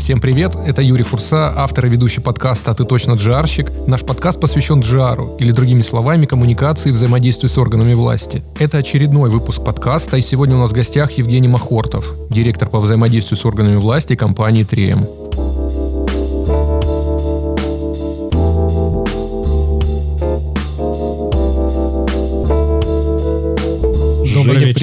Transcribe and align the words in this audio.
Всем 0.00 0.18
привет, 0.18 0.56
это 0.66 0.80
Юрий 0.80 1.02
Фурса, 1.02 1.52
автор 1.54 1.84
и 1.84 1.90
ведущий 1.90 2.22
подкаста 2.22 2.70
«А 2.70 2.74
ты 2.74 2.84
точно 2.84 3.12
джарщик». 3.12 3.70
Наш 3.86 4.00
подкаст 4.00 4.40
посвящен 4.40 4.80
джару, 4.80 5.36
или 5.38 5.52
другими 5.52 5.82
словами, 5.82 6.24
коммуникации 6.24 6.88
и 6.88 6.92
взаимодействию 6.92 7.50
с 7.50 7.58
органами 7.58 7.92
власти. 7.92 8.42
Это 8.58 8.78
очередной 8.78 9.28
выпуск 9.28 9.62
подкаста, 9.62 10.16
и 10.16 10.22
сегодня 10.22 10.56
у 10.56 10.58
нас 10.58 10.70
в 10.70 10.74
гостях 10.74 11.12
Евгений 11.12 11.48
Махортов, 11.48 12.14
директор 12.30 12.70
по 12.70 12.80
взаимодействию 12.80 13.38
с 13.38 13.44
органами 13.44 13.76
власти 13.76 14.16
компании 14.16 14.64
3М. 14.64 15.19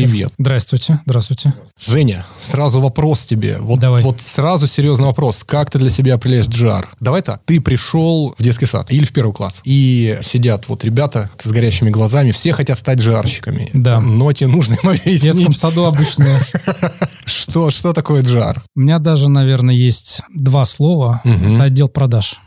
Привет. 0.03 0.31
Здравствуйте, 0.37 0.99
здравствуйте. 1.05 1.53
Женя, 1.79 2.25
сразу 2.39 2.79
вопрос 2.79 3.25
тебе. 3.25 3.57
Вот, 3.59 3.79
Давай. 3.79 4.03
вот 4.03 4.21
сразу 4.21 4.67
серьезный 4.67 5.05
вопрос. 5.05 5.43
Как 5.43 5.69
ты 5.69 5.79
для 5.79 5.89
себя 5.89 6.15
определяешь 6.15 6.47
джар? 6.47 6.89
Давай 6.99 7.21
так. 7.21 7.41
Ты 7.45 7.61
пришел 7.61 8.33
в 8.37 8.43
детский 8.43 8.65
сад 8.65 8.91
или 8.91 9.05
в 9.05 9.11
первый 9.11 9.33
класс, 9.33 9.61
и 9.63 10.17
сидят 10.21 10.67
вот 10.67 10.83
ребята 10.83 11.29
с 11.43 11.51
горящими 11.51 11.89
глазами, 11.89 12.31
все 12.31 12.51
хотят 12.53 12.77
стать 12.77 12.99
джарщиками. 12.99 13.69
Да. 13.73 13.99
Но 13.99 14.31
тебе 14.33 14.49
нужно 14.49 14.73
им 14.73 14.91
В 14.91 15.03
детском 15.03 15.29
объяснить, 15.29 15.57
саду 15.57 15.85
обычно... 15.85 16.39
что, 17.25 17.71
что 17.71 17.93
такое 17.93 18.23
джар. 18.23 18.63
У 18.75 18.81
меня 18.81 18.99
даже, 18.99 19.29
наверное, 19.29 19.75
есть 19.75 20.21
два 20.33 20.65
слова. 20.65 21.21
Это 21.23 21.63
отдел 21.63 21.89
продаж. 21.89 22.39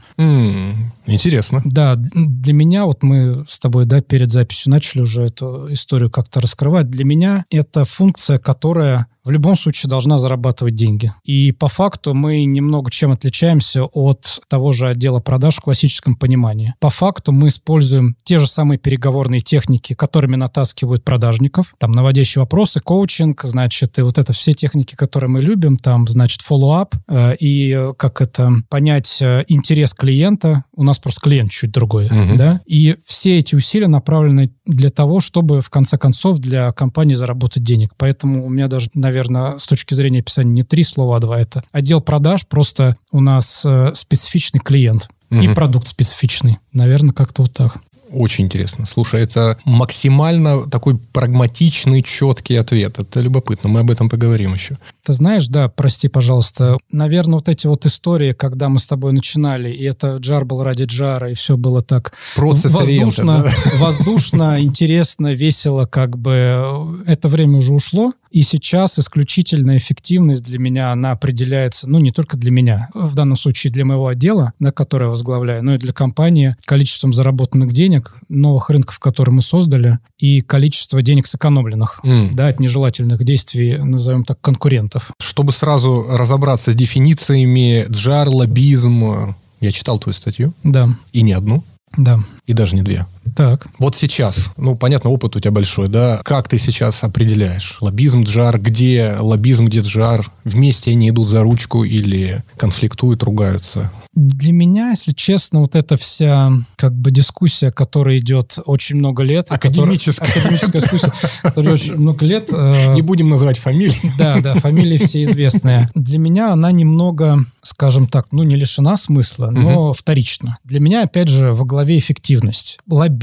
Интересно. 1.07 1.63
Да, 1.65 1.95
для 1.97 2.53
меня, 2.53 2.85
вот 2.85 3.03
мы 3.03 3.45
с 3.49 3.59
тобой, 3.59 3.87
да, 3.87 4.01
перед 4.01 4.31
записью 4.31 4.71
начали 4.71 5.03
уже 5.03 5.23
эту 5.23 5.73
историю 5.73 6.11
как-то 6.11 6.41
раскрывать. 6.41 6.91
Для 6.91 7.05
меня 7.05 7.45
это 7.51 7.85
функция, 7.85 8.39
которая 8.39 9.07
в 9.31 9.33
любом 9.33 9.57
случае 9.57 9.89
должна 9.89 10.19
зарабатывать 10.19 10.75
деньги. 10.75 11.13
И 11.23 11.53
по 11.53 11.69
факту 11.69 12.15
мы 12.15 12.45
немного 12.45 12.91
чем 12.91 13.13
отличаемся 13.13 13.85
от 13.85 14.41
того 14.49 14.73
же 14.73 14.89
отдела 14.89 15.21
продаж 15.21 15.59
в 15.59 15.61
классическом 15.61 16.17
понимании. 16.17 16.75
По 16.81 16.91
факту 16.91 17.31
мы 17.31 17.47
используем 17.47 18.17
те 18.25 18.41
же 18.41 18.49
самые 18.49 18.79
переговорные 18.79 19.41
техники, 19.41 19.95
которыми 19.95 20.35
натаскивают 20.35 21.05
продажников. 21.05 21.73
Там 21.79 21.93
наводящие 21.93 22.41
вопросы, 22.41 22.81
коучинг, 22.81 23.45
значит, 23.45 23.97
и 24.01 24.03
вот 24.03 24.19
это 24.19 24.33
все 24.33 24.53
техники, 24.53 24.97
которые 24.97 25.31
мы 25.31 25.43
любим, 25.43 25.77
там, 25.77 26.09
значит, 26.09 26.41
follow-up, 26.41 26.95
э, 27.07 27.37
и 27.37 27.71
э, 27.71 27.93
как 27.97 28.21
это, 28.21 28.51
понять 28.69 29.19
э, 29.23 29.45
интерес 29.47 29.95
клиента. 29.95 30.65
У 30.75 30.83
нас 30.83 30.99
просто 30.99 31.21
клиент 31.21 31.53
чуть 31.53 31.71
другой, 31.71 32.09
Мгм. 32.11 32.37
да? 32.37 32.61
И 32.67 32.97
все 33.07 33.39
эти 33.39 33.55
усилия 33.55 33.87
направлены 33.87 34.51
для 34.67 34.91
того, 34.91 35.21
чтобы, 35.21 35.61
в 35.61 35.71
конце 35.71 35.99
концов, 35.99 36.39
для 36.39 36.73
компании 36.73 37.15
заработать 37.15 37.63
денег. 37.63 37.93
Поэтому 37.97 38.45
у 38.45 38.49
меня 38.49 38.67
даже, 38.67 38.91
наверное, 38.95 39.20
с 39.59 39.67
точки 39.67 39.95
зрения 39.95 40.21
описания 40.21 40.53
не 40.53 40.63
три 40.63 40.83
слова, 40.85 41.17
а 41.17 41.21
два. 41.21 41.41
Это 41.41 41.63
отдел 41.73 42.01
продаж, 42.01 42.47
просто 42.47 42.97
у 43.13 43.21
нас 43.21 43.63
э, 43.67 43.93
специфичный 43.95 44.61
клиент 44.61 45.09
и 45.31 45.35
Мгм. 45.35 45.55
продукт 45.55 45.87
специфичный. 45.89 46.59
Наверное, 46.73 47.13
как-то 47.13 47.43
вот 47.43 47.53
так. 47.53 47.77
Очень 48.13 48.47
интересно. 48.47 48.87
Слушай, 48.87 49.23
это 49.23 49.59
максимально 49.65 50.69
такой 50.69 50.99
прагматичный, 51.13 52.03
четкий 52.03 52.57
ответ. 52.57 52.99
Это 52.99 53.21
любопытно. 53.21 53.69
Мы 53.69 53.81
об 53.81 53.91
этом 53.91 54.09
поговорим 54.09 54.55
еще. 54.55 54.79
Ты 55.05 55.13
знаешь, 55.13 55.47
да, 55.49 55.69
прости, 55.69 56.09
пожалуйста, 56.09 56.79
наверное, 56.93 57.37
вот 57.37 57.49
эти 57.49 57.67
вот 57.67 57.87
истории, 57.87 58.33
когда 58.33 58.69
мы 58.69 58.79
с 58.79 58.87
тобой 58.87 59.13
начинали, 59.13 59.71
и 59.73 59.85
это 59.85 60.17
джар 60.17 60.45
был 60.45 60.63
ради 60.63 60.85
джара, 60.85 61.31
и 61.31 61.35
все 61.35 61.57
было 61.57 61.83
так 61.83 62.13
воздушно, 62.37 63.45
да? 63.45 63.51
воздушно, 63.79 64.61
интересно, 64.61 65.33
весело, 65.33 65.87
как 65.87 66.19
бы 66.19 66.33
э, 66.33 67.05
это 67.07 67.29
время 67.29 67.59
уже 67.59 67.73
ушло, 67.73 68.13
и 68.31 68.43
сейчас 68.43 68.99
исключительная 68.99 69.79
эффективность 69.79 70.45
для 70.45 70.59
меня, 70.59 70.93
она 70.93 71.11
определяется, 71.11 71.91
ну, 71.91 71.99
не 71.99 72.13
только 72.13 72.37
для 72.37 72.53
меня, 72.53 72.89
в 72.95 73.15
данном 73.17 73.37
случае 73.37 73.73
для 73.73 73.85
моего 73.85 74.07
отдела, 74.07 74.53
на 74.61 74.71
который 74.71 75.05
я 75.05 75.11
возглавляю, 75.11 75.65
но 75.65 75.75
и 75.75 75.79
для 75.79 75.93
компании 75.93 76.57
количеством 76.65 77.13
заработанных 77.13 77.73
денег, 77.73 78.00
новых 78.29 78.71
рынков, 78.71 78.99
которые 78.99 79.35
мы 79.35 79.43
создали, 79.43 79.99
и 80.19 80.41
количество 80.41 81.03
денег 81.03 81.27
сэкономленных, 81.27 82.01
М. 82.05 82.35
да, 82.35 82.49
от 82.49 82.61
нежелательных 82.61 83.25
действий, 83.25 83.79
назовем 83.79 84.25
так, 84.25 84.41
конкурентов. 84.41 85.11
Чтобы 85.21 85.53
сразу 85.53 86.05
разобраться 86.09 86.73
с 86.73 86.75
дефинициями, 86.75 87.87
джар, 87.89 88.29
лоббизм. 88.29 89.35
Я 89.61 89.73
читал 89.73 89.99
твою 89.99 90.15
статью, 90.15 90.53
Да, 90.65 90.89
и 91.13 91.23
не 91.23 91.33
одну, 91.33 91.63
да. 91.97 92.19
и 92.47 92.53
даже 92.55 92.77
не 92.77 92.83
две. 92.83 93.07
Так. 93.37 93.67
Вот 93.79 93.97
сейчас, 93.97 94.51
ну, 94.57 94.75
понятно, 94.77 95.11
опыт 95.11 95.37
у 95.37 95.41
тебя 95.41 95.51
большой, 95.51 95.89
да? 95.89 96.21
Как 96.25 96.49
ты 96.49 96.59
сейчас 96.59 97.03
определяешь? 97.05 97.77
Лоббизм, 97.81 98.23
джар, 98.25 98.59
где 98.61 99.17
лоббизм, 99.19 99.67
где 99.67 99.81
джар? 99.81 100.31
Вместе 100.45 100.91
они 100.93 101.11
идут 101.11 101.29
за 101.29 101.43
ручку 101.43 101.85
или 101.85 102.43
конфликтуют, 102.57 103.23
ругаются? 103.23 103.91
Для 104.15 104.53
меня, 104.53 104.91
если 104.91 105.13
честно, 105.13 105.61
вот 105.61 105.77
эта 105.77 105.97
вся 105.97 106.51
как 106.77 106.95
бы 106.95 107.11
дискуссия, 107.11 107.71
которая 107.71 108.19
идет 108.19 108.59
очень 108.67 108.97
много 108.97 109.23
лет... 109.23 109.47
и 109.47 109.49
которая- 109.51 109.71
Академическая. 109.71 110.29
академическая 110.29 110.83
дискуссия, 110.83 111.13
которая 111.43 111.75
очень 111.75 111.97
много 111.97 112.25
лет... 112.27 112.49
э, 112.53 112.93
Не 112.95 113.03
будем 113.03 113.29
называть 113.31 113.59
фамилии. 113.59 113.95
Да, 114.19 114.41
да, 114.41 114.55
фамилии 114.57 114.99
все 114.99 115.23
известные. 115.23 115.89
Для 115.95 116.19
меня 116.19 116.53
она 116.53 116.73
немного, 116.73 117.45
скажем 117.63 118.07
так, 118.09 118.27
ну, 118.33 118.43
не 118.43 118.57
лишена 118.57 118.97
смысла, 118.97 119.51
но 119.51 119.93
вторична. 119.93 120.59
Для 120.65 120.81
меня, 120.81 121.05
опять 121.05 121.29
же, 121.29 121.53
во 121.53 121.65
главе 121.65 121.97
эффективность. 121.99 122.79
Лоббизм, 122.89 123.20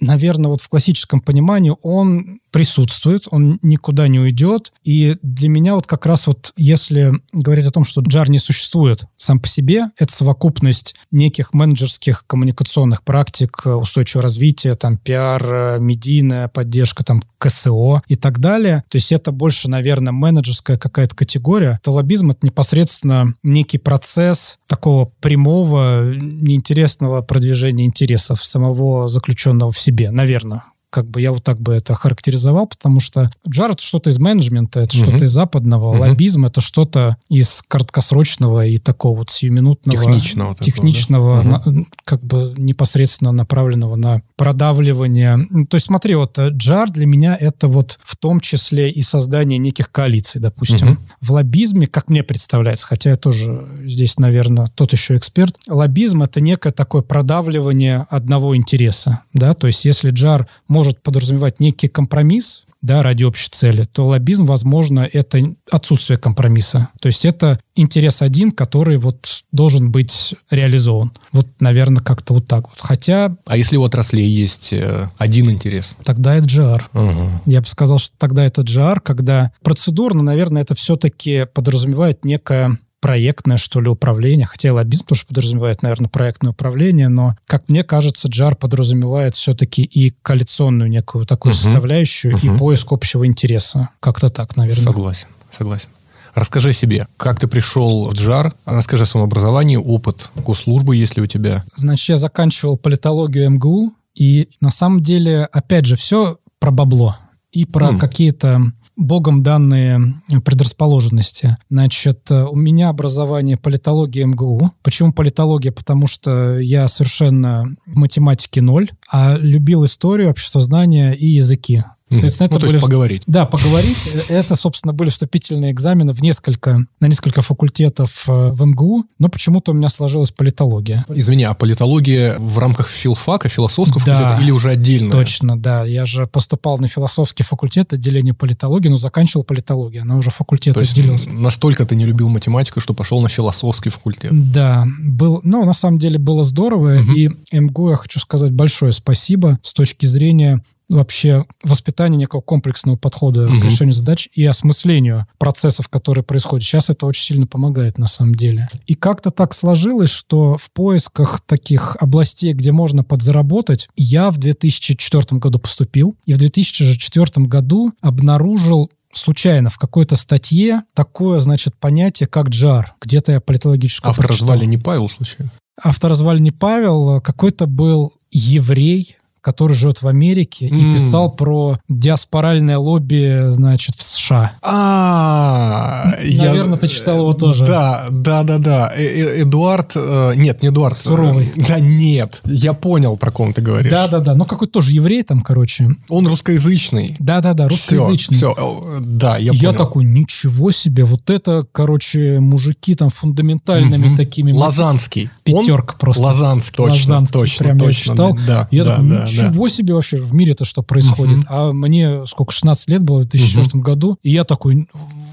наверное, 0.00 0.50
вот 0.50 0.60
в 0.60 0.68
классическом 0.68 1.20
понимании, 1.20 1.74
он 1.82 2.40
присутствует, 2.50 3.24
он 3.30 3.58
никуда 3.62 4.08
не 4.08 4.18
уйдет. 4.18 4.72
И 4.84 5.16
для 5.22 5.48
меня 5.48 5.74
вот 5.74 5.86
как 5.86 6.06
раз 6.06 6.26
вот, 6.26 6.52
если 6.56 7.12
говорить 7.32 7.66
о 7.66 7.70
том, 7.70 7.84
что 7.84 8.00
джар 8.00 8.30
не 8.30 8.38
существует 8.38 9.04
сам 9.16 9.40
по 9.40 9.48
себе, 9.48 9.86
это 9.98 10.12
совокупность 10.12 10.94
неких 11.10 11.52
менеджерских 11.52 12.24
коммуникационных 12.26 13.02
практик, 13.02 13.62
устойчивого 13.64 14.22
развития, 14.22 14.74
там, 14.74 14.96
пиар, 14.96 15.78
медийная 15.78 16.48
поддержка, 16.48 17.04
там, 17.04 17.22
КСО 17.38 18.02
и 18.08 18.16
так 18.16 18.40
далее. 18.40 18.82
То 18.88 18.96
есть 18.96 19.12
это 19.12 19.30
больше, 19.30 19.68
наверное, 19.68 20.12
менеджерская 20.12 20.76
какая-то 20.76 21.14
категория. 21.14 21.80
То 21.82 21.92
лоббизм— 21.92 22.30
это 22.32 22.44
непосредственно 22.44 23.34
некий 23.42 23.78
процесс 23.78 24.58
такого 24.66 25.10
прямого, 25.20 26.12
неинтересного 26.14 27.22
продвижения 27.22 27.84
интересов 27.84 28.44
самого 28.44 29.08
заключенного 29.08 29.27
в 29.70 29.78
себе, 29.78 30.10
наверное. 30.10 30.64
Как 30.90 31.06
бы 31.08 31.20
я 31.20 31.32
вот 31.32 31.44
так 31.44 31.60
бы 31.60 31.74
это 31.74 31.94
характеризовал, 31.94 32.66
потому 32.66 32.98
что 33.00 33.30
джар— 33.46 33.70
это 33.72 33.82
что-то 33.82 34.08
из 34.08 34.18
менеджмента, 34.18 34.80
это 34.80 34.96
Мгм. 34.96 35.04
что-то 35.06 35.24
из 35.24 35.30
западного, 35.30 35.92
Мгм. 35.92 36.00
лоббизм— 36.00 36.44
это 36.46 36.60
что-то 36.62 37.16
из 37.28 37.62
краткосрочного 37.68 38.64
и 38.66 38.78
такого 38.78 39.18
вот 39.18 39.30
сиюминутного 39.30 39.98
Техничного 39.98 40.50
такого, 40.54 40.64
техничного, 40.64 41.42
да? 41.42 41.48
на- 41.66 41.84
как 42.04 42.22
бы 42.24 42.54
непосредственно 42.56 43.32
направленного 43.32 43.96
на 43.96 44.22
продавливание. 44.36 45.38
То 45.68 45.76
есть 45.76 45.86
смотри, 45.86 46.14
вот 46.14 46.38
э, 46.38 46.48
джар 46.50 46.90
для 46.90 47.06
меня 47.06 47.36
это 47.38 47.68
вот 47.68 47.98
в 48.02 48.16
том 48.16 48.40
числе 48.40 48.90
и 48.90 49.02
создание 49.02 49.58
неких 49.58 49.90
коалиций, 49.92 50.40
допустим. 50.40 50.88
Мгм. 50.88 50.98
В 51.20 51.32
лоббизме, 51.32 51.86
как 51.86 52.08
мне 52.08 52.22
представляется, 52.22 52.86
хотя 52.86 53.10
я 53.10 53.16
тоже 53.16 53.66
здесь, 53.84 54.18
наверное, 54.18 54.66
тот 54.74 54.92
еще 54.92 55.16
эксперт, 55.16 55.56
лоббизм 55.68 56.22
это 56.22 56.40
некое 56.40 56.72
такое 56.72 57.02
продавливание 57.02 58.06
одного 58.10 58.56
интереса, 58.56 59.20
да, 59.34 59.54
то 59.54 59.66
есть 59.66 59.84
если 59.84 60.10
джар 60.10 60.48
может 60.78 61.02
подразумевать 61.02 61.58
некий 61.58 61.88
компромисс, 61.88 62.62
да, 62.80 63.02
ради 63.02 63.24
общей 63.24 63.48
цели, 63.50 63.82
то 63.90 64.06
лоббизм, 64.06 64.44
возможно, 64.44 65.00
это 65.12 65.52
отсутствие 65.68 66.16
компромисса. 66.16 66.90
То 67.00 67.08
есть 67.08 67.24
это 67.24 67.58
интерес 67.74 68.22
один, 68.22 68.52
который 68.52 68.98
вот 68.98 69.42
должен 69.50 69.90
быть 69.90 70.36
реализован. 70.48 71.10
Вот, 71.32 71.48
наверное, 71.58 72.04
как-то 72.04 72.34
вот 72.34 72.46
так 72.46 72.68
вот. 72.68 72.78
Хотя 72.78 73.36
А 73.46 73.56
если 73.56 73.76
у 73.76 73.82
отраслей 73.82 74.28
есть 74.28 74.72
э, 74.72 75.08
один 75.18 75.50
интерес? 75.50 75.96
тогда 76.04 76.36
это 76.36 76.46
GR. 76.46 76.82
Ага. 76.92 77.42
Я 77.46 77.60
бы 77.62 77.66
сказал, 77.66 77.98
что 77.98 78.14
тогда 78.16 78.44
это 78.44 78.62
GR, 78.62 79.00
когда 79.00 79.50
процедурно, 79.64 80.22
наверное, 80.22 80.62
это 80.62 80.76
все-таки 80.76 81.46
подразумевает 81.52 82.24
некое 82.24 82.78
проектное, 83.00 83.56
что 83.56 83.80
ли, 83.80 83.88
управление, 83.88 84.46
хотя 84.46 84.72
лоббизм 84.72 85.06
тоже 85.06 85.24
подразумевает, 85.26 85.82
наверное, 85.82 86.08
проектное 86.08 86.50
управление, 86.50 87.08
но, 87.08 87.36
как 87.46 87.68
мне 87.68 87.84
кажется, 87.84 88.28
JAR 88.28 88.56
подразумевает 88.56 89.34
все-таки 89.34 89.82
и 89.82 90.12
коалиционную 90.22 90.90
некую 90.90 91.24
такую 91.26 91.52
Мгм. 91.54 91.62
составляющую, 91.62 92.36
Мгм. 92.36 92.54
и 92.54 92.58
поиск 92.58 92.92
общего 92.92 93.26
интереса. 93.26 93.90
Как-то 94.00 94.28
так, 94.30 94.56
наверное. 94.56 94.82
Согласен, 94.84 95.28
согласен. 95.56 95.88
Расскажи 96.34 96.70
о 96.70 96.72
себе, 96.72 97.06
как 97.16 97.40
ты 97.40 97.46
пришел 97.48 98.10
в 98.10 98.14
Джар, 98.14 98.52
расскажи 98.64 99.04
о 99.04 99.06
своем 99.06 99.26
образовании, 99.26 99.76
опыт 99.76 100.30
госслужбы, 100.36 100.94
если 100.96 101.20
у 101.20 101.26
тебя. 101.26 101.64
Значит, 101.74 102.08
я 102.10 102.16
заканчивал 102.16 102.76
политологию 102.76 103.50
МГУ, 103.50 103.92
и 104.14 104.48
на 104.60 104.70
самом 104.70 105.00
деле, 105.00 105.44
опять 105.52 105.86
же, 105.86 105.96
все 105.96 106.36
про 106.58 106.70
бабло 106.70 107.16
и 107.52 107.64
про 107.64 107.88
М. 107.90 107.98
какие-то 107.98 108.60
богом 108.98 109.42
данные 109.42 110.20
предрасположенности. 110.44 111.56
Значит, 111.70 112.30
э, 112.30 112.44
у 112.44 112.56
меня 112.56 112.88
образование 112.90 113.56
политология 113.56 114.26
МГУ. 114.26 114.72
Почему 114.82 115.12
политология? 115.12 115.72
Потому 115.72 116.06
что 116.06 116.58
я 116.58 116.88
совершенно 116.88 117.74
в 117.86 117.96
математике 117.96 118.60
ноль, 118.60 118.90
а 119.10 119.36
любил 119.38 119.84
историю, 119.84 120.30
обществознание 120.30 121.16
и 121.16 121.26
языки. 121.26 121.84
Соответственно, 122.10 122.48
ну, 122.50 122.56
это 122.56 122.60
то 122.60 122.66
есть 122.66 122.72
были... 122.72 122.90
поговорить. 122.90 123.22
Да, 123.26 123.44
поговорить. 123.46 123.98
Это, 124.28 124.56
собственно, 124.56 124.92
были 124.92 125.10
вступительные 125.10 125.72
экзамены 125.72 126.12
в 126.12 126.22
несколько, 126.22 126.84
на 127.00 127.06
несколько 127.06 127.42
факультетов 127.42 128.24
э, 128.26 128.50
в 128.52 128.64
МГУ, 128.64 129.04
но 129.18 129.28
почему-то 129.28 129.72
у 129.72 129.74
меня 129.74 129.88
сложилась 129.88 130.30
политология. 130.30 131.04
Извини, 131.08 131.44
а 131.44 131.54
политология 131.54 132.36
в 132.38 132.58
рамках 132.58 132.88
филфака, 132.88 133.48
философского 133.48 134.02
Да. 134.04 134.16
факультета 134.16 134.42
или 134.42 134.50
уже 134.50 134.70
отдельно? 134.70 135.10
Точно, 135.10 135.58
да. 135.58 135.84
Я 135.84 136.06
же 136.06 136.26
поступал 136.26 136.78
на 136.78 136.88
философский 136.88 137.42
факультет 137.42 137.92
отделение 137.92 138.34
политологии, 138.34 138.88
но 138.88 138.96
заканчивал 138.96 139.44
политологию. 139.44 140.02
Она 140.02 140.16
уже 140.16 140.30
факультет 140.30 140.74
То 140.74 140.80
есть 140.80 140.92
отделился. 140.92 141.30
настолько 141.34 141.84
ты 141.84 141.94
не 141.96 142.06
любил 142.06 142.28
математику, 142.28 142.80
что 142.80 142.94
пошел 142.94 143.20
на 143.20 143.28
философский 143.28 143.90
факультет. 143.90 144.30
Да, 144.52 144.86
был, 145.04 145.40
ну, 145.44 145.64
на 145.64 145.74
самом 145.74 145.98
деле 145.98 146.18
было 146.18 146.44
здорово, 146.44 146.98
Мгм. 147.00 147.14
и 147.14 147.28
МГУ 147.52 147.90
я 147.90 147.96
хочу 147.96 148.18
сказать 148.20 148.52
большое 148.52 148.92
спасибо 148.92 149.58
с 149.62 149.72
точки 149.72 150.06
зрения 150.06 150.62
вообще 150.88 151.44
воспитания 151.62 152.16
некого 152.16 152.40
комплексного 152.40 152.96
подхода 152.96 153.48
Мгм. 153.48 153.60
к 153.60 153.64
решению 153.64 153.92
задач 153.94 154.28
и 154.32 154.44
осмыслению 154.44 155.26
процессов, 155.38 155.88
которые 155.88 156.24
происходят. 156.24 156.64
Сейчас 156.66 156.88
это 156.90 157.04
очень 157.06 157.22
сильно 157.24 157.46
помогает 157.46 157.98
на 157.98 158.06
самом 158.06 158.34
деле. 158.34 158.68
И 158.86 158.94
как-то 158.94 159.30
так 159.30 159.52
сложилось, 159.54 160.10
что 160.10 160.56
в 160.56 160.70
поисках 160.70 161.40
таких 161.44 161.96
областей, 162.00 162.52
где 162.54 162.72
можно 162.72 163.04
подзаработать, 163.04 163.88
я 163.96 164.30
в 164.30 164.38
2004 164.38 165.38
году 165.38 165.58
поступил, 165.58 166.16
и 166.24 166.32
в 166.32 166.38
2004 166.38 167.46
году 167.46 167.92
обнаружил 168.00 168.90
случайно 169.12 169.68
в 169.70 169.78
какой-то 169.78 170.16
статье 170.16 170.82
такое, 170.94 171.40
значит, 171.40 171.74
понятие, 171.78 172.26
как 172.28 172.48
джар. 172.48 172.94
Где-то 173.02 173.32
я 173.32 173.40
политологическую 173.40 174.10
Автор 174.10 174.26
прочитал. 174.26 174.48
звали 174.48 174.64
не 174.64 174.78
Павел, 174.78 175.08
случайно? 175.08 175.50
Автор 175.82 176.14
звали 176.14 176.40
не 176.40 176.50
Павел, 176.50 177.16
а 177.16 177.20
какой-то 177.20 177.66
был 177.66 178.12
еврей, 178.30 179.16
который 179.40 179.74
живет 179.74 180.02
в 180.02 180.08
Америке 180.08 180.66
и 180.66 180.92
писал 180.92 181.30
про 181.32 181.78
диаспоральное 181.88 182.78
лобби, 182.78 183.50
значит, 183.50 183.94
в 183.96 184.02
США. 184.02 184.52
А, 184.62 186.14
я- 186.22 186.46
Наверное, 186.46 186.78
ты 186.78 186.88
читал 186.88 187.18
его 187.20 187.32
тоже. 187.32 187.64
Да, 187.66 188.06
да, 188.10 188.42
да, 188.42 188.58
да. 188.58 188.92
Э- 188.94 189.02
э- 189.02 189.42
Эдуард, 189.42 189.92
э, 189.96 190.32
нет, 190.36 190.62
не 190.62 190.68
Эдуард. 190.68 190.96
Суровый. 190.96 191.52
Э, 191.56 191.60
Да, 191.68 191.78
нет. 191.80 192.40
Я 192.44 192.72
понял, 192.74 193.16
про 193.16 193.30
ком 193.30 193.52
ты 193.52 193.60
говоришь. 193.62 193.90
Да-да-да, 193.90 194.34
ну 194.34 194.44
какой-то 194.44 194.74
тоже 194.74 194.92
еврей 194.92 195.22
там, 195.22 195.40
короче. 195.40 195.88
Он 196.08 196.26
русскоязычный. 196.26 197.14
Да-да-да, 197.18 197.68
русскоязычный. 197.68 198.36
Все, 198.36 198.52
все, 198.54 199.00
да, 199.00 199.36
я, 199.36 199.52
Я, 199.52 199.70
понял. 199.70 199.72
такой, 199.78 200.04
ничего 200.04 200.70
себе, 200.70 201.04
вот 201.04 201.30
это, 201.30 201.66
короче, 201.72 202.40
мужики 202.40 202.94
там 202.94 203.10
фундаментальными 203.10 204.16
такими. 204.16 204.52
Лазанский. 204.52 205.30
Он 205.52 205.64
Пятерка 205.64 205.94
просто. 205.98 206.22
Лазанский, 206.22 206.76
точно, 206.76 206.92
Лазанский, 207.14 207.40
точно, 207.40 207.64
прям 207.64 207.76
я 207.78 207.84
точно, 207.84 208.02
читал. 208.12 208.38
Да, 208.46 208.68
Я 208.70 208.84
да, 208.84 208.96
да, 208.98 209.26
ничего 209.28 209.68
себе 209.68 209.94
вообще 209.94 210.16
в 210.16 210.34
мире-то 210.34 210.64
что 210.64 210.82
происходит. 210.82 211.38
Мгм. 211.38 211.46
А 211.48 211.72
мне 211.72 212.26
сколько, 212.26 212.52
16 212.52 212.88
лет 212.88 213.02
было 213.02 213.20
в 213.20 213.26
2004 213.26 213.82
году, 213.82 214.18
и 214.22 214.30
я 214.30 214.44
такой, 214.44 214.88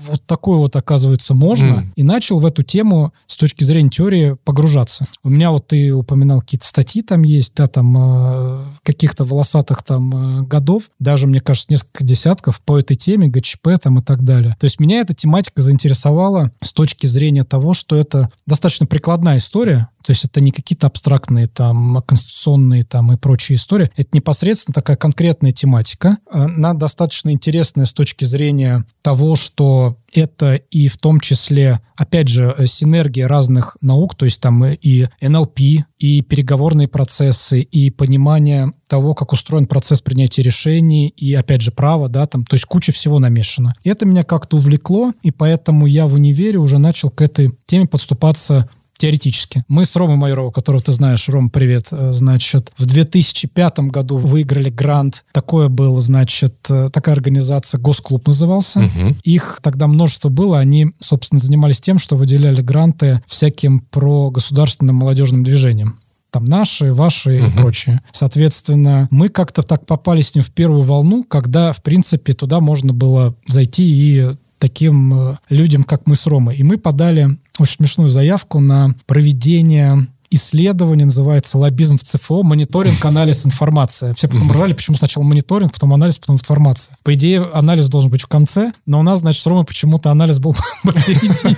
вот 0.08 0.24
такое 0.26 0.58
вот, 0.58 0.76
оказывается, 0.76 1.34
можно. 1.34 1.68
Мгм. 1.68 1.94
И 1.96 2.04
начал 2.04 2.40
в 2.40 2.46
эту 2.46 2.64
тему 2.64 3.14
с 3.28 3.38
точки 3.38 3.64
зрения 3.64 3.90
теории 3.90 4.38
погружаться. 4.44 5.08
У 5.24 5.30
меня 5.30 5.52
вот 5.52 5.68
ты 5.68 5.94
упоминал 5.94 6.42
какие-то 6.42 6.66
статьи 6.66 7.02
там 7.02 7.24
есть, 7.24 7.54
да, 7.56 7.68
там 7.68 7.96
э, 7.98 8.64
каких-то 8.84 9.24
волосатых 9.24 9.84
там 9.84 10.42
э, 10.42 10.42
годов, 10.44 10.90
даже, 11.00 11.28
мне 11.28 11.40
кажется, 11.40 11.68
несколько 11.70 12.04
десятков 12.04 12.62
по 12.62 12.80
этой 12.80 12.96
теме, 12.96 13.28
ГЧП 13.28 13.70
там 13.82 14.00
и 14.00 14.02
так 14.02 14.24
далее. 14.24 14.56
То 14.60 14.66
есть 14.66 14.80
меня 14.80 15.00
эта 15.00 15.14
тематика 15.14 15.62
заинтересовала 15.62 16.52
с 16.62 16.72
точки 16.72 17.08
зрения 17.08 17.44
того, 17.44 17.74
что 17.74 17.96
это 17.96 18.32
достаточно 18.46 18.86
прикладная 18.86 19.38
история, 19.38 19.90
то 20.06 20.12
есть 20.12 20.24
это 20.24 20.40
не 20.40 20.52
какие-то 20.52 20.86
абстрактные 20.86 21.48
там 21.48 22.02
конституционные 22.06 22.84
там 22.84 23.12
и 23.12 23.18
прочие 23.18 23.56
истории. 23.56 23.90
Это 23.96 24.10
непосредственно 24.14 24.74
такая 24.74 24.98
конкретная 24.98 25.52
тематика. 25.52 26.18
Она 26.32 26.76
достаточно 26.76 27.32
интересная 27.32 27.86
с 27.86 27.94
точки 27.94 28.24
зрения 28.24 28.86
того, 29.02 29.36
что 29.36 29.98
это 30.14 30.56
и 30.56 30.88
в 30.88 30.98
том 30.98 31.20
числе, 31.20 31.82
опять 31.96 32.28
же, 32.28 32.56
синергия 32.66 33.28
разных 33.28 33.78
наук, 33.82 34.16
то 34.16 34.26
есть 34.26 34.40
там 34.42 34.64
и 34.66 35.08
НЛП, 35.22 35.60
и 36.00 36.22
переговорные 36.22 36.88
процессы, 36.88 37.62
и 37.62 37.90
понимание 37.90 38.72
того, 38.88 39.16
как 39.16 39.34
устроен 39.34 39.66
процесс 39.66 40.02
принятия 40.02 40.44
решений, 40.44 41.08
и, 41.08 41.34
опять 41.34 41.62
же, 41.62 41.72
право, 41.72 42.08
да, 42.08 42.28
там, 42.28 42.46
то 42.46 42.56
есть 42.56 42.66
куча 42.66 42.92
всего 42.92 43.20
намешано. 43.20 43.74
И 43.84 43.90
это 43.90 44.06
меня 44.06 44.24
как-то 44.24 44.58
увлекло, 44.58 45.14
и 45.24 45.32
поэтому 45.32 45.88
я 45.88 46.08
в 46.08 46.14
универе 46.14 46.60
уже 46.60 46.78
начал 46.78 47.10
к 47.10 47.22
этой 47.22 47.52
теме 47.66 47.88
подступаться 47.88 48.70
теоретически. 48.98 49.64
Мы 49.68 49.86
с 49.86 49.96
Ромой 49.96 50.16
Майоровым, 50.18 50.52
которого 50.52 50.82
ты 50.82 50.92
знаешь, 50.92 51.28
Ром, 51.30 51.50
привет, 51.50 51.88
э, 51.92 52.14
значит, 52.14 52.72
в 52.78 52.86
2005 52.86 53.90
году 53.90 54.18
выиграли 54.18 54.70
грант. 54.70 55.26
Такое 55.32 55.68
был, 55.68 56.00
значит, 56.00 56.56
э, 56.70 56.90
такая 56.92 57.16
организация, 57.16 57.80
Госклуб 57.80 58.26
назывался. 58.28 58.80
Мгм. 58.82 59.18
Их 59.24 59.60
тогда 59.62 59.88
множество 59.88 60.30
было. 60.30 60.60
Они, 60.60 60.88
собственно, 61.00 61.40
занимались 61.40 61.80
тем, 61.82 62.00
что 62.00 62.16
выделяли 62.16 62.62
гранты 62.62 63.22
всяким 63.28 63.82
про 63.92 64.30
государственным 64.30 64.96
молодежным 64.96 65.44
движением. 65.44 66.00
Там 66.32 66.46
наши, 66.46 66.92
ваши 66.94 67.38
и 67.38 67.42
Мгм. 67.42 67.52
прочее. 67.54 68.02
Соответственно, 68.12 69.08
мы 69.12 69.30
как-то 69.30 69.64
так 69.64 69.86
попали 69.86 70.22
с 70.22 70.36
ним 70.36 70.44
в 70.44 70.52
первую 70.52 70.82
волну, 70.84 71.24
когда, 71.24 71.72
в 71.72 71.82
принципе, 71.82 72.34
туда 72.34 72.60
можно 72.60 72.92
было 72.94 73.34
зайти 73.48 73.84
и 73.86 74.32
таким 74.60 75.14
э, 75.14 75.38
людям, 75.50 75.84
как 75.84 76.08
мы 76.08 76.16
с 76.16 76.28
Ромой. 76.28 76.56
И 76.58 76.64
мы 76.64 76.78
подали 76.78 77.38
очень 77.60 77.78
смешную 77.78 78.10
заявку 78.10 78.60
на 78.60 78.96
проведение 79.06 80.08
исследование, 80.32 81.06
называется 81.06 81.58
«Лоббизм 81.58 81.98
в 81.98 82.04
ЦФО. 82.04 82.44
Мониторинг, 82.44 83.04
анализ, 83.06 83.46
информация». 83.46 84.14
Все 84.14 84.28
потом 84.28 84.52
ржали, 84.52 84.74
почему 84.74 84.98
сначала 84.98 85.24
мониторинг, 85.24 85.74
потом 85.74 85.94
анализ, 85.94 86.18
потом 86.18 86.36
информация. 86.36 86.98
По 87.04 87.14
идее, 87.14 87.42
анализ 87.54 87.88
должен 87.88 88.10
быть 88.10 88.22
в 88.22 88.28
конце, 88.28 88.74
но 88.86 89.00
у 89.00 89.04
нас, 89.04 89.20
значит, 89.20 89.42
с 89.42 89.46
Ромой 89.46 89.66
почему-то 89.66 90.12
анализ 90.12 90.40
был 90.40 90.56
посередине. 90.84 91.56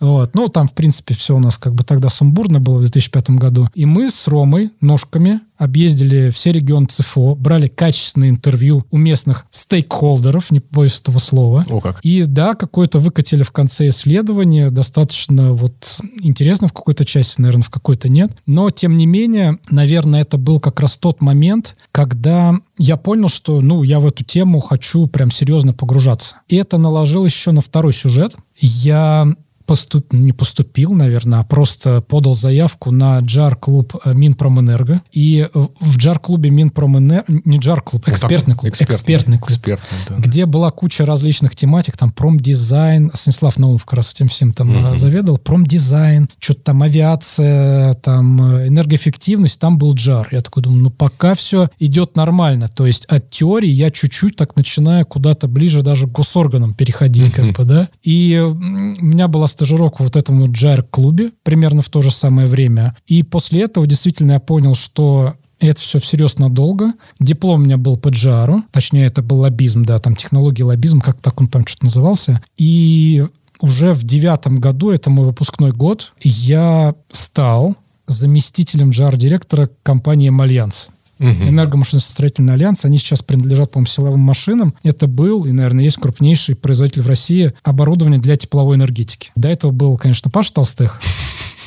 Вот. 0.00 0.34
Ну, 0.34 0.48
там, 0.48 0.68
в 0.68 0.72
принципе, 0.72 1.14
все 1.14 1.34
у 1.34 1.38
нас 1.38 1.58
как 1.58 1.74
бы 1.74 1.82
тогда 1.82 2.08
сумбурно 2.08 2.60
было 2.60 2.78
в 2.78 2.80
2005 2.80 3.30
году. 3.30 3.68
И 3.74 3.84
мы 3.84 4.10
с 4.10 4.28
Ромой 4.28 4.70
ножками 4.80 5.40
объездили 5.56 6.30
все 6.30 6.52
регионы 6.52 6.86
ЦФО, 6.86 7.34
брали 7.34 7.66
качественные 7.66 8.30
интервью 8.30 8.86
у 8.92 8.96
местных 8.96 9.44
стейкхолдеров, 9.50 10.52
не 10.52 10.62
боюсь 10.70 11.00
этого 11.00 11.18
слова. 11.18 11.64
О 11.68 11.80
как. 11.80 11.98
И 12.04 12.22
да, 12.22 12.54
какое-то 12.54 13.00
выкатили 13.00 13.42
в 13.42 13.50
конце 13.50 13.88
исследования, 13.88 14.70
достаточно 14.70 15.52
вот 15.52 16.00
интересно 16.22 16.68
в 16.68 16.72
какой-то 16.72 17.04
части, 17.04 17.40
наверное, 17.40 17.64
в 17.64 17.70
какой-то 17.70 18.08
нет. 18.08 18.30
Но, 18.46 18.70
тем 18.70 18.96
не 18.96 19.06
менее, 19.06 19.58
наверное, 19.68 20.20
это 20.20 20.38
был 20.38 20.60
как 20.60 20.78
раз 20.78 20.96
тот 20.96 21.20
момент, 21.20 21.74
когда 21.90 22.54
я 22.78 22.96
понял, 22.96 23.28
что, 23.28 23.60
ну, 23.60 23.82
я 23.82 23.98
в 23.98 24.06
эту 24.06 24.22
тему 24.22 24.60
хочу 24.60 25.08
прям 25.08 25.32
серьезно 25.32 25.72
погружаться. 25.72 26.36
И 26.48 26.54
это 26.54 26.78
наложило 26.78 27.24
еще 27.24 27.50
на 27.50 27.60
второй 27.60 27.92
сюжет. 27.92 28.36
Я 28.60 29.34
поступ... 29.68 30.12
не 30.14 30.32
поступил, 30.32 30.92
наверное, 30.94 31.40
а 31.40 31.44
просто 31.44 32.00
подал 32.00 32.34
заявку 32.34 32.90
на 32.90 33.18
джар-клуб 33.20 33.94
э, 34.04 34.14
Минпромэнерго. 34.14 35.02
И 35.12 35.46
в 35.52 35.98
джар-клубе 35.98 36.48
Минпромэнерго... 36.50 37.24
Не 37.44 37.58
джар-клуб, 37.58 38.08
экспертный 38.08 38.54
клуб. 38.56 38.72
Экспертный 38.78 39.36
клуб 39.38 39.50
Экспертный, 39.50 39.98
да. 40.08 40.16
где 40.16 40.46
была 40.46 40.70
куча 40.70 41.04
различных 41.04 41.54
тематик, 41.54 41.96
там 41.98 42.10
промдизайн, 42.10 43.10
Станислав 43.14 43.58
Наумов 43.58 43.84
как 43.84 43.98
раз 43.98 44.12
этим 44.12 44.28
всем 44.28 44.52
там 44.52 44.94
э, 44.94 44.96
заведовал, 44.96 45.38
промдизайн, 45.38 46.28
что-то 46.38 46.62
там 46.62 46.82
авиация, 46.82 47.92
там 47.94 48.40
э, 48.54 48.68
энергоэффективность, 48.68 49.60
там 49.60 49.76
был 49.76 49.94
джар. 49.94 50.28
Я 50.32 50.40
такой 50.40 50.62
думаю, 50.62 50.82
ну 50.84 50.90
пока 50.90 51.34
все 51.34 51.68
идет 51.78 52.16
нормально, 52.16 52.68
то 52.68 52.86
есть 52.86 53.04
от 53.04 53.30
теории 53.30 53.68
я 53.68 53.90
чуть-чуть 53.90 54.36
так 54.36 54.56
начинаю 54.56 55.04
куда-то 55.04 55.46
ближе 55.46 55.82
даже 55.82 56.06
к 56.06 56.12
госорганам 56.12 56.72
переходить, 56.74 57.30
как 57.32 57.44
Мгм. 57.44 57.52
бы, 57.54 57.64
да. 57.64 57.88
И 58.02 58.42
у 58.42 58.54
меня 58.54 59.28
была 59.28 59.46
стажировка 59.58 60.02
вот 60.04 60.14
в 60.14 60.16
этом 60.16 60.40
вот 60.40 60.50
джар-клубе 60.50 61.32
примерно 61.42 61.82
в 61.82 61.88
то 61.88 62.00
же 62.00 62.12
самое 62.12 62.46
время. 62.46 62.96
И 63.08 63.24
после 63.24 63.62
этого 63.62 63.88
действительно 63.88 64.32
я 64.32 64.40
понял, 64.40 64.76
что 64.76 65.34
это 65.58 65.80
все 65.80 65.98
всерьез 65.98 66.38
надолго. 66.38 66.92
Диплом 67.18 67.62
у 67.62 67.64
меня 67.64 67.76
был 67.76 67.96
по 67.96 68.10
GR 68.10 68.36
у, 68.36 68.62
точнее, 68.70 69.06
это 69.06 69.20
был 69.20 69.40
лоббизм, 69.40 69.84
да, 69.84 69.98
там 69.98 70.14
технологии 70.14 70.62
лоббизм, 70.62 71.00
как 71.00 71.18
так 71.20 71.40
он 71.40 71.48
там 71.48 71.66
что-то 71.66 71.86
назывался. 71.86 72.40
И 72.56 73.26
уже 73.60 73.92
в 73.94 74.04
девятом 74.04 74.60
году, 74.60 74.90
это 74.90 75.10
мой 75.10 75.26
выпускной 75.26 75.72
год, 75.72 76.12
я 76.22 76.94
стал 77.10 77.74
заместителем 78.06 78.90
GR-директора 78.90 79.68
компании 79.82 80.32
«Альянс». 80.40 80.88
Мгм. 81.18 81.48
Энергомашиностроительный 81.48 82.54
альянс, 82.54 82.84
они 82.84 82.98
сейчас 82.98 83.22
принадлежат, 83.22 83.70
по-моему, 83.72 83.86
силовым 83.86 84.20
машинам. 84.20 84.74
Это 84.82 85.06
был 85.06 85.44
и, 85.44 85.52
наверное, 85.52 85.84
есть 85.84 85.96
крупнейший 85.96 86.54
производитель 86.56 87.02
в 87.02 87.06
России 87.08 87.52
оборудования 87.62 88.18
для 88.18 88.36
тепловой 88.36 88.76
энергетики. 88.76 89.30
До 89.36 89.48
этого 89.48 89.70
был, 89.70 89.96
конечно, 89.96 90.30
Паша 90.30 90.52
Толстых. 90.54 91.00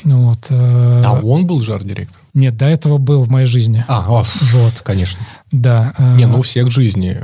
Вот. 0.03 0.47
э, 0.49 1.01
А 1.05 1.19
он 1.21 1.45
был 1.45 1.61
жар-директор? 1.61 2.19
Нет, 2.33 2.57
до 2.57 2.65
этого 2.65 2.97
был 2.97 3.21
в 3.21 3.29
моей 3.29 3.45
жизни. 3.45 3.85
А, 3.87 4.03
о, 4.09 4.25
Вот, 4.53 4.79
конечно. 4.83 5.21
да. 5.51 5.93
э, 5.95 6.15
Не, 6.17 6.25
ну 6.25 6.39
у 6.39 6.41
всех 6.41 6.65
в 6.67 6.71
жизни 6.71 7.17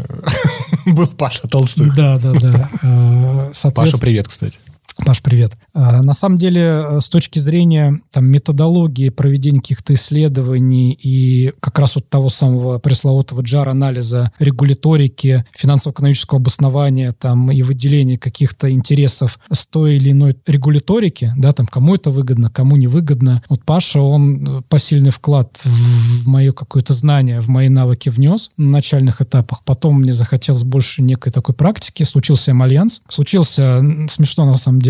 был 0.86 1.08
Паша 1.08 1.48
Толстых. 1.48 1.96
Да, 1.96 2.20
да, 2.20 2.34
да. 2.34 2.70
Э, 3.64 3.72
Паша, 3.74 3.98
привет, 3.98 4.28
кстати. 4.28 4.60
Паш, 5.06 5.22
привет. 5.22 5.54
А, 5.74 6.02
на 6.02 6.14
самом 6.14 6.38
деле, 6.38 6.62
э, 6.62 7.00
с 7.00 7.08
точки 7.08 7.38
зрения 7.38 8.02
там, 8.12 8.26
методологии 8.26 9.10
проведения 9.10 9.60
каких-то 9.60 9.94
исследований 9.94 10.92
и 10.92 11.54
как 11.60 11.78
раз 11.78 11.96
вот 11.96 12.10
того 12.10 12.30
самого 12.30 12.80
пресловутого 12.80 13.42
джар-анализа 13.42 14.32
регуляторики, 14.40 15.46
финансово-экономического 15.54 16.40
обоснования 16.40 17.12
там, 17.12 17.52
и 17.52 17.62
выделения 17.62 18.18
каких-то 18.18 18.72
интересов 18.72 19.40
с 19.52 19.68
той 19.68 19.98
или 19.98 20.12
иной 20.12 20.36
регуляторики, 20.48 21.32
да, 21.38 21.54
там, 21.54 21.68
кому 21.68 21.94
это 21.96 22.10
выгодно, 22.10 22.50
кому 22.50 22.76
не 22.76 22.88
выгодно. 22.88 23.44
Вот 23.50 23.64
Паша, 23.64 24.02
он 24.02 24.48
э, 24.48 24.62
посильный 24.68 25.12
вклад 25.12 25.62
в 25.64 26.28
мое 26.28 26.54
какое-то 26.54 26.94
знание, 26.94 27.40
в 27.40 27.50
мои 27.50 27.70
навыки 27.70 28.10
внес 28.10 28.50
на 28.58 28.72
начальных 28.72 29.22
этапах. 29.22 29.64
Потом 29.64 30.02
мне 30.02 30.12
захотелось 30.12 30.64
больше 30.64 31.04
некой 31.04 31.32
такой 31.32 31.54
практики. 31.54 32.02
Случился 32.02 32.52
альянс. 32.60 33.02
Случился, 33.10 33.80
смешно 34.10 34.46
на 34.46 34.58
самом 34.58 34.82
деле, 34.82 34.87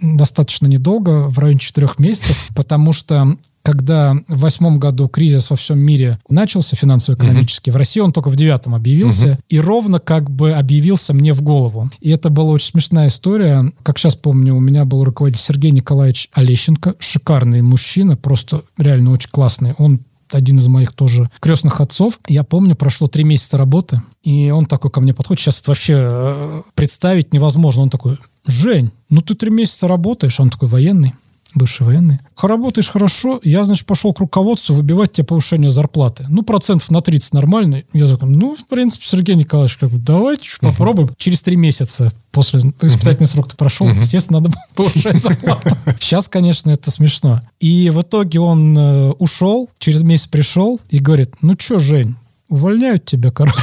достаточно 0.00 0.66
недолго, 0.66 1.28
в 1.28 1.38
районе 1.38 1.58
четырех 1.58 1.98
месяцев, 1.98 2.50
потому 2.54 2.92
что 2.92 3.36
когда 3.62 4.14
в 4.28 4.40
восьмом 4.40 4.78
году 4.78 5.06
кризис 5.06 5.50
во 5.50 5.56
всем 5.56 5.78
мире 5.78 6.18
начался 6.28 6.76
финансово-экономически, 6.76 7.68
uh-huh. 7.68 7.74
в 7.74 7.76
России 7.76 8.00
он 8.00 8.12
только 8.12 8.30
в 8.30 8.36
девятом 8.36 8.74
объявился, 8.74 9.26
uh-huh. 9.26 9.38
и 9.50 9.60
ровно 9.60 9.98
как 9.98 10.30
бы 10.30 10.52
объявился 10.52 11.12
мне 11.12 11.34
в 11.34 11.42
голову. 11.42 11.90
И 12.00 12.10
это 12.10 12.30
была 12.30 12.52
очень 12.52 12.70
смешная 12.70 13.08
история. 13.08 13.70
Как 13.82 13.98
сейчас 13.98 14.16
помню, 14.16 14.54
у 14.54 14.60
меня 14.60 14.86
был 14.86 15.04
руководитель 15.04 15.42
Сергей 15.42 15.72
Николаевич 15.72 16.30
Олещенко, 16.32 16.94
шикарный 16.98 17.60
мужчина, 17.60 18.16
просто 18.16 18.62
реально 18.78 19.10
очень 19.10 19.30
классный. 19.30 19.74
Он 19.76 20.00
один 20.32 20.58
из 20.58 20.68
моих 20.68 20.92
тоже 20.92 21.30
крестных 21.40 21.80
отцов. 21.80 22.18
Я 22.28 22.44
помню, 22.44 22.76
прошло 22.76 23.08
три 23.08 23.24
месяца 23.24 23.58
работы, 23.58 24.02
и 24.22 24.50
он 24.50 24.66
такой 24.66 24.90
ко 24.90 25.00
мне 25.00 25.14
подходит. 25.14 25.40
Сейчас 25.40 25.60
это 25.60 25.70
вообще 25.70 25.94
э, 25.96 26.62
представить 26.74 27.32
невозможно. 27.32 27.82
Он 27.82 27.90
такой, 27.90 28.18
Жень, 28.46 28.90
ну 29.08 29.20
ты 29.20 29.34
три 29.34 29.50
месяца 29.50 29.88
работаешь, 29.88 30.40
он 30.40 30.50
такой 30.50 30.68
военный 30.68 31.14
бывший 31.54 31.86
военный. 31.86 32.20
Работаешь 32.40 32.88
хорошо, 32.88 33.40
я, 33.42 33.64
значит, 33.64 33.86
пошел 33.86 34.12
к 34.12 34.20
руководству 34.20 34.74
выбивать 34.74 35.12
тебе 35.12 35.26
повышение 35.26 35.70
зарплаты. 35.70 36.26
Ну, 36.28 36.42
процентов 36.42 36.90
на 36.90 37.00
30 37.00 37.34
нормально. 37.34 37.82
Я 37.92 38.06
такой, 38.06 38.28
ну, 38.28 38.56
в 38.56 38.66
принципе, 38.66 39.04
Сергей 39.06 39.34
Николаевич, 39.34 39.76
как 39.76 39.90
бы, 39.90 39.98
давайте 39.98 40.44
uh-huh. 40.44 40.60
попробуем. 40.60 41.10
Через 41.18 41.42
три 41.42 41.56
месяца 41.56 42.12
после 42.30 42.60
испытательный 42.60 43.26
uh-huh. 43.26 43.26
срок 43.26 43.48
ты 43.48 43.56
прошел, 43.56 43.88
uh-huh. 43.88 43.98
естественно, 43.98 44.40
надо 44.40 44.54
повышать 44.74 45.20
зарплату. 45.20 45.68
Сейчас, 46.00 46.28
конечно, 46.28 46.70
это 46.70 46.90
смешно. 46.90 47.42
И 47.58 47.90
в 47.90 48.00
итоге 48.00 48.40
он 48.40 48.76
э, 48.76 49.10
ушел, 49.18 49.68
через 49.78 50.02
месяц 50.02 50.26
пришел 50.28 50.80
и 50.90 50.98
говорит, 50.98 51.34
ну 51.42 51.54
что, 51.58 51.78
Жень, 51.80 52.16
увольняют 52.50 53.06
тебя, 53.06 53.30
короче. 53.30 53.56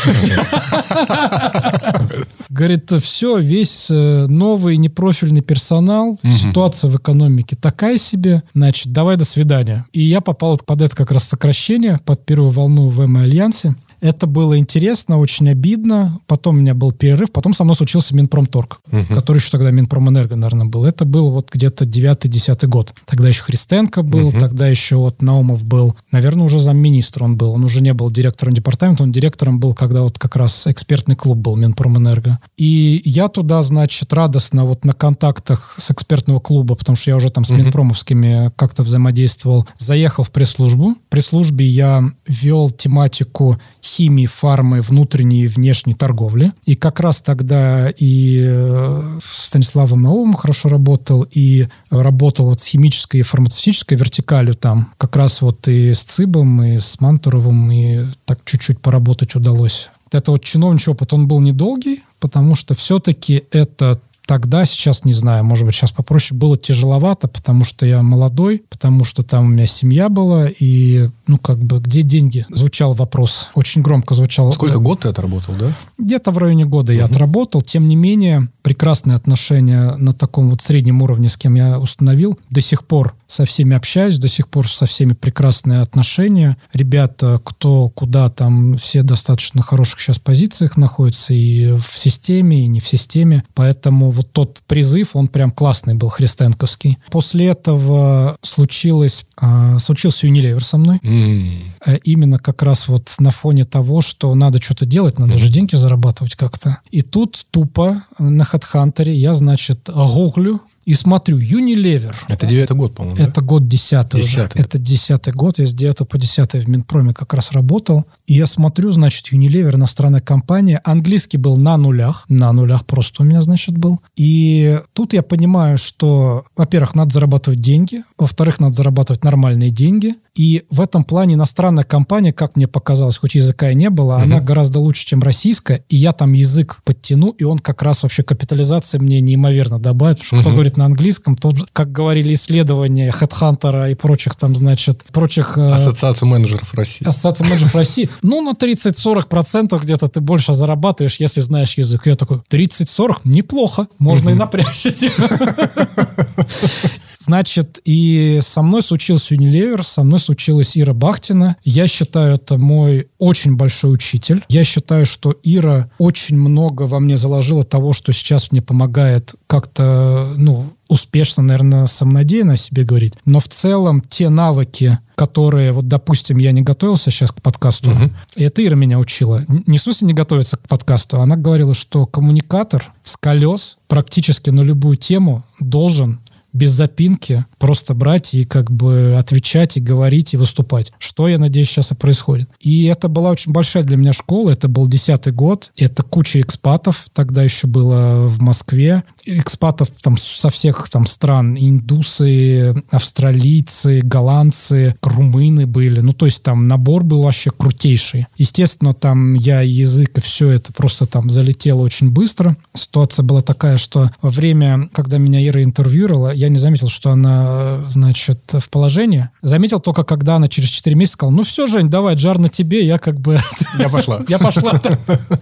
Говорит, 2.50 2.92
все, 3.04 3.38
весь 3.38 3.92
э, 3.92 4.26
новый 4.28 4.78
непрофильный 4.78 5.42
персонал, 5.42 6.18
ситуация 6.24 6.90
в 6.90 6.98
экономике 6.98 7.56
такая 7.56 7.98
себе, 7.98 8.42
значит, 8.54 8.92
давай 8.92 9.18
до 9.18 9.26
свидания. 9.26 9.86
И 9.92 10.02
я 10.02 10.22
попал 10.22 10.58
под 10.58 10.82
это 10.82 10.96
как 10.96 11.12
раз 11.12 11.26
сокращение, 11.26 12.00
под 12.06 12.26
первую 12.26 12.52
волну 12.52 12.90
в 12.90 13.06
МА-альянсе. 13.06 13.76
Это 14.00 14.28
было 14.28 14.58
интересно, 14.58 15.18
очень 15.18 15.50
обидно. 15.50 16.20
Потом 16.28 16.58
у 16.58 16.60
меня 16.60 16.74
был 16.74 16.92
перерыв. 16.92 17.32
Потом 17.32 17.54
со 17.54 17.64
мной 17.64 17.76
случился 17.76 18.16
Минпромторг, 18.16 18.80
угу. 18.92 19.14
который 19.14 19.38
еще 19.38 19.50
тогда 19.50 19.72
Минпромэнерго, 19.72 20.36
наверное, 20.36 20.68
был. 20.68 20.86
Это 20.86 21.06
был 21.06 21.32
вот 21.32 21.50
где-то 21.52 21.86
9-10 21.86 22.68
год. 22.68 22.94
Тогда 23.06 23.28
еще 23.28 23.44
Христенко 23.44 24.04
был, 24.04 24.28
угу. 24.28 24.40
тогда 24.40 24.68
еще 24.68 24.98
вот 24.98 25.22
Наумов 25.22 25.64
был. 25.64 25.96
Наверное, 26.12 26.46
уже 26.46 26.60
замминистра 26.60 27.24
он 27.24 27.38
был. 27.38 27.52
Он 27.52 27.64
уже 27.64 27.82
не 27.82 27.94
был 27.94 28.12
директором 28.12 28.54
департамента, 28.54 29.04
он 29.04 29.12
директором 29.12 29.60
был, 29.60 29.74
когда 29.74 30.04
вот 30.04 30.20
как 30.20 30.36
раз 30.36 30.68
экспертный 30.68 31.16
клуб 31.16 31.38
был 31.38 31.56
Минпромэнерго. 31.56 32.40
И 32.58 33.02
я 33.04 33.28
туда, 33.28 33.62
значит, 33.64 34.14
радостно 34.14 34.66
вот 34.66 34.86
на 34.86 34.94
контактах 34.94 35.76
с 35.80 35.90
экспертного 35.92 36.40
клуба, 36.40 36.76
потому 36.76 36.96
что 36.96 37.10
я 37.12 37.16
уже 37.16 37.30
там 37.30 37.46
с 37.46 37.50
угу. 37.50 37.60
Минпромовскими 37.60 38.52
как-то 38.56 38.84
взаимодействовал, 38.84 39.68
заехал 39.78 40.24
в 40.24 40.32
пресс-службу. 40.32 40.96
В 41.08 41.10
пресс-службе 41.10 41.66
я 41.66 42.04
вел 42.28 42.70
тематику 42.70 43.58
химии, 43.88 44.26
фармы, 44.26 44.82
внутренней 44.82 45.44
и 45.44 45.48
внешней 45.48 45.94
торговли. 45.94 46.52
И 46.66 46.76
как 46.76 47.00
раз 47.00 47.22
тогда 47.22 47.90
и 47.90 48.40
э, 48.44 49.02
Станиславом 49.24 50.02
Наумом 50.02 50.34
хорошо 50.34 50.70
работал, 50.70 51.26
и 51.32 51.68
работал 51.90 52.48
вот 52.48 52.62
с 52.62 52.66
химической 52.66 53.18
и 53.18 53.24
фармацевтической 53.24 53.98
вертикалью 53.98 54.56
там. 54.56 54.94
Как 54.98 55.16
раз 55.16 55.42
вот 55.42 55.68
и 55.68 55.94
с 55.94 56.04
ЦИБом, 56.04 56.64
и 56.64 56.78
с 56.80 57.00
Мантуровым, 57.00 57.72
и 57.72 58.06
так 58.26 58.40
чуть-чуть 58.46 58.80
поработать 58.80 59.36
удалось. 59.36 59.90
Это 60.12 60.32
вот 60.32 60.44
чиновничий 60.44 60.92
опыт, 60.92 61.14
он 61.14 61.28
был 61.28 61.40
недолгий, 61.40 62.04
потому 62.20 62.56
что 62.56 62.76
все-таки 62.76 63.44
это 63.52 64.00
Тогда, 64.28 64.66
сейчас 64.66 65.06
не 65.06 65.14
знаю, 65.14 65.46
может 65.46 65.66
быть, 65.66 65.74
сейчас 65.74 65.94
попроще. 65.94 66.38
Было 66.38 66.58
тяжеловато, 66.58 67.30
потому 67.30 67.64
что 67.64 67.86
я 67.86 68.02
молодой, 68.02 68.62
потому 68.70 69.06
что 69.06 69.24
там 69.24 69.46
у 69.46 69.48
меня 69.48 69.66
семья 69.66 70.10
была, 70.10 70.50
и, 70.50 71.08
ну, 71.28 71.38
как 71.38 71.58
бы, 71.58 71.80
где 71.80 72.02
деньги? 72.02 72.46
Звучал 72.50 72.94
вопрос, 72.94 73.50
очень 73.56 73.82
громко 73.82 74.16
звучал. 74.16 74.52
Сколько 74.52 74.80
год 74.80 75.00
ты 75.00 75.08
отработал, 75.08 75.56
да? 75.58 75.72
Где-то 75.98 76.32
в 76.32 76.38
районе 76.40 76.66
года 76.66 76.92
угу. 76.92 77.00
я 77.00 77.06
отработал. 77.06 77.62
Тем 77.62 77.88
не 77.88 77.96
менее, 77.96 78.50
прекрасные 78.64 79.16
отношения 79.16 79.96
на 79.96 80.12
таком 80.12 80.50
вот 80.50 80.62
среднем 80.62 81.02
уровне, 81.02 81.30
с 81.30 81.38
кем 81.38 81.56
я 81.56 81.80
установил. 81.80 82.38
До 82.50 82.60
сих 82.60 82.84
пор 82.84 83.16
со 83.28 83.46
всеми 83.46 83.76
общаюсь, 83.76 84.20
до 84.20 84.28
сих 84.28 84.48
пор 84.48 84.70
со 84.70 84.86
всеми 84.86 85.14
прекрасные 85.14 85.82
отношения. 85.82 86.58
Ребята, 86.74 87.40
кто 87.44 87.90
куда 87.90 88.30
там, 88.30 88.78
все 88.78 89.04
достаточно 89.04 89.62
хороших 89.62 90.00
сейчас 90.00 90.20
позициях 90.20 90.78
находятся 90.78 91.34
и 91.34 91.74
в 91.74 91.98
системе, 91.98 92.64
и 92.64 92.68
не 92.68 92.80
в 92.80 92.88
системе. 92.88 93.44
Поэтому 93.54 94.12
вот 94.12 94.32
тот 94.32 94.62
призыв, 94.68 95.16
он 95.16 95.28
прям 95.28 95.52
классный 95.52 95.94
был, 95.94 96.10
христенковский. 96.10 96.98
После 97.12 97.48
этого 97.48 98.38
случилось, 98.42 99.26
э, 99.42 99.78
случился 99.80 100.28
Unilever 100.28 100.64
со 100.64 100.78
мной. 100.78 101.00
Mm. 101.04 102.02
Именно 102.04 102.40
как 102.40 102.64
раз 102.64 102.88
вот 102.88 103.10
на 103.20 103.32
фоне 103.32 103.66
того, 103.66 104.02
что 104.02 104.34
надо 104.36 104.62
что-то 104.62 104.86
делать, 104.86 105.20
надо 105.20 105.36
mm. 105.36 105.40
же 105.40 105.50
деньги 105.50 105.76
зарабатывать 105.76 106.36
как-то. 106.36 106.78
И 106.92 107.02
тут 107.02 107.46
тупо 107.52 108.04
на 108.18 108.44
HeadHunter 108.44 109.12
я, 109.12 109.34
значит, 109.34 109.90
гуглю 109.94 110.62
и 110.88 110.94
смотрю, 110.94 111.38
Unilever. 111.38 112.16
Это 112.30 112.48
девятый 112.48 112.78
год, 112.78 112.96
по-моему, 112.96 113.18
Это 113.18 113.42
да? 113.42 113.42
год 113.42 113.68
десятый 113.68 114.22
уже. 114.22 114.50
Это 114.56 114.78
десятый 114.78 115.34
год. 115.34 115.60
Я 115.60 115.66
с 115.68 115.74
9 115.74 116.08
по 116.08 116.18
10 116.18 116.54
в 116.54 116.70
Минпроме 116.70 117.14
как 117.14 117.34
раз 117.34 117.52
работал. 117.52 118.06
И 118.26 118.36
я 118.36 118.46
смотрю, 118.46 118.92
значит, 118.92 119.34
Unilever, 119.34 119.76
иностранная 119.76 120.22
компания. 120.22 120.80
Английский 120.86 121.36
был 121.36 121.58
на 121.58 121.76
нулях. 121.76 122.24
На 122.30 122.54
нулях 122.54 122.86
просто 122.86 123.24
у 123.24 123.26
меня, 123.26 123.42
значит, 123.42 123.78
был. 123.78 124.00
И 124.16 124.80
тут 124.94 125.12
я 125.12 125.24
понимаю, 125.24 125.78
что, 125.78 126.46
во-первых, 126.56 126.96
надо 126.96 127.14
зарабатывать 127.14 127.60
деньги. 127.60 128.04
Во-вторых, 128.18 128.62
надо 128.62 128.76
зарабатывать 128.76 129.26
нормальные 129.26 129.72
деньги. 129.72 130.16
И 130.38 130.64
в 130.70 130.82
этом 130.82 131.04
плане 131.04 131.34
иностранная 131.34 131.84
компания, 131.84 132.32
как 132.32 132.56
мне 132.56 132.68
показалось, 132.68 133.18
хоть 133.18 133.34
языка 133.34 133.72
и 133.72 133.76
не 133.76 133.90
было, 133.90 134.16
угу. 134.16 134.24
она 134.24 134.40
гораздо 134.40 134.80
лучше, 134.80 135.06
чем 135.06 135.24
российская. 135.24 135.84
И 135.90 135.96
я 135.96 136.14
там 136.14 136.34
язык 136.34 136.78
подтяну, 136.86 137.32
и 137.32 137.44
он 137.44 137.58
как 137.58 137.82
раз 137.82 138.04
вообще 138.04 138.22
капитализация 138.22 139.02
мне 139.02 139.20
неимоверно 139.20 139.80
добавит. 139.80 140.20
Потому 140.20 140.28
что 140.28 140.36
угу. 140.36 140.42
кто 140.44 140.52
говорит 140.52 140.78
на 140.78 140.86
английском, 140.86 141.36
то, 141.36 141.52
как 141.74 141.92
говорили 141.92 142.36
исследования 142.36 143.12
HeadHunter 143.12 143.92
и 143.92 143.96
прочих 143.96 144.36
там, 144.36 144.56
значит, 144.56 145.04
прочих... 145.12 145.58
Э, 145.58 145.72
Ассоциацию 145.72 146.30
менеджеров 146.30 146.72
России. 146.76 147.08
Ассоциацию 147.08 147.50
менеджеров 147.50 147.76
России. 147.76 148.10
Ну, 148.22 148.42
на 148.42 148.52
30-40% 148.52 149.82
где-то 149.82 150.10
ты 150.10 150.20
больше 150.20 150.54
зарабатываешь, 150.54 151.20
если 151.20 151.42
знаешь 151.42 151.78
язык. 151.78 152.06
Я 152.06 152.16
такой, 152.16 152.40
30-40? 152.52 153.22
Неплохо. 153.24 153.88
Можно 153.98 154.32
и 154.32 154.34
напрячь. 154.34 154.86
Значит, 157.18 157.82
и 157.84 158.40
со 158.42 158.62
мной 158.62 158.84
случился 158.84 159.34
Unilever, 159.36 159.82
со 159.82 160.04
мной 160.04 160.20
случилась 160.20 160.78
Ира 160.78 160.94
Бахтина. 160.94 161.58
Я 161.64 161.88
считаю, 161.88 162.36
это 162.36 162.58
мой 162.58 163.08
очень 163.18 163.56
большой 163.56 163.94
учитель. 163.94 164.44
Я 164.50 164.64
считаю, 164.64 165.06
что 165.06 165.36
Ира 165.44 165.90
очень 165.98 166.38
много 166.38 166.84
во 166.84 167.00
мне 167.00 167.18
заложила 167.18 167.64
того, 167.64 167.94
что 167.94 168.14
сейчас 168.14 168.52
мне 168.52 168.62
помогает 168.62 169.34
как-то, 169.48 170.32
ну, 170.38 170.74
успешно, 170.90 171.44
наверное, 171.44 171.86
самонадеянно 171.88 172.54
о 172.54 172.58
себе 172.58 172.84
говорить. 172.84 173.14
Но 173.26 173.40
в 173.40 173.48
целом 173.48 174.02
те 174.08 174.30
навыки, 174.30 175.00
которые, 175.16 175.72
вот, 175.72 175.88
допустим, 175.88 176.38
я 176.38 176.52
не 176.52 176.62
готовился 176.62 177.12
сейчас 177.12 177.32
к 177.32 177.42
подкасту, 177.42 177.92
угу. 177.92 178.12
и 178.36 178.44
это 178.44 178.64
Ира 178.64 178.76
меня 178.76 179.00
учила. 179.00 179.44
Не 179.66 179.80
в 179.80 179.82
смысле 179.82 180.08
не 180.08 180.14
готовиться 180.14 180.58
к 180.58 180.68
подкасту, 180.68 181.20
она 181.20 181.36
говорила, 181.36 181.74
что 181.74 182.06
коммуникатор 182.06 182.94
с 183.04 183.18
колес 183.18 183.78
практически 183.88 184.50
на 184.50 184.62
любую 184.62 184.98
тему 184.98 185.44
должен 185.60 186.20
без 186.58 186.72
запинки 186.72 187.46
просто 187.60 187.94
брать 187.94 188.34
и 188.34 188.44
как 188.44 188.72
бы 188.72 189.16
отвечать 189.18 189.78
и 189.78 189.80
говорить 189.80 190.34
и 190.34 190.38
выступать. 190.38 190.92
Что, 191.00 191.28
я 191.28 191.38
надеюсь, 191.38 191.70
сейчас 191.70 191.92
и 191.92 191.96
происходит. 191.96 192.50
И 192.60 192.86
это 192.86 193.08
была 193.08 193.30
очень 193.32 193.52
большая 193.52 193.84
для 193.84 193.98
меня 193.98 194.14
школа. 194.14 194.52
Это 194.52 194.68
был 194.68 194.88
десятый 194.88 195.34
год. 195.34 195.72
Это 195.78 196.04
куча 196.04 196.42
экспатов. 196.42 197.06
Тогда 197.14 197.44
еще 197.44 197.68
было 197.68 198.28
в 198.28 198.42
Москве. 198.42 199.04
экспатов 199.26 199.90
там 200.02 200.18
со 200.18 200.50
всех 200.50 200.90
там 200.90 201.06
стран. 201.06 201.56
Индусы, 201.60 202.84
австралийцы, 202.90 204.02
голландцы, 204.04 204.96
румыны 205.02 205.66
были. 205.66 206.00
Ну, 206.02 206.14
то 206.14 206.26
есть 206.26 206.44
там 206.44 206.68
набор 206.68 207.04
был 207.04 207.24
вообще 207.24 207.52
крутейший. 207.52 208.28
Естественно, 208.38 208.94
там 208.94 209.34
я 209.34 209.62
язык 209.62 210.18
и 210.18 210.22
все 210.22 210.50
это 210.50 210.74
просто 210.74 211.06
там 211.06 211.30
залетело 211.30 211.82
очень 211.82 212.10
быстро. 212.10 212.58
Ситуация 212.74 213.24
была 213.24 213.42
такая, 213.42 213.78
что 213.78 214.12
во 214.22 214.30
время, 214.30 214.90
когда 214.94 215.18
меня 215.18 215.46
Ира 215.46 215.64
интервьюировала, 215.64 216.34
я 216.34 216.47
не 216.50 216.58
заметил, 216.58 216.90
что 216.90 217.12
она, 217.12 217.78
значит, 217.90 218.40
в 218.52 218.70
положении. 218.70 219.30
Заметил 219.42 219.80
только, 219.80 220.04
когда 220.04 220.36
она 220.36 220.48
через 220.48 220.70
4 220.70 220.96
месяца 220.96 221.14
сказала, 221.14 221.36
ну 221.36 221.44
все, 221.44 221.68
Жень, 221.68 221.90
давай, 221.90 222.16
джар 222.16 222.38
на 222.38 222.50
тебе, 222.50 222.86
я 222.86 222.98
как 222.98 223.20
бы... 223.20 223.40
Я 223.78 223.90
пошла. 223.90 224.22
Я 224.28 224.40
пошла. 224.40 224.80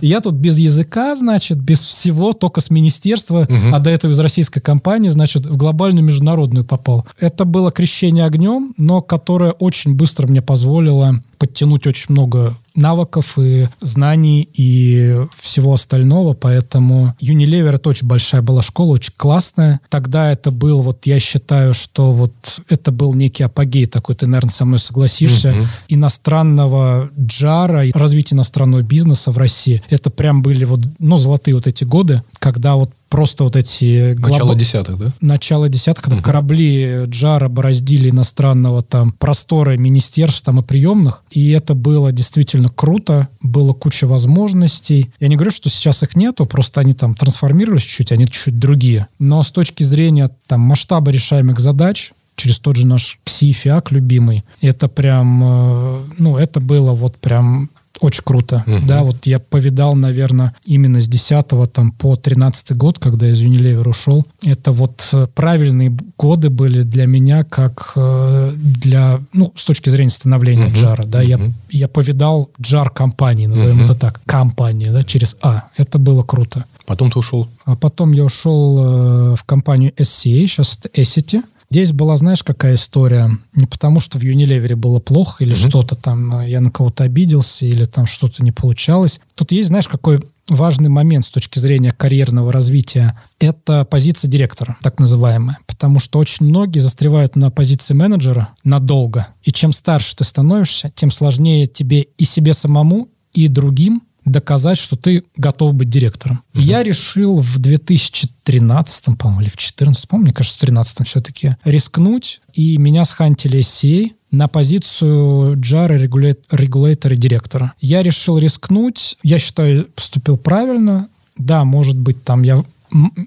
Я 0.02 0.22
тут 0.22 0.36
без 0.36 0.58
языка, 0.58 1.16
значит, 1.16 1.58
без 1.58 1.82
всего, 1.82 2.34
только 2.34 2.62
с 2.62 2.70
министерства, 2.70 3.48
а 3.74 3.80
до 3.80 3.90
этого 3.90 4.12
из 4.12 4.20
российской 4.20 4.62
компании, 4.62 5.10
значит, 5.10 5.46
в 5.46 5.58
глобальную 5.58 6.04
международную 6.04 6.66
попал. 6.66 7.06
Это 7.20 7.46
было 7.46 7.72
крещение 7.72 8.26
огнем, 8.26 8.74
но 8.78 9.02
которое 9.02 9.52
очень 9.52 9.96
быстро 9.96 10.28
мне 10.28 10.42
позволило 10.42 11.22
подтянуть 11.38 11.88
очень 11.88 12.08
много 12.10 12.56
навыков 12.76 13.38
и 13.38 13.68
знаний 13.82 14.50
и 14.54 15.18
всего 15.40 15.74
остального, 15.74 16.34
поэтому 16.34 17.16
Unilever 17.22 17.76
это 17.76 17.90
очень 17.90 18.08
большая 18.08 18.42
была 18.42 18.62
школа, 18.62 18.94
очень 18.94 19.14
классная. 19.16 19.80
Тогда 19.90 20.32
это 20.32 20.52
был, 20.52 20.82
вот 20.82 21.06
я 21.06 21.20
считаю, 21.20 21.74
что 21.74 22.12
вот 22.12 22.34
это 22.70 22.92
был 22.92 23.14
некий 23.14 23.44
апогей 23.44 23.86
такой, 23.86 24.16
ты, 24.16 24.28
наверное, 24.28 24.52
со 24.52 24.66
мной 24.66 24.80
согласишься, 24.80 25.52
uh-huh. 25.52 25.66
иностранного 25.90 27.10
джара 27.20 27.86
и 27.86 27.92
развития 27.94 28.36
иностранного 28.36 28.82
бизнеса 28.82 29.32
в 29.32 29.38
России. 29.38 29.82
Это 29.90 30.10
прям 30.10 30.42
были 30.42 30.66
вот, 30.66 30.82
ну, 31.00 31.18
золотые 31.18 31.56
вот 31.56 31.68
эти 31.68 31.84
годы, 31.84 32.24
когда 32.40 32.76
вот 32.76 32.92
просто 33.16 33.46
вот 33.46 33.56
эти... 33.56 34.14
Начало 34.20 34.50
глоб... 34.50 34.58
десятых, 34.58 34.98
да? 34.98 35.14
Начало 35.22 35.70
десятых, 35.70 36.04
когда 36.04 36.18
угу. 36.18 36.24
корабли 36.24 37.06
Джара 37.06 37.48
бороздили 37.48 38.10
иностранного 38.10 38.82
там 38.82 39.14
простора 39.14 39.78
министерств 39.78 40.42
там 40.42 40.60
и 40.60 40.64
приемных, 40.64 41.24
и 41.32 41.52
это 41.52 41.76
было 41.76 42.12
действительно 42.12 42.68
круто, 42.68 43.30
было 43.42 43.72
куча 43.72 44.06
возможностей. 44.06 45.12
Я 45.22 45.30
не 45.30 45.38
говорю, 45.38 45.52
что 45.52 45.70
сейчас 45.70 46.04
их 46.04 46.18
нету, 46.18 46.46
просто 46.46 46.82
они 46.82 46.92
там 46.92 47.16
трансформировались 47.16 47.84
чуть-чуть, 47.84 48.12
они 48.12 48.26
чуть-чуть 48.26 48.60
другие. 48.60 49.08
Но 49.18 49.44
с 49.44 49.52
точки 49.52 49.86
зрения 49.86 50.30
там 50.48 50.60
масштаба 50.60 51.10
решаемых 51.10 51.62
задач, 51.62 52.12
через 52.36 52.60
тот 52.60 52.76
же 52.76 52.86
наш 52.86 53.18
КСИ-ФИАК 53.24 53.92
любимый. 53.92 54.44
Это 54.60 54.90
прям, 54.90 55.42
э, 55.42 56.00
ну, 56.18 56.38
это 56.38 56.60
было 56.60 56.92
вот 56.92 57.16
прям 57.16 57.70
очень 58.02 58.24
круто. 58.24 58.64
Угу. 58.68 58.86
Да, 58.88 59.04
вот 59.04 59.26
я 59.26 59.40
повидал, 59.40 59.96
наверное, 59.96 60.54
именно 60.66 61.02
с 61.02 61.08
10 61.08 61.46
там, 61.72 61.92
по 61.92 62.16
13 62.16 62.76
год, 62.76 63.00
когда 63.00 63.30
из 63.30 63.42
Unilever 63.42 63.90
ушел. 63.90 64.26
Это 64.44 64.72
вот 64.72 65.10
э, 65.14 65.28
правильные 65.34 65.96
годы 66.18 66.50
были 66.50 66.82
для 66.82 67.06
меня, 67.06 67.44
как 67.44 67.94
э, 67.96 68.52
для, 68.56 69.20
ну, 69.34 69.52
с 69.56 69.66
точки 69.66 69.90
зрения 69.90 70.10
становления 70.10 70.68
угу. 70.68 70.76
Джара. 70.76 71.06
Да, 71.06 71.20
угу. 71.20 71.28
я, 71.28 71.40
я 71.70 71.88
повидал 71.88 72.50
Джар 72.62 72.90
компании, 72.90 73.48
назовем 73.48 73.78
угу. 73.78 73.86
это 73.86 73.94
так, 73.96 74.22
компании, 74.26 74.90
да, 74.90 75.04
через 75.04 75.36
А. 75.42 75.70
Это 75.78 75.98
было 76.00 76.24
круто. 76.24 76.66
Потом 76.86 77.10
ты 77.10 77.20
ушел? 77.20 77.48
А 77.66 77.76
потом 77.76 78.12
я 78.12 78.24
ушел 78.24 79.34
э, 79.34 79.36
в 79.36 79.44
компанию 79.44 79.92
SCA, 79.94 80.46
сейчас 80.46 80.80
это 80.82 81.02
Essity. 81.02 81.42
Здесь 81.70 81.92
была, 81.92 82.18
знаешь, 82.18 82.44
какая 82.44 82.76
история? 82.76 83.38
Не 83.54 83.66
потому, 83.66 84.00
что 84.00 84.20
в 84.20 84.24
Unilever 84.24 84.76
было 84.76 85.00
плохо 85.00 85.44
или 85.44 85.54
mm 85.54 85.68
что-то 85.68 85.96
там, 85.96 86.42
э, 86.42 86.50
я 86.50 86.62
на 86.62 86.72
кого-то 86.72 87.04
обиделся 87.04 87.66
или 87.66 87.86
там 87.86 88.06
что-то 88.06 88.44
не 88.44 88.52
получалось. 88.52 89.20
Тут 89.36 89.52
есть, 89.52 89.70
знаешь, 89.70 89.88
какой 89.88 90.22
важный 90.48 90.90
момент 90.90 91.26
с 91.26 91.32
точки 91.32 91.60
зрения 91.60 91.92
карьерного 91.92 92.52
развития. 92.52 93.20
Это 93.40 93.84
позиция 93.86 94.30
директора, 94.30 94.78
так 94.82 95.00
называемая. 95.00 95.58
Потому 95.66 96.00
что 96.00 96.20
очень 96.20 96.46
многие 96.46 96.80
застревают 96.80 97.36
на 97.36 97.50
позиции 97.50 97.94
менеджера 97.94 98.50
надолго. 98.64 99.28
И 99.44 99.52
чем 99.52 99.74
старше 99.74 100.16
ты 100.16 100.24
становишься, 100.24 100.92
тем 100.96 101.12
сложнее 101.12 101.66
тебе 101.66 102.02
и 102.18 102.26
себе 102.26 102.54
самому, 102.54 103.10
и 103.34 103.48
другим 103.48 104.04
доказать, 104.26 104.78
что 104.78 104.96
ты 104.96 105.24
готов 105.38 105.76
быть 105.76 105.90
директором. 105.90 106.42
Угу. 106.54 106.62
Я 106.62 106.84
решил 106.84 107.38
в 107.38 107.60
2013, 107.60 109.18
по-моему, 109.18 109.42
или 109.42 109.50
в 109.50 109.58
2014, 109.58 110.08
помню, 110.10 110.26
мне 110.26 110.34
кажется, 110.34 110.58
в 110.58 110.62
2013 110.62 111.08
все-таки, 111.08 111.56
рискнуть, 111.64 112.42
и 112.54 112.78
меня 112.78 113.06
схантили 113.06 113.60
SCA 113.60 114.12
на 114.32 114.48
позицию 114.48 115.56
Jara 115.58 115.98
регулятора 115.98 117.16
директора. 117.16 117.74
Я 117.80 118.04
решил 118.04 118.38
рискнуть, 118.38 119.18
я 119.24 119.40
считаю, 119.40 119.86
поступил 119.96 120.38
правильно. 120.38 121.08
Да, 121.38 121.64
может 121.64 121.98
быть, 121.98 122.24
там 122.24 122.44
я 122.44 122.64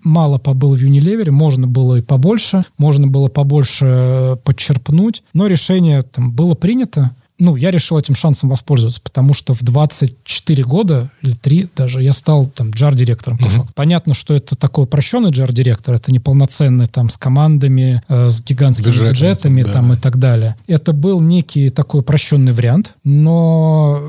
мало 0.05 0.39
побыл 0.39 0.77
в 0.77 0.81
Unilever, 0.81 1.31
можно 1.31 1.67
было 1.67 1.97
и 1.97 2.01
побольше, 2.01 2.65
можно 2.79 3.07
было 3.07 3.29
побольше 3.29 3.85
э, 3.87 4.37
подчерпнуть, 4.43 5.23
но 5.35 5.47
решение 5.47 6.03
там 6.03 6.33
было 6.33 6.55
принято, 6.55 7.11
ну, 7.39 7.55
я 7.57 7.71
решил 7.71 7.99
этим 7.99 8.15
шансом 8.15 8.51
воспользоваться, 8.51 9.01
потому 9.01 9.33
что 9.33 9.55
в 9.55 9.63
24 9.63 10.65
года, 10.65 11.11
или 11.23 11.33
3 11.33 11.71
даже, 11.77 12.03
я 12.03 12.13
стал 12.13 12.47
там 12.47 12.71
джар-директором. 12.71 13.39
Угу. 13.41 13.69
Понятно, 13.75 14.15
что 14.15 14.35
это 14.35 14.57
такой 14.57 14.85
упрощенный 14.85 15.31
джар-директор, 15.31 15.95
это 15.95 16.11
не 16.11 16.19
полноценный 16.19 16.87
там 16.87 17.09
с 17.09 17.17
командами, 17.17 18.03
э, 18.09 18.29
с 18.29 18.43
гигантскими 18.43 18.87
Бюджетом, 18.87 19.13
бюджетами 19.13 19.63
да. 19.63 19.73
там 19.73 19.93
и 19.93 19.97
так 19.97 20.19
далее. 20.19 20.57
Это 20.67 20.93
был 20.93 21.21
некий 21.21 21.71
такой 21.71 22.01
упрощенный 22.01 22.53
вариант, 22.53 22.95
но 23.05 24.03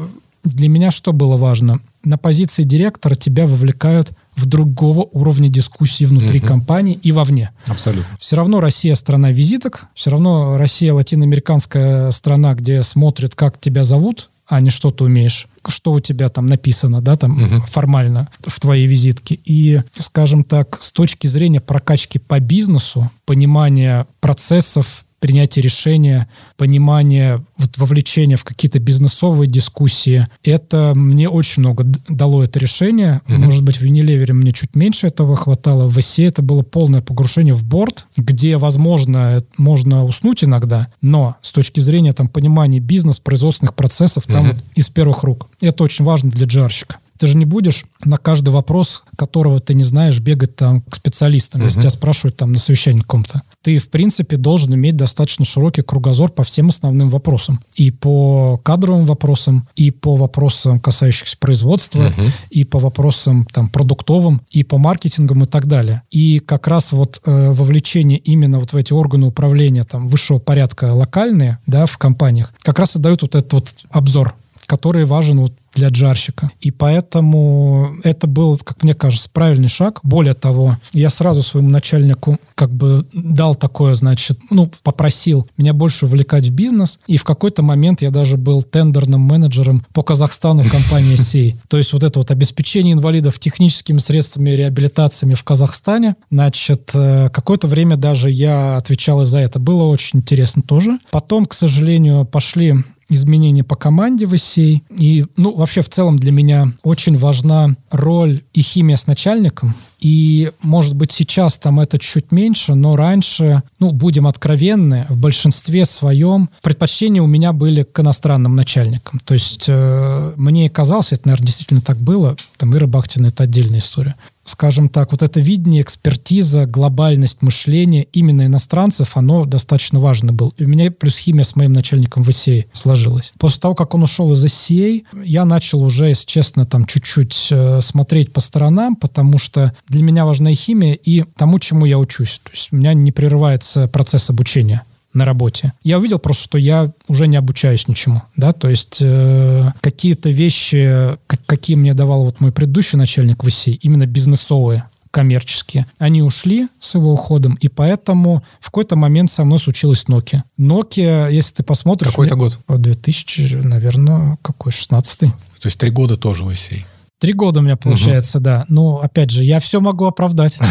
для 0.44 0.70
меня 0.70 0.90
что 0.90 1.14
было 1.14 1.38
важно? 1.38 1.80
На 2.04 2.18
позиции 2.18 2.64
директора 2.64 3.16
тебя 3.16 3.46
вовлекают 3.46 4.12
в 4.40 4.46
другого 4.46 5.08
уровня 5.12 5.50
дискуссии 5.50 6.06
внутри 6.06 6.40
угу. 6.40 6.48
компании 6.48 7.00
и 7.02 7.12
вовне. 7.12 7.52
Абсолютно. 7.68 8.18
Все 8.20 8.36
равно 8.36 8.60
Россия 8.60 8.96
страна 8.96 9.32
визиток, 9.32 9.86
все 9.94 10.10
равно 10.10 10.58
Россия 10.58 10.94
латиноамериканская 10.94 12.12
страна, 12.12 12.54
где 12.54 12.82
смотрят, 12.84 13.36
как 13.36 13.60
тебя 13.60 13.84
зовут, 13.84 14.30
а 14.48 14.62
не 14.62 14.72
что 14.72 14.90
ты 14.90 15.04
умеешь, 15.04 15.48
что 15.68 15.92
у 15.92 16.00
тебя 16.00 16.30
там 16.30 16.48
написано, 16.48 17.02
да, 17.02 17.16
там 17.16 17.44
угу. 17.44 17.62
формально 17.68 18.30
в 18.46 18.60
твоей 18.60 18.88
визитке. 18.88 19.40
И, 19.46 19.82
скажем 20.00 20.44
так, 20.44 20.80
с 20.82 20.92
точки 20.92 21.28
зрения 21.28 21.62
прокачки 21.62 22.18
по 22.18 22.40
бизнесу, 22.40 23.12
понимания 23.26 24.08
процессов, 24.20 25.06
принятие 25.20 25.62
решения, 25.62 26.28
понимание, 26.58 27.44
вот, 27.58 27.78
вовлечение 27.78 28.38
в 28.38 28.44
какие-то 28.44 28.80
бизнесовые 28.80 29.50
дискуссии. 29.50 30.28
Это 30.44 30.94
мне 30.96 31.30
очень 31.30 31.62
много 31.62 31.84
дало 32.08 32.44
это 32.44 32.60
решение. 32.60 33.22
Mm-hmm. 33.28 33.38
Может 33.38 33.64
быть, 33.64 33.78
в 33.78 33.84
Unilever 33.84 34.34
мне 34.34 34.52
чуть 34.54 34.76
меньше 34.76 35.08
этого 35.08 35.36
хватало. 35.36 35.88
В 35.88 35.98
ОСЕ 35.98 36.26
это 36.26 36.42
было 36.42 36.64
полное 36.64 37.02
погружение 37.02 37.54
в 37.54 37.64
борт, 37.64 38.06
где, 38.18 38.58
возможно, 38.58 39.44
можно 39.58 40.04
уснуть 40.04 40.44
иногда, 40.44 40.88
но 41.02 41.36
с 41.42 41.52
точки 41.52 41.80
зрения 41.80 42.14
там, 42.14 42.28
понимания 42.28 42.80
бизнес, 42.80 43.20
производственных 43.20 43.76
процессов, 43.76 44.24
там 44.26 44.46
mm-hmm. 44.46 44.54
вот 44.54 44.64
из 44.76 44.90
первых 44.90 45.24
рук. 45.24 45.48
Это 45.62 45.84
очень 45.84 46.06
важно 46.06 46.32
для 46.32 46.46
джарщика. 46.46 46.98
Ты 47.20 47.28
же 47.28 47.38
не 47.38 47.46
будешь 47.46 47.86
на 48.04 48.18
каждый 48.18 48.50
вопрос, 48.50 49.04
которого 49.18 49.60
ты 49.60 49.74
не 49.74 49.84
знаешь, 49.84 50.20
бегать 50.20 50.56
там 50.56 50.82
к 50.82 50.96
специалистам, 50.96 51.62
uh-huh. 51.62 51.66
если 51.66 51.82
тебя 51.82 51.90
спрашивают 51.90 52.38
там 52.38 52.54
на 52.54 52.58
совещании 52.58 53.02
каком-то. 53.02 53.42
Ты, 53.62 53.78
в 53.78 53.90
принципе, 53.90 54.38
должен 54.38 54.74
иметь 54.74 54.96
достаточно 54.96 55.44
широкий 55.44 55.82
кругозор 55.82 56.32
по 56.32 56.46
всем 56.46 56.70
основным 56.70 57.10
вопросам. 57.10 57.60
И 57.76 57.92
по 57.92 58.58
кадровым 58.64 59.06
вопросам, 59.06 59.68
и 59.76 59.92
по 59.92 60.16
вопросам, 60.16 60.80
касающихся 60.80 61.38
производства, 61.38 62.08
uh-huh. 62.08 62.32
и 62.52 62.64
по 62.64 62.80
вопросам 62.80 63.46
там 63.52 63.68
продуктовым, 63.70 64.42
и 64.50 64.64
по 64.64 64.78
маркетингам 64.78 65.44
и 65.44 65.46
так 65.46 65.66
далее. 65.66 66.04
И 66.10 66.40
как 66.40 66.68
раз 66.68 66.94
вот 66.94 67.22
э, 67.26 67.52
вовлечение 67.52 68.18
именно 68.18 68.60
вот 68.60 68.72
в 68.72 68.78
эти 68.78 68.94
органы 68.94 69.28
управления 69.28 69.84
там 69.84 70.08
высшего 70.08 70.40
порядка 70.40 70.94
локальные, 70.94 71.60
да, 71.68 71.86
в 71.86 71.98
компаниях, 71.98 72.54
как 72.64 72.80
раз 72.80 72.96
и 72.96 73.00
дают 73.00 73.24
вот 73.24 73.36
этот 73.36 73.52
вот 73.54 73.74
обзор 73.92 74.36
который 74.70 75.04
важен 75.06 75.40
вот 75.40 75.54
для 75.76 75.90
джарщика. 75.90 76.52
И 76.62 76.72
поэтому 76.72 77.90
это 78.04 78.28
был, 78.28 78.58
как 78.58 78.84
мне 78.84 78.94
кажется, 78.94 79.30
правильный 79.32 79.68
шаг. 79.68 80.00
Более 80.04 80.34
того, 80.34 80.78
я 80.94 81.10
сразу 81.10 81.44
своему 81.44 81.70
начальнику 81.70 82.38
как 82.56 82.72
бы 82.72 83.06
дал 83.14 83.56
такое, 83.56 83.94
значит, 83.94 84.40
ну, 84.50 84.70
попросил 84.84 85.48
меня 85.58 85.74
больше 85.74 86.06
увлекать 86.06 86.48
в 86.48 86.52
бизнес. 86.52 87.00
И 87.08 87.18
в 87.18 87.24
какой-то 87.24 87.62
момент 87.62 88.02
я 88.02 88.12
даже 88.12 88.38
был 88.38 88.62
тендерным 88.62 89.22
менеджером 89.22 89.86
по 89.94 90.04
Казахстану 90.04 90.64
компании 90.70 91.16
Сей. 91.18 91.56
То 91.68 91.78
есть 91.78 91.94
вот 91.94 92.04
это 92.04 92.20
вот 92.20 92.32
обеспечение 92.32 92.94
инвалидов 92.94 93.40
техническими 93.40 94.00
средствами 94.00 94.52
реабилитациями 94.52 95.34
в 95.34 95.44
Казахстане. 95.44 96.16
Значит, 96.32 96.92
э, 96.94 97.30
какое-то 97.30 97.68
время 97.68 97.96
даже 97.96 98.30
я 98.30 98.76
отвечал 98.76 99.22
и 99.22 99.26
за 99.26 99.40
это. 99.40 99.60
Было 99.60 99.84
очень 99.84 100.20
интересно 100.20 100.62
тоже. 100.62 101.00
Потом, 101.12 101.46
к 101.46 101.54
сожалению, 101.54 102.26
пошли 102.26 102.76
изменения 103.10 103.64
по 103.64 103.76
команде 103.76 104.26
в 104.26 104.36
ИСЕЙ. 104.36 104.84
И, 104.90 105.26
ну, 105.38 105.56
вообще 105.56 105.82
в 105.82 105.90
целом 105.90 106.18
для 106.18 106.32
меня 106.32 106.74
очень 106.84 107.18
важна 107.18 107.76
роль 107.92 108.42
и 108.54 108.62
химия 108.62 108.98
с 108.98 109.08
начальником. 109.08 109.74
И, 110.00 110.52
может 110.62 110.96
быть, 110.96 111.12
сейчас 111.12 111.58
там 111.58 111.80
это 111.80 112.00
чуть 112.00 112.32
меньше, 112.32 112.74
но 112.74 112.96
раньше, 112.96 113.64
ну, 113.80 113.92
будем 113.92 114.28
откровенны, 114.28 115.06
в 115.10 115.18
большинстве 115.18 115.86
своем 115.86 116.50
предпочтения 116.62 117.22
у 117.22 117.28
меня 117.28 117.52
были 117.52 117.84
к 117.84 118.00
иностранным 118.00 118.56
начальникам. 118.56 119.20
То 119.26 119.34
есть 119.34 119.66
э, 119.68 120.34
мне 120.38 120.70
казалось, 120.70 121.12
это, 121.12 121.28
наверное, 121.28 121.48
действительно 121.48 121.82
так 121.82 121.98
было, 121.98 122.38
там 122.58 122.76
Ира 122.76 122.88
Бахтина— 122.88 123.28
это 123.28 123.44
отдельная 123.44 123.80
история. 123.80 124.16
Скажем 124.44 124.90
так, 124.90 125.12
вот 125.12 125.22
это 125.22 125.40
видение, 125.40 125.82
экспертиза, 125.82 126.66
глобальность 126.66 127.42
мышления 127.42 128.04
именно 128.14 128.46
иностранцев, 128.46 129.16
оно 129.16 129.46
достаточно 129.46 130.00
важно 130.00 130.34
было. 130.34 130.52
И 130.58 130.66
у 130.66 130.68
меня 130.68 130.92
плюс 130.92 131.18
химия 131.18 131.44
с 131.44 131.56
моим 131.56 131.74
начальником 131.74 132.24
в 132.24 132.30
ICA 132.30 132.66
сложилась. 132.72 133.32
После 133.38 133.60
того, 133.60 133.76
как 133.76 133.94
он 133.94 134.04
ушел 134.04 134.32
из 134.34 134.44
ICA, 134.44 135.04
я 135.24 135.46
начал 135.46 135.82
уже, 135.82 136.08
если 136.08 136.26
честно, 136.26 136.66
там 136.66 136.86
чуть-чуть 136.86 137.48
э, 137.52 137.82
смотреть 137.82 138.34
по 138.34 138.40
сторонам, 138.40 138.96
потому 138.96 139.38
что 139.38 139.74
для 139.88 140.04
меня 140.04 140.26
важна 140.26 140.52
и 140.52 140.56
химия, 140.56 140.94
и 140.94 141.24
тому, 141.38 141.60
чему 141.60 141.86
я 141.86 141.98
учусь. 141.98 142.42
То 142.44 142.52
есть 142.52 142.70
у 142.72 142.76
меня 142.76 142.94
не 142.94 143.12
прерывается 143.12 143.88
процесс 143.88 144.30
обучения 144.30 144.84
на 145.20 145.26
работе. 145.26 145.74
Я 145.84 146.00
увидел 146.00 146.18
просто, 146.18 146.44
что 146.44 146.58
я 146.58 146.92
уже 147.08 147.28
не 147.28 147.38
обучаюсь 147.38 147.88
ничему, 147.88 148.24
да, 148.36 148.54
то 148.54 148.70
есть 148.70 148.98
э, 149.02 149.72
какие-то 149.82 150.30
вещи, 150.30 151.18
какие 151.46 151.76
мне 151.76 151.94
давал 151.94 152.24
вот 152.24 152.40
мой 152.40 152.52
предыдущий 152.52 152.98
начальник 152.98 153.44
в 153.44 153.48
ИСИ, 153.48 153.80
именно 153.82 154.06
бизнесовые, 154.06 154.86
коммерческие, 155.12 155.88
они 155.98 156.22
ушли 156.22 156.68
с 156.80 156.96
его 156.96 157.14
уходом, 157.14 157.56
и 157.56 157.68
поэтому 157.68 158.44
в 158.60 158.66
какой-то 158.66 158.96
момент 158.96 159.32
со 159.32 159.44
мной 159.44 159.60
случилась 159.60 160.06
Nokia. 160.08 160.44
Nokia, 160.60 161.32
если 161.32 161.56
ты 161.56 161.64
посмотришь... 161.64 162.12
Какой-то 162.12 162.36
год? 162.36 162.60
2000, 162.68 163.56
наверное, 163.64 164.38
какой, 164.42 164.72
16-й. 164.72 165.30
То 165.30 165.66
есть 165.66 165.80
три 165.80 165.90
года 165.90 166.16
тоже 166.16 166.44
в 166.44 166.54
ИСИ. 166.54 166.86
Три 167.20 167.34
года 167.34 167.60
у 167.60 167.64
меня 167.64 167.76
получается, 167.76 168.38
угу. 168.38 168.46
да. 168.46 168.66
Но, 168.70 169.00
опять 169.00 169.30
же, 169.30 169.44
я 169.44 169.60
все 169.60 169.82
могу 169.82 170.06
оправдать. 170.06 170.58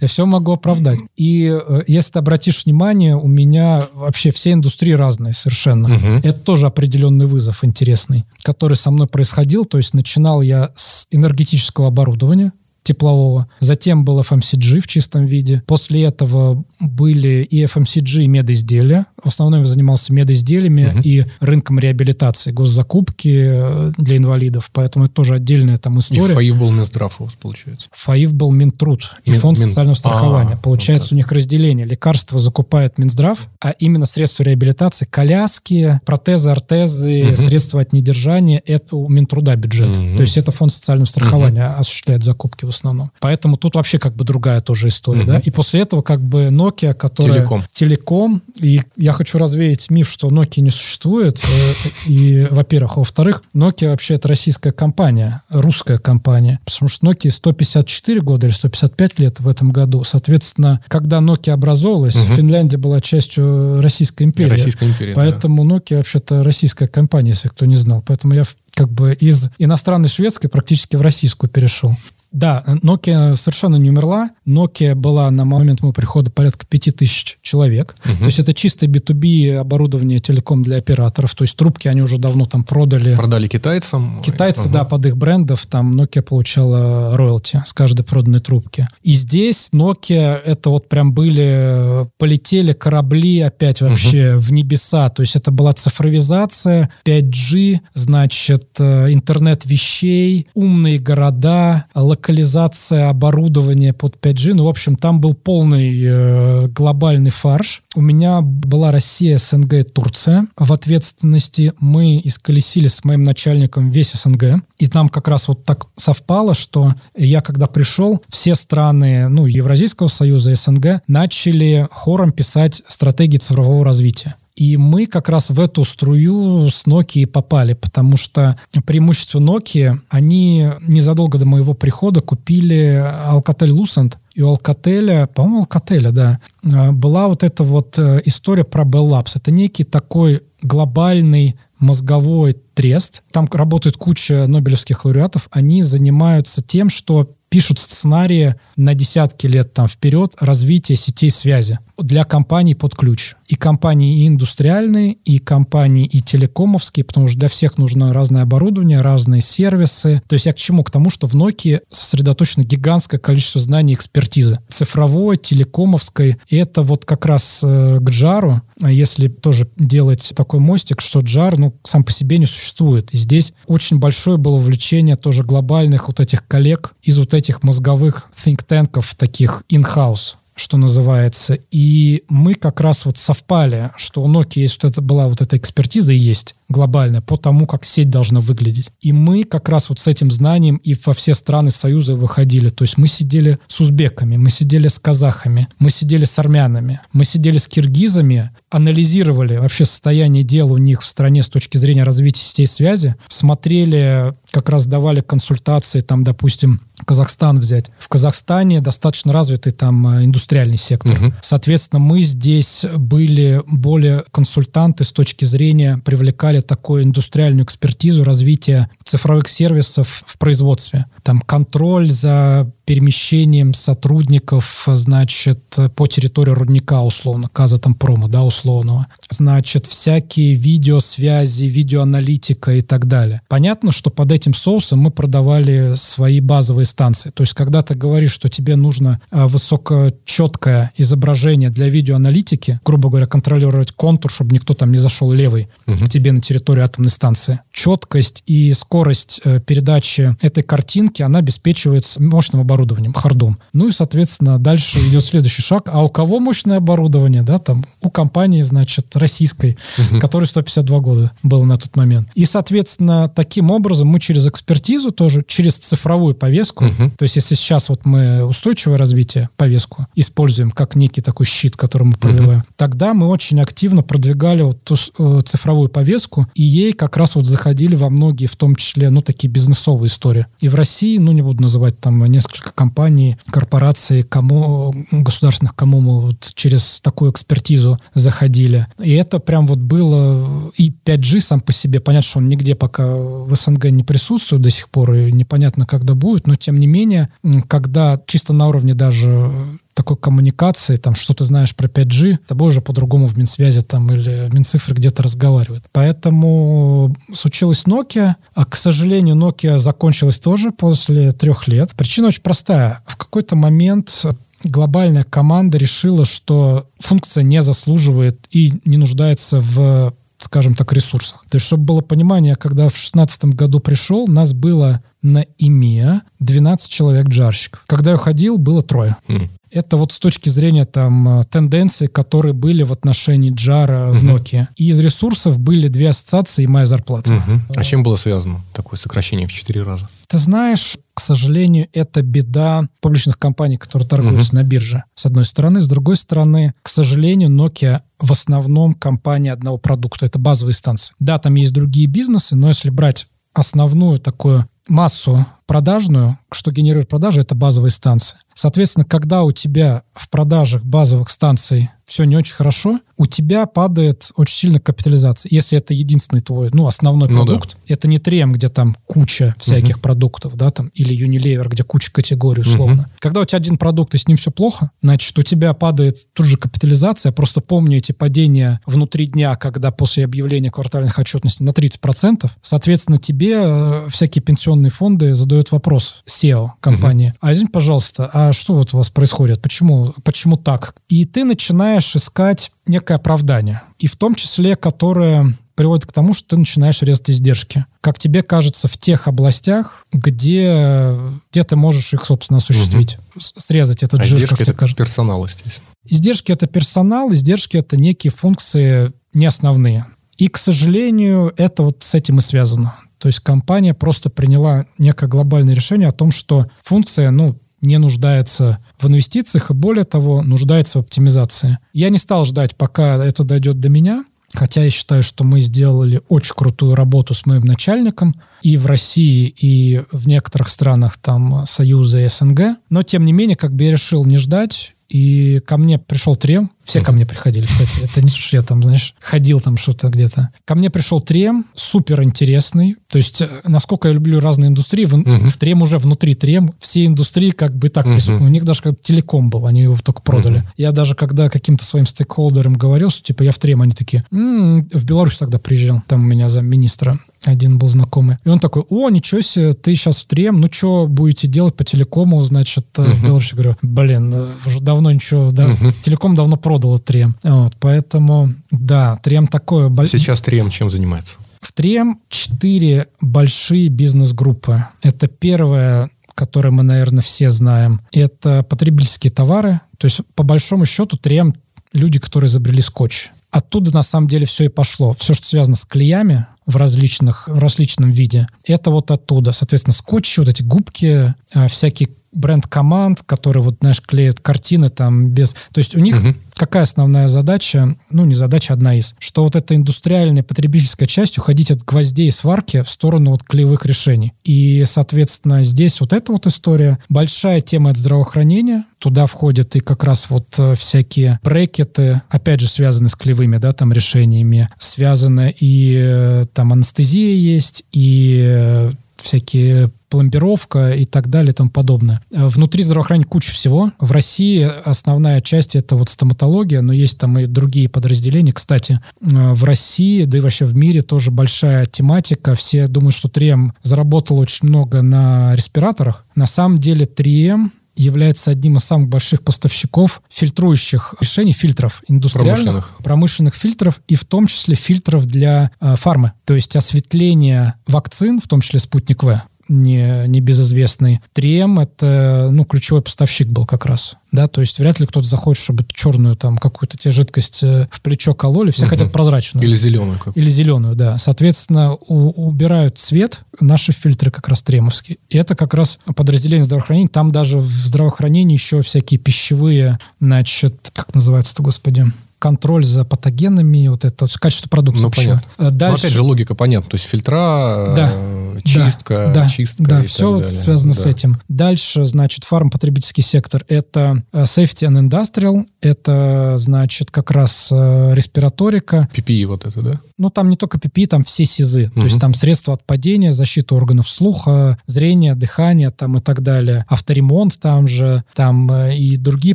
Я 0.00 0.08
все 0.08 0.26
могу 0.26 0.52
оправдать. 0.52 0.98
И 1.16 1.46
э, 1.46 1.82
если 1.86 2.12
ты 2.12 2.18
обратишь 2.18 2.66
внимание, 2.66 3.16
у 3.16 3.26
меня 3.26 3.82
вообще 3.94 4.32
все 4.32 4.52
индустрии 4.52 4.92
разные 4.92 5.32
совершенно. 5.32 6.20
Это 6.22 6.38
тоже 6.40 6.66
определенный 6.66 7.24
вызов 7.24 7.64
интересный, 7.64 8.24
который 8.42 8.74
со 8.74 8.90
мной 8.90 9.06
происходил. 9.06 9.64
То 9.64 9.78
есть 9.78 9.94
начинал 9.94 10.42
я 10.42 10.70
с 10.74 11.06
энергетического 11.10 11.88
оборудования, 11.88 12.52
теплового. 12.84 13.48
Затем 13.60 14.04
был 14.04 14.20
FMCG 14.20 14.80
в 14.80 14.86
чистом 14.86 15.24
виде. 15.24 15.62
После 15.66 16.04
этого 16.04 16.62
были 16.78 17.42
и 17.42 17.64
FMCG, 17.64 18.24
и 18.24 18.28
медизделия. 18.28 19.06
В 19.22 19.28
основном 19.28 19.60
я 19.60 19.66
занимался 19.66 20.12
медизделиями 20.12 20.92
угу. 20.92 21.00
и 21.02 21.24
рынком 21.40 21.78
реабилитации, 21.78 22.52
госзакупки 22.52 23.44
э, 23.46 23.92
для 23.96 24.18
инвалидов. 24.18 24.70
Поэтому 24.72 25.06
это 25.06 25.14
тоже 25.14 25.34
отдельная 25.34 25.78
там 25.78 25.98
история. 25.98 26.32
И 26.32 26.34
ФАИФ 26.34 26.56
был 26.56 26.70
Минздрав 26.70 27.20
у 27.20 27.24
вас, 27.24 27.34
получается? 27.34 27.88
ФАИФ 27.92 28.34
был 28.34 28.52
Минтруд 28.52 29.16
и 29.24 29.30
Мин, 29.30 29.40
Фонд 29.40 29.58
Мин... 29.58 29.68
социального 29.68 29.96
страхования. 29.96 30.54
А, 30.54 30.56
получается, 30.58 31.08
вот 31.08 31.12
у 31.12 31.16
них 31.16 31.32
разделение. 31.32 31.86
Лекарства 31.86 32.38
закупает 32.38 32.98
Минздрав, 32.98 33.48
а 33.62 33.70
именно 33.70 34.04
средства 34.04 34.42
реабилитации, 34.42 35.06
коляски, 35.06 36.00
протезы, 36.04 36.50
ортезы, 36.50 37.28
угу. 37.28 37.36
средства 37.36 37.80
от 37.80 37.94
недержания, 37.94 38.62
это 38.66 38.96
у 38.96 39.08
Минтруда 39.08 39.56
бюджет. 39.56 39.96
Угу. 39.96 40.16
То 40.16 40.22
есть 40.22 40.36
это 40.36 40.52
Фонд 40.52 40.72
социального 40.72 41.06
страхования 41.06 41.70
угу. 41.70 41.80
осуществляет 41.80 42.24
закупки 42.24 42.66
в 42.66 42.73
основном. 42.74 43.10
Поэтому 43.20 43.56
тут 43.56 43.74
вообще 43.74 43.98
как 43.98 44.14
бы 44.14 44.24
другая 44.24 44.60
тоже 44.60 44.88
история, 44.88 45.20
угу. 45.20 45.28
да. 45.28 45.38
И 45.38 45.50
после 45.50 45.80
этого 45.80 46.02
как 46.02 46.20
бы 46.20 46.48
Nokia, 46.48 46.94
которая... 46.94 47.38
Телеком. 47.38 47.64
Телеком. 47.72 48.42
И 48.60 48.82
я 48.96 49.12
хочу 49.12 49.38
развеять 49.38 49.90
миф, 49.90 50.08
что 50.08 50.28
Nokia 50.28 50.60
не 50.60 50.70
существует. 50.70 51.38
Э, 51.42 51.88
и, 52.06 52.46
во-первых. 52.50 52.96
А 52.96 53.00
во-вторых, 53.00 53.42
Nokia 53.54 53.90
вообще 53.90 54.14
это 54.14 54.28
российская 54.28 54.72
компания, 54.72 55.42
русская 55.50 55.98
компания. 55.98 56.60
Потому 56.64 56.88
что 56.88 57.06
Nokia 57.06 57.30
154 57.30 58.20
года 58.20 58.46
или 58.46 58.54
155 58.54 59.18
лет 59.18 59.40
в 59.40 59.48
этом 59.48 59.70
году. 59.70 60.04
Соответственно, 60.04 60.80
когда 60.88 61.18
Nokia 61.18 61.52
образовалась, 61.52 62.16
угу. 62.16 62.34
Финляндия 62.34 62.76
была 62.76 63.00
частью 63.00 63.80
Российской 63.80 64.24
империи. 64.24 64.50
Российской 64.50 64.88
империи, 64.88 65.14
Поэтому 65.14 65.64
да. 65.68 65.76
Nokia 65.76 65.96
вообще-то 65.98 66.42
российская 66.42 66.88
компания, 66.88 67.30
если 67.30 67.48
кто 67.48 67.64
не 67.66 67.76
знал. 67.76 68.02
Поэтому 68.06 68.34
я 68.34 68.44
как 68.74 68.90
бы 68.90 69.14
из 69.14 69.48
иностранной 69.58 70.08
шведской 70.08 70.50
практически 70.50 70.96
в 70.96 71.02
российскую 71.02 71.48
перешел. 71.50 71.96
Да, 72.34 72.64
Nokia 72.82 73.36
совершенно 73.36 73.76
не 73.76 73.90
умерла. 73.90 74.30
Nokia 74.44 74.96
была 74.96 75.30
на 75.30 75.44
момент 75.44 75.82
моего 75.82 75.92
прихода 75.92 76.32
порядка 76.32 76.66
5000 76.66 77.38
человек. 77.42 77.94
Угу. 78.04 78.18
То 78.18 78.24
есть 78.24 78.40
это 78.40 78.52
чисто 78.52 78.86
B2B 78.86 79.54
оборудование 79.54 80.18
телеком 80.18 80.64
для 80.64 80.78
операторов. 80.78 81.32
То 81.36 81.44
есть 81.44 81.56
трубки 81.56 81.86
они 81.86 82.02
уже 82.02 82.18
давно 82.18 82.46
там 82.46 82.64
продали. 82.64 83.14
Продали 83.14 83.46
китайцам? 83.46 84.20
Китайцы, 84.20 84.66
угу. 84.66 84.72
да, 84.72 84.84
под 84.84 85.06
их 85.06 85.16
брендов. 85.16 85.64
Там 85.66 85.98
Nokia 85.98 86.22
получала 86.22 87.16
роялти 87.16 87.62
с 87.64 87.72
каждой 87.72 88.02
проданной 88.02 88.40
трубки. 88.40 88.88
И 89.04 89.14
здесь 89.14 89.70
Nokia, 89.72 90.36
это 90.44 90.70
вот 90.70 90.88
прям 90.88 91.12
были, 91.12 92.08
полетели 92.18 92.72
корабли 92.72 93.42
опять 93.42 93.80
вообще 93.80 94.34
угу. 94.34 94.40
в 94.40 94.52
небеса. 94.52 95.08
То 95.08 95.22
есть 95.22 95.36
это 95.36 95.52
была 95.52 95.72
цифровизация, 95.72 96.90
5G, 97.04 97.78
значит, 97.94 98.70
э, 98.80 99.12
интернет 99.12 99.64
вещей, 99.66 100.48
умные 100.54 100.98
города, 100.98 101.84
локализация 101.94 102.23
локализация 102.24 103.10
оборудования 103.10 103.92
под 103.92 104.16
5G. 104.16 104.54
Ну, 104.54 104.64
в 104.64 104.68
общем, 104.68 104.96
там 104.96 105.20
был 105.20 105.34
полный 105.34 105.94
э, 106.02 106.68
глобальный 106.68 107.30
фарш. 107.30 107.82
У 107.94 108.00
меня 108.00 108.40
была 108.40 108.90
Россия, 108.90 109.36
СНГ, 109.36 109.84
Турция. 109.92 110.46
В 110.56 110.72
ответственности 110.72 111.74
мы 111.80 112.20
исколесили 112.24 112.88
с 112.88 113.04
моим 113.04 113.24
начальником 113.24 113.90
весь 113.90 114.12
СНГ. 114.12 114.62
И 114.78 114.88
там 114.88 115.10
как 115.10 115.28
раз 115.28 115.48
вот 115.48 115.64
так 115.64 115.86
совпало, 115.96 116.54
что 116.54 116.94
я, 117.14 117.42
когда 117.42 117.66
пришел, 117.66 118.22
все 118.30 118.54
страны 118.54 119.28
ну, 119.28 119.44
Евразийского 119.44 120.08
союза 120.08 120.54
СНГ 120.54 121.02
начали 121.06 121.86
хором 121.90 122.32
писать 122.32 122.82
стратегии 122.86 123.36
цифрового 123.36 123.84
развития. 123.84 124.36
И 124.56 124.76
мы 124.76 125.06
как 125.06 125.28
раз 125.28 125.50
в 125.50 125.58
эту 125.58 125.84
струю 125.84 126.70
с 126.70 126.86
Nokia 126.86 127.26
попали, 127.26 127.74
потому 127.74 128.16
что 128.16 128.56
преимущество 128.86 129.40
Nokia, 129.40 129.98
они 130.08 130.70
незадолго 130.86 131.38
до 131.38 131.44
моего 131.44 131.74
прихода 131.74 132.20
купили 132.20 133.04
Alcatel 133.28 133.70
Lucent, 133.70 134.14
и 134.34 134.42
у 134.42 134.54
Alcatel, 134.54 135.26
по-моему, 135.28 135.64
Alcatel, 135.64 136.10
да, 136.10 136.40
а, 136.64 136.92
была 136.92 137.28
вот 137.28 137.42
эта 137.44 137.62
вот 137.62 137.98
э, 137.98 138.20
история 138.24 138.64
про 138.64 138.82
Bell 138.82 139.08
Labs. 139.08 139.32
Это 139.36 139.52
некий 139.52 139.84
такой 139.84 140.42
глобальный 140.60 141.56
мозговой 141.78 142.56
трест. 142.74 143.22
Там 143.30 143.48
работает 143.52 143.96
куча 143.96 144.46
нобелевских 144.48 145.04
лауреатов. 145.04 145.48
Они 145.52 145.82
занимаются 145.82 146.62
тем, 146.62 146.90
что 146.90 147.28
пишут 147.48 147.78
сценарии 147.78 148.56
на 148.76 148.94
десятки 148.94 149.46
лет 149.46 149.72
там 149.72 149.86
вперед 149.86 150.34
развития 150.40 150.96
сетей 150.96 151.30
связи 151.30 151.78
для 151.98 152.24
компаний 152.24 152.74
под 152.74 152.94
ключ. 152.94 153.34
И 153.46 153.56
компании 153.56 154.22
и 154.22 154.28
индустриальные, 154.28 155.14
и 155.24 155.38
компании 155.38 156.06
и 156.06 156.20
телекомовские, 156.20 157.04
потому 157.04 157.28
что 157.28 157.38
для 157.38 157.48
всех 157.48 157.78
нужно 157.78 158.12
разное 158.12 158.42
оборудование, 158.42 159.00
разные 159.00 159.40
сервисы. 159.40 160.22
То 160.28 160.34
есть 160.34 160.46
я 160.46 160.52
к 160.52 160.56
чему? 160.56 160.82
К 160.82 160.90
тому, 160.90 161.10
что 161.10 161.26
в 161.26 161.34
Nokia 161.34 161.80
сосредоточено 161.88 162.64
гигантское 162.64 163.20
количество 163.20 163.60
знаний 163.60 163.92
и 163.92 163.96
экспертизы. 163.96 164.60
Цифровой, 164.68 165.36
телекомовской. 165.36 166.38
И 166.48 166.56
это 166.56 166.82
вот 166.82 167.04
как 167.04 167.26
раз 167.26 167.60
э, 167.62 167.98
к 168.00 168.10
Джару, 168.10 168.62
а 168.80 168.90
если 168.90 169.28
тоже 169.28 169.68
делать 169.76 170.32
такой 170.34 170.60
мостик, 170.60 171.00
что 171.00 171.20
Джар, 171.20 171.58
ну, 171.58 171.74
сам 171.84 172.04
по 172.04 172.12
себе 172.12 172.38
не 172.38 172.46
существует. 172.46 173.12
И 173.12 173.16
здесь 173.16 173.52
очень 173.66 173.98
большое 173.98 174.36
было 174.36 174.56
влечение 174.56 175.16
тоже 175.16 175.44
глобальных 175.44 176.08
вот 176.08 176.20
этих 176.20 176.46
коллег 176.46 176.94
из 177.02 177.18
вот 177.18 177.34
этих 177.34 177.62
мозговых 177.62 178.28
think-танков, 178.34 179.14
таких 179.16 179.64
in-house 179.70 180.34
что 180.54 180.76
называется. 180.76 181.58
И 181.70 182.24
мы 182.28 182.54
как 182.54 182.80
раз 182.80 183.04
вот 183.04 183.18
совпали, 183.18 183.90
что 183.96 184.22
у 184.22 184.28
Nokia 184.30 184.60
есть 184.60 184.82
вот 184.82 184.90
это, 184.90 185.02
была 185.02 185.28
вот 185.28 185.40
эта 185.40 185.56
экспертиза 185.56 186.12
и 186.12 186.16
есть 186.16 186.54
глобальная 186.74 187.20
по 187.20 187.36
тому, 187.36 187.66
как 187.66 187.84
сеть 187.84 188.10
должна 188.10 188.40
выглядеть. 188.40 188.90
И 189.00 189.12
мы 189.12 189.44
как 189.44 189.68
раз 189.68 189.88
вот 189.88 189.98
с 189.98 190.06
этим 190.06 190.30
знанием 190.30 190.76
и 190.76 190.94
во 191.06 191.14
все 191.14 191.34
страны 191.34 191.70
Союза 191.70 192.14
выходили. 192.14 192.68
То 192.68 192.84
есть 192.84 192.98
мы 192.98 193.08
сидели 193.08 193.58
с 193.68 193.80
узбеками, 193.80 194.36
мы 194.36 194.50
сидели 194.50 194.88
с 194.88 194.98
казахами, 194.98 195.68
мы 195.78 195.90
сидели 195.90 196.24
с 196.24 196.38
армянами, 196.38 197.00
мы 197.12 197.24
сидели 197.24 197.58
с 197.58 197.68
киргизами, 197.68 198.50
анализировали 198.70 199.56
вообще 199.56 199.84
состояние 199.84 200.42
дел 200.42 200.72
у 200.72 200.78
них 200.78 201.02
в 201.02 201.06
стране 201.06 201.42
с 201.42 201.48
точки 201.48 201.76
зрения 201.78 202.02
развития 202.02 202.42
сетей 202.42 202.66
связи, 202.66 203.14
смотрели, 203.28 204.34
как 204.50 204.68
раз 204.68 204.86
давали 204.86 205.20
консультации, 205.20 206.00
там, 206.00 206.24
допустим, 206.24 206.80
Казахстан 207.06 207.58
взять. 207.58 207.90
В 207.98 208.08
Казахстане 208.08 208.80
достаточно 208.80 209.32
развитый 209.32 209.72
там 209.72 210.06
э, 210.06 210.24
индустриальный 210.24 210.76
сектор. 210.76 211.12
Угу. 211.12 211.32
Соответственно, 211.42 212.00
мы 212.00 212.22
здесь 212.22 212.84
были 212.96 213.62
более 213.66 214.24
консультанты 214.30 215.04
с 215.04 215.12
точки 215.12 215.44
зрения, 215.44 216.00
привлекали 216.04 216.60
такую 216.66 217.04
индустриальную 217.04 217.64
экспертизу 217.64 218.24
развития 218.24 218.90
цифровых 219.04 219.48
сервисов 219.48 220.24
в 220.26 220.38
производстве. 220.38 221.06
Там 221.24 221.40
контроль 221.40 222.10
за 222.10 222.70
перемещением 222.84 223.74
сотрудников, 223.74 224.84
значит, 224.86 225.62
по 225.96 226.06
территории 226.06 226.52
рудника, 226.52 227.00
условно, 227.00 227.48
Казатомпрома, 227.52 228.28
да, 228.28 228.42
условного. 228.42 229.06
Значит, 229.30 229.86
всякие 229.86 230.54
видеосвязи, 230.54 231.64
видеоаналитика 231.64 232.72
и 232.72 232.82
так 232.82 233.06
далее. 233.06 233.40
Понятно, 233.48 233.90
что 233.90 234.10
под 234.10 234.32
этим 234.32 234.54
соусом 234.54 235.00
мы 235.00 235.10
продавали 235.10 235.94
свои 235.96 236.40
базовые 236.40 236.86
станции. 236.86 237.30
То 237.30 237.42
есть, 237.42 237.54
когда 237.54 237.82
ты 237.82 237.94
говоришь, 237.94 238.32
что 238.32 238.48
тебе 238.48 238.76
нужно 238.76 239.20
а, 239.30 239.48
высокочеткое 239.48 240.92
изображение 240.96 241.70
для 241.70 241.88
видеоаналитики, 241.88 242.80
грубо 242.84 243.08
говоря, 243.08 243.26
контролировать 243.26 243.92
контур, 243.92 244.30
чтобы 244.30 244.52
никто 244.52 244.74
там 244.74 244.92
не 244.92 244.98
зашел 244.98 245.32
левый 245.32 245.68
угу. 245.86 246.04
к 246.04 246.08
тебе 246.08 246.32
на 246.32 246.42
территорию 246.42 246.84
атомной 246.84 247.10
станции. 247.10 247.60
Четкость 247.72 248.42
и 248.46 248.72
скорость 248.74 249.40
э, 249.44 249.60
передачи 249.60 250.36
этой 250.42 250.62
картинки, 250.62 251.13
она 251.22 251.38
обеспечивается 251.38 252.22
мощным 252.22 252.60
оборудованием, 252.60 253.12
хардом. 253.12 253.58
Ну 253.72 253.88
и, 253.88 253.92
соответственно, 253.92 254.58
дальше 254.58 254.98
идет 254.98 255.24
следующий 255.24 255.62
шаг. 255.62 255.88
А 255.92 256.02
у 256.02 256.08
кого 256.08 256.40
мощное 256.40 256.78
оборудование? 256.78 257.42
Да, 257.42 257.58
там 257.58 257.84
у 258.00 258.10
компании, 258.10 258.62
значит, 258.62 259.16
российской, 259.16 259.76
угу. 259.98 260.20
которой 260.20 260.46
152 260.46 261.00
года 261.00 261.32
было 261.42 261.64
на 261.64 261.76
тот 261.76 261.96
момент. 261.96 262.28
И, 262.34 262.44
соответственно, 262.44 263.28
таким 263.28 263.70
образом 263.70 264.08
мы 264.08 264.20
через 264.20 264.46
экспертизу 264.46 265.10
тоже, 265.10 265.44
через 265.46 265.76
цифровую 265.76 266.34
повестку, 266.34 266.86
угу. 266.86 267.10
то 267.16 267.22
есть 267.22 267.36
если 267.36 267.54
сейчас 267.54 267.88
вот 267.88 268.04
мы 268.04 268.44
устойчивое 268.44 268.98
развитие, 268.98 269.48
повестку, 269.56 270.06
используем 270.14 270.70
как 270.70 270.96
некий 270.96 271.20
такой 271.20 271.46
щит, 271.46 271.76
который 271.76 272.04
мы 272.04 272.14
пробиваем, 272.14 272.60
угу. 272.60 272.68
тогда 272.76 273.14
мы 273.14 273.28
очень 273.28 273.60
активно 273.60 274.02
продвигали 274.02 274.62
вот 274.62 274.82
ту 274.82 274.96
э, 275.18 275.40
цифровую 275.44 275.88
повестку, 275.88 276.46
и 276.54 276.62
ей 276.62 276.92
как 276.92 277.16
раз 277.16 277.34
вот 277.34 277.46
заходили 277.46 277.94
во 277.94 278.10
многие, 278.10 278.46
в 278.46 278.56
том 278.56 278.76
числе, 278.76 279.10
ну, 279.10 279.22
такие 279.22 279.48
бизнесовые 279.48 280.08
истории. 280.08 280.46
И 280.60 280.68
в 280.68 280.74
России, 280.74 281.03
ну, 281.18 281.32
не 281.32 281.42
буду 281.42 281.62
называть 281.62 281.98
там 282.00 282.24
несколько 282.26 282.72
компаний, 282.72 283.36
корпораций, 283.50 284.22
кому, 284.22 284.94
государственных, 285.10 285.74
кому 285.74 286.00
мы 286.00 286.20
вот 286.20 286.52
через 286.54 287.00
такую 287.00 287.30
экспертизу 287.30 287.98
заходили. 288.14 288.86
И 289.02 289.12
это 289.12 289.38
прям 289.38 289.66
вот 289.66 289.78
было... 289.78 290.70
И 290.76 290.92
5G 291.04 291.40
сам 291.40 291.60
по 291.60 291.72
себе, 291.72 292.00
понятно, 292.00 292.28
что 292.28 292.38
он 292.38 292.48
нигде 292.48 292.74
пока 292.74 293.16
в 293.16 293.54
СНГ 293.54 293.86
не 293.86 294.02
присутствует 294.02 294.62
до 294.62 294.70
сих 294.70 294.88
пор, 294.88 295.14
и 295.14 295.32
непонятно, 295.32 295.86
когда 295.86 296.14
будет, 296.14 296.46
но 296.46 296.56
тем 296.56 296.78
не 296.78 296.86
менее, 296.86 297.28
когда 297.68 298.20
чисто 298.26 298.52
на 298.52 298.68
уровне 298.68 298.94
даже 298.94 299.50
такой 299.94 300.16
коммуникации, 300.16 300.96
там, 300.96 301.14
что 301.14 301.34
ты 301.34 301.44
знаешь 301.44 301.74
про 301.74 301.86
5G, 301.86 302.38
тобой 302.46 302.68
уже 302.68 302.80
по-другому 302.80 303.28
в 303.28 303.38
Минсвязи 303.38 303.82
там 303.82 304.10
или 304.12 304.48
в 304.48 304.54
Минцифры 304.54 304.94
где-то 304.94 305.22
разговаривают. 305.22 305.84
Поэтому 305.92 307.14
случилась 307.32 307.84
Nokia, 307.84 308.34
а, 308.54 308.64
к 308.64 308.76
сожалению, 308.76 309.36
Nokia 309.36 309.78
закончилась 309.78 310.38
тоже 310.38 310.72
после 310.72 311.32
трех 311.32 311.68
лет. 311.68 311.94
Причина 311.94 312.28
очень 312.28 312.42
простая. 312.42 313.02
В 313.06 313.16
какой-то 313.16 313.54
момент 313.54 314.26
глобальная 314.64 315.24
команда 315.24 315.78
решила, 315.78 316.24
что 316.24 316.86
функция 316.98 317.44
не 317.44 317.62
заслуживает 317.62 318.38
и 318.50 318.80
не 318.84 318.96
нуждается 318.96 319.60
в 319.60 320.12
скажем 320.38 320.74
так, 320.74 320.92
ресурсах. 320.92 321.44
То 321.48 321.56
есть, 321.56 321.66
чтобы 321.66 321.84
было 321.84 322.00
понимание, 322.02 322.54
когда 322.54 322.88
в 322.88 322.92
2016 322.92 323.46
году 323.46 323.80
пришел, 323.80 324.26
нас 324.26 324.52
было 324.52 325.02
на 325.22 325.46
ИМЕ 325.58 326.20
12 326.40 326.90
человек 326.90 327.28
джарщиков. 327.28 327.82
Когда 327.86 328.10
я 328.10 328.16
ходил, 328.18 328.58
было 328.58 328.82
трое. 328.82 329.16
Mm. 329.26 329.48
Это 329.74 329.96
вот 329.96 330.12
с 330.12 330.20
точки 330.20 330.48
зрения 330.48 330.84
там 330.84 331.40
э, 331.40 331.42
тенденций, 331.50 332.06
которые 332.06 332.52
были 332.52 332.84
в 332.84 332.92
отношении 332.92 333.52
джара 333.52 334.10
в 334.12 334.24
Nokia. 334.24 334.68
И 334.76 334.88
из 334.88 335.00
ресурсов 335.00 335.58
были 335.58 335.88
две 335.88 336.10
ассоциации 336.10 336.62
и 336.62 336.68
моя 336.68 336.86
зарплата. 336.86 337.32
Mm-hmm. 337.32 337.60
А 337.74 337.82
чем 337.82 338.04
было 338.04 338.14
связано 338.14 338.60
такое 338.72 338.98
сокращение 338.98 339.48
в 339.48 339.52
четыре 339.52 339.82
раза? 339.82 340.08
Ты 340.28 340.38
знаешь, 340.38 340.96
к 341.12 341.20
сожалению, 341.20 341.88
это 341.92 342.22
беда 342.22 342.86
публичных 343.00 343.36
компаний, 343.36 343.76
которые 343.76 344.08
торгуются 344.08 344.50
угу. 344.50 344.56
на 344.56 344.62
бирже. 344.62 345.04
С 345.14 345.26
одной 345.26 345.44
стороны. 345.44 345.82
С 345.82 345.88
другой 345.88 346.16
стороны, 346.16 346.72
к 346.82 346.88
сожалению, 346.88 347.50
Nokia 347.50 348.00
в 348.18 348.32
основном 348.32 348.94
компания 348.94 349.52
одного 349.52 349.78
продукта. 349.78 350.26
Это 350.26 350.38
базовые 350.38 350.74
станции. 350.74 351.14
Да, 351.20 351.38
там 351.38 351.54
есть 351.56 351.72
другие 351.72 352.06
бизнесы, 352.06 352.56
но 352.56 352.68
если 352.68 352.90
брать 352.90 353.26
основную 353.52 354.18
такую 354.18 354.66
массу 354.88 355.46
продажную, 355.66 356.38
что 356.50 356.70
генерирует 356.70 357.08
продажи, 357.08 357.40
это 357.40 357.54
базовые 357.54 357.90
станции. 357.90 358.36
Соответственно, 358.54 359.04
когда 359.04 359.42
у 359.42 359.52
тебя 359.52 360.02
в 360.14 360.28
продажах 360.28 360.82
базовых 360.84 361.28
станций 361.28 361.90
все 362.06 362.24
не 362.24 362.36
очень 362.36 362.54
хорошо, 362.54 363.00
у 363.16 363.26
тебя 363.26 363.66
падает 363.66 364.30
очень 364.36 364.56
сильно 364.56 364.80
капитализация. 364.80 365.48
Если 365.50 365.78
это 365.78 365.94
единственный 365.94 366.40
твой, 366.40 366.70
ну, 366.72 366.86
основной 366.86 367.28
ну, 367.28 367.42
продукт, 367.42 367.76
да. 367.88 367.94
это 367.94 368.08
не 368.08 368.18
трем, 368.18 368.52
где 368.52 368.68
там 368.68 368.96
куча 369.06 369.54
всяких 369.58 369.96
угу. 369.96 370.02
продуктов, 370.02 370.56
да, 370.56 370.70
там, 370.70 370.88
или 370.88 371.16
Unilever, 371.16 371.68
где 371.68 371.82
куча 371.82 372.12
категорий, 372.12 372.62
условно. 372.62 373.02
Угу. 373.02 373.10
Когда 373.20 373.40
у 373.40 373.44
тебя 373.44 373.56
один 373.56 373.78
продукт, 373.78 374.14
и 374.14 374.18
с 374.18 374.28
ним 374.28 374.36
все 374.36 374.50
плохо, 374.50 374.90
значит, 375.02 375.36
у 375.38 375.42
тебя 375.42 375.72
падает 375.72 376.18
тут 376.34 376.46
же 376.46 376.58
капитализация. 376.58 377.32
Просто 377.32 377.60
помню 377.60 377.98
эти 377.98 378.12
падения 378.12 378.80
внутри 378.84 379.26
дня, 379.26 379.56
когда 379.56 379.90
после 379.90 380.24
объявления 380.24 380.70
квартальных 380.70 381.18
отчетностей 381.18 381.64
на 381.64 381.70
30%. 381.70 382.50
Соответственно, 382.60 383.18
тебе 383.18 383.56
э, 383.56 384.08
всякие 384.10 384.42
пенсионные 384.42 384.90
фонды 384.90 385.34
задают 385.34 385.53
вопрос 385.70 386.22
SEO 386.26 386.70
компании. 386.80 387.28
Угу. 387.28 387.36
А 387.40 387.52
извините, 387.52 387.72
пожалуйста, 387.72 388.30
а 388.32 388.52
что 388.52 388.74
вот 388.74 388.94
у 388.94 388.98
вас 388.98 389.10
происходит? 389.10 389.62
Почему, 389.62 390.14
почему 390.24 390.56
так? 390.56 390.94
И 391.08 391.24
ты 391.24 391.44
начинаешь 391.44 392.14
искать 392.16 392.72
некое 392.86 393.14
оправдание. 393.14 393.82
И 393.98 394.06
в 394.06 394.16
том 394.16 394.34
числе, 394.34 394.76
которое 394.76 395.56
приводит 395.74 396.06
к 396.06 396.12
тому, 396.12 396.34
что 396.34 396.50
ты 396.50 396.56
начинаешь 396.56 397.02
резать 397.02 397.30
издержки. 397.30 397.84
Как 398.00 398.18
тебе 398.18 398.42
кажется, 398.42 398.88
в 398.88 398.96
тех 398.96 399.26
областях, 399.28 400.04
где, 400.12 401.16
где 401.50 401.64
ты 401.64 401.76
можешь 401.76 402.14
их, 402.14 402.24
собственно, 402.24 402.58
осуществить. 402.58 403.18
Угу. 403.34 403.40
Срезать 403.40 404.02
этот 404.02 404.20
а 404.20 404.24
жир, 404.24 404.48
как 404.48 404.60
тебе 404.60 404.72
кажется. 404.72 404.96
персонал, 404.96 405.44
естественно. 405.44 405.88
Издержки— 406.04 406.52
это 406.52 406.66
персонал, 406.66 407.32
издержки— 407.32 407.76
это 407.78 407.96
некие 407.96 408.30
функции 408.30 409.12
не 409.32 409.46
основные. 409.46 410.06
И, 410.36 410.48
к 410.48 410.58
сожалению, 410.58 411.52
это 411.56 411.82
вот 411.82 411.98
с 412.00 412.14
этим 412.14 412.38
и 412.38 412.40
связано. 412.40 412.94
То 413.18 413.28
есть 413.28 413.40
компания 413.40 413.94
просто 413.94 414.30
приняла 414.30 414.86
некое 414.98 415.26
глобальное 415.26 415.74
решение 415.74 416.08
о 416.08 416.12
том, 416.12 416.30
что 416.30 416.66
функция, 416.82 417.30
ну, 417.30 417.56
не 417.80 417.98
нуждается 417.98 418.78
в 418.98 419.06
инвестициях 419.08 419.70
и, 419.70 419.74
более 419.74 420.04
того, 420.04 420.42
нуждается 420.42 420.98
в 420.98 421.02
оптимизации. 421.02 421.78
Я 421.92 422.08
не 422.08 422.18
стал 422.18 422.44
ждать, 422.44 422.76
пока 422.76 423.22
это 423.22 423.44
дойдет 423.44 423.78
до 423.80 423.88
меня, 423.88 424.24
хотя 424.54 424.84
я 424.84 424.90
считаю, 424.90 425.22
что 425.22 425.44
мы 425.44 425.60
сделали 425.60 426.22
очень 426.28 426.54
крутую 426.54 426.94
работу 426.94 427.34
с 427.34 427.44
моим 427.44 427.62
начальником 427.62 428.34
и 428.62 428.76
в 428.76 428.86
России, 428.86 429.54
и 429.60 430.02
в 430.10 430.26
некоторых 430.28 430.68
странах 430.68 431.16
там 431.18 431.66
Союза 431.66 432.20
и 432.20 432.28
СНГ. 432.28 432.78
Но, 432.88 433.02
тем 433.02 433.24
не 433.24 433.32
менее, 433.32 433.56
как 433.56 433.74
бы 433.74 433.84
я 433.84 433.92
решил 433.92 434.24
не 434.24 434.38
ждать, 434.38 434.92
и 435.08 435.60
ко 435.66 435.76
мне 435.76 435.98
пришел 435.98 436.36
Трем, 436.36 436.70
все 436.84 437.00
ко 437.00 437.12
мне 437.12 437.26
приходили, 437.26 437.66
кстати. 437.66 438.04
Это 438.04 438.22
не 438.22 438.28
что 438.28 438.56
я 438.56 438.62
там, 438.62 438.82
знаешь, 438.82 439.14
ходил 439.18 439.60
там 439.60 439.76
что-то 439.76 440.08
где-то. 440.08 440.50
Ко 440.64 440.74
мне 440.74 440.90
пришел 440.90 441.20
Трем, 441.20 441.66
супер 441.74 442.22
интересный. 442.22 442.96
То 443.08 443.18
есть, 443.18 443.40
э, 443.40 443.48
насколько 443.64 444.08
я 444.08 444.14
люблю 444.14 444.38
разные 444.40 444.68
индустрии, 444.68 445.06
в, 445.06 445.14
uh-huh. 445.14 445.48
в 445.48 445.56
Трем 445.56 445.82
уже 445.82 445.98
внутри 445.98 446.34
Трем 446.34 446.74
все 446.80 447.06
индустрии 447.06 447.50
как 447.50 447.74
бы 447.74 447.88
так 447.88 448.06
uh-huh. 448.06 448.12
присутствуют. 448.12 448.42
У 448.42 448.48
них 448.48 448.64
даже 448.64 448.82
как 448.82 449.00
телеком 449.00 449.50
был, 449.50 449.66
они 449.66 449.82
его 449.82 449.96
только 450.02 450.20
продали. 450.20 450.58
Uh-huh. 450.58 450.74
Я 450.76 450.92
даже 450.92 451.14
когда 451.14 451.48
каким-то 451.48 451.84
своим 451.84 452.06
стейкхолдерам 452.06 452.74
говорил, 452.74 453.10
что 453.10 453.22
типа 453.22 453.42
я 453.42 453.52
в 453.52 453.58
Трем, 453.58 453.82
они 453.82 453.92
такие, 453.92 454.24
м-м, 454.30 454.88
в 454.92 455.04
Беларусь 455.04 455.38
тогда 455.38 455.58
приезжал, 455.58 456.02
там 456.06 456.20
у 456.22 456.26
меня 456.26 456.48
за 456.48 456.60
министра 456.60 457.18
один 457.44 457.78
был 457.78 457.88
знакомый. 457.88 458.38
И 458.44 458.48
он 458.48 458.58
такой, 458.58 458.84
о, 458.88 459.08
ничего 459.10 459.40
себе, 459.40 459.72
ты 459.72 459.94
сейчас 459.94 460.22
в 460.22 460.26
Трем, 460.26 460.60
ну 460.60 460.68
что 460.70 461.06
будете 461.06 461.46
делать 461.46 461.74
по 461.74 461.84
телекому, 461.84 462.42
значит, 462.42 462.86
uh-huh. 462.94 463.12
в 463.12 463.22
Беларуси? 463.22 463.54
Говорю, 463.54 463.76
блин, 463.80 464.32
э, 464.34 464.46
уже 464.66 464.80
давно 464.80 465.10
ничего, 465.10 465.48
да, 465.50 465.68
uh-huh. 465.68 465.94
телеком 466.02 466.34
давно 466.34 466.56
продал 466.56 466.73
Трем. 467.04 467.36
Вот, 467.42 467.74
поэтому, 467.78 468.50
да, 468.70 469.16
Трем 469.22 469.46
такое... 469.46 469.88
Сейчас 470.06 470.40
Трем 470.40 470.70
чем 470.70 470.90
занимается? 470.90 471.36
В 471.60 471.72
Трем 471.72 472.20
четыре 472.28 473.06
большие 473.20 473.88
бизнес-группы. 473.88 474.84
Это 475.02 475.28
первая 475.28 476.10
которые 476.34 476.72
мы, 476.72 476.82
наверное, 476.82 477.22
все 477.22 477.48
знаем, 477.48 478.00
это 478.12 478.64
потребительские 478.64 479.30
товары. 479.30 479.80
То 479.98 480.06
есть, 480.06 480.20
по 480.34 480.42
большому 480.42 480.84
счету, 480.84 481.16
Трем— 481.16 481.54
люди, 481.92 482.18
которые 482.18 482.48
изобрели 482.48 482.82
скотч. 482.82 483.30
Оттуда, 483.50 483.94
на 483.94 484.02
самом 484.02 484.26
деле, 484.26 484.46
все 484.46 484.64
и 484.64 484.68
пошло. 484.68 485.12
Все, 485.12 485.32
что 485.32 485.46
связано 485.46 485.76
с 485.76 485.84
клеями 485.84 486.46
в, 486.66 486.76
различных, 486.76 487.46
в 487.46 487.58
различном 487.58 488.10
виде, 488.10 488.48
это 488.64 488.90
вот 488.90 489.12
оттуда. 489.12 489.52
Соответственно, 489.52 489.94
скотчи, 489.94 490.40
вот 490.40 490.48
эти 490.48 490.62
губки, 490.62 491.34
а, 491.52 491.68
всякие 491.68 492.08
бренд 492.34 492.66
команд, 492.66 493.22
которые 493.24 493.62
вот, 493.62 493.76
знаешь, 493.80 494.00
клеят 494.00 494.40
картины 494.40 494.88
там 494.88 495.30
без... 495.30 495.54
То 495.72 495.78
есть 495.78 495.96
у 495.96 496.00
них 496.00 496.16
угу. 496.18 496.34
какая 496.54 496.82
основная 496.82 497.28
задача? 497.28 497.96
Ну, 498.10 498.24
не 498.24 498.34
задача, 498.34 498.72
одна 498.72 498.94
из. 498.96 499.14
Что 499.18 499.44
вот 499.44 499.56
эта 499.56 499.74
индустриальная 499.74 500.42
потребительская 500.42 501.08
часть 501.08 501.38
уходить 501.38 501.70
от 501.70 501.82
гвоздей 501.84 502.28
и 502.28 502.32
сварки 502.32 502.82
в 502.82 502.90
сторону 502.90 503.30
вот 503.30 503.42
клеевых 503.42 503.86
решений. 503.86 504.32
И, 504.44 504.84
соответственно, 504.86 505.62
здесь 505.62 506.00
вот 506.00 506.12
эта 506.12 506.32
вот 506.32 506.46
история. 506.46 506.98
Большая 507.08 507.60
тема 507.60 507.90
от 507.90 507.96
здравоохранения. 507.96 508.84
Туда 508.98 509.26
входят 509.26 509.76
и 509.76 509.80
как 509.80 510.02
раз 510.02 510.30
вот 510.30 510.46
э, 510.58 510.74
всякие 510.76 511.38
брекеты, 511.42 512.22
опять 512.30 512.60
же, 512.60 512.68
связаны 512.68 513.08
с 513.10 513.14
клевыми, 513.14 513.58
да, 513.58 513.72
там 513.72 513.92
решениями. 513.92 514.70
Связаны 514.78 515.54
и 515.60 515.94
э, 516.02 516.44
там 516.54 516.72
анестезия 516.72 517.34
есть, 517.34 517.84
и 517.92 518.42
э, 518.42 518.92
всякие 519.16 519.90
пломбировка 520.14 520.92
и 520.92 521.06
так 521.06 521.28
далее 521.28 521.50
и 521.50 521.54
тому 521.54 521.70
подобное. 521.70 522.22
Э, 522.30 522.46
внутри 522.46 522.84
здравоохранения 522.84 523.26
куча 523.26 523.50
всего. 523.50 523.90
В 523.98 524.12
России 524.12 524.70
основная 524.84 525.40
часть 525.40 525.74
это 525.74 525.96
вот 525.96 526.08
стоматология, 526.08 526.82
но 526.82 526.92
есть 526.92 527.18
там 527.18 527.36
и 527.36 527.46
другие 527.46 527.88
подразделения. 527.88 528.52
Кстати, 528.52 529.00
э, 529.20 529.26
в 529.54 529.64
России, 529.64 530.22
да 530.22 530.38
и 530.38 530.40
вообще 530.40 530.66
в 530.66 530.76
мире 530.76 531.02
тоже 531.02 531.32
большая 531.32 531.86
тематика. 531.86 532.54
Все 532.54 532.86
думают, 532.86 533.16
что 533.16 533.28
3М 533.28 533.72
заработал 533.82 534.38
очень 534.38 534.68
много 534.68 535.02
на 535.02 535.56
респираторах. 535.56 536.24
На 536.36 536.46
самом 536.46 536.78
деле 536.78 537.06
3М 537.06 537.72
является 537.96 538.50
одним 538.50 538.76
из 538.76 538.84
самых 538.84 539.08
больших 539.08 539.42
поставщиков 539.42 540.22
фильтрующих 540.28 541.14
решений, 541.20 541.52
фильтров 541.52 542.02
индустриальных, 542.08 542.54
промышленных, 542.54 542.92
промышленных 543.02 543.54
фильтров 543.54 544.00
и 544.08 544.14
в 544.14 544.24
том 544.24 544.46
числе 544.46 544.74
фильтров 544.74 545.26
для 545.26 545.70
э, 545.80 545.96
фармы. 545.96 546.32
То 546.44 546.54
есть 546.54 546.76
осветление 546.76 547.74
вакцин, 547.86 548.40
в 548.40 548.48
том 548.48 548.60
числе 548.60 548.80
спутник 548.80 549.22
В, 549.22 549.42
не, 549.68 550.26
не 550.26 550.40
безызвестный. 550.40 551.20
3М 551.34 551.82
это, 551.82 552.48
ну, 552.52 552.64
ключевой 552.64 553.02
поставщик 553.02 553.48
был 553.48 553.66
как 553.66 553.86
раз, 553.86 554.16
да, 554.32 554.48
то 554.48 554.60
есть 554.60 554.78
вряд 554.78 555.00
ли 555.00 555.06
кто-то 555.06 555.26
захочет, 555.26 555.62
чтобы 555.62 555.84
черную 555.92 556.36
там 556.36 556.58
какую-то 556.58 556.98
тебе 556.98 557.12
жидкость 557.12 557.62
э, 557.62 557.86
в 557.90 558.00
плечо 558.00 558.34
кололи, 558.34 558.70
все 558.70 558.82
угу. 558.82 558.90
хотят 558.90 559.12
прозрачную. 559.12 559.64
Или 559.64 559.76
зеленую. 559.76 560.18
Как. 560.18 560.36
Или 560.36 560.50
зеленую, 560.50 560.96
да. 560.96 561.18
Соответственно, 561.18 561.94
у, 562.08 562.48
убирают 562.48 562.98
цвет 562.98 563.42
наши 563.60 563.92
фильтры 563.92 564.30
как 564.30 564.48
раз 564.48 564.62
тремовские. 564.62 565.18
И 565.28 565.38
это 565.38 565.54
как 565.54 565.74
раз 565.74 565.98
подразделение 566.16 566.64
здравоохранения. 566.64 567.08
Там 567.08 567.30
даже 567.30 567.58
в 567.58 567.68
здравоохранении 567.68 568.54
еще 568.54 568.82
всякие 568.82 569.18
пищевые, 569.18 569.98
значит, 570.20 570.90
как 570.92 571.14
называется-то, 571.14 571.62
господи, 571.62 572.06
контроль 572.44 572.84
за 572.84 573.06
патогенами, 573.06 573.88
вот 573.88 574.04
это 574.04 574.26
вот, 574.26 574.34
качество 574.34 574.68
продукции. 574.68 575.04
Ну, 575.04 575.10
понятно. 575.10 575.70
Дальше... 575.70 575.78
Э, 575.78 575.88
Но 575.88 575.94
опять 575.94 576.12
же, 576.12 576.20
логика 576.20 576.54
понятна. 576.54 576.90
То 576.90 576.96
есть 576.96 577.06
фильтра, 577.06 577.94
да. 577.96 578.10
Э, 578.12 578.58
чистка, 578.62 579.32
да. 579.34 579.48
чистка 579.48 579.82
Да, 579.82 580.02
все 580.02 580.42
связано 580.42 580.92
да. 580.92 581.00
с 581.00 581.06
этим. 581.06 581.40
Дальше, 581.48 582.04
значит, 582.04 582.44
фармпотребительский 582.44 583.22
сектор. 583.22 583.64
Это 583.70 584.22
э, 584.34 584.42
safety 584.42 584.86
and 584.86 585.08
industrial. 585.08 585.64
Это, 585.80 586.56
значит, 586.58 587.10
как 587.10 587.30
раз 587.30 587.72
респираторика. 587.72 589.08
PPE 589.14 589.46
вот 589.46 589.64
это, 589.64 589.80
да? 589.80 590.00
Ну, 590.18 590.28
там 590.28 590.50
не 590.50 590.56
только 590.56 590.76
PPE, 590.76 591.06
там 591.06 591.24
все 591.24 591.46
СИЗы. 591.46 591.86
Угу. 591.86 592.00
То 592.00 592.04
есть 592.04 592.20
там 592.20 592.34
средства 592.34 592.74
от 592.74 592.84
падения, 592.84 593.32
защита 593.32 593.74
органов 593.74 594.06
слуха, 594.06 594.76
зрения, 594.84 595.34
дыхания 595.34 595.90
там 595.90 596.18
и 596.18 596.20
так 596.20 596.42
далее. 596.42 596.84
Авторемонт 596.88 597.58
там 597.58 597.88
же, 597.88 598.22
там 598.34 598.70
и 598.70 599.16
другие 599.16 599.54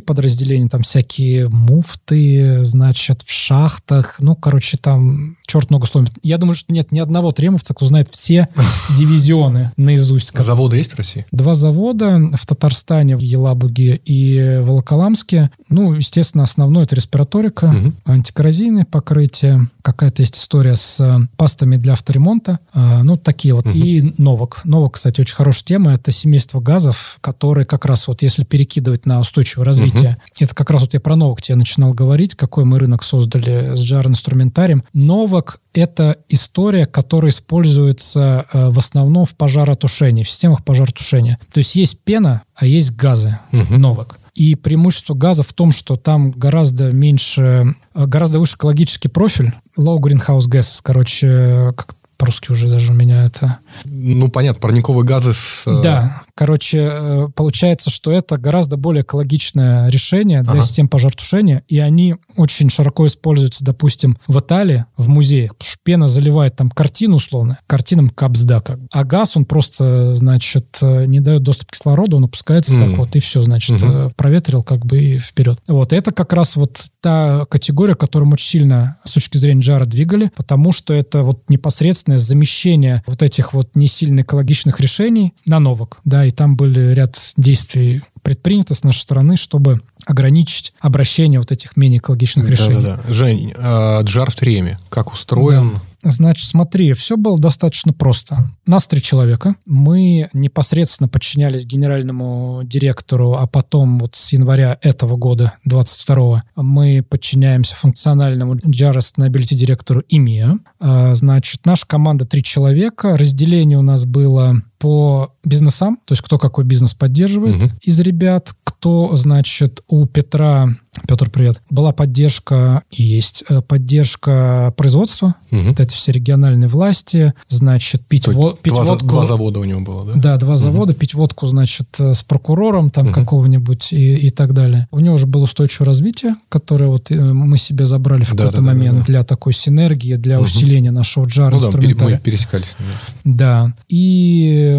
подразделения, 0.00 0.68
там 0.68 0.82
всякие 0.82 1.48
муфты, 1.48 2.64
значит, 2.64 2.79
в 2.80 3.30
шахтах. 3.30 4.16
Ну, 4.20 4.34
короче, 4.36 4.76
там 4.76 5.36
черт 5.46 5.70
ногу 5.70 5.86
сломит. 5.86 6.12
Я 6.22 6.38
думаю, 6.38 6.54
что 6.54 6.72
нет 6.72 6.92
ни 6.92 6.98
одного 6.98 7.32
тремовца, 7.32 7.74
кто 7.74 7.86
знает 7.86 8.08
все 8.08 8.48
дивизионы 8.96 9.72
наизусть. 9.76 10.32
Заводы 10.36 10.76
есть 10.76 10.92
в 10.92 10.96
России? 10.96 11.26
Два 11.32 11.54
завода 11.54 12.20
в 12.34 12.46
Татарстане, 12.46 13.16
в 13.16 13.20
Елабуге 13.20 14.00
и 14.04 14.60
Волоколамске. 14.62 15.50
Ну, 15.68 15.94
естественно, 15.94 16.44
основной 16.44 16.84
это 16.84 16.94
респираторика, 16.94 17.64
угу. 17.64 17.92
антикоррозийное 18.04 18.84
покрытие, 18.84 19.68
какая-то 19.82 20.22
есть 20.22 20.36
история 20.36 20.76
с 20.76 21.00
э, 21.00 21.18
пастами 21.36 21.76
для 21.76 21.94
авторемонта. 21.94 22.60
А, 22.72 23.02
ну, 23.02 23.16
такие 23.16 23.54
вот. 23.54 23.66
Угу. 23.66 23.74
И 23.74 24.14
Новок. 24.18 24.60
Новок, 24.64 24.94
кстати, 24.94 25.20
очень 25.20 25.34
хорошая 25.34 25.64
тема. 25.64 25.92
Это 25.92 26.12
семейство 26.12 26.60
газов, 26.60 27.18
которые 27.20 27.64
как 27.64 27.86
раз 27.86 28.08
вот, 28.08 28.22
если 28.22 28.44
перекидывать 28.44 29.06
на 29.06 29.20
устойчивое 29.20 29.64
развитие, 29.64 30.10
угу. 30.10 30.44
это 30.44 30.54
как 30.54 30.70
раз 30.70 30.82
вот 30.82 30.94
я 30.94 31.00
про 31.00 31.16
Новок 31.16 31.42
тебе 31.42 31.56
начинал 31.56 31.92
говорить, 31.92 32.34
какой 32.34 32.59
мы 32.64 32.78
рынок 32.78 33.02
создали 33.02 33.74
с 33.74 33.82
JAR-инструментарием. 33.82 34.84
Новок— 34.92 35.60
это 35.74 36.18
история, 36.28 36.86
которая 36.86 37.30
используется 37.30 38.46
э, 38.52 38.70
в 38.70 38.78
основном 38.78 39.24
в 39.24 39.34
пожаротушении, 39.34 40.22
в 40.22 40.30
системах 40.30 40.64
пожаротушения. 40.64 41.38
То 41.52 41.58
есть 41.58 41.74
есть 41.74 42.00
пена, 42.00 42.42
а 42.54 42.66
есть 42.66 42.96
газы. 42.96 43.38
Угу. 43.52 43.74
Новок. 43.74 44.18
И 44.34 44.54
преимущество 44.54 45.14
газа 45.14 45.42
в 45.42 45.52
том, 45.52 45.72
что 45.72 45.96
там 45.96 46.30
гораздо 46.30 46.92
меньше, 46.92 47.74
э, 47.94 48.06
гораздо 48.06 48.38
выше 48.38 48.56
экологический 48.56 49.08
профиль. 49.08 49.52
Low 49.78 49.98
greenhouse 49.98 50.48
gases, 50.48 50.80
короче, 50.82 51.72
как 51.76 51.94
по-русски 52.20 52.52
уже 52.52 52.68
даже 52.68 52.92
у 52.92 52.94
меня 52.94 53.24
это... 53.24 53.60
Ну, 53.84 54.28
понятно, 54.28 54.60
парниковые 54.60 55.06
газы 55.06 55.32
с... 55.32 55.64
Э, 55.66 55.82
да, 55.82 56.22
короче, 56.34 56.90
э, 56.92 57.28
получается, 57.34 57.88
что 57.88 58.12
это 58.12 58.36
гораздо 58.36 58.76
более 58.76 59.02
экологичное 59.02 59.88
решение 59.88 60.42
для 60.42 60.52
ага. 60.52 60.62
систем 60.62 60.86
пожаротушения, 60.86 61.64
и 61.66 61.78
они 61.78 62.16
очень 62.36 62.68
широко 62.68 63.06
используются, 63.06 63.64
допустим, 63.64 64.18
в 64.26 64.38
Италии, 64.38 64.84
в 64.98 65.08
музеях, 65.08 65.56
потому 65.56 65.70
что 65.70 65.78
пена 65.82 66.08
заливает 66.08 66.56
там 66.56 66.68
картину, 66.68 67.16
условно, 67.16 67.58
картинам 67.66 68.10
капсда, 68.10 68.60
как. 68.60 68.78
а 68.92 69.04
газ, 69.04 69.38
он 69.38 69.46
просто, 69.46 70.14
значит, 70.14 70.76
э, 70.82 71.06
не 71.06 71.20
дает 71.20 71.42
доступ 71.42 71.70
к 71.70 71.72
кислороду, 71.72 72.18
он 72.18 72.24
опускается 72.24 72.76
mm. 72.76 72.86
так 72.86 72.98
вот, 72.98 73.16
и 73.16 73.20
все, 73.20 73.42
значит, 73.42 73.80
mm-hmm. 73.80 74.12
проветрил 74.14 74.62
как 74.62 74.84
бы 74.84 74.98
и 75.00 75.18
вперед. 75.18 75.58
Вот, 75.66 75.94
это 75.94 76.12
как 76.12 76.34
раз 76.34 76.56
вот 76.56 76.84
та 77.00 77.46
категория, 77.46 77.94
которую 77.94 78.28
мы 78.28 78.34
очень 78.34 78.48
сильно 78.48 78.98
с 79.04 79.12
точки 79.12 79.38
зрения 79.38 79.62
жара 79.62 79.86
двигали, 79.86 80.30
потому 80.36 80.72
что 80.72 80.92
это 80.92 81.22
вот 81.22 81.48
непосредственно 81.48 82.09
совместное 82.10 82.18
замещение 82.18 83.02
вот 83.06 83.22
этих 83.22 83.52
вот 83.52 83.68
не 83.74 83.88
сильно 83.88 84.20
экологичных 84.20 84.80
решений 84.80 85.34
на 85.46 85.60
новок, 85.60 85.98
да, 86.04 86.24
и 86.24 86.30
там 86.30 86.56
были 86.56 86.92
ряд 86.92 87.32
действий 87.36 88.02
предпринято 88.22 88.74
с 88.74 88.84
нашей 88.84 89.00
стороны, 89.00 89.36
чтобы 89.36 89.80
ограничить 90.06 90.72
обращение 90.80 91.40
вот 91.40 91.52
этих 91.52 91.76
менее 91.76 91.98
экологичных 91.98 92.48
решений. 92.48 92.82
Да-да-да. 92.82 93.12
Жень, 93.12 93.52
э, 93.56 94.02
джар 94.02 94.30
в 94.30 94.34
Треме, 94.34 94.78
как 94.88 95.12
устроен? 95.12 95.72
Да. 95.74 95.80
Значит, 96.02 96.48
смотри, 96.48 96.92
все 96.94 97.16
было 97.16 97.38
достаточно 97.38 97.92
просто. 97.92 98.50
Нас 98.66 98.86
три 98.86 99.02
человека. 99.02 99.56
Мы 99.66 100.28
непосредственно 100.32 101.08
подчинялись 101.08 101.66
генеральному 101.66 102.62
директору, 102.64 103.34
а 103.34 103.46
потом 103.46 103.98
вот 103.98 104.16
с 104.16 104.32
января 104.32 104.78
этого 104.80 105.16
года, 105.16 105.54
22 105.64 106.44
мы 106.56 107.04
подчиняемся 107.08 107.74
функциональному 107.74 108.56
JAR 108.56 108.96
Sustainability 108.98 109.54
директору 109.54 110.02
ИМИА. 110.08 110.58
А, 110.78 111.14
значит, 111.14 111.66
наша 111.66 111.86
команда 111.86 112.24
три 112.24 112.42
человека. 112.42 113.18
Разделение 113.18 113.78
у 113.78 113.82
нас 113.82 114.04
было 114.04 114.62
по 114.80 115.30
бизнесам, 115.44 115.98
то 116.06 116.12
есть 116.12 116.22
кто 116.22 116.38
какой 116.38 116.64
бизнес 116.64 116.94
поддерживает 116.94 117.62
угу. 117.62 117.72
из 117.82 118.00
ребят, 118.00 118.54
кто, 118.64 119.14
значит, 119.14 119.82
у 119.88 120.06
Петра 120.06 120.70
Петр, 121.06 121.30
привет. 121.30 121.60
Была 121.70 121.92
поддержка, 121.92 122.82
и 122.90 123.02
есть 123.02 123.44
э, 123.48 123.62
поддержка 123.62 124.74
производства, 124.76 125.36
угу. 125.50 125.60
вот 125.68 125.80
эти 125.80 125.94
все 125.94 126.10
региональные 126.10 126.68
власти, 126.68 127.32
значит, 127.48 128.04
пить, 128.06 128.26
во, 128.26 128.52
пить 128.52 128.72
два, 128.72 128.82
водку. 128.82 129.06
Два 129.06 129.24
завода 129.24 129.60
у 129.60 129.64
него 129.64 129.80
было, 129.80 130.04
да? 130.04 130.12
Да, 130.16 130.36
два 130.36 130.54
угу. 130.54 130.56
завода, 130.56 130.94
пить 130.94 131.14
водку, 131.14 131.46
значит, 131.46 131.88
э, 132.00 132.12
с 132.12 132.24
прокурором 132.24 132.90
там 132.90 133.06
угу. 133.06 133.14
какого-нибудь 133.14 133.92
и, 133.92 134.14
и 134.14 134.30
так 134.30 134.52
далее. 134.52 134.88
У 134.90 134.98
него 134.98 135.14
уже 135.14 135.26
было 135.26 135.44
устойчивое 135.44 135.86
развитие, 135.86 136.34
которое 136.48 136.88
вот 136.88 137.10
э, 137.10 137.14
мы 137.14 137.56
себе, 137.56 137.86
забрали 137.86 138.24
в 138.24 138.30
какой-то 138.30 138.56
да, 138.56 138.62
момент 138.62 138.94
да, 138.94 139.00
да. 139.00 139.06
для 139.06 139.22
такой 139.22 139.52
синергии, 139.52 140.16
для 140.16 140.38
угу. 140.38 140.44
усиления 140.44 140.90
нашего 140.90 141.24
джара 141.24 141.52
ну, 141.52 141.58
инструментария. 141.58 142.14
Да, 142.14 142.16
мы 142.16 142.20
пересекались. 142.20 142.76
Да. 143.24 143.66
да. 143.66 143.74
И, 143.88 144.69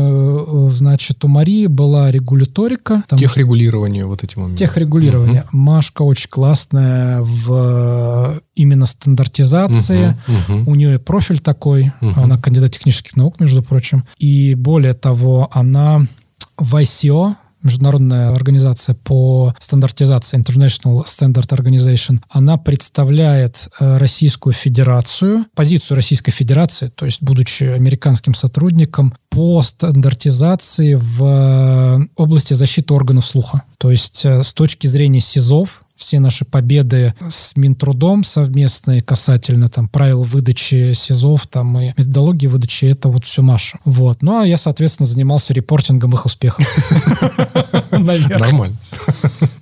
значит, 0.70 1.24
у 1.24 1.28
Марии 1.28 1.68
была 1.68 2.12
регуляторика. 2.12 3.04
Техрегулирование 3.18 4.06
вот 4.06 4.24
эти 4.24 4.38
моменты. 4.38 4.66
Техрегулирование. 4.66 5.44
Угу. 5.44 5.58
Машка 5.58 6.02
очень 6.04 6.30
классная 6.30 7.22
в 7.22 8.42
именно 8.56 8.86
стандартизации. 8.86 10.16
Uh-huh. 10.28 10.64
У 10.68 10.76
нее 10.76 11.00
профиль 11.00 11.40
такой. 11.40 11.92
Uh-huh. 12.02 12.24
Она 12.24 12.38
кандидат 12.38 12.72
технических 12.72 13.16
наук, 13.16 13.40
между 13.40 13.64
прочим. 13.64 14.04
И 14.18 14.56
более 14.56 14.94
того, 14.94 15.50
она 15.52 16.06
в 16.58 16.76
ICO, 16.76 17.36
международная 17.64 18.34
организация 18.34 18.96
по 18.96 19.54
стандартизации 19.60 20.40
International 20.40 21.06
Standard 21.06 21.48
Organization, 21.50 22.20
она 22.30 22.58
представляет 22.58 23.70
э, 23.80 23.98
Российскую 23.98 24.54
Федерацию, 24.54 25.46
позицию 25.56 25.96
Российской 25.96 26.32
Федерации, 26.32 26.88
то 26.88 27.06
есть 27.06 27.22
будучи 27.22 27.64
американским 27.64 28.34
сотрудником 28.34 29.14
по 29.30 29.62
стандартизации 29.62 30.96
в 30.96 31.24
э, 31.24 32.00
области 32.16 32.54
защиты 32.54 32.94
органов 32.94 33.26
слуха. 33.26 33.64
То 33.78 33.92
есть 33.92 34.26
э, 34.26 34.44
с 34.44 34.54
точки 34.54 34.88
зрения 34.88 35.22
СИЗОВ, 35.22 35.82
все 36.02 36.20
наши 36.20 36.46
победы 36.46 37.14
с 37.30 37.56
Минтрудом 37.56 38.24
совместные 38.24 39.02
касательно 39.02 39.70
там 39.70 39.88
правил 39.88 40.24
выдачи 40.24 40.94
СИЗОВ 40.94 41.48
там 41.48 41.80
и 41.80 41.94
методологии 41.96 42.48
выдачи, 42.48 42.86
это 42.86 43.08
вот 43.08 43.26
все 43.26 43.42
наше. 43.42 43.78
Вот. 43.86 44.22
Ну, 44.22 44.40
а 44.40 44.46
я, 44.46 44.58
соответственно, 44.58 45.06
занимался 45.06 45.54
репортингом 45.54 46.14
их 46.14 46.26
успехов. 46.26 46.66
Нормально. 47.92 48.76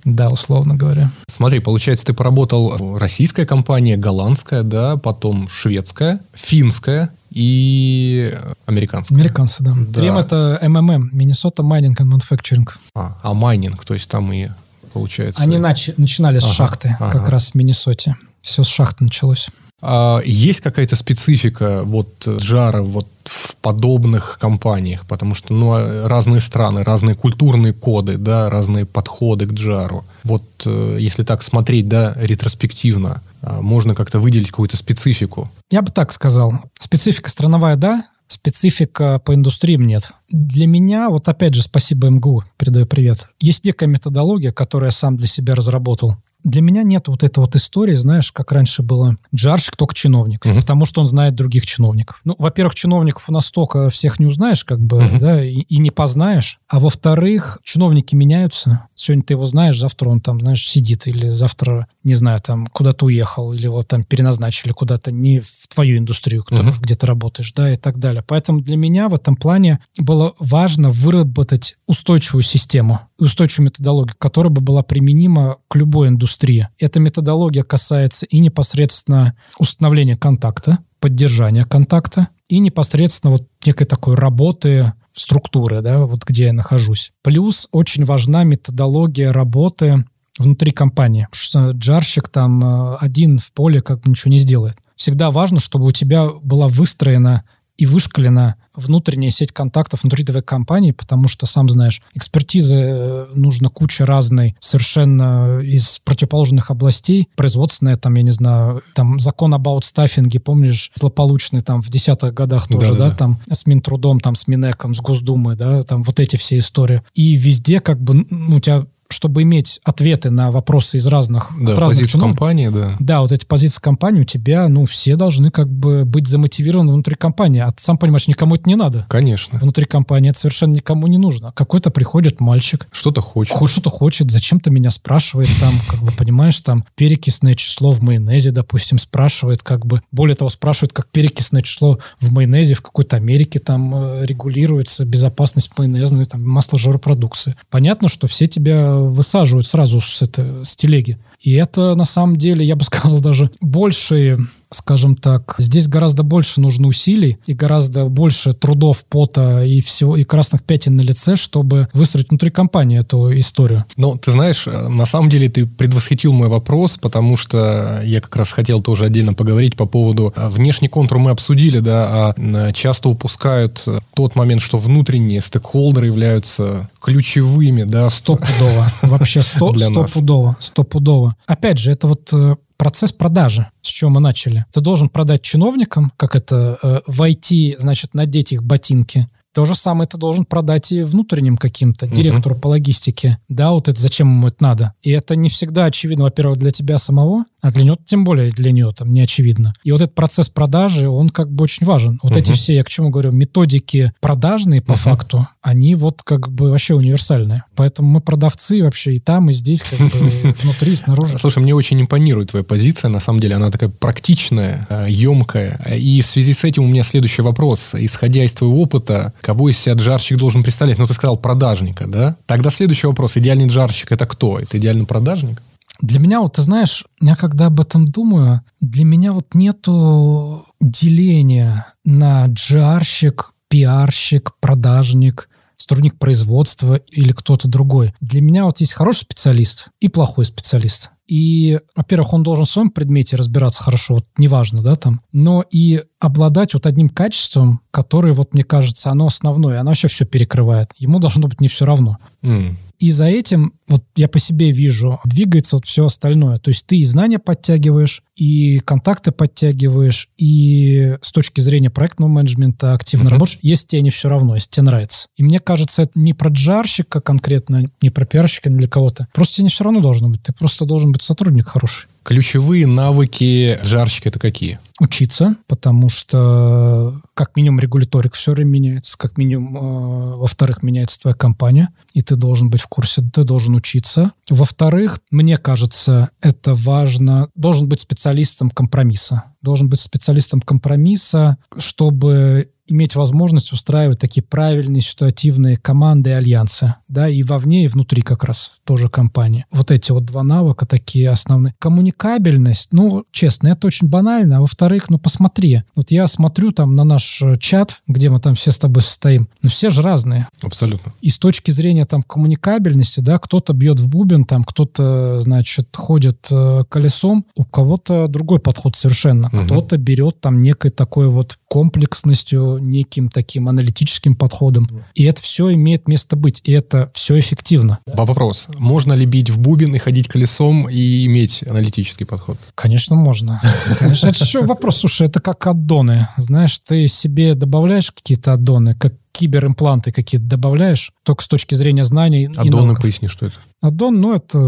Да, 0.04 0.30
условно 0.30 0.76
говоря. 0.76 1.10
Смотри, 1.26 1.60
получается, 1.60 2.06
ты 2.06 2.14
поработал 2.14 2.96
российская 2.98 3.44
компания, 3.44 3.96
голландская, 3.96 4.62
да, 4.62 4.96
потом 4.96 5.48
шведская, 5.48 6.20
финская, 6.34 7.10
и 7.30 8.34
американская. 8.66 9.16
Американцы, 9.16 9.62
да. 9.62 9.74
да. 9.76 9.92
3M 9.92 10.18
это 10.18 10.58
MMM, 10.62 11.10
Minnesota 11.14 11.62
Mining 11.62 11.94
and 11.98 12.10
Manufacturing. 12.10 12.68
А, 12.94 13.16
а 13.22 13.34
майнинг, 13.34 13.84
то 13.84 13.94
есть 13.94 14.10
там 14.10 14.32
и 14.32 14.48
получается... 14.92 15.42
Они 15.42 15.56
нач- 15.56 15.94
начинали 15.96 16.38
с 16.38 16.44
ага, 16.44 16.52
шахты, 16.52 16.96
ага. 16.98 17.18
как 17.18 17.28
раз 17.28 17.50
в 17.50 17.54
Миннесоте. 17.54 18.16
Все 18.42 18.64
с 18.64 18.68
шахты 18.68 19.04
началось. 19.04 19.48
А 19.82 20.20
есть 20.24 20.60
какая-то 20.60 20.94
специфика 20.94 21.82
вот 21.84 22.10
жара 22.26 22.82
вот 22.82 23.06
в 23.24 23.56
подобных 23.56 24.38
компаниях, 24.40 25.06
потому 25.06 25.34
что 25.34 25.54
ну, 25.54 25.72
а 25.72 26.06
разные 26.06 26.40
страны, 26.40 26.84
разные 26.84 27.14
культурные 27.14 27.72
коды, 27.72 28.18
да, 28.18 28.50
разные 28.50 28.84
подходы 28.84 29.46
к 29.46 29.52
джару. 29.52 30.04
Вот 30.24 30.44
э, 30.66 30.96
если 31.00 31.22
так 31.22 31.42
смотреть, 31.42 31.88
да, 31.88 32.12
ретроспективно, 32.16 33.22
э, 33.42 33.60
можно 33.60 33.94
как-то 33.94 34.18
выделить 34.18 34.50
какую-то 34.50 34.76
специфику. 34.76 35.50
Я 35.70 35.80
бы 35.80 35.90
так 35.90 36.12
сказал. 36.12 36.54
Специфика 36.78 37.30
страновая, 37.30 37.76
да, 37.76 38.04
специфика 38.32 39.20
по 39.24 39.34
индустриям 39.34 39.86
нет. 39.86 40.10
Для 40.30 40.66
меня, 40.66 41.10
вот 41.10 41.28
опять 41.28 41.54
же, 41.54 41.62
спасибо 41.62 42.08
МГУ, 42.08 42.44
передаю 42.56 42.86
привет, 42.86 43.26
есть 43.40 43.64
некая 43.64 43.86
методология, 43.86 44.52
которую 44.52 44.88
я 44.88 44.92
сам 44.92 45.16
для 45.16 45.26
себя 45.26 45.54
разработал. 45.54 46.16
Для 46.44 46.62
меня 46.62 46.82
нет 46.82 47.08
вот 47.08 47.22
этой 47.22 47.40
вот 47.40 47.54
истории, 47.54 47.94
знаешь, 47.94 48.32
как 48.32 48.52
раньше 48.52 48.82
было, 48.82 49.16
джарщик 49.34 49.76
только 49.76 49.94
чиновник, 49.94 50.46
угу. 50.46 50.54
потому 50.54 50.86
что 50.86 51.02
он 51.02 51.06
знает 51.06 51.34
других 51.34 51.66
чиновников. 51.66 52.20
Ну, 52.24 52.34
во-первых, 52.38 52.74
чиновников 52.74 53.28
у 53.28 53.32
нас 53.32 53.46
столько 53.46 53.90
всех 53.90 54.18
не 54.18 54.26
узнаешь, 54.26 54.64
как 54.64 54.80
бы, 54.80 55.04
угу. 55.04 55.18
да, 55.18 55.44
и, 55.44 55.60
и 55.60 55.78
не 55.78 55.90
познаешь. 55.90 56.58
А 56.68 56.80
во-вторых, 56.80 57.58
чиновники 57.62 58.14
меняются. 58.14 58.86
Сегодня 58.94 59.24
ты 59.24 59.34
его 59.34 59.44
знаешь, 59.44 59.78
завтра 59.78 60.08
он 60.08 60.20
там, 60.20 60.40
знаешь, 60.40 60.66
сидит, 60.66 61.06
или 61.06 61.28
завтра, 61.28 61.86
не 62.02 62.14
знаю, 62.14 62.40
там 62.40 62.66
куда-то 62.66 63.06
уехал, 63.06 63.52
или 63.52 63.66
вот 63.66 63.88
там 63.88 64.04
переназначили 64.04 64.72
куда-то 64.72 65.12
не 65.12 65.40
в 65.40 65.68
твою 65.68 65.98
индустрию, 65.98 66.42
кто, 66.42 66.56
угу. 66.56 66.70
где 66.80 66.94
ты 66.94 67.06
работаешь, 67.06 67.52
да, 67.52 67.72
и 67.72 67.76
так 67.76 67.98
далее. 67.98 68.24
Поэтому 68.26 68.60
для 68.60 68.76
меня 68.76 69.08
в 69.08 69.14
этом 69.14 69.36
плане 69.36 69.80
было 69.98 70.34
важно 70.38 70.90
выработать 70.90 71.76
устойчивую 71.86 72.42
систему, 72.42 73.00
устойчивую 73.18 73.66
методологию, 73.66 74.14
которая 74.18 74.50
бы 74.50 74.60
была 74.60 74.82
применима 74.82 75.56
к 75.68 75.76
любой 75.76 76.08
индустрии. 76.08 76.68
Эта 76.78 77.00
методология 77.00 77.62
касается 77.62 78.26
и 78.26 78.38
непосредственно 78.38 79.34
установления 79.58 80.16
контакта, 80.16 80.78
поддержания 81.00 81.64
контакта, 81.64 82.28
и 82.48 82.58
непосредственно 82.58 83.32
вот 83.32 83.44
некой 83.64 83.86
такой 83.86 84.16
работы 84.16 84.92
структуры, 85.14 85.82
да, 85.82 86.04
вот 86.06 86.24
где 86.24 86.44
я 86.44 86.52
нахожусь. 86.52 87.12
Плюс 87.22 87.68
очень 87.72 88.04
важна 88.04 88.44
методология 88.44 89.32
работы 89.32 90.04
внутри 90.40 90.72
компании. 90.72 91.28
Потому 91.30 91.42
что 91.42 91.70
джарщик 91.78 92.28
там 92.28 92.64
э, 92.64 92.96
один 93.00 93.38
в 93.38 93.52
поле 93.52 93.82
как 93.82 94.00
бы 94.00 94.10
ничего 94.10 94.32
не 94.32 94.38
сделает. 94.38 94.76
Всегда 94.96 95.30
важно, 95.30 95.60
чтобы 95.60 95.86
у 95.86 95.92
тебя 95.92 96.28
была 96.42 96.68
выстроена 96.68 97.44
и 97.80 97.86
вышкалена 97.86 98.56
внутренняя 98.76 99.30
сеть 99.30 99.52
контактов 99.52 100.02
внутри 100.02 100.22
твоей 100.24 100.44
компании, 100.44 100.90
потому 100.92 101.28
что, 101.28 101.46
сам 101.46 101.68
знаешь, 101.70 102.02
экспертизы 102.12 102.76
э, 102.76 103.26
нужно 103.34 103.70
куча 103.70 104.04
разной, 104.04 104.54
совершенно 104.60 105.60
из 105.60 105.98
противоположных 106.04 106.70
областей. 106.70 107.28
Производственная, 107.36 107.96
там, 107.96 108.14
я 108.14 108.22
не 108.22 108.30
знаю, 108.30 108.82
там 108.94 109.18
закон 109.18 109.54
об 109.54 109.66
аутстаффинге, 109.66 110.40
помнишь, 110.40 110.92
злополучный 110.94 111.62
там 111.62 111.82
в 111.82 111.88
десятых 111.88 112.34
годах 112.34 112.68
тоже, 112.68 112.92
да, 112.92 112.98
да, 112.98 113.10
да, 113.10 113.16
там 113.16 113.40
с 113.50 113.66
Минтрудом, 113.66 114.20
там 114.20 114.34
с 114.34 114.46
Минеком, 114.46 114.94
с 114.94 115.00
Госдумой, 115.00 115.56
да, 115.56 115.82
там 115.82 116.02
вот 116.02 116.20
эти 116.20 116.36
все 116.36 116.58
истории. 116.58 117.02
И 117.14 117.34
везде 117.34 117.80
как 117.80 118.00
бы, 118.00 118.26
ну, 118.28 118.56
у 118.56 118.60
тебя 118.60 118.86
чтобы 119.12 119.42
иметь 119.42 119.80
ответы 119.84 120.30
на 120.30 120.50
вопросы 120.50 120.96
из 120.96 121.06
разных, 121.06 121.50
да, 121.58 121.74
разных 121.74 121.88
позиции 121.88 122.12
чинов, 122.12 122.26
компании, 122.28 122.68
да. 122.68 122.96
Да, 123.00 123.20
вот 123.20 123.32
эти 123.32 123.44
позиции 123.44 123.80
компании 123.80 124.22
у 124.22 124.24
тебя, 124.24 124.68
ну, 124.68 124.86
все 124.86 125.16
должны 125.16 125.50
как 125.50 125.68
бы 125.68 126.04
быть 126.04 126.28
замотивированы 126.28 126.92
внутри 126.92 127.16
компании. 127.16 127.60
А 127.60 127.70
ты 127.72 127.82
сам 127.82 127.98
понимаешь, 127.98 128.28
никому 128.28 128.54
это 128.54 128.68
не 128.68 128.76
надо. 128.76 129.06
Конечно. 129.08 129.58
Внутри 129.58 129.84
компании 129.84 130.30
это 130.30 130.38
совершенно 130.38 130.74
никому 130.74 131.06
не 131.06 131.18
нужно. 131.18 131.52
Какой-то 131.52 131.90
приходит 131.90 132.40
мальчик. 132.40 132.86
Что-то 132.92 133.20
хочет. 133.20 133.56
Что-то 133.70 133.90
хочет, 133.90 134.30
зачем-то 134.30 134.70
меня 134.70 134.90
спрашивает 134.90 135.48
там, 135.60 135.74
как 135.88 136.00
бы, 136.00 136.12
понимаешь, 136.12 136.58
там, 136.60 136.84
перекисное 136.94 137.54
число 137.54 137.92
в 137.92 138.02
майонезе, 138.02 138.50
допустим, 138.50 138.98
спрашивает, 138.98 139.62
как 139.62 139.86
бы, 139.86 140.02
более 140.12 140.36
того, 140.36 140.50
спрашивает, 140.50 140.92
как 140.92 141.08
перекисное 141.08 141.62
число 141.62 141.98
в 142.20 142.30
майонезе 142.32 142.74
в 142.74 142.82
какой-то 142.82 143.16
Америке 143.16 143.58
там 143.58 143.94
э, 143.94 144.26
регулируется, 144.26 145.04
безопасность 145.04 145.70
майонезной, 145.76 146.24
там, 146.24 146.46
масло 146.46 146.78
жиропродукции. 146.78 147.56
Понятно, 147.70 148.08
что 148.08 148.26
все 148.26 148.46
тебя 148.46 148.99
высаживают 149.08 149.66
сразу 149.66 150.00
с, 150.00 150.22
это, 150.22 150.64
с 150.64 150.76
телеги. 150.76 151.18
И 151.40 151.52
это, 151.52 151.94
на 151.94 152.04
самом 152.04 152.36
деле, 152.36 152.64
я 152.64 152.76
бы 152.76 152.84
сказал, 152.84 153.20
даже 153.20 153.50
большие 153.60 154.38
скажем 154.70 155.16
так, 155.16 155.56
здесь 155.58 155.88
гораздо 155.88 156.22
больше 156.22 156.60
нужно 156.60 156.88
усилий 156.88 157.38
и 157.46 157.54
гораздо 157.54 158.06
больше 158.06 158.52
трудов, 158.52 159.04
пота 159.08 159.64
и 159.64 159.80
всего, 159.80 160.16
и 160.16 160.24
красных 160.24 160.62
пятен 160.62 160.96
на 160.96 161.00
лице, 161.00 161.36
чтобы 161.36 161.88
выстроить 161.92 162.30
внутри 162.30 162.50
компании 162.50 162.98
эту 162.98 163.36
историю. 163.38 163.84
Ну, 163.96 164.16
ты 164.16 164.30
знаешь, 164.30 164.66
на 164.66 165.06
самом 165.06 165.28
деле 165.28 165.48
ты 165.48 165.66
предвосхитил 165.66 166.32
мой 166.32 166.48
вопрос, 166.48 166.96
потому 166.96 167.36
что 167.36 168.00
я 168.04 168.20
как 168.20 168.36
раз 168.36 168.52
хотел 168.52 168.80
тоже 168.80 169.06
отдельно 169.06 169.34
поговорить 169.34 169.76
по 169.76 169.86
поводу 169.86 170.32
а, 170.36 170.48
внешний 170.48 170.88
контур 170.88 171.18
мы 171.18 171.30
обсудили, 171.30 171.80
да, 171.80 172.34
а 172.36 172.72
часто 172.72 173.08
упускают 173.08 173.86
тот 174.14 174.36
момент, 174.36 174.62
что 174.62 174.78
внутренние 174.78 175.40
стейкхолдеры 175.40 176.06
являются 176.06 176.88
ключевыми, 177.00 177.82
да. 177.82 178.08
Стопудово. 178.08 178.92
Вообще 179.02 179.42
стопудово. 179.42 180.56
Стопудово. 180.60 181.36
Опять 181.46 181.78
же, 181.78 181.90
это 181.90 182.06
вот 182.06 182.28
э, 182.32 182.56
процесс 182.80 183.12
продажи, 183.12 183.68
с 183.82 183.88
чего 183.88 184.08
мы 184.08 184.20
начали. 184.20 184.64
Ты 184.72 184.80
должен 184.80 185.10
продать 185.10 185.42
чиновникам, 185.42 186.14
как 186.16 186.34
это, 186.34 186.78
э, 186.82 187.00
войти, 187.06 187.76
значит, 187.78 188.14
надеть 188.14 188.52
их 188.52 188.62
ботинки, 188.62 189.28
то 189.52 189.66
же 189.66 189.74
самое 189.74 190.08
ты 190.08 190.16
должен 190.16 190.46
продать 190.46 190.90
и 190.90 191.02
внутренним 191.02 191.58
каким-то, 191.58 192.06
директору 192.06 192.54
uh-huh. 192.54 192.60
по 192.60 192.68
логистике. 192.68 193.36
Да, 193.50 193.72
вот 193.72 193.88
это 193.88 194.00
зачем 194.00 194.28
ему 194.28 194.46
это 194.46 194.62
надо. 194.62 194.94
И 195.02 195.10
это 195.10 195.36
не 195.36 195.50
всегда 195.50 195.84
очевидно, 195.84 196.24
во-первых, 196.24 196.58
для 196.58 196.70
тебя 196.70 196.96
самого, 196.96 197.44
а 197.62 197.70
для 197.70 197.84
него 197.84 197.98
тем 198.04 198.24
более 198.24 198.50
для 198.50 198.72
нее 198.72 198.92
там 198.96 199.12
не 199.12 199.20
очевидно. 199.20 199.72
И 199.84 199.92
вот 199.92 200.00
этот 200.00 200.14
процесс 200.14 200.48
продажи, 200.48 201.08
он 201.08 201.30
как 201.30 201.50
бы 201.50 201.64
очень 201.64 201.86
важен. 201.86 202.18
Вот 202.22 202.32
uh-huh. 202.32 202.38
эти 202.38 202.52
все, 202.52 202.74
я 202.74 202.84
к 202.84 202.88
чему 202.88 203.10
говорю, 203.10 203.32
методики 203.32 204.12
продажные 204.20 204.82
по 204.82 204.92
uh-huh. 204.92 204.96
факту, 204.96 205.48
они 205.62 205.94
вот 205.94 206.22
как 206.22 206.50
бы 206.50 206.70
вообще 206.70 206.94
универсальные. 206.94 207.64
Поэтому 207.76 208.08
мы 208.08 208.20
продавцы 208.20 208.82
вообще 208.82 209.14
и 209.14 209.18
там, 209.18 209.50
и 209.50 209.52
здесь, 209.52 209.82
как 209.82 209.98
бы 209.98 210.08
внутри, 210.62 210.92
и 210.92 210.96
снаружи. 210.96 211.38
Слушай, 211.38 211.62
мне 211.62 211.74
очень 211.74 212.00
импонирует 212.00 212.50
твоя 212.50 212.64
позиция. 212.64 213.08
На 213.08 213.20
самом 213.20 213.40
деле 213.40 213.56
она 213.56 213.70
такая 213.70 213.90
практичная, 213.90 214.86
емкая. 215.08 215.80
Э, 215.84 215.98
и 215.98 216.22
в 216.22 216.26
связи 216.26 216.52
с 216.52 216.64
этим 216.64 216.84
у 216.84 216.88
меня 216.88 217.02
следующий 217.02 217.42
вопрос. 217.42 217.94
Исходя 217.94 218.44
из 218.44 218.54
твоего 218.54 218.80
опыта, 218.80 219.32
кого 219.40 219.68
из 219.68 219.78
себя 219.78 219.94
джарщик 219.94 220.38
должен 220.38 220.62
представлять? 220.62 220.98
Ну, 220.98 221.06
ты 221.06 221.14
сказал 221.14 221.36
продажника, 221.36 222.06
да? 222.06 222.36
Тогда 222.46 222.70
следующий 222.70 223.06
вопрос. 223.06 223.36
Идеальный 223.36 223.66
джарщик– 223.66 224.12
это 224.12 224.26
кто? 224.26 224.58
Это 224.58 224.78
идеальный 224.78 225.06
продажник? 225.06 225.60
Для 226.00 226.18
меня, 226.18 226.40
вот 226.40 226.54
ты 226.54 226.62
знаешь, 226.62 227.04
я 227.20 227.36
когда 227.36 227.66
об 227.66 227.80
этом 227.80 228.08
думаю, 228.08 228.62
для 228.80 229.04
меня 229.04 229.32
вот 229.32 229.54
нету 229.54 230.64
деления 230.80 231.86
на 232.04 232.46
джарщик, 232.46 233.52
пиарщик, 233.68 234.52
продажник, 234.60 235.48
сотрудник 235.76 236.18
производства 236.18 236.94
или 236.94 237.32
кто-то 237.32 237.68
другой. 237.68 238.14
Для 238.20 238.40
меня 238.42 238.64
вот 238.64 238.80
есть 238.80 238.92
хороший 238.92 239.20
специалист 239.20 239.88
и 240.00 240.08
плохой 240.08 240.44
специалист. 240.44 241.10
И, 241.26 241.78
во-первых, 241.94 242.32
он 242.34 242.42
должен 242.42 242.64
в 242.64 242.70
своем 242.70 242.90
предмете 242.90 243.36
разбираться 243.36 243.82
хорошо, 243.82 244.14
вот 244.14 244.26
неважно, 244.36 244.82
да, 244.82 244.96
там, 244.96 245.20
но 245.32 245.64
и 245.70 246.02
обладать 246.18 246.74
вот 246.74 246.86
одним 246.86 247.08
качеством, 247.08 247.80
которое, 247.92 248.32
вот 248.32 248.52
мне 248.52 248.64
кажется, 248.64 249.10
оно 249.10 249.28
основное, 249.28 249.80
оно 249.80 249.90
вообще 249.90 250.08
все 250.08 250.24
перекрывает. 250.24 250.90
Ему 250.98 251.20
должно 251.20 251.46
быть 251.46 251.60
не 251.60 251.68
все 251.68 251.86
равно. 251.86 252.18
Mm. 252.42 252.74
И 253.00 253.10
за 253.10 253.24
этим, 253.24 253.72
вот 253.88 254.04
я 254.14 254.28
по 254.28 254.38
себе 254.38 254.70
вижу, 254.70 255.18
двигается 255.24 255.76
вот 255.76 255.86
все 255.86 256.04
остальное. 256.04 256.58
То 256.58 256.68
есть 256.68 256.86
ты 256.86 256.98
и 256.98 257.04
знания 257.04 257.38
подтягиваешь, 257.38 258.22
и 258.36 258.78
контакты 258.80 259.32
подтягиваешь, 259.32 260.28
и 260.36 261.16
с 261.22 261.32
точки 261.32 261.62
зрения 261.62 261.88
проектного 261.90 262.30
менеджмента 262.30 262.92
активно 262.92 263.28
uh-huh. 263.28 263.32
работаешь, 263.32 263.58
если 263.62 263.86
тебе 263.86 264.02
не 264.02 264.10
все 264.10 264.28
равно, 264.28 264.54
если 264.54 264.70
тебе 264.70 264.82
нравится. 264.84 265.28
И 265.36 265.42
мне 265.42 265.60
кажется, 265.60 266.02
это 266.02 266.12
не 266.20 266.34
про 266.34 266.50
джарщика 266.50 267.20
конкретно, 267.20 267.84
не 268.02 268.10
про 268.10 268.26
пиарщика, 268.26 268.68
не 268.68 268.76
для 268.76 268.88
кого-то. 268.88 269.28
Просто 269.32 269.56
тебе 269.56 269.64
не 269.64 269.70
все 269.70 269.84
равно 269.84 270.00
должно 270.00 270.28
быть. 270.28 270.42
Ты 270.42 270.52
просто 270.52 270.84
должен 270.84 271.12
быть 271.12 271.22
сотрудник 271.22 271.68
хороший. 271.68 272.06
Ключевые 272.22 272.86
навыки 272.86 273.78
жарщика 273.82 274.28
это 274.28 274.38
какие? 274.38 274.78
Учиться, 275.00 275.56
потому 275.66 276.10
что 276.10 277.20
как 277.32 277.56
минимум 277.56 277.80
регуляторик 277.80 278.34
все 278.34 278.52
время 278.52 278.68
меняется, 278.68 279.16
как 279.16 279.38
минимум, 279.38 279.76
э, 279.76 280.36
во-вторых, 280.36 280.82
меняется 280.82 281.18
твоя 281.20 281.34
компания, 281.34 281.88
и 282.12 282.20
ты 282.20 282.36
должен 282.36 282.68
быть 282.68 282.82
в 282.82 282.86
курсе, 282.86 283.22
ты 283.22 283.44
должен 283.44 283.74
учиться. 283.74 284.32
Во-вторых, 284.50 285.18
мне 285.30 285.56
кажется, 285.56 286.28
это 286.42 286.74
важно, 286.74 287.48
должен 287.54 287.88
быть 287.88 288.00
специалистом 288.00 288.68
компромисса. 288.68 289.44
Должен 289.62 289.88
быть 289.88 290.00
специалистом 290.00 290.60
компромисса, 290.60 291.56
чтобы 291.78 292.68
иметь 292.90 293.14
возможность 293.14 293.72
устраивать 293.72 294.18
такие 294.18 294.42
правильные 294.42 295.02
ситуативные 295.02 295.76
команды 295.76 296.30
и 296.30 296.34
альянсы, 296.34 296.94
да, 297.08 297.28
и 297.28 297.42
вовне, 297.42 297.84
и 297.84 297.88
внутри 297.88 298.22
как 298.22 298.44
раз 298.44 298.72
тоже 298.84 299.08
компании. 299.08 299.64
Вот 299.70 299.90
эти 299.90 300.12
вот 300.12 300.24
два 300.24 300.42
навыка 300.42 300.86
такие 300.86 301.30
основные. 301.30 301.74
Коммуникабельность, 301.78 302.88
ну, 302.90 303.24
честно, 303.30 303.68
это 303.68 303.86
очень 303.86 304.08
банально, 304.08 304.58
а 304.58 304.60
во-вторых, 304.60 304.89
ну, 305.08 305.18
посмотри, 305.18 305.82
вот 305.94 306.10
я 306.10 306.26
смотрю 306.26 306.70
там 306.70 306.96
на 306.96 307.04
наш 307.04 307.42
э, 307.42 307.56
чат, 307.58 308.00
где 308.06 308.28
мы 308.30 308.40
там 308.40 308.54
все 308.54 308.72
с 308.72 308.78
тобой 308.78 309.02
состоим, 309.02 309.48
ну, 309.62 309.70
все 309.70 309.90
же 309.90 310.02
разные. 310.02 310.48
Абсолютно. 310.62 311.12
И 311.20 311.30
с 311.30 311.38
точки 311.38 311.70
зрения 311.70 312.04
там 312.04 312.22
коммуникабельности, 312.22 313.20
да, 313.20 313.38
кто-то 313.38 313.72
бьет 313.72 314.00
в 314.00 314.08
бубен, 314.08 314.44
там 314.44 314.64
кто-то, 314.64 315.40
значит, 315.40 315.88
ходит 315.94 316.48
э, 316.50 316.84
колесом, 316.88 317.44
у 317.56 317.64
кого-то 317.64 318.28
другой 318.28 318.60
подход 318.60 318.96
совершенно. 318.96 319.48
Угу. 319.48 319.64
Кто-то 319.64 319.96
берет 319.96 320.40
там 320.40 320.58
некой 320.58 320.90
такой 320.90 321.28
вот 321.28 321.58
комплексностью, 321.68 322.78
неким 322.78 323.28
таким 323.28 323.68
аналитическим 323.68 324.34
подходом. 324.34 324.88
И 325.14 325.24
это 325.24 325.42
все 325.42 325.72
имеет 325.72 326.08
место 326.08 326.36
быть, 326.36 326.60
и 326.64 326.72
это 326.72 327.10
все 327.14 327.38
эффективно. 327.38 327.98
Вопрос. 328.06 328.68
Можно 328.76 329.12
ли 329.12 329.26
бить 329.26 329.50
в 329.50 329.58
бубен 329.58 329.94
и 329.94 329.98
ходить 329.98 330.28
колесом 330.28 330.88
и 330.88 331.24
иметь 331.26 331.62
аналитический 331.66 332.26
подход? 332.26 332.58
Конечно, 332.74 333.16
можно. 333.16 333.60
Конечно, 333.98 334.28
это 334.28 334.44
еще 334.44 334.62
вопрос. 334.80 334.96
Слушай, 334.96 335.28
это 335.28 335.40
как 335.40 335.66
аддоны. 335.66 336.28
Знаешь, 336.38 336.78
ты 336.78 337.06
себе 337.06 337.54
добавляешь 337.54 338.10
какие-то 338.10 338.54
аддоны, 338.54 338.94
как 338.94 339.12
киберимпланты 339.32 340.10
какие-то 340.10 340.46
добавляешь, 340.46 341.12
только 341.22 341.44
с 341.44 341.48
точки 341.48 341.74
зрения 341.74 342.04
знаний. 342.04 342.50
Аддоны, 342.56 342.96
поясни, 342.96 343.28
что 343.28 343.46
это? 343.46 343.56
Аддон, 343.82 344.20
ну, 344.20 344.34
это... 344.34 344.58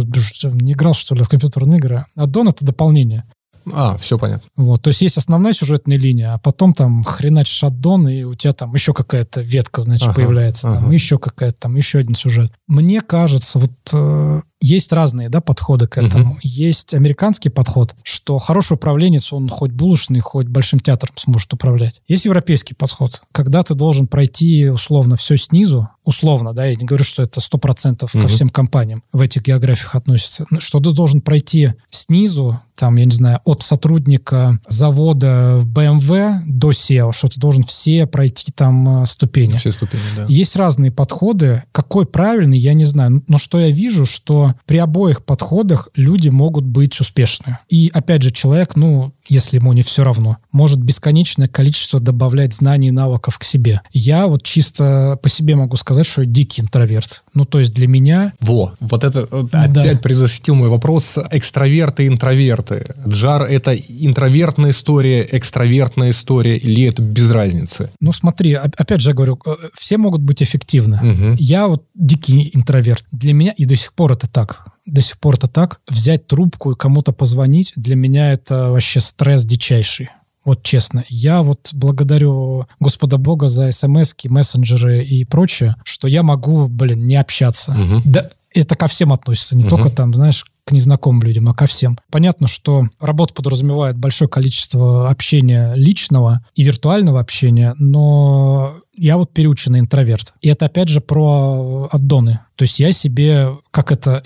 Не 0.44 0.72
играл, 0.72 0.94
что 0.94 1.14
ли, 1.14 1.22
в 1.22 1.28
компьютерные 1.28 1.78
игры. 1.78 2.04
Аддон— 2.14 2.48
это 2.50 2.64
дополнение. 2.64 3.24
А, 3.72 3.96
все 3.98 4.18
понятно. 4.18 4.48
Вот, 4.56 4.82
то 4.82 4.88
есть 4.88 5.02
есть 5.02 5.18
основная 5.18 5.52
сюжетная 5.52 5.96
линия, 5.96 6.34
а 6.34 6.38
потом 6.38 6.74
там 6.74 7.04
хреначишь 7.04 7.62
аддон, 7.62 8.08
и 8.08 8.24
у 8.24 8.34
тебя 8.34 8.52
там 8.52 8.74
еще 8.74 8.92
какая-то 8.92 9.40
ветка, 9.40 9.80
значит, 9.80 10.08
ага, 10.08 10.14
появляется, 10.14 10.68
ага. 10.68 10.80
там 10.80 10.90
еще 10.90 11.18
какая-то, 11.18 11.56
там 11.60 11.76
еще 11.76 11.98
один 11.98 12.16
сюжет. 12.16 12.50
Мне 12.66 13.00
кажется, 13.00 13.60
вот 13.60 13.70
э, 13.92 14.42
есть 14.62 14.92
разные 14.92 15.28
да, 15.28 15.40
подходы 15.40 15.86
к 15.86 15.98
этому. 15.98 16.34
Uh-huh. 16.34 16.40
Есть 16.42 16.94
американский 16.94 17.48
подход, 17.48 17.94
что 18.02 18.38
хороший 18.38 18.74
управленец, 18.74 19.32
он 19.32 19.48
хоть 19.48 19.72
булочный, 19.72 20.20
хоть 20.20 20.46
большим 20.46 20.78
театром 20.78 21.12
сможет 21.16 21.52
управлять. 21.52 22.00
Есть 22.06 22.24
европейский 22.24 22.74
подход, 22.74 23.22
когда 23.32 23.62
ты 23.62 23.74
должен 23.74 24.06
пройти 24.06 24.68
условно 24.68 25.16
все 25.16 25.36
снизу, 25.36 25.88
условно, 26.04 26.52
да, 26.52 26.66
я 26.66 26.76
не 26.76 26.84
говорю, 26.84 27.04
что 27.04 27.22
это 27.22 27.40
100% 27.40 27.98
uh-huh. 27.98 28.22
ко 28.22 28.28
всем 28.28 28.48
компаниям 28.48 29.02
в 29.12 29.20
этих 29.20 29.42
географиях 29.42 29.94
относится, 29.94 30.46
что 30.58 30.80
ты 30.80 30.92
должен 30.92 31.20
пройти 31.20 31.72
снизу, 31.90 32.60
там, 32.74 32.96
я 32.96 33.04
не 33.04 33.12
знаю, 33.12 33.40
от 33.44 33.62
сотрудника 33.62 34.58
завода 34.66 35.58
в 35.58 35.66
BMW 35.66 36.38
до 36.46 36.70
SEO, 36.72 37.12
что 37.12 37.28
ты 37.28 37.38
должен 37.38 37.62
все 37.62 38.06
пройти 38.06 38.50
там 38.50 39.02
э, 39.02 39.06
ступени. 39.06 39.52
Все 39.52 39.70
ступени, 39.70 40.02
да. 40.16 40.26
Есть 40.28 40.56
разные 40.56 40.90
подходы. 40.90 41.62
Какой 41.70 42.06
правильный, 42.06 42.58
я 42.58 42.74
не 42.74 42.84
знаю. 42.84 43.22
Но 43.28 43.38
что 43.38 43.60
я 43.60 43.70
вижу, 43.70 44.04
что 44.04 44.51
при 44.66 44.78
обоих 44.78 45.24
подходах 45.24 45.88
люди 45.94 46.28
могут 46.28 46.64
быть 46.64 47.00
успешны. 47.00 47.58
И 47.68 47.90
опять 47.92 48.22
же, 48.22 48.30
человек, 48.30 48.76
ну, 48.76 49.12
если 49.28 49.56
ему 49.56 49.72
не 49.72 49.82
все 49.82 50.04
равно, 50.04 50.38
может 50.50 50.80
бесконечное 50.80 51.48
количество 51.48 52.00
добавлять 52.00 52.54
знаний 52.54 52.88
и 52.88 52.92
навыков 52.92 53.38
к 53.38 53.44
себе. 53.44 53.80
Я 53.92 54.26
вот 54.26 54.42
чисто 54.42 55.18
по 55.22 55.28
себе 55.28 55.56
могу 55.56 55.76
сказать, 55.76 56.06
что 56.06 56.22
я 56.22 56.26
дикий 56.26 56.62
интроверт. 56.62 57.22
Ну, 57.34 57.44
то 57.44 57.60
есть 57.60 57.72
для 57.72 57.86
меня... 57.86 58.32
Во, 58.40 58.72
вот 58.80 59.04
это 59.04 59.22
опять 59.22 59.72
да. 59.72 59.94
предвосхитил 60.02 60.54
мой 60.54 60.68
вопрос. 60.68 61.18
Экстраверты 61.30 62.04
и 62.04 62.08
интроверты. 62.08 62.84
Джар— 63.06 63.42
это 63.50 63.74
интровертная 63.74 64.70
история, 64.70 65.26
экстравертная 65.30 66.10
история, 66.10 66.56
или 66.56 66.84
это 66.84 67.02
без 67.02 67.30
разницы? 67.30 67.90
Ну, 68.00 68.12
смотри, 68.12 68.54
опять 68.54 69.00
же 69.00 69.10
я 69.10 69.14
говорю, 69.14 69.38
э, 69.46 69.50
все 69.78 69.98
могут 69.98 70.22
быть 70.22 70.42
эффективны. 70.42 70.96
Угу. 70.96 71.36
Я 71.38 71.68
вот 71.68 71.84
дикий 71.94 72.50
интроверт. 72.54 73.04
Для 73.12 73.32
меня 73.32 73.52
и 73.56 73.64
до 73.64 73.76
сих 73.76 73.92
пор 73.92 74.12
это 74.12 74.28
так 74.28 74.71
до 74.86 75.00
сих 75.00 75.18
пор 75.18 75.34
это 75.34 75.48
так. 75.48 75.80
Взять 75.88 76.26
трубку 76.26 76.72
и 76.72 76.76
кому-то 76.76 77.12
позвонить, 77.12 77.72
для 77.76 77.96
меня 77.96 78.32
это 78.32 78.70
вообще 78.70 79.00
стресс 79.00 79.44
дичайший. 79.44 80.10
Вот 80.44 80.62
честно, 80.62 81.04
я 81.08 81.42
вот 81.42 81.70
благодарю 81.72 82.66
Господа 82.80 83.16
Бога 83.16 83.46
за 83.46 83.70
смс 83.70 84.14
мессенджеры 84.24 85.04
и 85.04 85.24
прочее, 85.24 85.76
что 85.84 86.08
я 86.08 86.24
могу, 86.24 86.66
блин, 86.66 87.06
не 87.06 87.14
общаться. 87.14 87.72
Угу. 87.72 88.02
Да, 88.04 88.28
это 88.52 88.74
ко 88.74 88.88
всем 88.88 89.12
относится, 89.12 89.54
не 89.54 89.62
угу. 89.62 89.70
только 89.70 89.88
там, 89.90 90.12
знаешь, 90.14 90.44
к 90.64 90.72
незнакомым 90.72 91.22
людям, 91.22 91.48
а 91.48 91.54
ко 91.54 91.66
всем. 91.66 91.98
Понятно, 92.10 92.46
что 92.46 92.88
работа 93.00 93.34
подразумевает 93.34 93.96
большое 93.96 94.28
количество 94.28 95.08
общения 95.08 95.74
личного 95.74 96.44
и 96.54 96.62
виртуального 96.62 97.20
общения, 97.20 97.74
но 97.78 98.72
я 98.96 99.16
вот 99.16 99.30
переученный 99.30 99.80
интроверт. 99.80 100.32
И 100.40 100.48
это 100.48 100.66
опять 100.66 100.88
же 100.88 101.00
про 101.00 101.88
аддоны. 101.90 102.40
То 102.56 102.62
есть 102.62 102.78
я 102.78 102.92
себе, 102.92 103.56
как 103.70 103.90
это, 103.90 104.22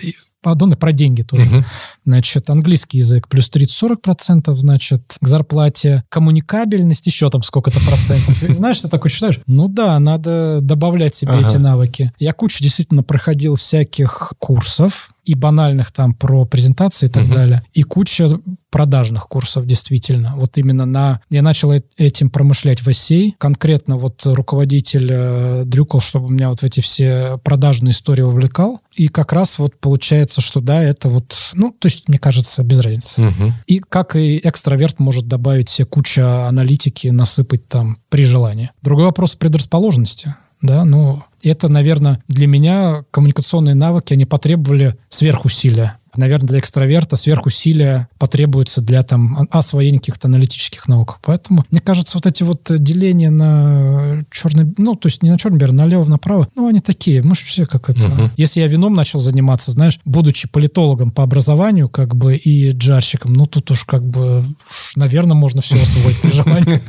аддоны 0.51 0.75
про 0.75 0.91
деньги 0.91 1.21
тоже. 1.21 1.43
Угу. 1.43 1.65
Значит, 2.05 2.49
английский 2.49 2.97
язык 2.97 3.27
плюс 3.27 3.49
30-40%, 3.51 4.55
значит, 4.57 5.01
к 5.19 5.27
зарплате. 5.27 6.03
Коммуникабельность 6.09 7.05
еще 7.07 7.29
там 7.29 7.43
сколько-то 7.43 7.79
процентов. 7.81 8.43
И 8.43 8.53
знаешь, 8.53 8.81
ты 8.81 8.87
такой 8.87 9.11
читаешь? 9.11 9.39
Ну 9.47 9.67
да, 9.67 9.99
надо 9.99 10.59
добавлять 10.61 11.15
себе 11.15 11.33
ага. 11.33 11.47
эти 11.47 11.57
навыки. 11.57 12.11
Я 12.19 12.33
кучу 12.33 12.63
действительно 12.63 13.03
проходил 13.03 13.55
всяких 13.55 14.33
курсов, 14.39 15.09
и 15.27 15.35
банальных 15.35 15.91
там 15.91 16.13
про 16.13 16.45
презентации 16.45 17.07
и 17.07 17.09
так 17.09 17.23
угу. 17.23 17.33
далее, 17.33 17.61
и 17.73 17.83
куча 17.83 18.39
продажных 18.69 19.27
курсов 19.27 19.65
действительно. 19.65 20.33
Вот 20.35 20.57
именно 20.57 20.85
на... 20.85 21.19
Я 21.29 21.41
начал 21.41 21.73
этим 21.97 22.29
промышлять 22.29 22.81
в 22.81 22.87
Осей. 22.87 23.35
Конкретно 23.37 23.97
вот 23.97 24.21
руководитель 24.25 25.09
э, 25.11 25.63
дрюкал, 25.65 25.99
чтобы 25.99 26.31
меня 26.31 26.49
вот 26.49 26.59
в 26.59 26.63
эти 26.63 26.79
все 26.79 27.39
продажные 27.43 27.91
истории 27.91 28.21
увлекал. 28.21 28.79
И 28.95 29.07
как 29.07 29.33
раз 29.33 29.57
вот 29.57 29.77
получается, 29.79 30.41
что 30.41 30.61
да, 30.61 30.81
это 30.81 31.09
вот... 31.09 31.51
Ну, 31.53 31.73
то 31.77 31.87
есть, 31.87 32.07
мне 32.07 32.19
кажется, 32.19 32.63
без 32.63 32.79
разницы. 32.79 33.21
Угу. 33.21 33.53
И 33.67 33.79
как 33.79 34.15
и 34.15 34.39
экстраверт 34.43 34.99
может 34.99 35.27
добавить 35.27 35.69
себе 35.69 35.85
куча 35.85 36.47
аналитики, 36.47 37.07
насыпать 37.07 37.67
там 37.67 37.97
при 38.09 38.25
желании. 38.25 38.69
Другой 38.81 39.05
вопрос 39.05 39.35
предрасположенности 39.35 40.35
да, 40.61 40.85
ну, 40.85 41.23
это, 41.43 41.69
наверное, 41.69 42.21
для 42.27 42.47
меня 42.47 43.03
коммуникационные 43.11 43.75
навыки, 43.75 44.13
они 44.13 44.25
потребовали 44.25 44.95
сверхусилия. 45.09 45.97
Наверное, 46.15 46.47
для 46.47 46.59
экстраверта 46.59 47.15
сверхусилия 47.15 48.09
потребуется 48.17 48.81
для 48.81 49.03
там 49.03 49.47
освоения 49.51 49.99
каких-то 49.99 50.27
аналитических 50.27 50.87
наук. 50.87 51.19
Поэтому, 51.23 51.63
мне 51.69 51.79
кажется, 51.79 52.17
вот 52.17 52.25
эти 52.25 52.41
вот 52.41 52.61
деления 52.69 53.29
на 53.29 54.25
черный, 54.31 54.73
ну, 54.77 54.95
то 54.95 55.09
есть 55.09 55.21
не 55.21 55.29
на 55.29 55.37
черный, 55.37 55.59
на 55.59 55.73
налево, 55.73 56.05
направо, 56.05 56.47
ну, 56.55 56.67
они 56.67 56.79
такие, 56.79 57.21
мы 57.21 57.35
же 57.35 57.45
все 57.45 57.67
как 57.67 57.91
это. 57.91 58.07
Угу. 58.07 58.31
Если 58.35 58.61
я 58.61 58.67
вином 58.67 58.95
начал 58.95 59.19
заниматься, 59.19 59.69
знаешь, 59.69 59.99
будучи 60.05 60.47
политологом 60.47 61.11
по 61.11 61.21
образованию, 61.21 61.87
как 61.87 62.15
бы, 62.15 62.35
и 62.35 62.71
джарщиком, 62.71 63.33
ну, 63.33 63.45
тут 63.45 63.69
уж 63.69 63.83
как 63.83 64.03
бы, 64.03 64.43
уж, 64.67 64.95
наверное, 64.95 65.35
можно 65.35 65.61
все 65.61 65.75
освоить 65.75 66.19
при 66.19 66.31
желании. 66.31 66.81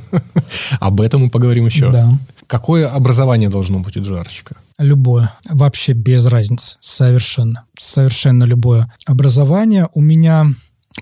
Об 0.80 1.02
этом 1.02 1.24
мы 1.24 1.30
поговорим 1.30 1.66
еще. 1.66 1.90
Да. 1.90 2.08
Какое 2.52 2.86
образование 2.86 3.48
должно 3.48 3.78
быть 3.78 3.96
у 3.96 4.02
джарщика? 4.02 4.56
Любое. 4.78 5.32
Вообще 5.48 5.94
без 5.94 6.26
разницы. 6.26 6.76
Совершенно. 6.80 7.64
Совершенно 7.78 8.44
любое. 8.44 8.92
Образование 9.06 9.88
у 9.94 10.02
меня... 10.02 10.48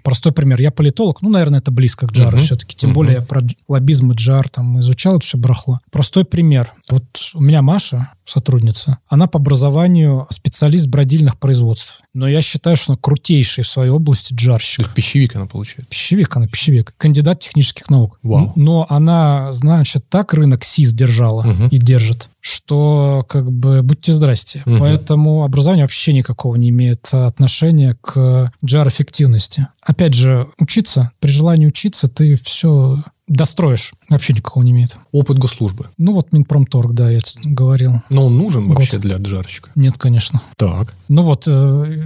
Простой 0.04 0.30
пример. 0.30 0.60
Я 0.60 0.70
политолог, 0.70 1.22
ну, 1.22 1.28
наверное, 1.28 1.58
это 1.58 1.72
близко 1.72 2.06
к 2.06 2.12
джару 2.12 2.38
uh-huh. 2.38 2.42
все-таки. 2.42 2.76
Тем 2.76 2.90
uh-huh. 2.90 2.94
более 2.94 3.14
я 3.14 3.22
про 3.22 3.42
лоббизм 3.66 4.12
и 4.12 4.14
джар 4.14 4.48
там 4.48 4.78
изучал 4.78 5.16
это 5.16 5.26
все 5.26 5.38
барахло. 5.38 5.80
Простой 5.90 6.24
пример. 6.24 6.72
Вот 6.88 7.02
у 7.34 7.40
меня 7.40 7.62
Маша, 7.62 8.12
сотрудница, 8.30 8.98
она 9.08 9.26
по 9.26 9.38
образованию 9.38 10.26
специалист 10.30 10.88
бродильных 10.88 11.38
производств. 11.38 12.00
Но 12.12 12.28
я 12.28 12.42
считаю, 12.42 12.76
что 12.76 12.92
она 12.92 12.98
крутейший 13.00 13.62
в 13.62 13.68
своей 13.68 13.90
области 13.90 14.34
джарщик. 14.34 14.78
То 14.78 14.82
есть 14.82 14.94
пищевик 14.94 15.36
она 15.36 15.46
получает? 15.46 15.88
Пищевик 15.88 16.36
она, 16.36 16.48
пищевик. 16.48 16.92
Кандидат 16.96 17.40
технических 17.40 17.88
наук. 17.88 18.18
Вау. 18.22 18.52
Но 18.56 18.84
она, 18.88 19.52
значит, 19.52 20.04
так 20.08 20.34
рынок 20.34 20.64
СИС 20.64 20.92
держала 20.92 21.46
угу. 21.46 21.68
и 21.70 21.78
держит, 21.78 22.28
что 22.40 23.24
как 23.28 23.50
бы 23.50 23.82
будьте 23.82 24.12
здрасте. 24.12 24.62
Угу. 24.66 24.78
Поэтому 24.78 25.44
образование 25.44 25.84
вообще 25.84 26.12
никакого 26.12 26.56
не 26.56 26.70
имеет 26.70 27.08
отношения 27.12 27.96
к 28.00 28.52
джар-эффективности. 28.64 29.68
Опять 29.80 30.14
же, 30.14 30.48
учиться, 30.58 31.12
при 31.20 31.30
желании 31.30 31.66
учиться 31.66 32.08
ты 32.08 32.36
все 32.36 32.98
достроишь. 33.30 33.92
Вообще 34.10 34.34
никакого 34.34 34.62
не 34.64 34.72
имеет. 34.72 34.96
Опыт 35.12 35.38
госслужбы. 35.38 35.86
Ну 35.96 36.12
вот 36.12 36.32
Минпромторг, 36.32 36.92
да, 36.92 37.10
я 37.10 37.20
говорил. 37.44 38.02
Но 38.10 38.26
он 38.26 38.36
нужен 38.36 38.66
Год. 38.66 38.76
вообще 38.76 38.98
для 38.98 39.16
джарщика? 39.16 39.70
Нет, 39.74 39.96
конечно. 39.96 40.42
Так. 40.56 40.94
Ну 41.08 41.22
вот, 41.22 41.44
э, 41.46 42.02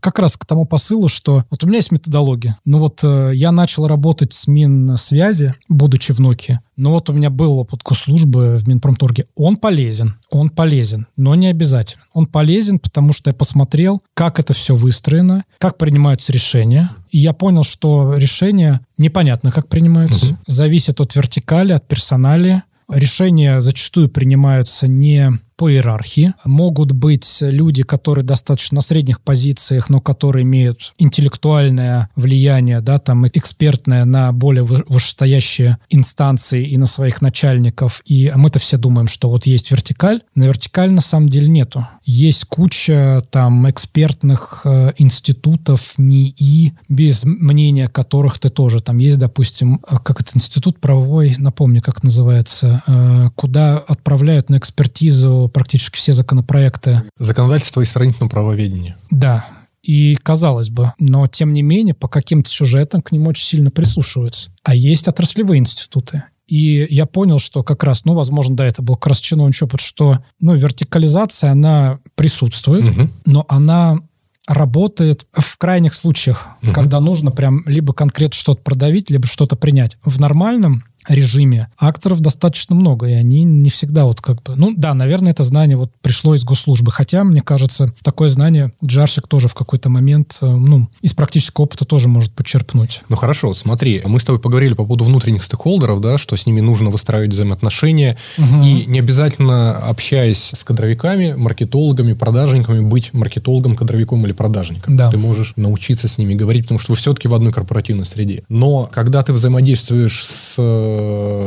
как 0.00 0.18
раз 0.18 0.36
к 0.36 0.44
тому 0.44 0.64
посылу, 0.64 1.08
что 1.08 1.44
вот 1.50 1.64
у 1.64 1.66
меня 1.66 1.78
есть 1.78 1.92
методология. 1.92 2.58
Ну 2.64 2.78
вот 2.78 3.00
э, 3.02 3.32
я 3.34 3.52
начал 3.52 3.86
работать 3.86 4.32
с 4.32 4.46
Минсвязи, 4.46 5.54
будучи 5.68 6.12
в 6.12 6.20
Nokia. 6.20 6.58
Но 6.76 6.92
вот 6.92 7.08
у 7.08 7.12
меня 7.12 7.30
был 7.30 7.58
опыт 7.58 7.82
госслужбы 7.82 8.56
в 8.56 8.68
Минпромторге. 8.68 9.26
Он 9.34 9.56
полезен, 9.56 10.16
он 10.30 10.50
полезен, 10.50 11.06
но 11.16 11.34
не 11.34 11.48
обязательно. 11.48 12.02
Он 12.12 12.26
полезен, 12.26 12.78
потому 12.78 13.12
что 13.12 13.30
я 13.30 13.34
посмотрел, 13.34 14.02
как 14.14 14.38
это 14.38 14.52
все 14.52 14.74
выстроено, 14.74 15.44
как 15.58 15.78
принимаются 15.78 16.32
решения. 16.32 16.90
И 17.10 17.18
я 17.18 17.32
понял, 17.32 17.62
что 17.62 18.16
решения 18.16 18.80
непонятно, 18.98 19.52
как 19.52 19.68
принимаются. 19.68 20.26
Угу. 20.26 20.36
Зависит 20.46 21.00
от 21.00 21.14
вертикали, 21.14 21.72
от 21.72 21.86
персонали. 21.86 22.62
Решения 22.88 23.60
зачастую 23.60 24.08
принимаются 24.08 24.86
не 24.86 25.40
по 25.56 25.70
иерархии. 25.70 26.34
Могут 26.44 26.92
быть 26.92 27.38
люди, 27.40 27.82
которые 27.82 28.24
достаточно 28.24 28.76
на 28.76 28.80
средних 28.82 29.20
позициях, 29.20 29.88
но 29.88 30.00
которые 30.00 30.42
имеют 30.42 30.94
интеллектуальное 30.98 32.10
влияние, 32.14 32.80
да, 32.80 32.98
там 32.98 33.26
экспертное 33.26 34.04
на 34.04 34.32
более 34.32 34.64
вышестоящие 34.64 35.78
инстанции 35.88 36.66
и 36.66 36.76
на 36.76 36.86
своих 36.86 37.22
начальников. 37.22 38.02
И 38.04 38.30
мы-то 38.36 38.58
все 38.58 38.76
думаем, 38.76 39.08
что 39.08 39.30
вот 39.30 39.46
есть 39.46 39.70
вертикаль. 39.70 40.20
На 40.34 40.44
вертикаль 40.44 40.92
на 40.92 41.00
самом 41.00 41.28
деле 41.28 41.48
нету. 41.48 41.86
Есть 42.04 42.44
куча 42.44 43.22
там 43.30 43.68
экспертных 43.68 44.62
э, 44.64 44.92
институтов, 44.98 45.94
НИИ, 45.96 46.74
без 46.88 47.24
мнения 47.24 47.88
которых 47.88 48.38
ты 48.38 48.50
тоже. 48.50 48.80
Там 48.80 48.98
есть, 48.98 49.18
допустим, 49.18 49.80
э, 49.88 49.96
как 50.02 50.20
это 50.20 50.32
институт 50.34 50.78
правовой, 50.80 51.34
напомню, 51.38 51.80
как 51.80 52.02
называется, 52.02 52.82
э, 52.86 53.30
куда 53.34 53.78
отправляют 53.78 54.50
на 54.50 54.58
экспертизу 54.58 55.45
практически 55.48 55.96
все 55.96 56.12
законопроекты. 56.12 57.02
Законодательство 57.18 57.80
и 57.80 57.84
сравнительное 57.84 58.30
правоведение. 58.30 58.96
Да, 59.10 59.46
и 59.86 60.16
казалось 60.16 60.68
бы, 60.68 60.92
но 60.98 61.28
тем 61.28 61.54
не 61.54 61.62
менее 61.62 61.94
по 61.94 62.08
каким-то 62.08 62.50
сюжетам 62.50 63.02
к 63.02 63.12
ним 63.12 63.28
очень 63.28 63.44
сильно 63.44 63.70
прислушиваются. 63.70 64.50
А 64.64 64.74
есть 64.74 65.06
отраслевые 65.06 65.60
институты. 65.60 66.24
И 66.48 66.86
я 66.90 67.06
понял, 67.06 67.38
что 67.38 67.62
как 67.62 67.84
раз, 67.84 68.04
ну, 68.04 68.14
возможно, 68.14 68.56
да, 68.56 68.66
это 68.66 68.82
был 68.82 68.96
как 68.96 69.08
раз 69.08 69.20
чиновничий 69.20 69.64
опыт, 69.64 69.80
что, 69.80 70.20
ну, 70.40 70.54
вертикализация, 70.54 71.50
она 71.52 71.98
присутствует, 72.14 72.88
угу. 72.88 73.08
но 73.26 73.44
она 73.48 73.98
работает 74.46 75.26
в 75.32 75.56
крайних 75.58 75.94
случаях, 75.94 76.46
угу. 76.62 76.72
когда 76.72 77.00
нужно 77.00 77.30
прям 77.30 77.62
либо 77.66 77.92
конкретно 77.92 78.36
что-то 78.36 78.62
продавить, 78.62 79.10
либо 79.10 79.26
что-то 79.26 79.56
принять. 79.56 79.96
В 80.04 80.20
нормальном 80.20 80.84
режиме 81.08 81.68
акторов 81.78 82.20
достаточно 82.20 82.74
много, 82.74 83.06
и 83.06 83.12
они 83.12 83.44
не 83.44 83.70
всегда 83.70 84.04
вот 84.04 84.20
как 84.20 84.42
бы... 84.42 84.54
Ну 84.56 84.74
да, 84.76 84.94
наверное, 84.94 85.32
это 85.32 85.42
знание 85.42 85.76
вот 85.76 85.90
пришло 86.02 86.34
из 86.34 86.44
госслужбы, 86.44 86.92
хотя, 86.92 87.24
мне 87.24 87.40
кажется, 87.40 87.92
такое 88.02 88.28
знание 88.28 88.72
Джаршик 88.84 89.28
тоже 89.28 89.48
в 89.48 89.54
какой-то 89.54 89.88
момент, 89.88 90.38
э, 90.40 90.46
ну, 90.46 90.88
из 91.00 91.14
практического 91.14 91.64
опыта 91.64 91.84
тоже 91.84 92.08
может 92.08 92.32
почерпнуть. 92.32 93.02
Ну 93.08 93.16
хорошо, 93.16 93.52
смотри, 93.52 94.02
мы 94.04 94.20
с 94.20 94.24
тобой 94.24 94.40
поговорили 94.40 94.74
по 94.74 94.84
поводу 94.84 95.04
внутренних 95.04 95.42
стейкхолдеров, 95.44 96.00
да, 96.00 96.18
что 96.18 96.36
с 96.36 96.46
ними 96.46 96.60
нужно 96.60 96.90
выстраивать 96.90 97.30
взаимоотношения, 97.30 98.16
угу. 98.38 98.62
и 98.62 98.86
не 98.86 98.98
обязательно, 98.98 99.76
общаясь 99.78 100.50
с 100.54 100.64
кадровиками, 100.64 101.34
маркетологами, 101.36 102.12
продажниками, 102.12 102.80
быть 102.80 103.12
маркетологом, 103.12 103.76
кадровиком 103.76 104.24
или 104.26 104.32
продажником. 104.32 104.96
Да. 104.96 105.10
Ты 105.10 105.18
можешь 105.18 105.52
научиться 105.56 106.08
с 106.08 106.18
ними 106.18 106.34
говорить, 106.34 106.62
потому 106.62 106.78
что 106.78 106.92
вы 106.92 106.96
все-таки 106.96 107.28
в 107.28 107.34
одной 107.34 107.52
корпоративной 107.52 108.04
среде. 108.04 108.42
Но 108.48 108.88
когда 108.92 109.22
ты 109.22 109.32
взаимодействуешь 109.32 110.24
с 110.24 110.56
Э, 110.66 110.95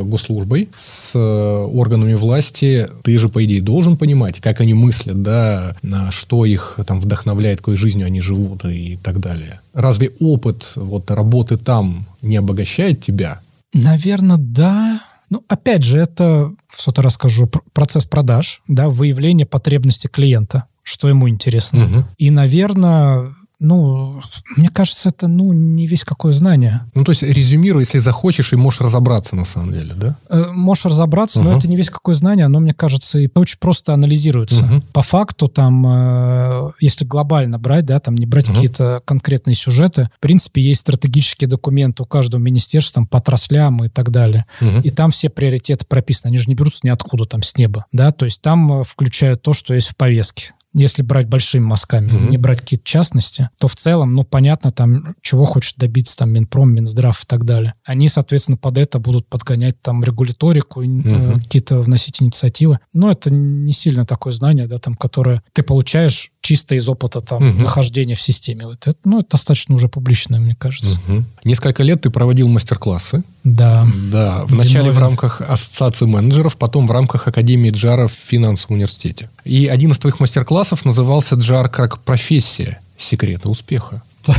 госслужбой, 0.04 0.70
с 0.78 1.14
э, 1.16 1.20
органами 1.20 2.14
власти, 2.14 2.90
ты 3.04 3.18
же, 3.18 3.30
по 3.30 3.44
идее, 3.46 3.62
должен 3.62 3.98
понимать, 3.98 4.40
как 4.40 4.62
они 4.62 4.74
мыслят, 4.74 5.22
да, 5.22 5.76
на 5.82 6.12
что 6.12 6.46
их 6.46 6.80
там 6.86 7.00
вдохновляет, 7.00 7.60
какой 7.60 7.76
жизнью 7.76 8.08
они 8.08 8.22
живут 8.22 8.66
и 8.66 8.98
так 9.02 9.20
далее. 9.20 9.60
Разве 9.74 10.12
опыт 10.20 10.74
вот 10.76 11.10
работы 11.12 11.58
там 11.58 12.06
не 12.22 12.38
обогащает 12.38 13.02
тебя? 13.02 13.40
Наверное, 13.74 14.38
да. 14.38 15.02
Ну, 15.30 15.44
опять 15.48 15.84
же, 15.84 16.00
это, 16.00 16.52
что-то 16.76 17.02
расскажу, 17.02 17.50
процесс 17.74 18.06
продаж, 18.06 18.62
да, 18.68 18.90
выявление 18.90 19.46
потребности 19.46 20.08
клиента, 20.08 20.66
что 20.84 21.08
ему 21.08 21.30
интересно. 21.30 21.86
Угу. 21.86 22.04
И, 22.18 22.32
наверное, 22.32 23.34
ну, 23.60 24.22
мне 24.56 24.70
кажется, 24.70 25.10
это, 25.10 25.28
ну, 25.28 25.52
не 25.52 25.86
весь 25.86 26.06
какое 26.06 26.32
знание. 26.32 26.82
Ну, 26.96 27.04
то 27.04 27.12
есть, 27.12 27.24
резюмируй, 27.24 27.82
если 27.84 28.00
захочешь, 28.00 28.54
и 28.54 28.56
можешь 28.56 28.80
разобраться 28.80 29.36
на 29.36 29.44
самом 29.44 29.74
деле, 29.74 29.94
да? 29.96 30.18
Э, 30.30 30.46
можешь 30.52 30.86
разобраться, 30.86 31.42
угу. 31.42 31.50
но 31.50 31.58
это 31.58 31.68
не 31.68 31.76
весь 31.76 31.90
какое 31.90 32.16
знание, 32.16 32.46
оно, 32.46 32.62
мне 32.62 32.74
кажется, 32.74 33.20
и 33.20 33.30
очень 33.36 33.58
просто 33.60 33.94
анализируется. 33.94 34.64
Угу. 34.64 34.82
По 34.94 35.02
факту, 35.02 35.50
там, 35.50 35.86
э, 35.86 36.72
если 36.80 37.04
глобально 37.04 37.60
брать, 37.60 37.86
да, 37.86 38.00
там, 38.00 38.16
не 38.16 38.26
брать 38.26 38.48
угу. 38.48 38.56
какие-то 38.56 39.02
конкретные 39.04 39.56
сюжеты, 39.56 40.10
в 40.18 40.22
принципе, 40.22 40.62
есть 40.62 40.82
стратегические 40.82 41.50
документы 41.50 42.04
у 42.04 42.06
каждого 42.06 42.40
министерства, 42.40 43.02
там, 43.02 43.08
по 43.08 43.18
отраслям 43.18 43.84
и 43.84 43.90
так 43.90 44.10
далее. 44.10 44.46
Угу. 44.62 44.80
И 44.84 44.90
там 44.90 45.12
все 45.12 45.30
приоритеты 45.30 45.86
прописаны, 45.86 46.30
они 46.30 46.38
же 46.38 46.48
не 46.48 46.56
берутся 46.56 46.80
ниоткуда, 46.84 47.26
там, 47.26 47.44
с 47.44 47.58
неба, 47.58 47.86
да, 47.92 48.12
то 48.12 48.24
есть 48.24 48.42
там 48.42 48.82
э, 48.82 48.84
включают 48.86 49.42
то, 49.42 49.54
что 49.54 49.74
есть 49.74 49.90
в 49.90 49.98
повестке 49.98 50.54
если 50.74 51.02
брать 51.02 51.28
большими 51.28 51.64
мазками, 51.64 52.12
mm-hmm. 52.12 52.30
не 52.30 52.38
брать 52.38 52.62
какие-то 52.62 52.86
частности, 52.86 53.50
то 53.60 53.68
в 53.68 53.76
целом, 53.76 54.14
ну, 54.14 54.24
понятно, 54.24 54.72
там, 54.72 55.16
чего 55.22 55.46
хочет 55.46 55.78
добиться 55.78 56.16
там 56.18 56.32
Минпром, 56.32 56.74
Минздрав 56.74 57.22
и 57.24 57.26
так 57.26 57.46
далее. 57.46 57.74
Они, 57.84 58.08
соответственно, 58.08 58.58
под 58.58 58.78
это 58.78 59.00
будут 59.00 59.28
подгонять 59.28 59.82
там 59.82 60.04
регуляторику, 60.04 60.84
mm-hmm. 60.84 61.40
какие-то 61.40 61.80
вносить 61.80 62.22
инициативы. 62.22 62.80
Но 62.94 63.10
это 63.10 63.32
не 63.32 63.74
сильно 63.74 64.06
такое 64.06 64.34
знание, 64.34 64.68
да, 64.68 64.78
там, 64.78 64.96
которое 64.96 65.42
ты 65.54 65.64
получаешь 65.64 66.32
чисто 66.42 66.76
из 66.76 66.88
опыта 66.88 67.22
там 67.22 67.50
угу. 67.50 67.62
нахождения 67.62 68.16
в 68.16 68.22
системе. 68.22 68.66
Вот 68.66 68.88
это, 68.88 68.98
ну, 69.04 69.20
это 69.20 69.32
достаточно 69.32 69.76
уже 69.76 69.90
публичное, 69.90 70.40
мне 70.40 70.56
кажется. 70.56 71.00
Угу. 71.08 71.24
Несколько 71.44 71.84
лет 71.84 72.02
ты 72.02 72.10
проводил 72.10 72.48
мастер-классы. 72.48 73.24
Да. 73.44 73.86
Да. 74.12 74.46
Вначале 74.46 74.92
в 74.92 75.00
рамках 75.00 75.42
Ассоциации 75.42 76.06
менеджеров, 76.06 76.58
потом 76.58 76.88
в 76.88 76.92
рамках 76.92 77.28
Академии 77.28 77.72
Джара 77.72 78.08
в 78.08 78.14
финансовом 78.14 78.76
университете. 78.76 79.30
И 79.44 79.68
один 79.68 79.92
из 79.92 80.00
твоих 80.00 80.20
мастер-классов 80.20 80.86
назывался 80.86 81.36
«Джар 81.36 81.70
как 81.70 82.00
профессия. 82.00 82.80
Секреты 82.98 83.50
успеха». 83.50 84.04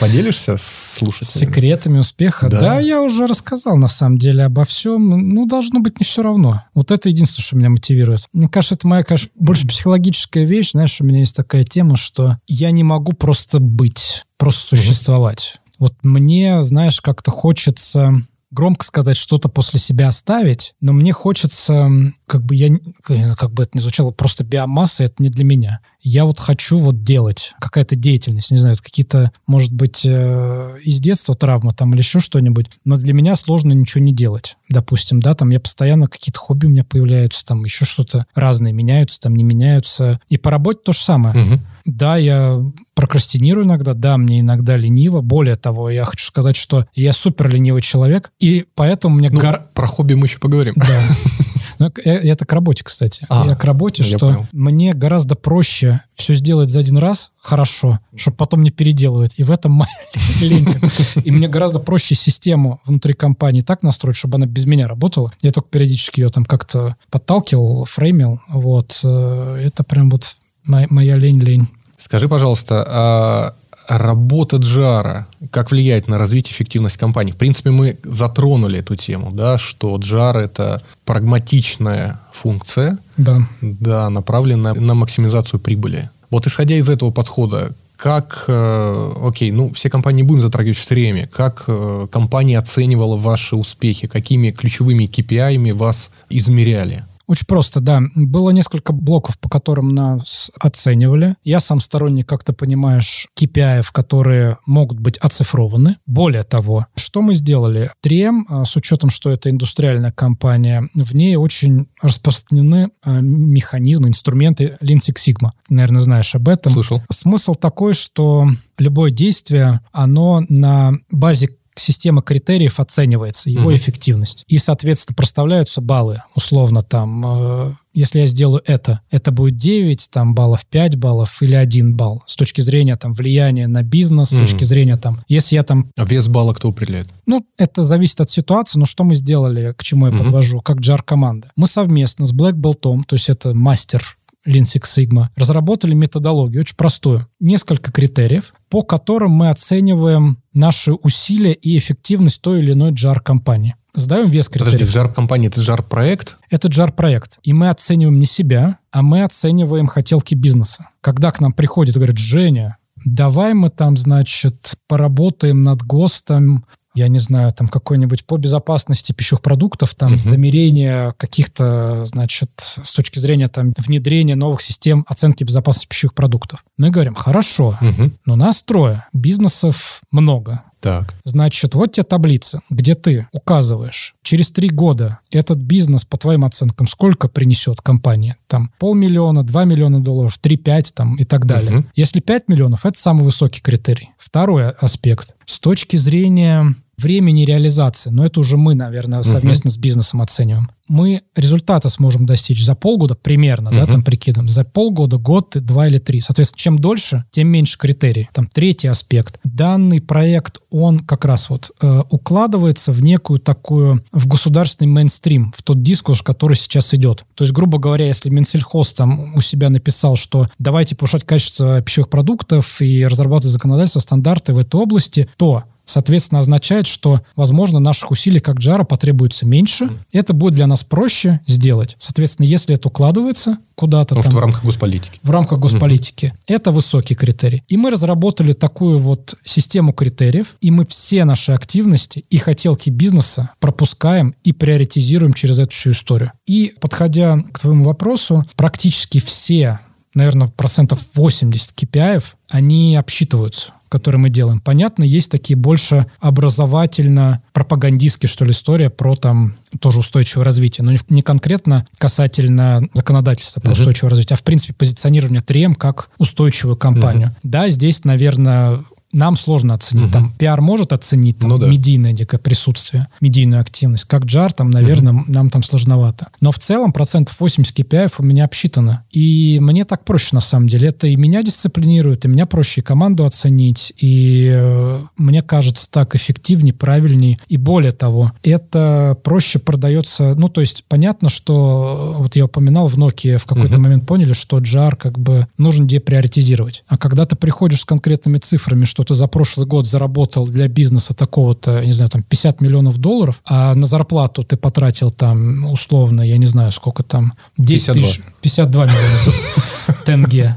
Поделишься 0.00 0.56
с 0.56 0.96
слушателями? 0.98 1.46
Секретами 1.46 1.98
успеха? 1.98 2.48
Да. 2.48 2.60
да, 2.60 2.80
я 2.80 3.02
уже 3.02 3.26
рассказал 3.26 3.76
на 3.76 3.88
самом 3.88 4.18
деле 4.18 4.44
обо 4.44 4.64
всем. 4.64 5.08
Ну, 5.34 5.46
должно 5.46 5.80
быть 5.80 5.98
не 6.00 6.06
все 6.06 6.22
равно. 6.22 6.62
Вот 6.74 6.90
это 6.90 7.08
единственное, 7.08 7.44
что 7.44 7.56
меня 7.56 7.70
мотивирует. 7.70 8.28
Мне 8.32 8.48
кажется, 8.48 8.74
это 8.74 8.86
моя, 8.86 9.02
конечно, 9.02 9.30
больше 9.36 9.66
психологическая 9.66 10.44
вещь. 10.44 10.72
Знаешь, 10.72 11.00
у 11.00 11.04
меня 11.04 11.20
есть 11.20 11.36
такая 11.36 11.64
тема, 11.64 11.96
что 11.96 12.36
я 12.46 12.70
не 12.70 12.84
могу 12.84 13.12
просто 13.12 13.58
быть, 13.60 14.24
просто 14.36 14.76
существовать. 14.76 15.56
Вот 15.78 15.94
мне, 16.02 16.62
знаешь, 16.62 17.00
как-то 17.00 17.30
хочется 17.30 18.22
громко 18.58 18.84
сказать, 18.84 19.16
что-то 19.16 19.48
после 19.48 19.78
себя 19.78 20.08
оставить, 20.08 20.74
но 20.80 20.92
мне 20.92 21.12
хочется, 21.12 21.88
как 22.26 22.42
бы 22.42 22.56
я, 22.56 22.76
как 23.04 23.52
бы 23.52 23.62
это 23.62 23.70
ни 23.74 23.80
звучало, 23.80 24.10
просто 24.10 24.42
биомасса 24.42 25.04
это 25.04 25.22
не 25.22 25.28
для 25.28 25.44
меня. 25.44 25.78
Я 26.00 26.24
вот 26.24 26.38
хочу 26.38 26.78
вот 26.78 27.02
делать 27.02 27.52
какая-то 27.60 27.96
деятельность, 27.96 28.50
не 28.50 28.56
знаю, 28.56 28.76
какие-то, 28.80 29.32
может 29.46 29.72
быть, 29.72 30.02
э, 30.04 30.76
из 30.84 31.00
детства 31.00 31.34
травмы 31.34 31.72
там 31.72 31.92
или 31.92 32.00
еще 32.00 32.20
что-нибудь, 32.20 32.66
но 32.84 32.96
для 32.96 33.12
меня 33.12 33.34
сложно 33.36 33.72
ничего 33.72 34.04
не 34.04 34.14
делать. 34.14 34.56
Допустим, 34.68 35.20
да, 35.20 35.34
там 35.34 35.50
я 35.50 35.60
постоянно 35.60 36.06
какие-то 36.06 36.38
хобби 36.38 36.66
у 36.66 36.70
меня 36.70 36.84
появляются, 36.84 37.44
там 37.44 37.64
еще 37.64 37.84
что-то 37.84 38.26
разные 38.34 38.72
меняются, 38.72 39.20
там 39.20 39.34
не 39.34 39.42
меняются. 39.42 40.20
И 40.28 40.36
по 40.36 40.50
работе 40.50 40.80
то 40.84 40.92
же 40.92 41.00
самое. 41.00 41.36
Угу. 41.36 41.60
Да, 41.86 42.16
я 42.16 42.58
прокрастинирую 42.94 43.66
иногда, 43.66 43.94
да, 43.94 44.18
мне 44.18 44.40
иногда 44.40 44.76
лениво. 44.76 45.20
Более 45.20 45.56
того, 45.56 45.90
я 45.90 46.04
хочу 46.04 46.26
сказать, 46.26 46.56
что 46.56 46.86
я 46.94 47.12
супер 47.12 47.48
ленивый 47.48 47.82
человек, 47.82 48.30
и 48.38 48.66
поэтому 48.74 49.16
мне... 49.16 49.30
Ну, 49.30 49.40
гор... 49.40 49.68
Про 49.74 49.86
хобби 49.86 50.14
мы 50.14 50.26
еще 50.26 50.38
поговорим. 50.38 50.74
Да. 50.76 51.02
Ну, 51.78 51.92
это 52.04 52.44
к 52.44 52.52
работе, 52.52 52.84
кстати. 52.84 53.26
А, 53.28 53.46
я 53.46 53.54
к 53.54 53.64
работе, 53.64 54.02
я 54.02 54.08
что 54.08 54.18
понял. 54.18 54.46
мне 54.52 54.94
гораздо 54.94 55.36
проще 55.36 56.00
все 56.14 56.34
сделать 56.34 56.70
за 56.70 56.80
один 56.80 56.96
раз 56.98 57.30
хорошо, 57.40 58.00
чтобы 58.16 58.36
потом 58.36 58.62
не 58.62 58.70
переделывать. 58.70 59.34
И 59.36 59.44
в 59.44 59.50
этом 59.50 59.72
моя 59.72 59.90
линька. 60.40 60.80
И 61.22 61.30
мне 61.30 61.48
гораздо 61.48 61.78
проще 61.78 62.14
систему 62.14 62.80
внутри 62.84 63.14
компании 63.14 63.62
так 63.62 63.82
настроить, 63.82 64.16
чтобы 64.16 64.36
она 64.36 64.46
без 64.46 64.66
меня 64.66 64.88
работала. 64.88 65.32
Я 65.40 65.52
только 65.52 65.68
периодически 65.70 66.20
ее 66.20 66.30
там 66.30 66.44
как-то 66.44 66.96
подталкивал, 67.10 67.84
фреймил. 67.84 68.40
Вот. 68.48 69.00
Э, 69.04 69.62
это 69.64 69.84
прям 69.84 70.10
вот 70.10 70.36
моя 70.64 71.16
лень-лень. 71.16 71.68
Скажи, 71.96 72.28
пожалуйста, 72.28 72.84
а 72.86 73.54
работа 73.88 74.58
Джара, 74.58 75.26
как 75.50 75.70
влияет 75.70 76.08
на 76.08 76.18
развитие 76.18 76.52
эффективность 76.52 76.98
компании? 76.98 77.32
В 77.32 77.36
принципе, 77.36 77.70
мы 77.70 77.98
затронули 78.04 78.78
эту 78.78 78.94
тему, 78.94 79.30
да, 79.32 79.58
что 79.58 79.96
Джар 79.96 80.36
это 80.36 80.82
прагматичная 81.04 82.20
функция, 82.32 82.98
да. 83.16 83.40
Да, 83.60 84.10
направленная 84.10 84.74
на 84.74 84.94
максимизацию 84.94 85.58
прибыли. 85.58 86.10
Вот 86.30 86.46
исходя 86.46 86.76
из 86.76 86.88
этого 86.88 87.10
подхода, 87.10 87.72
как, 87.96 88.44
э, 88.46 89.12
окей, 89.22 89.50
ну, 89.50 89.72
все 89.72 89.90
компании 89.90 90.22
будем 90.22 90.40
затрагивать 90.40 90.78
все 90.78 90.94
время, 90.94 91.26
как 91.26 91.64
э, 91.66 92.06
компания 92.12 92.56
оценивала 92.56 93.16
ваши 93.16 93.56
успехи, 93.56 94.06
какими 94.06 94.52
ключевыми 94.52 95.04
KPI 95.04 95.74
вас 95.74 96.12
измеряли? 96.30 97.04
Очень 97.28 97.46
просто, 97.46 97.80
да. 97.80 98.00
Было 98.16 98.50
несколько 98.50 98.94
блоков, 98.94 99.38
по 99.38 99.50
которым 99.50 99.94
нас 99.94 100.50
оценивали. 100.58 101.36
Я 101.44 101.60
сам 101.60 101.78
сторонник, 101.78 102.26
как 102.26 102.42
ты 102.42 102.54
понимаешь, 102.54 103.28
KPI, 103.38 103.84
которые 103.92 104.56
могут 104.66 104.98
быть 104.98 105.18
оцифрованы. 105.18 105.98
Более 106.06 106.42
того, 106.42 106.86
что 106.96 107.20
мы 107.20 107.34
сделали? 107.34 107.90
3M, 108.02 108.44
а, 108.48 108.64
с 108.64 108.74
учетом, 108.76 109.10
что 109.10 109.30
это 109.30 109.50
индустриальная 109.50 110.10
компания, 110.10 110.88
в 110.94 111.14
ней 111.14 111.36
очень 111.36 111.86
распространены 112.00 112.90
а, 113.02 113.20
механизмы, 113.20 114.08
инструменты 114.08 114.78
Lean 114.80 114.96
Six 114.96 115.16
Sigma. 115.16 115.50
Наверное, 115.68 116.00
знаешь 116.00 116.34
об 116.34 116.48
этом. 116.48 116.72
Слышал. 116.72 117.02
Смысл 117.10 117.54
такой, 117.54 117.92
что 117.92 118.48
любое 118.78 119.10
действие, 119.10 119.80
оно 119.92 120.42
на 120.48 120.94
базе 121.10 121.50
система 121.80 122.22
критериев 122.22 122.80
оценивается, 122.80 123.50
его 123.50 123.66
угу. 123.66 123.76
эффективность. 123.76 124.44
И, 124.48 124.58
соответственно, 124.58 125.16
проставляются 125.16 125.80
баллы, 125.80 126.22
условно, 126.34 126.82
там, 126.82 127.24
э, 127.26 127.74
если 127.94 128.20
я 128.20 128.26
сделаю 128.26 128.62
это, 128.66 129.00
это 129.10 129.32
будет 129.32 129.56
9 129.56 130.08
там, 130.10 130.34
баллов, 130.34 130.64
5 130.66 130.96
баллов 130.96 131.42
или 131.42 131.54
1 131.54 131.96
балл 131.96 132.22
с 132.26 132.36
точки 132.36 132.60
зрения 132.60 132.96
там, 132.96 133.12
влияния 133.12 133.66
на 133.66 133.82
бизнес, 133.82 134.30
с 134.30 134.36
mm. 134.36 134.40
точки 134.40 134.64
зрения 134.64 134.96
там, 134.96 135.20
если 135.28 135.56
я 135.56 135.62
там... 135.62 135.88
А 135.96 136.04
вес 136.04 136.28
балла 136.28 136.52
кто 136.54 136.68
определяет? 136.68 137.08
Ну, 137.26 137.44
это 137.56 137.82
зависит 137.82 138.20
от 138.20 138.30
ситуации, 138.30 138.78
но 138.78 138.86
что 138.86 139.04
мы 139.04 139.14
сделали, 139.14 139.74
к 139.76 139.82
чему 139.82 140.06
я 140.06 140.12
mm-hmm. 140.12 140.18
подвожу, 140.18 140.60
как 140.60 140.78
JAR-команда. 140.78 141.50
Мы 141.56 141.66
совместно 141.66 142.26
с 142.26 142.34
Black 142.34 142.54
Belt, 142.54 142.80
то 142.80 143.04
есть 143.10 143.28
это 143.28 143.54
мастер 143.54 144.17
Lean 144.48 144.62
Six 144.62 144.82
Sigma, 144.84 145.28
разработали 145.36 145.94
методологию, 145.94 146.62
очень 146.62 146.76
простую. 146.76 147.26
Несколько 147.38 147.92
критериев, 147.92 148.54
по 148.70 148.82
которым 148.82 149.32
мы 149.32 149.50
оцениваем 149.50 150.38
наши 150.54 150.92
усилия 150.92 151.52
и 151.52 151.76
эффективность 151.78 152.40
той 152.40 152.60
или 152.60 152.72
иной 152.72 152.92
JAR-компании. 152.92 153.74
Сдаем 153.94 154.28
вес 154.28 154.48
критериев. 154.48 154.78
Подожди, 154.78 154.98
JAR-компания— 154.98 155.46
это 155.48 155.60
JAR-проект? 155.60 156.36
Это 156.50 156.68
JAR-проект. 156.68 157.38
И 157.42 157.52
мы 157.52 157.68
оцениваем 157.68 158.18
не 158.18 158.26
себя, 158.26 158.78
а 158.90 159.02
мы 159.02 159.22
оцениваем 159.22 159.86
хотелки 159.86 160.34
бизнеса. 160.34 160.88
Когда 161.00 161.30
к 161.30 161.40
нам 161.40 161.52
приходит 161.52 161.96
и 161.96 161.98
говорит, 161.98 162.18
Женя, 162.18 162.76
давай 163.04 163.54
мы 163.54 163.70
там, 163.70 163.96
значит, 163.96 164.74
поработаем 164.86 165.62
над 165.62 165.82
ГОСТом, 165.82 166.64
я 166.98 167.08
не 167.08 167.20
знаю, 167.20 167.52
там 167.52 167.68
какой-нибудь 167.68 168.24
по 168.24 168.36
безопасности 168.36 169.12
пищевых 169.12 169.40
продуктов, 169.40 169.94
там 169.94 170.12
угу. 170.12 170.18
замерение 170.18 171.14
каких-то, 171.16 172.04
значит, 172.04 172.50
с 172.58 172.92
точки 172.92 173.18
зрения 173.18 173.48
там 173.48 173.72
внедрения 173.78 174.34
новых 174.34 174.60
систем 174.60 175.04
оценки 175.08 175.44
безопасности 175.44 175.86
пищевых 175.86 176.14
продуктов. 176.14 176.64
Мы 176.76 176.90
говорим, 176.90 177.14
хорошо, 177.14 177.78
угу. 177.80 178.10
но 178.26 178.36
нас 178.36 178.62
трое, 178.62 179.04
бизнесов 179.12 180.00
много. 180.10 180.62
Так. 180.80 181.14
Значит, 181.24 181.74
вот 181.74 181.92
тебе 181.92 182.04
таблица, 182.04 182.60
где 182.70 182.94
ты 182.94 183.26
указываешь, 183.32 184.14
через 184.22 184.50
три 184.50 184.68
года 184.68 185.18
этот 185.30 185.58
бизнес, 185.58 186.04
по 186.04 186.16
твоим 186.16 186.44
оценкам, 186.44 186.86
сколько 186.86 187.28
принесет 187.28 187.80
компания? 187.80 188.36
Там 188.46 188.70
полмиллиона, 188.78 189.42
два 189.42 189.64
миллиона 189.64 190.00
долларов, 190.00 190.38
три-пять 190.38 190.94
там 190.94 191.16
и 191.16 191.24
так 191.24 191.46
далее. 191.46 191.78
Угу. 191.78 191.86
Если 191.96 192.20
пять 192.20 192.48
миллионов, 192.48 192.86
это 192.86 192.98
самый 192.98 193.24
высокий 193.24 193.60
критерий. 193.60 194.10
Второй 194.18 194.70
аспект. 194.70 195.34
С 195.46 195.58
точки 195.58 195.96
зрения 195.96 196.74
времени 196.98 197.44
реализации, 197.44 198.10
но 198.10 198.24
это 198.24 198.40
уже 198.40 198.56
мы, 198.56 198.74
наверное, 198.74 199.22
совместно 199.22 199.68
uh-huh. 199.68 199.72
с 199.72 199.78
бизнесом 199.78 200.22
оцениваем. 200.22 200.70
Мы 200.88 201.22
результата 201.36 201.88
сможем 201.90 202.24
достичь 202.24 202.64
за 202.64 202.74
полгода 202.74 203.14
примерно, 203.14 203.68
uh-huh. 203.68 203.86
да, 203.86 203.92
там 203.92 204.02
прикидываем, 204.02 204.48
за 204.48 204.64
полгода, 204.64 205.18
год, 205.18 205.56
два 205.56 205.86
или 205.86 205.98
три. 205.98 206.20
Соответственно, 206.20 206.58
чем 206.58 206.78
дольше, 206.78 207.24
тем 207.30 207.48
меньше 207.48 207.76
критерий. 207.78 208.28
Там 208.32 208.48
третий 208.48 208.88
аспект. 208.88 209.38
Данный 209.44 210.00
проект, 210.00 210.60
он 210.70 211.00
как 211.00 211.24
раз 211.24 211.50
вот 211.50 211.70
э, 211.80 212.02
укладывается 212.10 212.92
в 212.92 213.02
некую 213.02 213.38
такую, 213.38 214.02
в 214.12 214.26
государственный 214.26 214.88
мейнстрим, 214.88 215.52
в 215.56 215.62
тот 215.62 215.82
дискурс, 215.82 216.22
который 216.22 216.56
сейчас 216.56 216.94
идет. 216.94 217.24
То 217.34 217.44
есть, 217.44 217.52
грубо 217.52 217.78
говоря, 217.78 218.06
если 218.06 218.30
Минсельхоз 218.30 218.92
там 218.92 219.34
у 219.34 219.40
себя 219.40 219.70
написал, 219.70 220.16
что 220.16 220.48
давайте 220.58 220.96
повышать 220.96 221.24
качество 221.24 221.80
пищевых 221.82 222.08
продуктов 222.08 222.80
и 222.80 223.06
разрабатывать 223.06 223.52
законодательство, 223.52 224.00
стандарты 224.00 224.52
в 224.52 224.58
этой 224.58 224.80
области, 224.80 225.28
то 225.36 225.64
соответственно, 225.88 226.40
означает, 226.40 226.86
что, 226.86 227.22
возможно, 227.34 227.78
наших 227.78 228.10
усилий 228.10 228.40
как 228.40 228.58
джара 228.58 228.84
потребуется 228.84 229.46
меньше. 229.46 229.88
Это 230.12 230.34
будет 230.34 230.54
для 230.54 230.66
нас 230.66 230.84
проще 230.84 231.40
сделать. 231.46 231.96
Соответственно, 231.98 232.46
если 232.46 232.74
это 232.74 232.88
укладывается 232.88 233.58
куда-то 233.74 234.08
Потому 234.08 234.22
там, 234.22 234.30
что 234.30 234.38
в 234.38 234.42
рамках 234.42 234.64
госполитики. 234.64 235.20
В 235.22 235.30
рамках 235.30 235.58
госполитики. 235.60 236.26
Mm. 236.26 236.54
Это 236.54 236.72
высокий 236.72 237.14
критерий. 237.14 237.62
И 237.68 237.76
мы 237.76 237.90
разработали 237.90 238.52
такую 238.52 238.98
вот 238.98 239.36
систему 239.44 239.92
критериев, 239.92 240.56
и 240.60 240.70
мы 240.70 240.84
все 240.84 241.24
наши 241.24 241.52
активности 241.52 242.24
и 242.28 242.38
хотелки 242.38 242.90
бизнеса 242.90 243.50
пропускаем 243.60 244.34
и 244.44 244.52
приоритизируем 244.52 245.32
через 245.32 245.58
эту 245.58 245.70
всю 245.70 245.92
историю. 245.92 246.32
И, 246.46 246.74
подходя 246.80 247.38
к 247.52 247.60
твоему 247.60 247.84
вопросу, 247.84 248.44
практически 248.56 249.20
все 249.20 249.80
наверное, 250.18 250.48
процентов 250.48 251.00
80 251.14 251.74
KPI, 251.74 252.22
они 252.50 252.96
обсчитываются 252.96 253.72
которые 253.88 254.20
мы 254.20 254.28
делаем. 254.28 254.60
Понятно, 254.60 255.02
есть 255.02 255.30
такие 255.30 255.56
больше 255.56 256.04
образовательно-пропагандистские, 256.20 258.28
что 258.28 258.44
ли, 258.44 258.50
история 258.50 258.90
про 258.90 259.16
там 259.16 259.54
тоже 259.80 260.00
устойчивое 260.00 260.44
развитие, 260.44 260.84
но 260.84 260.92
не 261.08 261.22
конкретно 261.22 261.86
касательно 261.96 262.86
законодательства 262.92 263.60
по 263.60 263.68
uh-huh. 263.68 263.72
устойчивому 263.72 264.10
развитию, 264.10 264.34
а 264.34 264.38
в 264.38 264.42
принципе 264.42 264.74
позиционирование 264.74 265.40
3М 265.40 265.74
как 265.74 266.10
устойчивую 266.18 266.76
компанию. 266.76 267.28
Uh-huh. 267.28 267.40
Да, 267.44 267.70
здесь, 267.70 268.04
наверное, 268.04 268.84
нам 269.12 269.36
сложно 269.36 269.74
оценить. 269.74 270.06
Угу. 270.06 270.12
Там 270.12 270.32
пиар 270.38 270.60
может 270.60 270.92
оценить 270.92 271.38
там, 271.38 271.50
ну, 271.50 271.58
да. 271.58 271.68
медийное 271.68 272.12
дикое 272.12 272.38
присутствие, 272.38 273.08
медийную 273.20 273.60
активность. 273.60 274.04
Как 274.04 274.24
джар, 274.24 274.52
там, 274.52 274.70
наверное, 274.70 275.12
угу. 275.12 275.24
нам 275.28 275.50
там 275.50 275.62
сложновато. 275.62 276.28
Но 276.40 276.52
в 276.52 276.58
целом 276.58 276.92
процентов 276.92 277.36
80 277.38 277.78
KPI 277.78 278.12
у 278.18 278.22
меня 278.22 278.44
обсчитано. 278.44 279.04
И 279.10 279.58
мне 279.60 279.84
так 279.84 280.04
проще, 280.04 280.30
на 280.32 280.40
самом 280.40 280.68
деле. 280.68 280.88
Это 280.88 281.06
и 281.06 281.16
меня 281.16 281.42
дисциплинирует, 281.42 282.24
и 282.24 282.28
меня 282.28 282.46
проще 282.46 282.80
и 282.80 282.84
команду 282.84 283.24
оценить. 283.24 283.92
И 283.98 284.50
э, 284.52 285.00
мне 285.16 285.42
кажется, 285.42 285.90
так 285.90 286.14
эффективнее, 286.14 286.74
правильнее. 286.74 287.38
И 287.48 287.56
более 287.56 287.92
того, 287.92 288.32
это 288.42 289.16
проще 289.22 289.58
продается... 289.58 290.34
Ну, 290.36 290.48
то 290.48 290.60
есть 290.60 290.84
понятно, 290.88 291.28
что 291.28 292.14
вот 292.18 292.36
я 292.36 292.44
упоминал 292.44 292.88
в 292.88 292.98
Nokia 292.98 293.38
в 293.38 293.46
какой-то 293.46 293.74
угу. 293.74 293.82
момент 293.82 294.06
поняли, 294.06 294.32
что 294.32 294.58
джар 294.58 294.96
как 294.96 295.18
бы 295.18 295.46
нужно 295.56 295.86
деприоритизировать. 295.86 296.84
А 296.88 296.98
когда 296.98 297.24
ты 297.24 297.36
приходишь 297.36 297.80
с 297.80 297.84
конкретными 297.84 298.38
цифрами, 298.38 298.84
что 298.84 298.97
что 298.98 299.04
ты 299.04 299.14
за 299.14 299.28
прошлый 299.28 299.64
год 299.64 299.86
заработал 299.86 300.44
для 300.48 300.66
бизнеса 300.66 301.14
такого-то, 301.14 301.84
не 301.84 301.92
знаю, 301.92 302.10
там 302.10 302.24
50 302.24 302.60
миллионов 302.60 302.98
долларов, 302.98 303.40
а 303.46 303.72
на 303.76 303.86
зарплату 303.86 304.42
ты 304.42 304.56
потратил 304.56 305.12
там 305.12 305.70
условно, 305.70 306.20
я 306.22 306.36
не 306.36 306.46
знаю, 306.46 306.72
сколько 306.72 307.04
там, 307.04 307.34
10 307.58 307.86
52. 307.86 308.02
тысяч, 308.02 308.20
52 308.40 308.84
миллиона 308.86 309.98
тенге. 310.04 310.56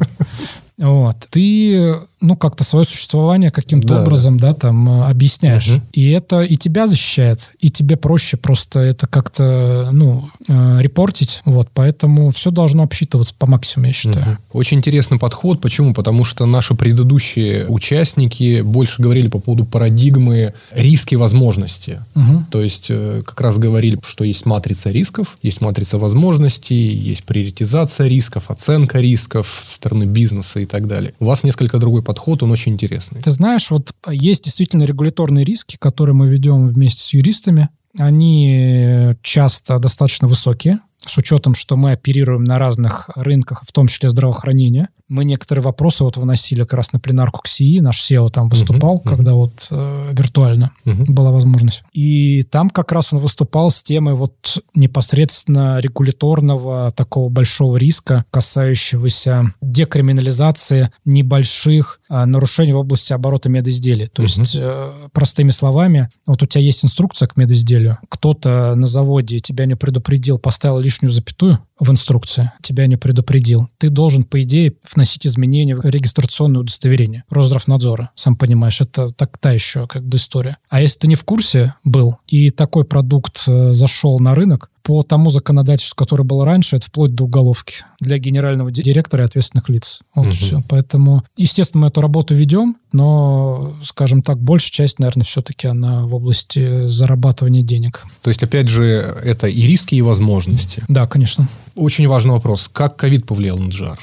Вот. 0.80 1.18
Ты 1.30 1.96
ну, 2.22 2.36
как-то 2.36 2.64
свое 2.64 2.86
существование 2.86 3.52
каким-то 3.52 3.88
да, 3.88 4.02
образом, 4.02 4.40
да. 4.40 4.50
да, 4.50 4.54
там 4.54 4.90
э, 4.90 5.06
объясняешь. 5.10 5.70
Угу. 5.70 5.82
И 5.94 6.12
это 6.12 6.44
и 6.44 6.56
тебя 6.56 6.86
защищает, 6.88 7.50
и 7.60 7.70
тебе 7.70 7.98
проще 7.98 8.38
просто 8.38 8.80
это 8.80 9.08
как-то, 9.08 9.90
ну, 9.92 10.30
э, 10.48 10.82
репортить. 10.82 11.42
Вот, 11.46 11.70
поэтому 11.74 12.30
все 12.30 12.52
должно 12.52 12.84
обсчитываться 12.84 13.34
по 13.38 13.48
максимуму, 13.48 13.88
я 13.88 13.94
считаю. 13.94 14.34
Угу. 14.50 14.60
Очень 14.60 14.78
интересный 14.78 15.18
подход. 15.18 15.60
Почему? 15.62 15.94
Потому 15.94 16.24
что 16.24 16.46
наши 16.46 16.76
предыдущие 16.76 17.66
участники 17.68 18.62
больше 18.62 19.02
говорили 19.02 19.28
по 19.28 19.40
поводу 19.40 19.66
парадигмы 19.66 20.54
риски 20.72 21.16
возможности. 21.16 22.02
Угу. 22.16 22.46
То 22.52 22.62
есть, 22.62 22.88
э, 22.90 23.24
как 23.26 23.42
раз 23.42 23.58
говорили, 23.58 24.00
что 24.06 24.24
есть 24.24 24.46
матрица 24.46 24.92
рисков, 24.92 25.38
есть 25.42 25.62
матрица 25.62 25.98
возможностей, 25.98 26.76
есть 26.76 27.24
приоритизация 27.24 28.08
рисков, 28.08 28.52
оценка 28.52 29.00
рисков 29.00 29.62
со 29.64 29.76
стороны 29.76 30.04
бизнеса 30.04 30.60
и 30.60 30.66
так 30.66 30.88
далее. 30.88 31.14
У 31.20 31.26
вас 31.26 31.44
несколько 31.44 31.80
другой 31.80 32.04
подход, 32.04 32.11
он 32.46 32.52
очень 32.52 32.74
интересный. 32.74 33.22
Ты 33.22 33.32
знаешь, 33.32 33.72
вот 33.72 33.94
есть 34.10 34.44
действительно 34.44 34.84
регуляторные 34.84 35.46
риски, 35.46 35.78
которые 35.78 36.16
мы 36.16 36.28
ведем 36.28 36.68
вместе 36.68 37.02
с 37.02 37.14
юристами. 37.14 37.70
Они 37.98 39.16
часто 39.22 39.78
достаточно 39.80 40.28
высокие, 40.28 40.80
с 41.06 41.18
учетом, 41.18 41.56
что 41.56 41.76
мы 41.76 41.92
оперируем 41.92 42.44
на 42.44 42.60
разных 42.60 43.10
рынках, 43.16 43.64
в 43.68 43.72
том 43.72 43.88
числе 43.88 44.10
здравоохранения. 44.10 44.90
Мы 45.12 45.26
некоторые 45.26 45.62
вопросы 45.62 46.06
вот 46.06 46.16
выносили 46.16 46.62
как 46.62 46.76
раз 46.76 46.94
на 46.94 47.00
пленарку 47.00 47.42
к 47.42 47.48
СИИ, 47.48 47.82
наш 47.82 48.00
SEO 48.10 48.30
там 48.30 48.48
выступал, 48.48 49.02
uh-huh, 49.04 49.10
когда 49.10 49.34
вот 49.34 49.68
э, 49.70 50.14
виртуально 50.14 50.72
uh-huh. 50.86 51.12
была 51.12 51.32
возможность. 51.32 51.84
И 51.92 52.44
там 52.44 52.70
как 52.70 52.94
раз 52.94 53.12
он 53.12 53.20
выступал 53.20 53.72
с 53.72 53.84
темой 53.84 54.14
вот 54.14 54.64
непосредственно 54.74 55.80
регуляторного 55.80 56.92
такого 56.92 57.28
большого 57.28 57.76
риска, 57.76 58.24
касающегося 58.32 59.54
декриминализации 59.62 60.92
небольших 61.04 62.00
э, 62.10 62.24
нарушений 62.24 62.72
в 62.72 62.78
области 62.78 63.12
оборота 63.12 63.50
медизделий. 63.50 64.08
То 64.08 64.24
uh-huh. 64.24 64.40
есть, 64.40 64.56
э, 64.58 64.92
простыми 65.12 65.50
словами, 65.50 66.10
вот 66.26 66.42
у 66.42 66.46
тебя 66.46 66.62
есть 66.62 66.86
инструкция 66.86 67.28
к 67.28 67.36
медизделию, 67.36 67.98
кто-то 68.08 68.76
на 68.76 68.88
заводе 68.88 69.40
тебя 69.40 69.66
не 69.66 69.76
предупредил, 69.76 70.40
поставил 70.40 70.80
лишнюю 70.80 71.12
запятую, 71.12 71.60
в 71.82 71.90
инструкции, 71.90 72.52
тебя 72.62 72.86
не 72.86 72.96
предупредил. 72.96 73.68
Ты 73.80 73.90
должен, 73.90 74.24
по 74.24 74.40
идее, 74.44 74.76
вносить 75.02 75.26
изменения 75.26 75.76
в 75.76 75.84
регистрационное 75.84 76.62
удостоверение 76.62 77.24
Росздравнадзора. 77.32 78.12
Сам 78.14 78.36
понимаешь, 78.36 78.82
это 78.82 79.12
так 79.12 79.36
та 79.40 79.52
еще 79.52 79.88
как 79.88 80.04
бы 80.04 80.18
история. 80.18 80.58
А 80.70 80.80
если 80.80 81.00
ты 81.00 81.08
не 81.08 81.16
в 81.16 81.24
курсе 81.24 81.74
был, 81.84 82.18
и 82.28 82.52
такой 82.52 82.86
продукт 82.86 83.46
э, 83.48 83.72
зашел 83.72 84.20
на 84.20 84.36
рынок, 84.36 84.70
по 84.84 85.04
тому 85.04 85.30
законодательству, 85.30 85.96
которое 85.96 86.24
было 86.24 86.44
раньше, 86.44 86.76
это 86.76 86.88
вплоть 86.88 87.14
до 87.14 87.26
уголовки 87.26 87.86
для 88.00 88.18
генерального 88.18 88.72
директора 88.72 89.24
и 89.24 89.28
ответственных 89.28 89.70
лиц. 89.70 90.02
Вот 90.16 90.28
угу. 90.28 90.34
все. 90.34 90.64
Поэтому, 90.70 91.24
естественно, 91.38 91.82
мы 91.82 91.88
эту 91.90 92.02
работу 92.02 92.34
ведем, 92.34 92.78
но, 92.92 93.76
скажем 93.84 94.24
так, 94.24 94.40
большая 94.40 94.72
часть, 94.72 94.98
наверное, 94.98 95.24
все-таки 95.24 95.68
она 95.68 96.06
в 96.08 96.16
области 96.16 96.88
зарабатывания 96.88 97.62
денег. 97.62 98.04
То 98.24 98.32
есть, 98.32 98.42
опять 98.42 98.70
же, 98.70 99.16
это 99.24 99.48
и 99.48 99.62
риски, 99.68 99.96
и 99.96 100.02
возможности. 100.02 100.84
Да, 100.88 101.06
конечно. 101.06 101.48
Очень 101.76 102.08
важный 102.08 102.32
вопрос. 102.32 102.68
Как 102.72 102.96
ковид 102.98 103.28
повлиял 103.28 103.60
на 103.60 103.70
джар? 103.70 104.00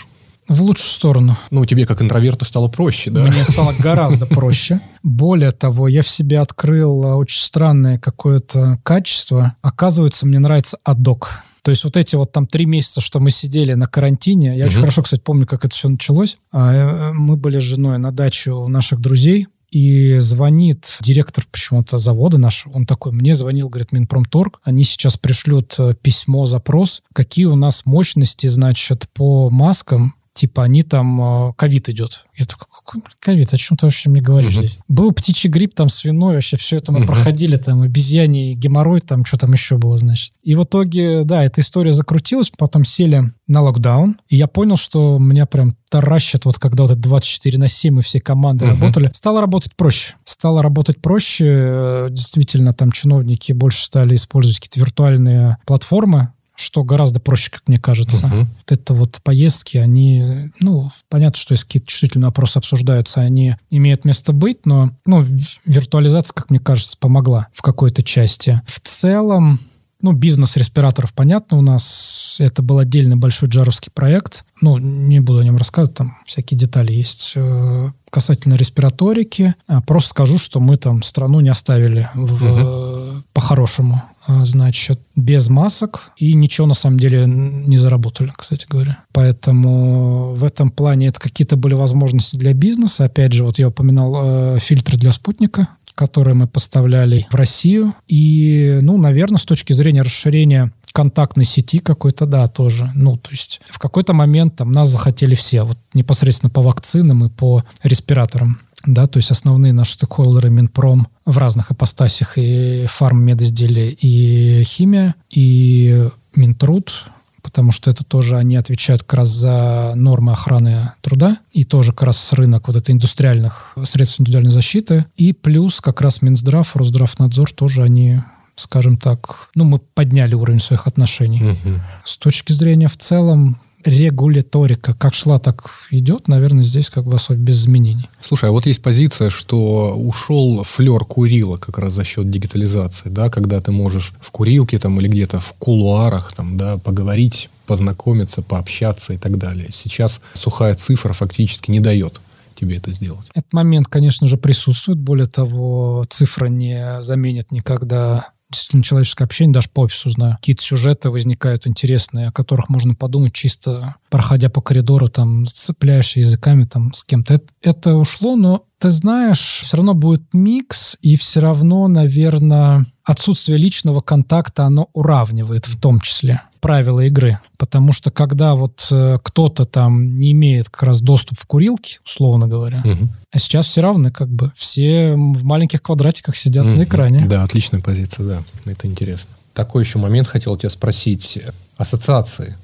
В 0.49 0.63
лучшую 0.63 0.89
сторону. 0.89 1.37
Ну, 1.51 1.65
тебе 1.67 1.87
как 1.87 2.01
интроверту 2.01 2.45
стало 2.45 2.69
проще, 2.69 3.11
да? 3.11 3.25
Мне 3.25 3.45
стало 3.45 3.75
гораздо 3.79 4.27
проще. 4.27 4.81
Более 5.03 5.53
того, 5.53 5.89
я 5.89 6.03
в 6.03 6.09
себе 6.09 6.41
открыл 6.41 7.01
очень 7.19 7.41
странное 7.41 7.99
какое-то 7.99 8.81
качество. 8.83 9.55
Оказывается, 9.61 10.27
мне 10.27 10.39
нравится 10.39 10.79
адок. 10.85 11.43
То 11.63 11.71
есть 11.71 11.85
вот 11.85 11.99
эти 11.99 12.17
вот 12.17 12.33
там 12.33 12.47
три 12.47 12.65
месяца, 12.65 13.03
что 13.03 13.21
мы 13.21 13.31
сидели 13.31 13.75
на 13.75 13.87
карантине, 13.87 14.57
я 14.57 14.65
угу. 14.65 14.71
очень 14.71 14.81
хорошо, 14.81 15.03
кстати, 15.03 15.21
помню, 15.21 15.47
как 15.47 15.67
это 15.67 15.75
все 15.75 15.89
началось. 15.89 16.39
А, 16.51 16.73
э, 16.73 17.13
мы 17.13 17.37
были 17.37 17.59
с 17.59 17.63
женой 17.63 17.99
на 17.99 18.11
даче 18.11 18.53
у 18.53 18.69
наших 18.69 19.01
друзей, 19.01 19.49
и 19.71 20.17
звонит 20.17 20.97
директор 21.03 21.47
почему-то 21.51 21.99
завода 21.99 22.39
нашего, 22.39 22.73
он 22.73 22.87
такой, 22.87 23.13
мне 23.13 23.35
звонил, 23.35 23.69
говорит, 23.69 23.93
Минпромторг, 23.93 24.61
они 24.65 24.83
сейчас 24.85 25.19
пришлют 25.19 25.75
э, 25.79 25.95
письмо, 26.01 26.47
запрос, 26.47 27.03
какие 27.13 27.45
у 27.45 27.55
нас 27.55 27.85
мощности, 27.85 28.47
значит, 28.47 29.07
по 29.13 29.51
маскам, 29.51 30.15
типа 30.39 30.63
они 30.63 30.83
там, 30.83 31.49
э, 31.49 31.53
ковид 31.57 31.89
идет. 31.89 32.25
Я 32.37 32.47
такой, 32.47 32.69
какой 32.71 33.03
ковид, 33.19 33.53
о 33.53 33.57
чем 33.57 33.77
ты 33.77 33.87
вообще 33.87 34.09
мне 34.09 34.21
говоришь 34.21 34.55
uh-huh. 34.55 34.59
здесь? 34.61 34.79
Был 34.87 35.11
птичий 35.11 35.51
грипп, 35.51 35.75
там 35.75 35.89
свиной, 35.89 36.37
вообще 36.37 36.57
все 36.57 36.77
это 36.77 36.93
мы 36.93 37.01
uh-huh. 37.01 37.07
проходили, 37.07 37.57
там 37.57 37.83
обезьяний, 37.83 38.55
геморрой, 38.55 39.01
там 39.01 39.25
что 39.25 39.37
там 39.37 39.53
еще 39.53 39.79
было, 39.79 39.99
значит. 39.99 40.33
И 40.45 40.55
в 40.55 40.63
итоге, 40.63 41.25
да, 41.25 41.43
эта 41.43 41.61
история 41.61 41.93
закрутилась, 41.93 42.53
потом 42.57 42.85
сели 42.85 43.33
на 43.49 43.63
локдаун, 43.63 44.21
и 44.29 44.37
я 44.37 44.47
понял, 44.47 44.77
что 44.77 45.19
меня 45.19 45.47
прям 45.47 45.77
таращит, 45.91 46.45
вот 46.45 46.59
когда 46.59 46.85
вот 46.85 46.93
это 46.93 47.01
24 47.01 47.59
на 47.59 47.67
7 47.67 47.99
и 47.99 48.03
все 48.03 48.21
команды 48.21 48.67
uh-huh. 48.67 48.81
работали, 48.81 49.11
стало 49.13 49.41
работать 49.41 49.75
проще. 49.75 50.15
Стало 50.23 50.63
работать 50.63 51.03
проще, 51.03 51.47
э, 51.49 52.09
действительно, 52.13 52.73
там 52.73 52.93
чиновники 52.93 53.51
больше 53.51 53.85
стали 53.85 54.15
использовать 54.15 54.61
какие-то 54.61 54.79
виртуальные 54.79 55.57
платформы, 55.67 56.33
что 56.59 56.83
гораздо 56.83 57.21
проще, 57.21 57.51
как 57.51 57.63
мне 57.69 57.79
кажется. 57.79 58.27
Uh-huh. 58.27 58.41
Вот 58.41 58.73
это 58.73 58.95
вот 58.95 59.21
поездки, 59.23 59.77
они, 59.77 60.51
ну, 60.61 60.91
понятно, 61.09 61.39
что 61.39 61.53
если 61.53 61.65
какие-то 61.65 61.89
чувствительные 61.89 62.27
вопросы 62.27 62.59
обсуждаются, 62.59 63.21
они 63.21 63.55
имеют 63.71 64.05
место 64.05 64.33
быть, 64.33 64.67
но, 64.67 64.91
ну, 65.07 65.25
виртуализация, 65.65 66.35
как 66.35 66.51
мне 66.51 66.59
кажется, 66.59 66.97
помогла 66.99 67.49
в 67.53 67.63
какой-то 67.63 68.03
части. 68.03 68.61
В 68.67 68.81
целом, 68.81 69.61
ну, 70.01 70.13
бизнес 70.13 70.57
респираторов, 70.57 71.13
понятно, 71.13 71.59
у 71.59 71.63
нас 71.63 72.37
это 72.39 72.63
был 72.63 72.79
отдельный 72.79 73.17
большой 73.17 73.49
джаровский 73.49 73.91
проект. 73.93 74.45
Ну, 74.61 74.79
не 74.79 75.21
буду 75.21 75.41
о 75.41 75.45
нем 75.45 75.57
рассказывать, 75.57 75.97
там 75.97 76.17
всякие 76.27 76.59
детали 76.59 76.93
есть. 76.93 77.33
Э, 77.35 77.91
касательно 78.11 78.55
респираторики, 78.55 79.55
а, 79.67 79.81
просто 79.81 80.11
скажу, 80.11 80.39
что 80.39 80.61
мы 80.61 80.77
там 80.77 81.03
страну 81.03 81.41
не 81.41 81.49
оставили 81.49 82.09
в, 82.15 82.45
угу. 82.45 83.23
по-хорошему. 83.33 84.03
А, 84.29 84.45
значит, 84.45 85.01
без 85.17 85.49
масок 85.49 86.11
и 86.19 86.35
ничего 86.35 86.67
на 86.67 86.75
самом 86.75 87.01
деле 87.01 87.25
не 87.27 87.79
заработали, 87.79 88.31
кстати 88.37 88.67
говоря. 88.69 88.99
Поэтому 89.13 90.35
в 90.35 90.45
этом 90.45 90.71
плане 90.71 91.07
это 91.07 91.19
какие-то 91.19 91.57
были 91.57 91.73
возможности 91.73 92.37
для 92.37 92.53
бизнеса. 92.53 93.07
Опять 93.07 93.33
же, 93.33 93.45
вот 93.45 93.59
я 93.59 93.69
упоминал 93.69 94.57
э, 94.57 94.59
фильтры 94.61 94.99
для 94.99 95.13
спутника, 95.13 95.69
которые 95.95 96.35
мы 96.35 96.47
поставляли 96.47 97.27
в 97.31 97.35
Россию. 97.35 97.95
И, 98.07 98.79
ну, 98.83 98.99
наверное, 98.99 99.39
с 99.39 99.45
точки 99.45 99.73
зрения 99.73 100.03
расширения 100.03 100.73
контактной 100.93 101.47
сети 101.47 101.79
какой-то, 101.79 102.27
да, 102.27 102.49
тоже. 102.49 102.91
Ну, 102.95 103.17
то 103.17 103.31
есть 103.31 103.63
в 103.71 103.79
какой-то 103.79 104.13
момент 104.13 104.57
там 104.57 104.73
нас 104.73 104.89
захотели 104.89 105.35
все, 105.35 105.63
вот 105.63 105.79
непосредственно 105.95 106.51
по 106.51 106.61
вакцинам 106.61 107.25
и 107.25 107.31
по 107.31 107.65
респираторам 107.83 108.59
да, 108.87 109.07
то 109.07 109.19
есть 109.19 109.31
основные 109.31 109.73
наши 109.73 109.95
стейкхолдеры 109.95 110.51
Минпром 110.51 111.09
в 111.29 111.37
разных 111.37 111.71
ипостасях 111.71 112.39
и 112.39 112.87
фарм, 112.89 113.23
медизделия, 113.23 113.91
и 113.91 114.65
химия, 114.65 115.15
и 115.29 116.09
Минтруд, 116.35 117.05
потому 117.43 117.71
что 117.71 117.91
это 117.91 118.03
тоже 118.03 118.39
они 118.39 118.57
отвечают 118.57 119.03
как 119.03 119.19
раз 119.19 119.29
за 119.29 119.93
нормы 119.95 120.33
охраны 120.33 120.93
труда, 121.03 121.37
и 121.53 121.65
тоже 121.65 121.93
как 121.93 122.05
раз 122.05 122.33
рынок 122.33 122.69
вот 122.69 122.77
этой 122.77 122.93
индустриальных 122.93 123.77
средств 123.85 124.21
индивидуальной 124.21 124.53
защиты, 124.53 125.05
и 125.19 125.35
плюс 125.35 125.83
как 125.83 126.01
раз 126.01 126.23
Минздрав, 126.23 126.75
Росздравнадзор 126.75 127.53
тоже 127.53 127.83
они 127.83 128.23
скажем 128.57 128.97
так, 128.97 129.51
ну, 129.55 129.63
мы 129.63 129.79
подняли 129.79 130.35
уровень 130.35 130.59
своих 130.59 130.89
отношений. 130.89 131.43
Угу. 131.43 131.81
С 132.05 132.17
точки 132.17 132.53
зрения 132.53 132.89
в 132.89 132.97
целом 132.97 133.57
регуляторика 133.85 134.95
как 134.95 135.15
шла, 135.15 135.39
так 135.39 135.71
идет, 135.91 136.29
наверное, 136.29 136.65
здесь 136.65 136.91
как 136.91 137.05
бы 137.05 137.17
особо 137.17 137.39
без 137.39 137.61
изменений. 137.61 138.09
Слушай, 138.21 138.51
а 138.51 138.53
вот 138.53 138.67
есть 138.67 138.83
позиция, 138.83 139.31
что 139.31 139.95
ушел 139.95 140.63
флер 140.65 141.05
курила 141.05 141.57
как 141.57 141.79
раз 141.79 141.95
за 141.95 142.05
счет 142.05 142.31
дигитализации, 142.31 143.09
да, 143.09 143.31
когда 143.31 143.61
ты 143.61 143.73
можешь 143.73 144.13
в 144.21 144.31
курилке 144.31 144.79
там 144.79 145.01
или 145.01 145.09
где-то 145.09 145.41
в 145.41 145.53
кулуарах 145.55 146.33
там, 146.35 146.57
да, 146.57 146.79
поговорить, 146.79 147.51
познакомиться, 147.67 148.43
пообщаться 148.43 149.13
и 149.13 149.19
так 149.19 149.39
далее. 149.39 149.69
Сейчас 149.73 150.21
сухая 150.35 150.75
цифра 150.75 151.13
фактически 151.13 151.71
не 151.71 151.81
дает 151.81 152.21
тебе 152.59 152.77
это 152.77 152.93
сделать. 152.93 153.29
Этот 153.35 153.53
момент, 153.53 153.87
конечно 153.87 154.27
же, 154.27 154.37
присутствует. 154.37 154.99
Более 154.99 155.27
того, 155.27 156.05
цифра 156.11 156.47
не 156.47 157.01
заменит 157.01 157.53
никогда 157.53 158.31
действительно 158.51 158.83
человеческое 158.83 159.25
общение, 159.25 159.53
даже 159.53 159.69
по 159.69 159.81
офису 159.81 160.11
знаю. 160.11 160.37
Какие-то 160.37 160.63
сюжеты 160.63 161.11
возникают 161.11 161.67
интересные, 161.67 162.29
о 162.29 162.33
которых 162.33 162.69
можно 162.69 162.95
подумать 162.95 163.35
чисто, 163.35 163.97
проходя 164.11 164.49
по 164.49 164.61
коридору, 164.61 165.09
там, 165.09 165.47
цепляешься 165.47 166.21
языками 166.21 166.65
там 166.65 166.93
с 166.93 167.05
кем-то. 167.05 167.35
Это, 167.35 167.47
это 167.63 167.95
ушло, 167.95 168.37
но 168.37 168.65
ты 168.79 168.91
знаешь, 168.91 169.63
все 169.65 169.77
равно 169.77 169.95
будет 169.95 170.23
микс, 170.33 170.97
и 171.03 171.17
все 171.17 171.41
равно, 171.41 171.89
наверное, 171.89 172.87
отсутствие 173.05 173.59
личного 173.59 174.01
контакта, 174.01 174.65
оно 174.65 174.89
уравнивает 174.93 175.67
в 175.67 175.79
том 175.79 176.01
числе 176.01 176.43
правила 176.61 177.01
игры. 177.01 177.41
Потому 177.59 177.93
что 177.93 178.11
когда 178.11 178.55
вот 178.55 178.87
э, 178.91 179.19
кто-то 179.23 179.65
там 179.65 180.15
не 180.17 180.33
имеет 180.33 180.71
как 180.71 180.85
раз 180.85 181.01
доступ 181.01 181.39
в 181.39 181.47
курилки, 181.47 181.99
условно 182.05 182.47
говоря, 182.47 182.83
угу. 182.85 183.09
а 183.33 183.39
сейчас 183.39 183.67
все 183.67 183.81
равны, 183.81 184.11
как 184.11 184.29
бы 184.29 184.53
все 184.57 185.15
в 185.15 185.45
маленьких 185.45 185.83
квадратиках 185.83 186.37
сидят 186.37 186.67
угу. 186.67 186.77
на 186.77 186.85
экране. 186.85 187.27
Да, 187.27 187.43
отличная 187.43 187.81
позиция, 187.81 188.27
да, 188.27 188.43
это 188.65 188.87
интересно. 188.87 189.31
Такой 189.55 189.83
еще 189.83 189.99
момент 189.99 190.29
хотел 190.29 190.57
тебя 190.57 190.71
спросить. 190.71 191.39
Ассоциации 191.77 192.57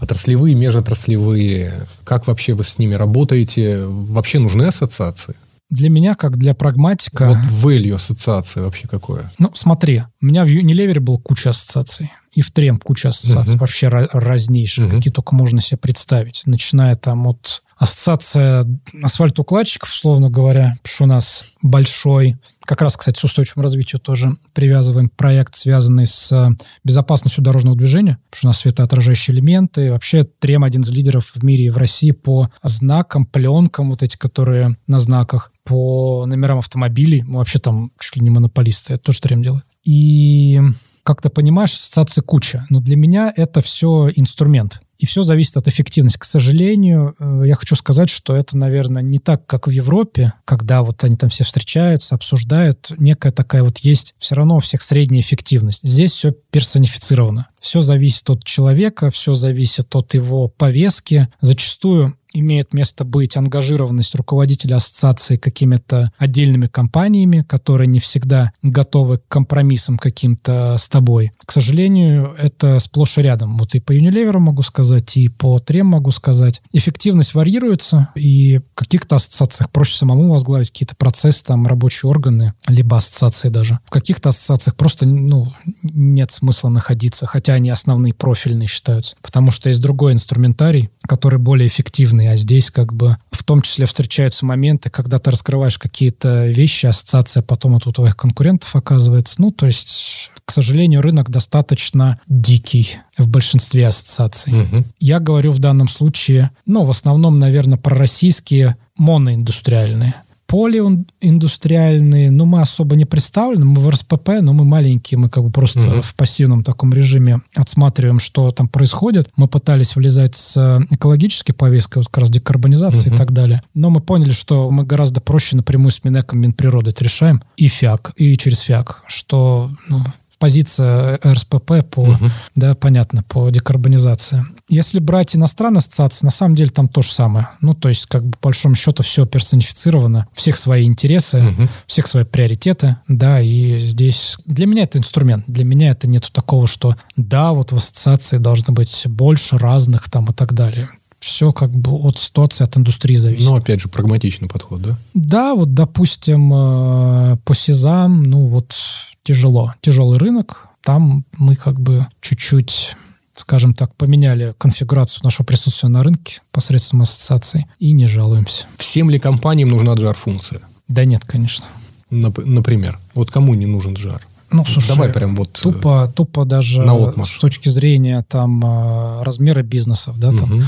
отраслевые, 0.00 0.54
межотраслевые. 0.54 1.86
Как 2.04 2.26
вообще 2.26 2.54
вы 2.54 2.64
с 2.64 2.78
ними 2.78 2.94
работаете? 2.94 3.84
Вообще 3.84 4.38
нужны 4.38 4.64
ассоциации? 4.64 5.34
Для 5.70 5.90
меня, 5.90 6.14
как 6.14 6.38
для 6.38 6.54
прагматика... 6.54 7.28
Вот 7.28 7.36
value 7.36 7.94
ассоциации 7.94 8.60
вообще 8.60 8.88
какое? 8.88 9.30
Ну, 9.38 9.50
смотри, 9.54 10.02
у 10.22 10.26
меня 10.26 10.44
в 10.44 10.48
Unilever 10.48 10.98
был 10.98 11.18
куча 11.18 11.50
ассоциаций. 11.50 12.10
И 12.38 12.40
в 12.40 12.52
Трем 12.52 12.78
куча 12.78 13.08
ассоциаций. 13.08 13.56
Uh-huh. 13.56 13.58
Вообще 13.58 13.88
разнейшие, 13.88 14.86
uh-huh. 14.86 14.96
какие 14.96 15.12
только 15.12 15.34
можно 15.34 15.60
себе 15.60 15.76
представить. 15.76 16.42
Начиная 16.46 16.94
там 16.94 17.26
от 17.26 17.64
ассоциация 17.76 18.64
асфальтоукладчиков, 19.02 19.90
условно 19.90 20.30
говоря, 20.30 20.76
потому 20.80 20.94
что 20.94 21.04
у 21.04 21.06
нас 21.08 21.46
большой, 21.60 22.36
как 22.60 22.80
раз, 22.80 22.96
кстати, 22.96 23.18
с 23.18 23.24
устойчивым 23.24 23.64
развитием 23.64 23.98
тоже 23.98 24.36
привязываем 24.52 25.08
проект, 25.08 25.56
связанный 25.56 26.06
с 26.06 26.30
э, 26.30 26.50
безопасностью 26.84 27.42
дорожного 27.42 27.76
движения, 27.76 28.18
потому 28.30 28.38
что 28.38 28.46
у 28.46 28.50
нас 28.50 28.58
светоотражающие 28.60 29.34
элементы. 29.34 29.90
Вообще 29.90 30.22
Трем 30.22 30.62
один 30.62 30.82
из 30.82 30.90
лидеров 30.90 31.32
в 31.34 31.42
мире 31.42 31.64
и 31.64 31.70
в 31.70 31.76
России 31.76 32.12
по 32.12 32.50
знакам, 32.62 33.26
пленкам, 33.26 33.90
вот 33.90 34.04
эти, 34.04 34.16
которые 34.16 34.76
на 34.86 35.00
знаках, 35.00 35.50
по 35.64 36.24
номерам 36.24 36.58
автомобилей. 36.58 37.24
Мы 37.24 37.38
вообще 37.38 37.58
там 37.58 37.90
чуть 37.98 38.14
ли 38.14 38.22
не 38.22 38.30
монополисты, 38.30 38.94
это 38.94 39.02
тоже 39.02 39.20
Трем 39.22 39.42
делает. 39.42 39.64
И 39.82 40.60
как 41.08 41.22
ты 41.22 41.30
понимаешь, 41.30 41.72
ассоциаций 41.72 42.22
куча. 42.22 42.66
Но 42.68 42.80
для 42.80 42.94
меня 42.94 43.32
это 43.34 43.62
все 43.62 44.10
инструмент. 44.14 44.78
И 44.98 45.06
все 45.06 45.22
зависит 45.22 45.56
от 45.56 45.66
эффективности. 45.66 46.18
К 46.18 46.24
сожалению, 46.24 47.14
э, 47.18 47.44
я 47.46 47.54
хочу 47.54 47.76
сказать, 47.76 48.10
что 48.10 48.36
это, 48.36 48.58
наверное, 48.58 49.00
не 49.00 49.18
так, 49.18 49.46
как 49.46 49.68
в 49.68 49.70
Европе, 49.70 50.34
когда 50.44 50.82
вот 50.82 51.02
они 51.04 51.16
там 51.16 51.30
все 51.30 51.44
встречаются, 51.44 52.14
обсуждают. 52.14 52.92
Некая 52.98 53.32
такая 53.32 53.62
вот 53.62 53.78
есть 53.78 54.14
все 54.18 54.34
равно 54.34 54.56
у 54.56 54.60
всех 54.60 54.82
средняя 54.82 55.22
эффективность. 55.22 55.80
Здесь 55.82 56.12
все 56.12 56.34
персонифицировано. 56.50 57.46
Все 57.58 57.80
зависит 57.80 58.28
от 58.28 58.44
человека, 58.44 59.10
все 59.10 59.32
зависит 59.32 59.96
от 59.96 60.12
его 60.12 60.48
повестки. 60.48 61.28
Зачастую 61.40 62.17
имеет 62.32 62.74
место 62.74 63.04
быть 63.04 63.36
ангажированность 63.36 64.14
руководителя 64.14 64.76
ассоциации 64.76 65.36
какими-то 65.36 66.12
отдельными 66.18 66.66
компаниями, 66.66 67.44
которые 67.48 67.86
не 67.86 68.00
всегда 68.00 68.52
готовы 68.62 69.18
к 69.18 69.28
компромиссам 69.28 69.98
каким-то 69.98 70.76
с 70.78 70.88
тобой. 70.88 71.32
К 71.44 71.52
сожалению, 71.52 72.34
это 72.38 72.78
сплошь 72.78 73.18
и 73.18 73.22
рядом. 73.22 73.56
Вот 73.58 73.74
и 73.74 73.80
по 73.80 73.96
Unilever 73.96 74.38
могу 74.38 74.62
сказать, 74.62 75.16
и 75.16 75.28
по 75.28 75.58
Трем 75.58 75.86
могу 75.86 76.10
сказать. 76.10 76.60
Эффективность 76.72 77.34
варьируется, 77.34 78.08
и 78.14 78.58
в 78.58 78.74
каких-то 78.74 79.16
ассоциациях 79.16 79.70
проще 79.70 79.96
самому 79.96 80.30
возглавить 80.30 80.70
какие-то 80.70 80.96
процессы, 80.96 81.44
там, 81.44 81.66
рабочие 81.66 82.10
органы, 82.10 82.54
либо 82.66 82.96
ассоциации 82.96 83.48
даже. 83.48 83.78
В 83.86 83.90
каких-то 83.90 84.30
ассоциациях 84.30 84.76
просто, 84.76 85.06
ну, 85.06 85.52
нет 85.82 86.30
смысла 86.30 86.68
находиться, 86.68 87.26
хотя 87.26 87.54
они 87.54 87.70
основные 87.70 88.14
профильные 88.14 88.68
считаются, 88.68 89.16
потому 89.22 89.50
что 89.50 89.68
есть 89.68 89.80
другой 89.80 90.12
инструментарий, 90.12 90.90
который 91.02 91.38
более 91.38 91.68
эффективный 91.68 92.17
а 92.26 92.36
здесь 92.36 92.70
как 92.70 92.92
бы 92.92 93.16
в 93.30 93.44
том 93.44 93.62
числе 93.62 93.86
встречаются 93.86 94.44
моменты, 94.44 94.90
когда 94.90 95.18
ты 95.18 95.30
раскрываешь 95.30 95.78
какие-то 95.78 96.46
вещи, 96.46 96.86
ассоциация 96.86 97.42
потом 97.42 97.76
это 97.76 97.88
у 97.88 97.92
твоих 97.92 98.16
конкурентов 98.16 98.74
оказывается. 98.74 99.40
Ну, 99.40 99.50
то 99.50 99.66
есть 99.66 100.30
к 100.48 100.50
сожалению, 100.50 101.02
рынок 101.02 101.28
достаточно 101.28 102.18
дикий 102.26 102.96
в 103.18 103.28
большинстве 103.28 103.86
ассоциаций. 103.86 104.62
Угу. 104.62 104.84
Я 104.98 105.20
говорю 105.20 105.52
в 105.52 105.58
данном 105.58 105.88
случае, 105.88 106.52
ну, 106.64 106.84
в 106.84 106.90
основном, 106.90 107.38
наверное, 107.38 107.76
про 107.76 107.94
российские 107.94 108.78
моноиндустриальные 108.96 110.14
полииндустриальные, 110.48 112.30
ну, 112.30 112.46
мы 112.46 112.62
особо 112.62 112.96
не 112.96 113.04
представлены, 113.04 113.66
мы 113.66 113.82
в 113.82 113.88
РСПП, 113.88 114.40
но 114.40 114.54
мы 114.54 114.64
маленькие, 114.64 115.18
мы 115.18 115.28
как 115.28 115.44
бы 115.44 115.50
просто 115.50 115.80
угу. 115.80 116.02
в 116.02 116.14
пассивном 116.14 116.64
таком 116.64 116.92
режиме 116.92 117.42
отсматриваем, 117.54 118.18
что 118.18 118.50
там 118.50 118.66
происходит. 118.66 119.28
Мы 119.36 119.46
пытались 119.46 119.94
влезать 119.94 120.34
с 120.34 120.80
экологической 120.90 121.52
повесткой, 121.52 121.98
вот 121.98 122.08
как 122.08 122.18
раз 122.18 122.30
декарбонизации 122.30 123.08
угу. 123.08 123.14
и 123.14 123.18
так 123.18 123.32
далее, 123.32 123.62
но 123.74 123.90
мы 123.90 124.00
поняли, 124.00 124.32
что 124.32 124.70
мы 124.70 124.84
гораздо 124.84 125.20
проще 125.20 125.54
напрямую 125.54 125.90
с 125.90 126.02
Минэком 126.02 126.40
Минприроды 126.40 126.90
это 126.90 127.04
решаем, 127.04 127.42
и 127.58 127.68
ФИАК, 127.68 128.12
и 128.16 128.36
через 128.38 128.60
ФИАК, 128.60 129.02
что, 129.06 129.70
ну, 129.90 130.00
позиция 130.38 131.18
РСПП 131.24 131.84
по, 131.90 132.00
угу. 132.00 132.30
да, 132.54 132.74
понятно, 132.74 133.22
по 133.22 133.48
декарбонизации. 133.50 134.44
Если 134.68 134.98
брать 134.98 135.34
иностранные 135.34 135.78
ассоциации, 135.78 136.24
на 136.24 136.30
самом 136.30 136.54
деле 136.54 136.70
там 136.70 136.88
то 136.88 137.02
же 137.02 137.10
самое. 137.10 137.48
Ну, 137.60 137.74
то 137.74 137.88
есть, 137.88 138.06
как 138.06 138.24
бы, 138.24 138.32
по 138.32 138.48
большому 138.48 138.74
счету, 138.74 139.02
все 139.02 139.26
персонифицировано, 139.26 140.26
всех 140.32 140.56
свои 140.56 140.84
интересы, 140.84 141.42
угу. 141.42 141.68
всех 141.86 142.06
свои 142.06 142.24
приоритеты, 142.24 142.96
да, 143.08 143.40
и 143.40 143.78
здесь 143.78 144.36
для 144.46 144.66
меня 144.66 144.84
это 144.84 144.98
инструмент. 144.98 145.44
Для 145.46 145.64
меня 145.64 145.90
это 145.90 146.06
нету 146.06 146.30
такого, 146.32 146.66
что 146.66 146.96
да, 147.16 147.52
вот 147.52 147.72
в 147.72 147.76
ассоциации 147.76 148.38
должно 148.38 148.74
быть 148.74 149.06
больше 149.06 149.58
разных 149.58 150.10
там 150.10 150.26
и 150.26 150.32
так 150.32 150.52
далее 150.52 150.88
все 151.20 151.52
как 151.52 151.70
бы 151.70 151.92
от 151.92 152.18
ситуации, 152.18 152.64
от 152.64 152.76
индустрии 152.76 153.16
зависит. 153.16 153.48
Ну, 153.48 153.56
опять 153.56 153.80
же, 153.80 153.88
прагматичный 153.88 154.48
подход, 154.48 154.82
да? 154.82 154.98
Да, 155.14 155.54
вот, 155.54 155.74
допустим, 155.74 156.52
э, 156.52 157.36
по 157.44 157.54
СИЗАМ, 157.54 158.22
ну, 158.22 158.46
вот 158.46 158.74
тяжело. 159.22 159.74
Тяжелый 159.80 160.18
рынок. 160.18 160.68
Там 160.82 161.24
мы 161.36 161.56
как 161.56 161.80
бы 161.80 162.06
чуть-чуть 162.20 162.96
скажем 163.38 163.72
так, 163.72 163.94
поменяли 163.94 164.54
конфигурацию 164.58 165.20
нашего 165.22 165.46
присутствия 165.46 165.88
на 165.88 166.02
рынке 166.02 166.40
посредством 166.50 167.02
ассоциаций 167.02 167.66
и 167.78 167.92
не 167.92 168.08
жалуемся. 168.08 168.66
Всем 168.78 169.10
ли 169.10 169.20
компаниям 169.20 169.68
нужна 169.68 169.94
джар-функция? 169.94 170.60
Да 170.88 171.04
нет, 171.04 171.24
конечно. 171.24 171.64
Нап- 172.10 172.44
например, 172.44 172.98
вот 173.14 173.30
кому 173.30 173.54
не 173.54 173.66
нужен 173.66 173.94
джар? 173.94 174.26
Ну, 174.50 174.64
слушай, 174.64 174.88
давай 174.88 175.12
прям 175.12 175.36
вот 175.36 175.52
тупо, 175.52 176.06
э, 176.08 176.12
тупо 176.12 176.44
даже 176.46 176.82
на 176.82 177.24
с 177.24 177.38
точки 177.38 177.68
зрения 177.68 178.24
там 178.26 178.64
э, 178.64 179.22
размера 179.22 179.62
бизнесов, 179.62 180.18
да, 180.18 180.30
там 180.30 180.52
угу. 180.52 180.62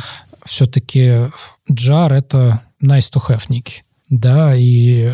Все-таки 0.51 1.31
джар 1.71 2.13
это 2.13 2.61
nice 2.83 3.11
to 3.13 3.23
have 3.29 3.45
некий, 3.49 3.83
да, 4.09 4.55
и 4.57 5.13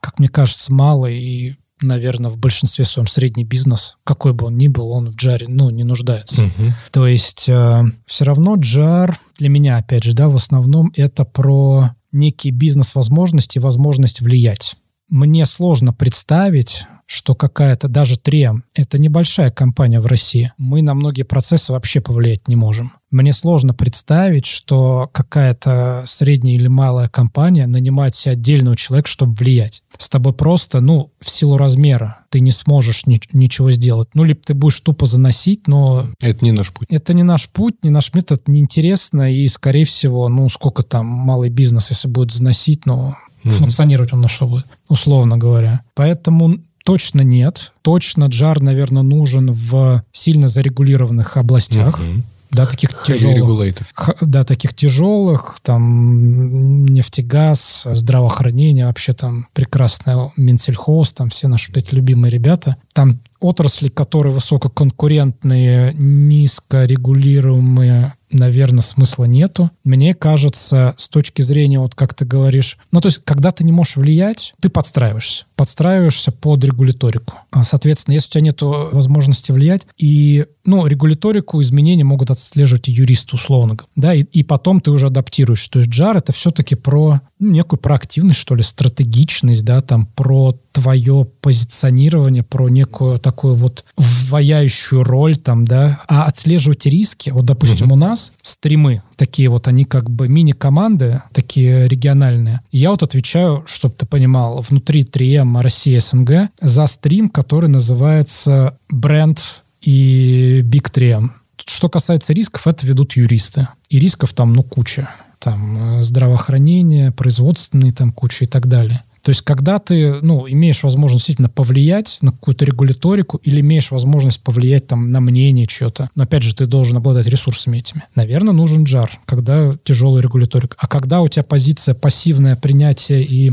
как 0.00 0.18
мне 0.18 0.28
кажется, 0.28 0.72
мало 0.72 1.06
и 1.06 1.54
наверное, 1.80 2.30
в 2.30 2.36
большинстве 2.36 2.84
своем 2.84 3.06
средний 3.06 3.44
бизнес, 3.44 3.96
какой 4.02 4.32
бы 4.32 4.46
он 4.46 4.56
ни 4.56 4.66
был, 4.66 4.90
он 4.90 5.12
в 5.12 5.14
джаре, 5.14 5.46
ну, 5.48 5.70
не 5.70 5.84
нуждается. 5.84 6.42
Угу. 6.42 6.72
То 6.90 7.06
есть 7.06 7.48
э, 7.48 7.84
все 8.04 8.24
равно 8.24 8.56
джар 8.56 9.16
для 9.38 9.48
меня, 9.48 9.76
опять 9.76 10.02
же, 10.02 10.12
да, 10.12 10.28
в 10.28 10.34
основном 10.34 10.92
это 10.96 11.24
про 11.24 11.94
некие 12.10 12.52
бизнес-возможности, 12.52 13.60
возможность 13.60 14.20
влиять. 14.20 14.74
Мне 15.08 15.46
сложно 15.46 15.92
представить, 15.92 16.84
что 17.08 17.34
какая-то, 17.34 17.88
даже 17.88 18.18
Трем, 18.18 18.64
это 18.74 18.98
небольшая 18.98 19.50
компания 19.50 19.98
в 19.98 20.04
России. 20.04 20.52
Мы 20.58 20.82
на 20.82 20.92
многие 20.92 21.22
процессы 21.22 21.72
вообще 21.72 22.02
повлиять 22.02 22.48
не 22.48 22.54
можем. 22.54 22.92
Мне 23.10 23.32
сложно 23.32 23.72
представить, 23.72 24.44
что 24.44 25.08
какая-то 25.14 26.02
средняя 26.04 26.56
или 26.56 26.68
малая 26.68 27.08
компания 27.08 27.66
нанимает 27.66 28.14
себе 28.14 28.32
отдельного 28.32 28.76
человека, 28.76 29.08
чтобы 29.08 29.32
влиять. 29.32 29.82
С 29.96 30.10
тобой 30.10 30.34
просто, 30.34 30.80
ну, 30.80 31.10
в 31.18 31.30
силу 31.30 31.56
размера 31.56 32.18
ты 32.28 32.40
не 32.40 32.52
сможешь 32.52 33.06
ни- 33.06 33.22
ничего 33.32 33.72
сделать. 33.72 34.10
Ну, 34.12 34.24
либо 34.24 34.40
ты 34.44 34.52
будешь 34.52 34.78
тупо 34.80 35.06
заносить, 35.06 35.66
но... 35.66 36.08
Это 36.20 36.44
не 36.44 36.52
наш 36.52 36.70
путь. 36.74 36.88
Это 36.90 37.14
не 37.14 37.22
наш 37.22 37.48
путь, 37.48 37.76
не 37.82 37.88
наш 37.88 38.12
метод, 38.12 38.46
неинтересно, 38.48 39.32
и, 39.32 39.48
скорее 39.48 39.86
всего, 39.86 40.28
ну, 40.28 40.46
сколько 40.50 40.82
там 40.82 41.06
малый 41.06 41.48
бизнес, 41.48 41.88
если 41.88 42.06
будет 42.06 42.34
заносить, 42.34 42.84
но 42.84 43.16
ну, 43.44 43.52
функционировать 43.52 44.12
он 44.12 44.20
на 44.20 44.28
что 44.28 44.46
будет, 44.46 44.66
условно 44.90 45.38
говоря. 45.38 45.80
Поэтому 45.94 46.58
точно 46.88 47.20
нет. 47.20 47.72
Точно 47.82 48.24
джар, 48.24 48.62
наверное, 48.62 49.02
нужен 49.02 49.52
в 49.52 50.02
сильно 50.10 50.48
зарегулированных 50.48 51.36
областях. 51.36 52.00
Угу 52.00 52.22
да, 52.50 52.64
таких 52.64 53.02
тяжелых, 53.04 53.84
да, 54.22 54.42
таких 54.42 54.74
тяжелых, 54.74 55.58
там 55.62 56.86
нефтегаз, 56.86 57.86
здравоохранение, 57.92 58.86
вообще 58.86 59.12
там 59.12 59.48
прекрасная 59.52 60.32
Минсельхоз, 60.38 61.12
там 61.12 61.28
все 61.28 61.46
наши 61.46 61.70
эти 61.74 61.94
любимые 61.94 62.30
ребята. 62.30 62.76
Там 62.94 63.20
отрасли, 63.38 63.88
которые 63.88 64.32
высококонкурентные, 64.32 65.92
низкорегулируемые, 65.94 68.14
наверное, 68.30 68.80
смысла 68.80 69.26
нету. 69.26 69.70
Мне 69.84 70.14
кажется, 70.14 70.94
с 70.96 71.10
точки 71.10 71.42
зрения, 71.42 71.80
вот 71.80 71.94
как 71.94 72.14
ты 72.14 72.24
говоришь, 72.24 72.78
ну, 72.92 73.02
то 73.02 73.08
есть, 73.08 73.20
когда 73.24 73.52
ты 73.52 73.64
не 73.64 73.72
можешь 73.72 73.96
влиять, 73.96 74.54
ты 74.60 74.70
подстраиваешься. 74.70 75.44
Подстраиваешься 75.58 76.30
под 76.30 76.64
регуляторику. 76.64 77.34
А, 77.50 77.64
соответственно, 77.64 78.14
если 78.14 78.28
у 78.28 78.30
тебя 78.30 78.40
нет 78.42 78.58
возможности 78.62 79.50
влиять, 79.50 79.82
и, 79.98 80.46
ну, 80.64 80.86
регуляторику 80.86 81.60
изменения 81.60 82.04
могут 82.04 82.30
отслеживать 82.30 82.88
и 82.88 82.92
юристы, 82.92 83.34
условно 83.34 83.76
да, 83.96 84.14
и, 84.14 84.22
и 84.22 84.44
потом 84.44 84.80
ты 84.80 84.92
уже 84.92 85.08
адаптируешь. 85.08 85.66
То 85.66 85.80
есть, 85.80 85.90
джар— 85.90 86.16
это 86.18 86.32
все-таки 86.32 86.76
про 86.76 87.20
ну, 87.40 87.50
некую 87.50 87.80
проактивность, 87.80 88.38
что 88.38 88.54
ли, 88.54 88.62
стратегичность, 88.62 89.64
да, 89.64 89.80
там, 89.80 90.06
про 90.06 90.54
твое 90.70 91.26
позиционирование, 91.40 92.44
про 92.44 92.68
некую 92.68 93.18
такую 93.18 93.56
вот 93.56 93.84
вваяющую 93.96 95.02
роль 95.02 95.36
там, 95.36 95.64
да, 95.64 95.98
а 96.06 96.24
отслеживать 96.24 96.86
риски, 96.86 97.30
вот, 97.30 97.44
допустим, 97.44 97.86
угу. 97.86 97.94
у 97.94 97.98
нас 97.98 98.30
стримы 98.42 99.02
такие 99.18 99.50
вот, 99.50 99.68
они 99.68 99.84
как 99.84 100.08
бы 100.08 100.28
мини-команды, 100.28 101.22
такие 101.32 101.88
региональные. 101.88 102.60
Я 102.72 102.90
вот 102.90 103.02
отвечаю, 103.02 103.64
чтобы 103.66 103.94
ты 103.94 104.06
понимал, 104.06 104.62
внутри 104.62 105.02
3М 105.02 105.60
Россия 105.60 106.00
СНГ 106.00 106.50
за 106.60 106.86
стрим, 106.86 107.28
который 107.28 107.68
называется 107.68 108.78
бренд 108.88 109.62
и 109.82 110.62
Big 110.64 110.90
3M. 110.90 111.30
Что 111.66 111.88
касается 111.90 112.32
рисков, 112.32 112.66
это 112.66 112.86
ведут 112.86 113.14
юристы. 113.16 113.68
И 113.90 113.98
рисков 113.98 114.32
там, 114.32 114.54
ну, 114.54 114.62
куча. 114.62 115.10
Там 115.38 115.98
э, 115.98 116.02
здравоохранение, 116.02 117.12
производственные 117.12 117.92
там 117.92 118.12
куча 118.12 118.44
и 118.44 118.46
так 118.48 118.66
далее. 118.66 119.02
То 119.22 119.30
есть, 119.30 119.42
когда 119.42 119.78
ты, 119.78 120.14
ну, 120.22 120.46
имеешь 120.48 120.82
возможность 120.82 121.20
действительно 121.20 121.48
повлиять 121.48 122.18
на 122.20 122.32
какую-то 122.32 122.64
регуляторику 122.64 123.38
или 123.42 123.60
имеешь 123.60 123.90
возможность 123.90 124.40
повлиять 124.40 124.86
там 124.86 125.10
на 125.10 125.20
мнение 125.20 125.66
чего-то, 125.66 126.10
но 126.14 126.24
опять 126.24 126.42
же, 126.42 126.54
ты 126.54 126.66
должен 126.66 126.96
обладать 126.96 127.26
ресурсами 127.26 127.78
этими. 127.78 128.04
Наверное, 128.14 128.54
нужен 128.54 128.84
джар, 128.84 129.18
когда 129.26 129.74
тяжелый 129.84 130.22
регуляторик. 130.22 130.76
А 130.78 130.86
когда 130.86 131.20
у 131.20 131.28
тебя 131.28 131.42
позиция 131.42 131.94
пассивное 131.94 132.56
принятие 132.56 133.24
и 133.24 133.52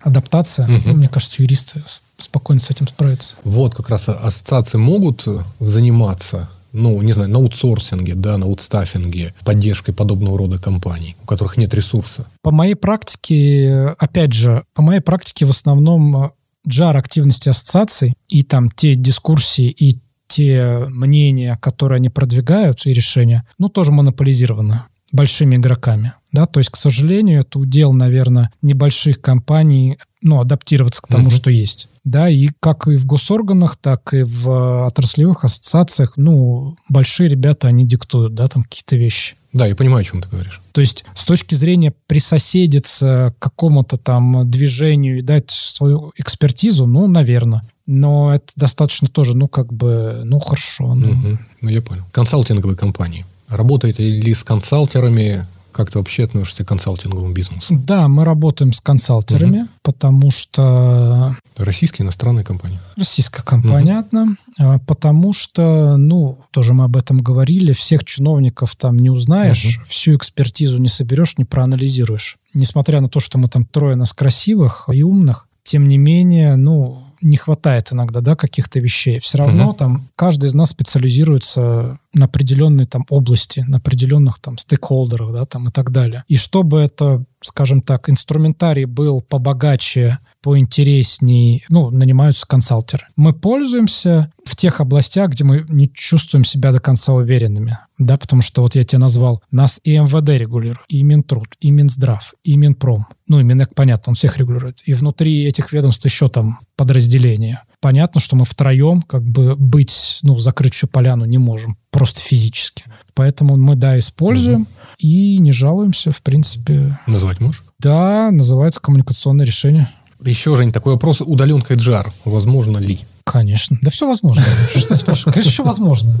адаптация, 0.00 0.66
угу. 0.66 0.82
ну, 0.86 0.94
мне 0.94 1.08
кажется, 1.08 1.42
юристы 1.42 1.82
спокойно 2.16 2.60
с 2.60 2.70
этим 2.70 2.88
справятся. 2.88 3.34
Вот 3.44 3.74
как 3.74 3.90
раз 3.90 4.08
ассоциации 4.08 4.78
могут 4.78 5.26
заниматься 5.58 6.48
ну, 6.72 7.00
не 7.02 7.12
знаю, 7.12 7.30
на 7.30 7.38
аутсорсинге, 7.38 8.14
да, 8.14 8.38
на 8.38 8.46
аутстаффинге, 8.46 9.34
поддержкой 9.44 9.92
подобного 9.92 10.38
рода 10.38 10.58
компаний, 10.58 11.16
у 11.22 11.26
которых 11.26 11.56
нет 11.56 11.74
ресурса? 11.74 12.26
По 12.42 12.50
моей 12.50 12.74
практике, 12.74 13.94
опять 13.98 14.32
же, 14.32 14.64
по 14.74 14.82
моей 14.82 15.00
практике 15.00 15.46
в 15.46 15.50
основном 15.50 16.32
джар 16.68 16.96
активности 16.96 17.48
ассоциаций 17.48 18.14
и 18.28 18.42
там 18.42 18.70
те 18.70 18.94
дискурсии 18.94 19.68
и 19.68 19.98
те 20.28 20.84
мнения, 20.88 21.58
которые 21.60 21.96
они 21.96 22.08
продвигают 22.08 22.86
и 22.86 22.92
решения, 22.92 23.44
ну, 23.58 23.68
тоже 23.68 23.90
монополизированы 23.90 24.82
большими 25.12 25.56
игроками. 25.56 26.12
Да, 26.32 26.46
то 26.46 26.60
есть, 26.60 26.70
к 26.70 26.76
сожалению, 26.76 27.40
это 27.40 27.58
удел, 27.58 27.92
наверное, 27.92 28.50
небольших 28.62 29.20
компаний, 29.20 29.98
ну, 30.22 30.40
адаптироваться 30.40 31.02
к 31.02 31.08
тому, 31.08 31.28
uh-huh. 31.28 31.34
что 31.34 31.50
есть. 31.50 31.88
Да, 32.04 32.28
и 32.28 32.48
как 32.60 32.86
и 32.88 32.96
в 32.96 33.04
госорганах, 33.04 33.76
так 33.76 34.14
и 34.14 34.22
в 34.22 34.86
отраслевых 34.86 35.44
ассоциациях, 35.44 36.14
ну, 36.16 36.76
большие 36.88 37.28
ребята, 37.28 37.68
они 37.68 37.86
диктуют, 37.86 38.34
да, 38.34 38.46
там 38.48 38.62
какие-то 38.62 38.96
вещи. 38.96 39.34
Да, 39.52 39.66
я 39.66 39.74
понимаю, 39.74 40.02
о 40.02 40.04
чем 40.04 40.22
ты 40.22 40.28
говоришь. 40.28 40.60
То 40.72 40.80
есть 40.80 41.04
с 41.14 41.24
точки 41.24 41.56
зрения 41.56 41.92
присоседиться 42.06 43.34
к 43.38 43.42
какому-то 43.42 43.96
там 43.96 44.48
движению 44.48 45.18
и 45.18 45.22
дать 45.22 45.50
свою 45.50 46.12
экспертизу, 46.16 46.86
ну, 46.86 47.08
наверное. 47.08 47.62
Но 47.86 48.32
это 48.32 48.46
достаточно 48.54 49.08
тоже, 49.08 49.36
ну, 49.36 49.48
как 49.48 49.72
бы, 49.72 50.22
ну, 50.24 50.38
хорошо. 50.38 50.94
Ну, 50.94 51.10
угу. 51.10 51.38
ну 51.60 51.68
я 51.68 51.82
понял. 51.82 52.04
Консалтинговые 52.12 52.76
компании. 52.76 53.26
Работаете 53.48 54.08
ли 54.08 54.32
с 54.32 54.44
консалтерами? 54.44 55.46
Как 55.80 55.90
ты 55.90 55.98
вообще 55.98 56.24
относишься 56.24 56.62
к 56.62 56.68
консалтинговому 56.68 57.32
бизнесу? 57.32 57.74
Да, 57.86 58.06
мы 58.06 58.26
работаем 58.26 58.74
с 58.74 58.82
консалтерами, 58.82 59.60
угу. 59.60 59.68
потому 59.82 60.30
что... 60.30 61.34
Российские, 61.56 62.04
иностранные 62.04 62.44
компании? 62.44 62.78
Российская 62.96 63.42
компания, 63.42 63.72
понятно. 63.72 64.36
Угу. 64.58 64.80
Потому 64.86 65.32
что, 65.32 65.96
ну, 65.96 66.36
тоже 66.50 66.74
мы 66.74 66.84
об 66.84 66.98
этом 66.98 67.22
говорили, 67.22 67.72
всех 67.72 68.04
чиновников 68.04 68.76
там 68.76 68.98
не 68.98 69.08
узнаешь, 69.08 69.78
угу. 69.78 69.86
всю 69.88 70.16
экспертизу 70.16 70.76
не 70.76 70.88
соберешь, 70.88 71.38
не 71.38 71.46
проанализируешь. 71.46 72.36
Несмотря 72.52 73.00
на 73.00 73.08
то, 73.08 73.18
что 73.18 73.38
мы 73.38 73.48
там 73.48 73.64
трое 73.64 73.96
нас 73.96 74.12
красивых 74.12 74.86
и 74.92 75.02
умных, 75.02 75.46
тем 75.62 75.88
не 75.88 75.96
менее, 75.96 76.56
ну, 76.56 77.02
не 77.22 77.36
хватает 77.36 77.92
иногда, 77.92 78.20
да, 78.20 78.36
каких-то 78.36 78.80
вещей. 78.80 79.20
Все 79.20 79.38
равно 79.38 79.68
угу. 79.68 79.74
там 79.74 80.08
каждый 80.16 80.46
из 80.46 80.54
нас 80.54 80.70
специализируется 80.70 81.98
на 82.14 82.24
определенной 82.24 82.86
там 82.86 83.06
области, 83.08 83.64
на 83.68 83.78
определенных 83.78 84.38
там 84.38 84.58
стейкхолдерах, 84.58 85.32
да, 85.32 85.44
там 85.44 85.68
и 85.68 85.72
так 85.72 85.90
далее. 85.90 86.24
И 86.28 86.36
чтобы 86.36 86.80
это, 86.80 87.24
скажем 87.40 87.82
так, 87.82 88.08
инструментарий 88.08 88.84
был 88.84 89.20
побогаче, 89.20 90.18
поинтересней, 90.42 91.64
ну, 91.68 91.90
нанимаются 91.90 92.46
консалтеры. 92.46 93.06
Мы 93.16 93.32
пользуемся 93.32 94.32
в 94.44 94.56
тех 94.56 94.80
областях, 94.80 95.30
где 95.30 95.44
мы 95.44 95.64
не 95.68 95.90
чувствуем 95.92 96.44
себя 96.44 96.72
до 96.72 96.80
конца 96.80 97.12
уверенными, 97.12 97.78
да, 97.98 98.16
потому 98.16 98.42
что 98.42 98.62
вот 98.62 98.74
я 98.74 98.84
тебе 98.84 98.98
назвал, 98.98 99.42
нас 99.50 99.80
и 99.84 99.98
МВД 99.98 100.30
регулирует, 100.30 100.80
и 100.88 101.02
Минтруд, 101.02 101.48
и 101.60 101.70
Минздрав, 101.70 102.32
и 102.42 102.56
Минпром. 102.56 103.06
Ну, 103.28 103.38
и 103.38 103.44
Минэк, 103.44 103.74
понятно, 103.74 104.10
он 104.10 104.14
всех 104.16 104.38
регулирует. 104.38 104.80
И 104.86 104.94
внутри 104.94 105.44
этих 105.44 105.72
ведомств 105.72 106.04
еще 106.04 106.28
там 106.28 106.58
подразделения. 106.76 107.62
Понятно, 107.80 108.20
что 108.20 108.36
мы 108.36 108.44
втроем 108.44 109.02
как 109.02 109.22
бы 109.22 109.54
быть, 109.54 110.18
ну, 110.22 110.38
закрыть 110.38 110.74
всю 110.74 110.86
поляну 110.86 111.26
не 111.26 111.38
можем, 111.38 111.76
просто 111.90 112.20
физически. 112.20 112.84
Поэтому 113.14 113.56
мы, 113.56 113.76
да, 113.76 113.98
используем 113.98 114.62
угу. 114.62 114.68
и 114.98 115.38
не 115.38 115.52
жалуемся, 115.52 116.10
в 116.10 116.22
принципе. 116.22 116.98
Назвать 117.06 117.40
можешь? 117.40 117.62
Да, 117.78 118.30
называется 118.30 118.80
коммуникационное 118.80 119.46
решение. 119.46 119.90
Еще, 120.24 120.54
Жень, 120.56 120.72
такой 120.72 120.94
вопрос. 120.94 121.20
Удаленка 121.20 121.74
HR 121.74 122.10
возможно 122.24 122.78
ли? 122.78 123.00
Конечно. 123.24 123.78
Да 123.80 123.90
все 123.90 124.06
возможно. 124.06 124.42
Что 124.74 124.94
спрашиваешь? 124.94 125.34
Конечно, 125.34 125.52
все 125.52 125.64
возможно. 125.64 126.14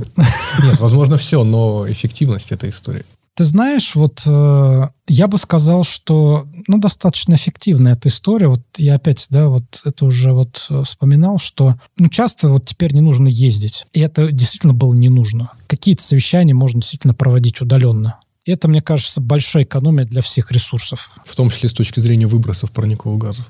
Нет, 0.62 0.78
возможно 0.78 1.16
все, 1.16 1.44
но 1.44 1.90
эффективность 1.90 2.52
этой 2.52 2.70
истории. 2.70 3.04
Ты 3.34 3.44
знаешь, 3.44 3.94
вот 3.94 4.22
э, 4.26 4.88
я 5.08 5.26
бы 5.26 5.38
сказал, 5.38 5.82
что 5.82 6.46
ну, 6.66 6.78
достаточно 6.78 7.34
эффективная 7.34 7.94
эта 7.94 8.08
история. 8.08 8.48
Вот 8.48 8.60
я 8.76 8.96
опять, 8.96 9.26
да, 9.30 9.48
вот 9.48 9.64
это 9.84 10.04
уже 10.04 10.32
вот 10.32 10.66
э, 10.68 10.82
вспоминал, 10.84 11.38
что 11.38 11.76
ну, 11.96 12.08
часто 12.08 12.50
вот 12.50 12.66
теперь 12.66 12.92
не 12.92 13.00
нужно 13.00 13.28
ездить. 13.28 13.86
И 13.92 14.00
это 14.00 14.30
действительно 14.30 14.74
было 14.74 14.92
не 14.92 15.08
нужно. 15.08 15.52
Какие-то 15.68 16.02
совещания 16.02 16.54
можно 16.54 16.80
действительно 16.80 17.14
проводить 17.14 17.60
удаленно. 17.60 18.18
И 18.44 18.52
это, 18.52 18.68
мне 18.68 18.82
кажется, 18.82 19.20
большая 19.20 19.64
экономия 19.64 20.04
для 20.04 20.22
всех 20.22 20.52
ресурсов. 20.52 21.10
В 21.24 21.34
том 21.34 21.50
числе 21.50 21.68
с 21.68 21.72
точки 21.72 22.00
зрения 22.00 22.26
выбросов 22.26 22.70
парниковых 22.72 23.18
газов 23.18 23.46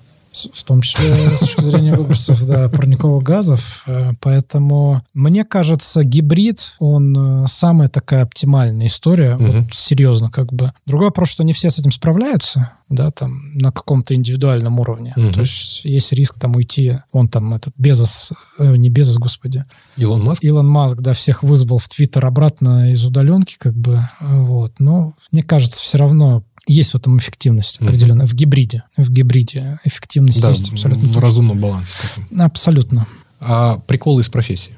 в 0.53 0.65
том 0.65 0.83
числе 0.83 1.15
с 1.37 1.41
точки 1.41 1.63
зрения 1.63 1.95
выбросов 1.95 2.45
да, 2.47 2.69
парниковых 2.69 3.23
газов. 3.23 3.83
Э, 3.87 4.13
поэтому, 4.21 5.03
мне 5.15 5.45
кажется, 5.45 6.05
гибрид, 6.05 6.75
он 6.79 7.45
э, 7.45 7.47
самая 7.49 7.89
такая 7.89 8.23
оптимальная 8.23 8.87
история, 8.87 9.37
угу. 9.37 9.45
вот 9.45 9.75
серьезно 9.75 10.31
как 10.31 10.53
бы. 10.53 10.73
Другой 10.87 11.09
вопрос, 11.09 11.29
что 11.29 11.45
не 11.45 11.53
все 11.53 11.71
с 11.71 11.79
этим 11.79 11.93
справляются, 11.93 12.73
да, 12.89 13.11
там, 13.11 13.53
на 13.55 13.73
каком-то 13.73 14.15
индивидуальном 14.15 14.81
уровне. 14.81 15.15
Угу. 15.17 15.33
То 15.33 15.41
есть 15.41 15.85
есть 15.85 16.13
риск 16.13 16.39
там 16.39 16.57
уйти, 16.57 16.99
он 17.13 17.29
там, 17.29 17.55
этот 17.55 17.75
Безос, 17.77 18.33
э, 18.59 18.77
не 18.77 18.91
Безос, 18.91 19.19
господи. 19.19 19.65
Илон 19.97 20.23
Маск? 20.25 20.45
Илон 20.45 20.69
Маск, 20.69 20.99
да, 20.99 21.13
всех 21.13 21.43
вызвал 21.43 21.79
в 21.79 21.89
Твиттер 21.89 22.27
обратно 22.27 22.91
из 22.93 23.05
удаленки, 23.05 23.57
как 23.59 23.75
бы, 23.75 24.09
вот. 24.21 24.75
Но 24.79 25.15
мне 25.33 25.43
кажется, 25.43 25.83
все 25.83 25.99
равно 25.99 26.45
есть 26.67 26.93
в 26.93 26.95
этом 26.97 27.19
эффективность 27.19 27.81
определенная. 27.81 28.27
Mm-hmm. 28.27 28.31
В 28.31 28.35
гибриде. 28.35 28.83
В 28.97 29.11
гибриде 29.11 29.79
эффективность 29.85 30.41
да, 30.41 30.51
есть 30.51 30.71
абсолютно. 30.71 31.09
В 31.09 31.19
разумном 31.19 31.59
балансе. 31.59 31.93
Абсолютно. 32.39 33.07
А 33.41 33.79
приколы 33.87 34.23
из 34.23 34.29
профессии? 34.29 34.73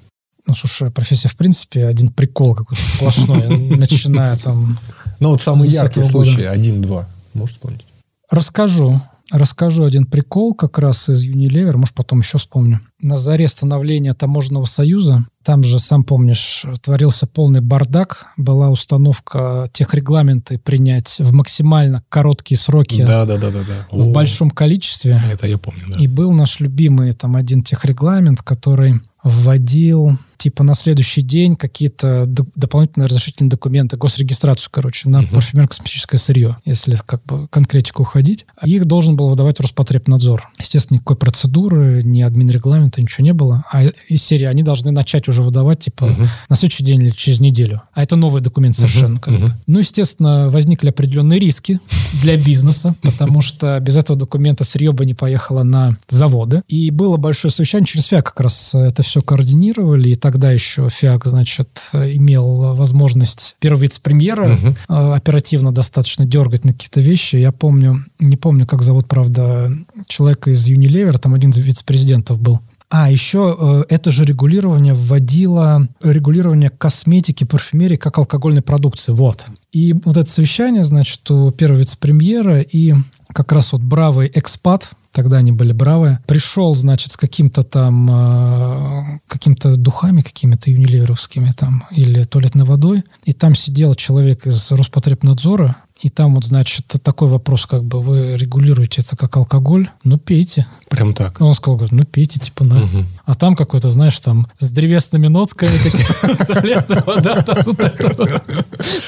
Ну, 0.47 0.55
слушай, 0.55 0.91
профессия, 0.91 1.29
в 1.29 1.37
принципе, 1.37 1.87
один 1.87 2.11
прикол 2.11 2.55
какой-то 2.55 2.83
сплошной, 2.83 3.59
начиная 3.77 4.37
там... 4.37 4.79
Ну, 5.21 5.31
вот 5.31 5.41
самый 5.41 5.69
яркий 5.69 6.03
случай, 6.03 6.45
один-два. 6.45 7.09
Можешь 7.35 7.55
вспомнить? 7.55 7.85
Расскажу. 8.31 9.01
Расскажу 9.31 9.85
один 9.85 10.07
прикол 10.07 10.55
как 10.55 10.79
раз 10.79 11.09
из 11.09 11.27
Unilever, 11.27 11.77
может, 11.77 11.95
потом 11.95 12.21
еще 12.21 12.39
вспомню. 12.39 12.81
На 13.01 13.17
заре 13.17 13.49
становления 13.49 14.15
Таможенного 14.15 14.65
союза, 14.67 15.27
там 15.43 15.65
же, 15.65 15.79
сам 15.79 16.05
помнишь, 16.05 16.65
творился 16.83 17.27
полный 17.27 17.61
бардак. 17.61 18.27
Была 18.37 18.71
установка 18.71 19.69
тех 19.73 19.95
регламенты 19.95 20.59
принять 20.59 21.17
в 21.19 21.33
максимально 21.33 22.03
короткие 22.09 22.59
сроки. 22.59 23.05
Да, 23.05 23.25
да, 23.25 23.39
да, 23.39 23.51
да, 23.51 23.61
да. 23.67 23.87
В 23.91 24.11
О, 24.11 24.13
большом 24.13 24.51
количестве. 24.51 25.23
Это 25.27 25.47
я 25.47 25.59
помню, 25.59 25.83
да. 25.89 25.99
И 25.99 26.07
был 26.07 26.33
наш 26.33 26.61
любимый 26.61 27.13
там 27.13 27.35
один 27.37 27.63
техрегламент, 27.63 28.43
который 28.43 29.01
вводил 29.23 30.19
типа 30.43 30.65
на 30.65 30.75
следующий 30.75 31.23
день 31.23 31.55
какие-то 31.55 32.25
дополнительные 32.27 33.07
разрешительные 33.07 33.49
документы, 33.49 33.97
госрегистрацию, 33.97 34.71
короче, 34.73 35.09
на 35.09 35.23
uh-huh. 35.23 35.31
парфюмерно-косметическое 35.31 36.19
сырье, 36.19 36.57
если 36.65 36.99
как 37.07 37.23
бы 37.25 37.47
конкретику 37.47 38.03
уходить. 38.03 38.45
Их 38.65 38.85
должен 38.87 39.15
был 39.15 39.29
выдавать 39.29 39.61
Роспотребнадзор. 39.61 40.51
Естественно, 40.59 40.97
никакой 40.97 41.15
процедуры, 41.15 42.03
ни 42.03 42.23
админрегламента, 42.23 43.01
ничего 43.01 43.25
не 43.25 43.33
было. 43.33 43.65
А 43.73 43.85
из 43.85 44.25
серии 44.25 44.47
они 44.47 44.65
должны 44.65 44.91
начать 44.91 45.29
уже 45.29 45.43
выдавать, 45.43 45.79
типа, 45.79 46.07
uh-huh. 46.07 46.27
на 46.49 46.57
следующий 46.57 46.83
день 46.83 47.03
или 47.03 47.11
через 47.11 47.39
неделю. 47.39 47.83
А 47.93 48.03
это 48.03 48.17
новый 48.17 48.43
документ 48.43 48.77
совершенно. 48.77 49.19
Uh-huh. 49.19 49.21
Как 49.21 49.39
бы. 49.39 49.53
Ну, 49.69 49.79
естественно, 49.79 50.49
возникли 50.49 50.89
определенные 50.89 51.39
риски 51.39 51.79
для 52.21 52.37
бизнеса, 52.37 52.97
потому 53.03 53.43
что 53.43 53.79
без 53.79 53.97
этого 53.97 54.19
документа 54.19 54.65
сырье 54.65 54.91
бы 54.91 55.07
не 55.07 55.15
поехало 55.15 55.63
на 55.63 55.97
заводы. 56.09 56.63
И 56.67 56.91
было 56.91 57.17
большое 57.17 57.53
совещание 57.53 57.87
через 57.87 58.07
ФИА 58.07 58.23
как 58.23 58.41
раз 58.41 58.75
это 58.75 59.05
все 59.05 59.12
координировали, 59.21 60.11
и 60.11 60.15
тогда 60.15 60.51
еще 60.51 60.89
ФИАК, 60.89 61.27
значит, 61.27 61.69
имел 61.93 62.75
возможность 62.75 63.57
первого 63.61 63.83
вице-премьера 63.83 64.55
угу. 64.55 64.75
оперативно 64.89 65.73
достаточно 65.73 66.25
дергать 66.25 66.65
на 66.65 66.73
какие-то 66.73 67.01
вещи. 67.01 67.37
Я 67.37 67.53
помню, 67.53 68.05
не 68.19 68.37
помню, 68.37 68.67
как 68.67 68.83
зовут, 68.83 69.07
правда, 69.07 69.71
человека 70.07 70.51
из 70.51 70.69
Unilever, 70.69 71.19
там 71.19 71.35
один 71.35 71.51
из 71.51 71.59
вице-президентов 71.59 72.41
был. 72.41 72.61
А, 72.95 73.11
еще 73.11 73.57
э, 73.59 73.85
это 73.89 74.13
же 74.13 74.27
регулирование 74.27 74.93
вводило 74.93 75.89
регулирование 76.03 76.69
косметики, 76.69 77.45
парфюмерии 77.45 77.97
как 77.97 78.19
алкогольной 78.19 78.61
продукции. 78.61 79.13
Вот. 79.13 79.47
И 79.73 79.95
вот 80.05 80.19
это 80.19 80.31
совещание, 80.31 80.85
значит, 80.85 81.29
у 81.31 81.51
первого 81.53 81.79
вице-премьера 81.79 82.61
и 82.61 82.93
как 83.33 83.51
раз 83.53 83.73
вот 83.73 83.81
бравый 83.81 84.31
экспат, 84.35 84.91
тогда 85.13 85.37
они 85.37 85.53
были 85.53 85.73
бравые, 85.73 86.21
пришел, 86.27 86.75
значит, 86.75 87.13
с 87.13 87.17
каким-то 87.17 87.63
там, 87.63 88.09
э, 88.11 89.21
каким-то 89.29 89.77
духами 89.77 90.23
какими-то 90.23 90.71
юниливеровскими 90.71 91.53
там, 91.57 91.85
или 91.91 92.23
туалетной 92.25 92.65
водой, 92.65 93.05
и 93.25 93.33
там 93.33 93.55
сидел 93.55 93.95
человек 93.95 94.47
из 94.47 94.73
Роспотребнадзора, 94.73 95.77
и 96.03 96.09
там 96.09 96.35
вот, 96.35 96.45
значит, 96.45 96.87
такой 97.03 97.29
вопрос, 97.29 97.65
как 97.67 97.85
бы 97.85 98.03
вы 98.03 98.37
регулируете 98.37 99.03
это 99.03 99.17
как 99.17 99.37
алкоголь, 99.37 99.89
ну 100.03 100.19
пейте. 100.19 100.67
Прям 100.91 101.15
так. 101.15 101.41
Он 101.41 101.55
сказал, 101.55 101.77
говорит, 101.77 101.93
ну 101.93 102.05
пейте, 102.05 102.41
типа, 102.41 102.65
на. 102.65 102.77
Угу. 102.83 103.05
А 103.25 103.35
там 103.37 103.55
какой-то, 103.55 103.89
знаешь, 103.89 104.19
там 104.19 104.49
с 104.59 104.73
древесными 104.73 105.29
нотками, 105.29 105.71
туалетная 106.47 107.05
вода, 107.07 107.45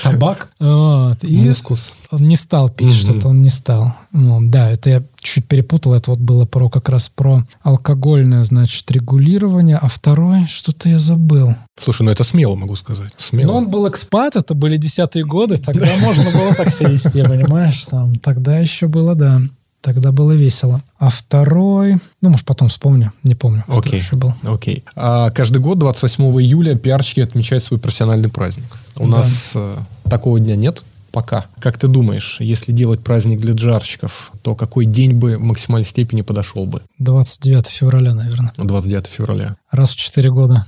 табак. 0.05 0.51
Мускус. 0.61 1.95
Он 2.13 2.27
не 2.29 2.37
стал 2.37 2.69
пить 2.69 2.93
что-то, 2.93 3.29
он 3.29 3.43
не 3.43 3.51
стал. 3.51 3.93
Да, 4.13 4.71
это 4.71 4.91
я 4.91 5.03
чуть 5.25 5.49
перепутал, 5.49 5.95
это 5.95 6.11
вот 6.11 6.21
было 6.21 6.45
про 6.45 6.69
как 6.69 6.89
раз 6.89 7.09
про 7.09 7.43
алкогольное, 7.63 8.45
значит, 8.45 8.89
регулирование, 8.91 9.79
а 9.81 9.89
второе, 9.89 10.47
что-то 10.47 10.89
я 10.89 10.99
забыл. 10.99 11.55
Слушай, 11.83 12.03
ну 12.03 12.11
это 12.13 12.23
смело, 12.23 12.55
могу 12.55 12.77
сказать. 12.77 13.13
Смело. 13.17 13.47
Но 13.47 13.57
он 13.57 13.69
был 13.69 13.89
экспат, 13.89 14.37
это 14.37 14.55
были 14.55 14.77
десятые 14.77 15.25
годы, 15.25 15.57
тогда 15.57 15.97
можно 15.99 16.31
было 16.31 16.55
так 16.55 16.69
себя 16.69 16.84
вести, 16.89 17.23
понимаешь? 17.23 17.85
Там, 17.87 18.17
тогда 18.17 18.59
еще 18.59 18.87
было, 18.87 19.15
да. 19.15 19.41
Тогда 19.81 20.13
было 20.13 20.33
весело. 20.33 20.83
А 20.99 21.11
второй, 21.11 21.99
ну, 22.23 22.31
может, 22.31 22.47
потом 22.47 22.71
вспомню, 22.71 23.13
не 23.23 23.35
помню, 23.35 23.65
Окей. 23.69 24.01
что 24.01 24.17
был. 24.17 24.33
Окей. 24.43 24.83
А 24.97 25.31
каждый 25.31 25.59
год 25.59 25.79
28 25.79 26.25
июля 26.41 26.75
пиарщики 26.75 27.21
отмечают 27.21 27.63
свой 27.65 27.79
профессиональный 27.79 28.31
праздник. 28.31 28.65
У 28.97 29.05
да. 29.05 29.17
нас 29.17 29.53
э, 29.55 29.77
такого 30.09 30.41
дня 30.41 30.57
нет 30.57 30.83
пока. 31.15 31.47
Как 31.61 31.79
ты 31.79 31.87
думаешь, 31.87 32.39
если 32.41 32.73
делать 32.73 33.01
праздник 33.01 33.41
для 33.41 33.55
джарщиков, 33.55 34.33
то 34.43 34.57
какой 34.57 34.85
день 34.85 35.13
бы 35.13 35.37
в 35.37 35.43
максимальной 35.43 35.87
степени 35.87 36.23
подошел 36.23 36.67
бы? 36.67 36.83
29 36.99 37.67
февраля, 37.69 38.15
наверное. 38.15 38.53
29 38.57 39.07
февраля. 39.07 39.57
Раз 39.71 39.93
в 39.93 39.97
4 39.97 40.31
года. 40.31 40.67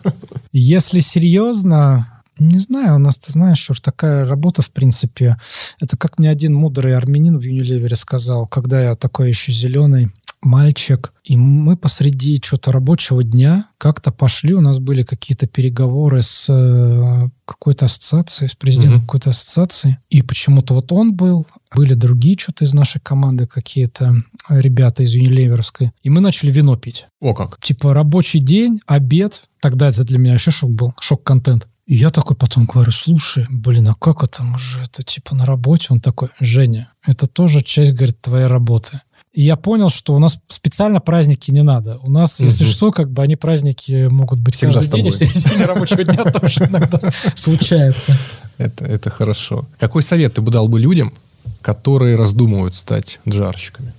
Если 0.51 0.99
серьезно, 0.99 2.16
не 2.39 2.59
знаю, 2.59 2.95
у 2.95 2.99
нас, 2.99 3.17
ты 3.17 3.31
знаешь, 3.31 3.59
что 3.59 3.73
такая 3.81 4.25
работа, 4.25 4.61
в 4.61 4.71
принципе, 4.71 5.37
это 5.79 5.97
как 5.97 6.19
мне 6.19 6.29
один 6.29 6.53
мудрый 6.53 6.95
армянин 6.95 7.37
в 7.37 7.41
Юниливере 7.41 7.95
сказал, 7.95 8.47
когда 8.47 8.81
я 8.81 8.95
такой 8.95 9.29
еще 9.29 9.51
зеленый, 9.51 10.11
мальчик, 10.41 11.13
и 11.23 11.35
мы 11.35 11.75
посреди 11.75 12.39
что-то 12.43 12.71
рабочего 12.71 13.23
дня 13.23 13.65
как-то 13.77 14.11
пошли, 14.11 14.53
у 14.53 14.61
нас 14.61 14.79
были 14.79 15.03
какие-то 15.03 15.47
переговоры 15.47 16.21
с 16.21 16.47
э, 16.49 17.29
какой-то 17.45 17.85
ассоциацией, 17.85 18.49
с 18.49 18.55
президентом 18.55 18.99
mm-hmm. 18.99 19.05
какой-то 19.05 19.29
ассоциации, 19.31 19.97
и 20.09 20.21
почему-то 20.21 20.73
вот 20.73 20.91
он 20.91 21.13
был, 21.13 21.47
были 21.75 21.93
другие 21.93 22.37
что-то 22.37 22.65
из 22.65 22.73
нашей 22.73 23.01
команды, 23.01 23.47
какие-то 23.47 24.15
ребята 24.49 25.03
из 25.03 25.13
Юнилеверской, 25.13 25.91
и 26.03 26.09
мы 26.09 26.21
начали 26.21 26.51
вино 26.51 26.77
пить. 26.77 27.05
О 27.19 27.33
как! 27.33 27.59
Типа 27.61 27.93
рабочий 27.93 28.39
день, 28.39 28.79
обед, 28.85 29.43
тогда 29.59 29.89
это 29.89 30.03
для 30.03 30.17
меня 30.17 30.33
вообще 30.33 30.51
шок 30.51 30.71
был, 30.71 30.93
шок-контент. 30.99 31.67
И 31.87 31.95
я 31.95 32.09
такой 32.09 32.35
потом 32.35 32.65
говорю, 32.65 32.91
слушай, 32.91 33.45
блин, 33.49 33.87
а 33.87 33.95
как 33.95 34.21
это, 34.21 34.43
мы 34.43 34.59
же 34.59 34.81
это 34.81 35.03
типа 35.03 35.35
на 35.35 35.45
работе? 35.45 35.87
Он 35.89 36.01
такой, 36.01 36.29
Женя, 36.39 36.91
это 37.05 37.27
тоже 37.27 37.63
часть, 37.63 37.93
говорит, 37.93 38.19
твоей 38.21 38.47
работы. 38.47 38.99
И 39.33 39.43
я 39.43 39.55
понял, 39.55 39.89
что 39.89 40.13
у 40.13 40.19
нас 40.19 40.39
специально 40.49 40.99
праздники 40.99 41.49
не 41.51 41.63
надо. 41.63 41.99
У 42.03 42.11
нас, 42.11 42.41
если 42.41 42.65
что, 42.65 42.91
как 42.91 43.09
бы 43.09 43.21
они 43.21 43.37
праздники 43.37 44.07
могут 44.11 44.39
быть 44.39 44.55
Всегда 44.55 44.73
каждый 44.73 44.97
день, 44.97 45.07
и 45.07 45.09
в 45.11 45.15
середине 45.15 45.65
рабочего 45.65 46.03
дня 46.03 46.23
тоже 46.31 46.65
иногда 46.65 46.99
случается. 47.35 48.17
Это, 48.57 48.83
это 48.83 49.09
хорошо. 49.09 49.65
Какой 49.79 50.03
совет 50.03 50.33
ты 50.33 50.41
бы 50.41 50.51
дал 50.51 50.67
бы 50.67 50.79
людям, 50.81 51.13
которые 51.61 52.17
раздумывают 52.17 52.75
стать 52.75 53.19
джарщиками? 53.29 53.93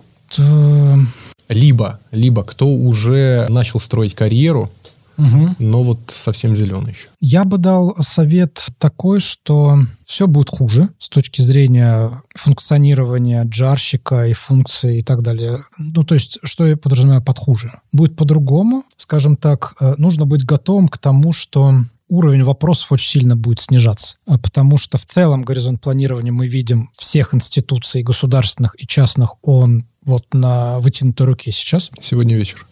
Либо, 1.49 2.01
либо 2.11 2.45
кто 2.45 2.69
уже 2.69 3.47
начал 3.49 3.81
строить 3.81 4.15
карьеру, 4.15 4.71
угу. 5.19 5.55
но 5.59 5.83
вот 5.83 5.99
совсем 6.09 6.57
зеленый 6.57 6.93
еще. 6.93 7.09
Я 7.21 7.45
бы 7.45 7.59
дал 7.59 7.95
совет 8.01 8.69
такой, 8.79 9.21
что 9.21 9.79
все 10.07 10.27
будет 10.27 10.49
хуже 10.49 10.89
с 10.99 11.09
точки 11.09 11.43
зрения 11.43 12.23
функционирования 12.35 13.45
джарщика 13.45 14.27
и 14.27 14.33
функций 14.33 14.99
и 14.99 15.03
так 15.03 15.23
далее. 15.23 15.59
Ну, 15.79 16.05
то 16.05 16.15
есть, 16.15 16.39
что 16.45 16.67
я 16.67 16.77
подразумеваю 16.77 17.23
под 17.23 17.39
хуже? 17.39 17.81
Будет 17.93 18.17
по-другому, 18.17 18.85
скажем 18.97 19.37
так, 19.37 19.75
э, 19.81 19.95
нужно 19.99 20.25
быть 20.25 20.45
готовым 20.45 20.89
к 20.89 20.99
тому, 20.99 21.33
что 21.33 21.75
уровень 22.09 22.43
вопросов 22.43 22.93
очень 22.93 23.11
сильно 23.11 23.37
будет 23.37 23.61
снижаться, 23.61 24.17
а 24.27 24.39
потому 24.39 24.79
что 24.79 24.97
в 24.97 25.05
целом 25.05 25.43
горизонт 25.43 25.83
планирования 25.83 26.33
мы 26.33 26.47
видим 26.47 26.91
всех 26.97 27.35
институций 27.35 28.03
государственных 28.03 28.81
и 28.81 28.87
частных, 28.87 29.35
он 29.43 29.85
вот 30.05 30.25
на 30.33 30.79
вытянутой 30.81 31.27
руке 31.27 31.53
сейчас. 31.53 31.91
Сегодня 32.01 32.37
вечер 32.37 32.67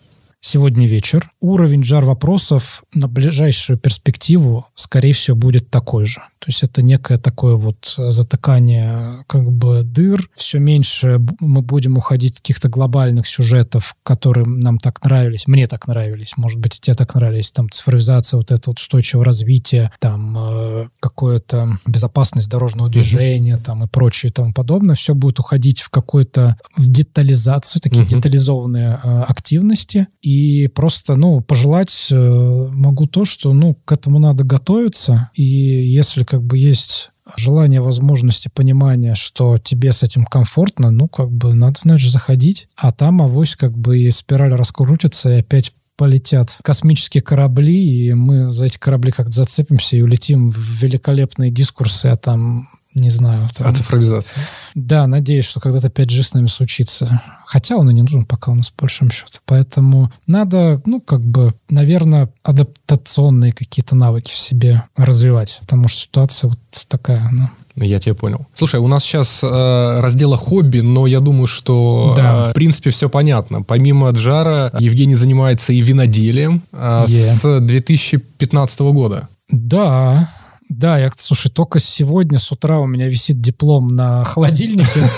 сегодня 0.47 0.87
вечер. 0.87 1.29
Уровень 1.41 1.83
жар 1.83 2.05
вопросов 2.05 2.85
на 2.95 3.09
ближайшую 3.09 3.79
перспективу, 3.79 4.67
скорее 4.75 5.13
всего, 5.13 5.37
будет 5.37 5.71
такой 5.71 6.07
же. 6.07 6.23
То 6.39 6.49
есть 6.49 6.63
это 6.63 6.83
некое 6.83 7.19
такое 7.19 7.55
вот 7.55 7.95
затыкание 7.97 9.25
как 9.27 9.51
бы 9.51 9.83
дыр. 9.83 10.29
Все 10.35 10.59
меньше 10.59 11.21
мы 11.41 11.63
будем 11.63 11.97
уходить 11.97 12.37
с 12.37 12.41
каких-то 12.41 12.69
глобальных 12.69 13.27
сюжетов, 13.27 13.97
которые 14.03 14.47
нам 14.47 14.79
так 14.79 15.03
нравились. 15.05 15.47
Мне 15.47 15.67
так 15.67 15.89
нравились. 15.89 16.35
Может 16.37 16.61
быть, 16.61 16.77
и 16.77 16.81
тебе 16.81 16.95
так 16.95 17.15
нравились. 17.15 17.51
Там 17.51 17.71
цифровизация, 17.71 18.39
вот 18.39 18.51
это 18.51 18.71
вот 18.71 18.79
устойчивое 18.79 19.25
развитие, 19.25 19.91
там 19.99 20.37
э, 20.39 20.89
какое-то 21.01 21.79
безопасность 21.87 22.51
дорожного 22.51 22.91
движения, 22.91 23.55
mm-hmm. 23.55 23.65
там 23.65 23.85
и 23.85 23.89
прочее 23.89 24.31
и 24.31 24.33
тому 24.33 24.53
подобное. 24.53 24.95
Все 24.95 25.15
будет 25.15 25.41
уходить 25.41 25.81
в 25.81 25.91
какой-то 25.91 26.57
в 26.77 26.87
детализацию, 26.89 27.81
такие 27.81 28.05
mm-hmm. 28.05 28.15
детализованные 28.15 29.01
э, 29.03 29.23
активности. 29.23 30.07
И 30.21 30.69
просто, 30.69 31.17
ну, 31.17 31.41
пожелать 31.41 32.09
э, 32.11 32.69
могу 32.73 33.07
то, 33.07 33.25
что, 33.25 33.53
ну, 33.53 33.75
к 33.85 33.93
этому 33.93 34.19
надо 34.19 34.45
готовиться. 34.45 35.31
И 35.35 35.43
если 35.43 36.26
как 36.27 36.43
бы 36.43 36.59
есть 36.59 37.11
желание, 37.37 37.81
возможности, 37.81 38.49
понимания, 38.53 39.15
что 39.15 39.59
тебе 39.59 39.93
с 39.93 40.03
этим 40.03 40.25
комфортно, 40.25 40.91
ну, 40.91 41.09
как 41.09 41.31
бы 41.31 41.55
надо, 41.55 41.79
значит, 41.81 42.13
заходить. 42.13 42.69
А 42.77 42.93
там 42.93 43.23
авось 43.23 43.57
как 43.57 43.77
бы 43.77 43.99
и 43.99 44.11
спираль 44.11 44.53
раскрутится, 44.53 45.31
и 45.31 45.41
опять 45.41 45.73
полетят 45.97 46.59
космические 46.63 47.23
корабли, 47.23 48.07
и 48.07 48.13
мы 48.13 48.51
за 48.51 48.67
эти 48.67 48.77
корабли 48.79 49.13
как-то 49.13 49.33
зацепимся 49.33 49.97
и 49.97 50.03
улетим 50.03 50.53
в 50.53 50.83
великолепные 50.83 51.51
дискурсы, 51.51 52.07
а 52.07 52.17
там 52.17 52.69
не 52.97 53.11
знаю. 53.11 53.49
Там... 53.55 53.69
А 53.69 53.73
цифровизация? 53.73 54.43
Да, 54.75 55.07
надеюсь, 55.07 55.45
что 55.45 55.61
когда-то 55.61 55.89
5G 55.89 56.23
с 56.23 56.35
нами 56.35 56.47
случится. 56.47 57.23
Хотя 57.45 57.77
он 57.77 57.91
и 57.91 57.95
не 57.95 58.03
нужен 58.03 58.25
пока 58.25 58.51
у 58.51 58.55
нас, 58.55 58.71
по 58.71 58.83
большому 58.83 59.11
счету. 59.11 59.39
Поэтому 59.45 60.11
надо, 60.27 60.81
ну, 60.87 61.01
как 61.01 61.21
бы, 61.21 61.55
наверное, 61.69 62.29
адаптационные 62.43 63.53
какие-то 63.53 63.95
навыки 63.95 64.33
в 64.33 64.37
себе 64.37 64.83
развивать. 64.97 65.59
Потому 65.61 65.89
что 65.89 66.01
ситуация 66.01 66.51
вот 66.51 66.59
такая, 66.89 67.29
ну, 67.31 67.49
я 67.77 68.01
тебя 68.01 68.15
понял. 68.15 68.47
Слушай, 68.55 68.81
у 68.81 68.89
нас 68.89 69.05
сейчас 69.05 69.41
э, 69.43 70.01
раздела 70.01 70.39
хобби, 70.39 70.81
но 70.81 71.07
я 71.07 71.21
думаю, 71.21 71.47
что 71.47 72.15
да. 72.17 72.49
э, 72.49 72.51
в 72.51 72.55
принципе 72.55 72.89
все 72.91 73.11
понятно. 73.11 73.63
Помимо 73.63 74.11
Джара, 74.11 74.73
Евгений 74.79 75.15
занимается 75.15 75.75
и 75.75 75.81
виноделием 75.81 76.63
э, 76.73 77.05
yeah. 77.07 77.07
с 77.07 77.61
2015 77.61 78.81
года. 78.81 79.29
Да, 79.51 80.31
да, 80.69 80.99
я, 80.99 81.11
слушай, 81.17 81.51
только 81.51 81.79
сегодня 81.79 82.39
с 82.39 82.51
утра 82.51 82.81
у 82.81 82.87
меня 82.87 83.09
висит 83.09 83.41
диплом 83.41 83.89
на 83.89 84.25
холодильнике. 84.25 85.09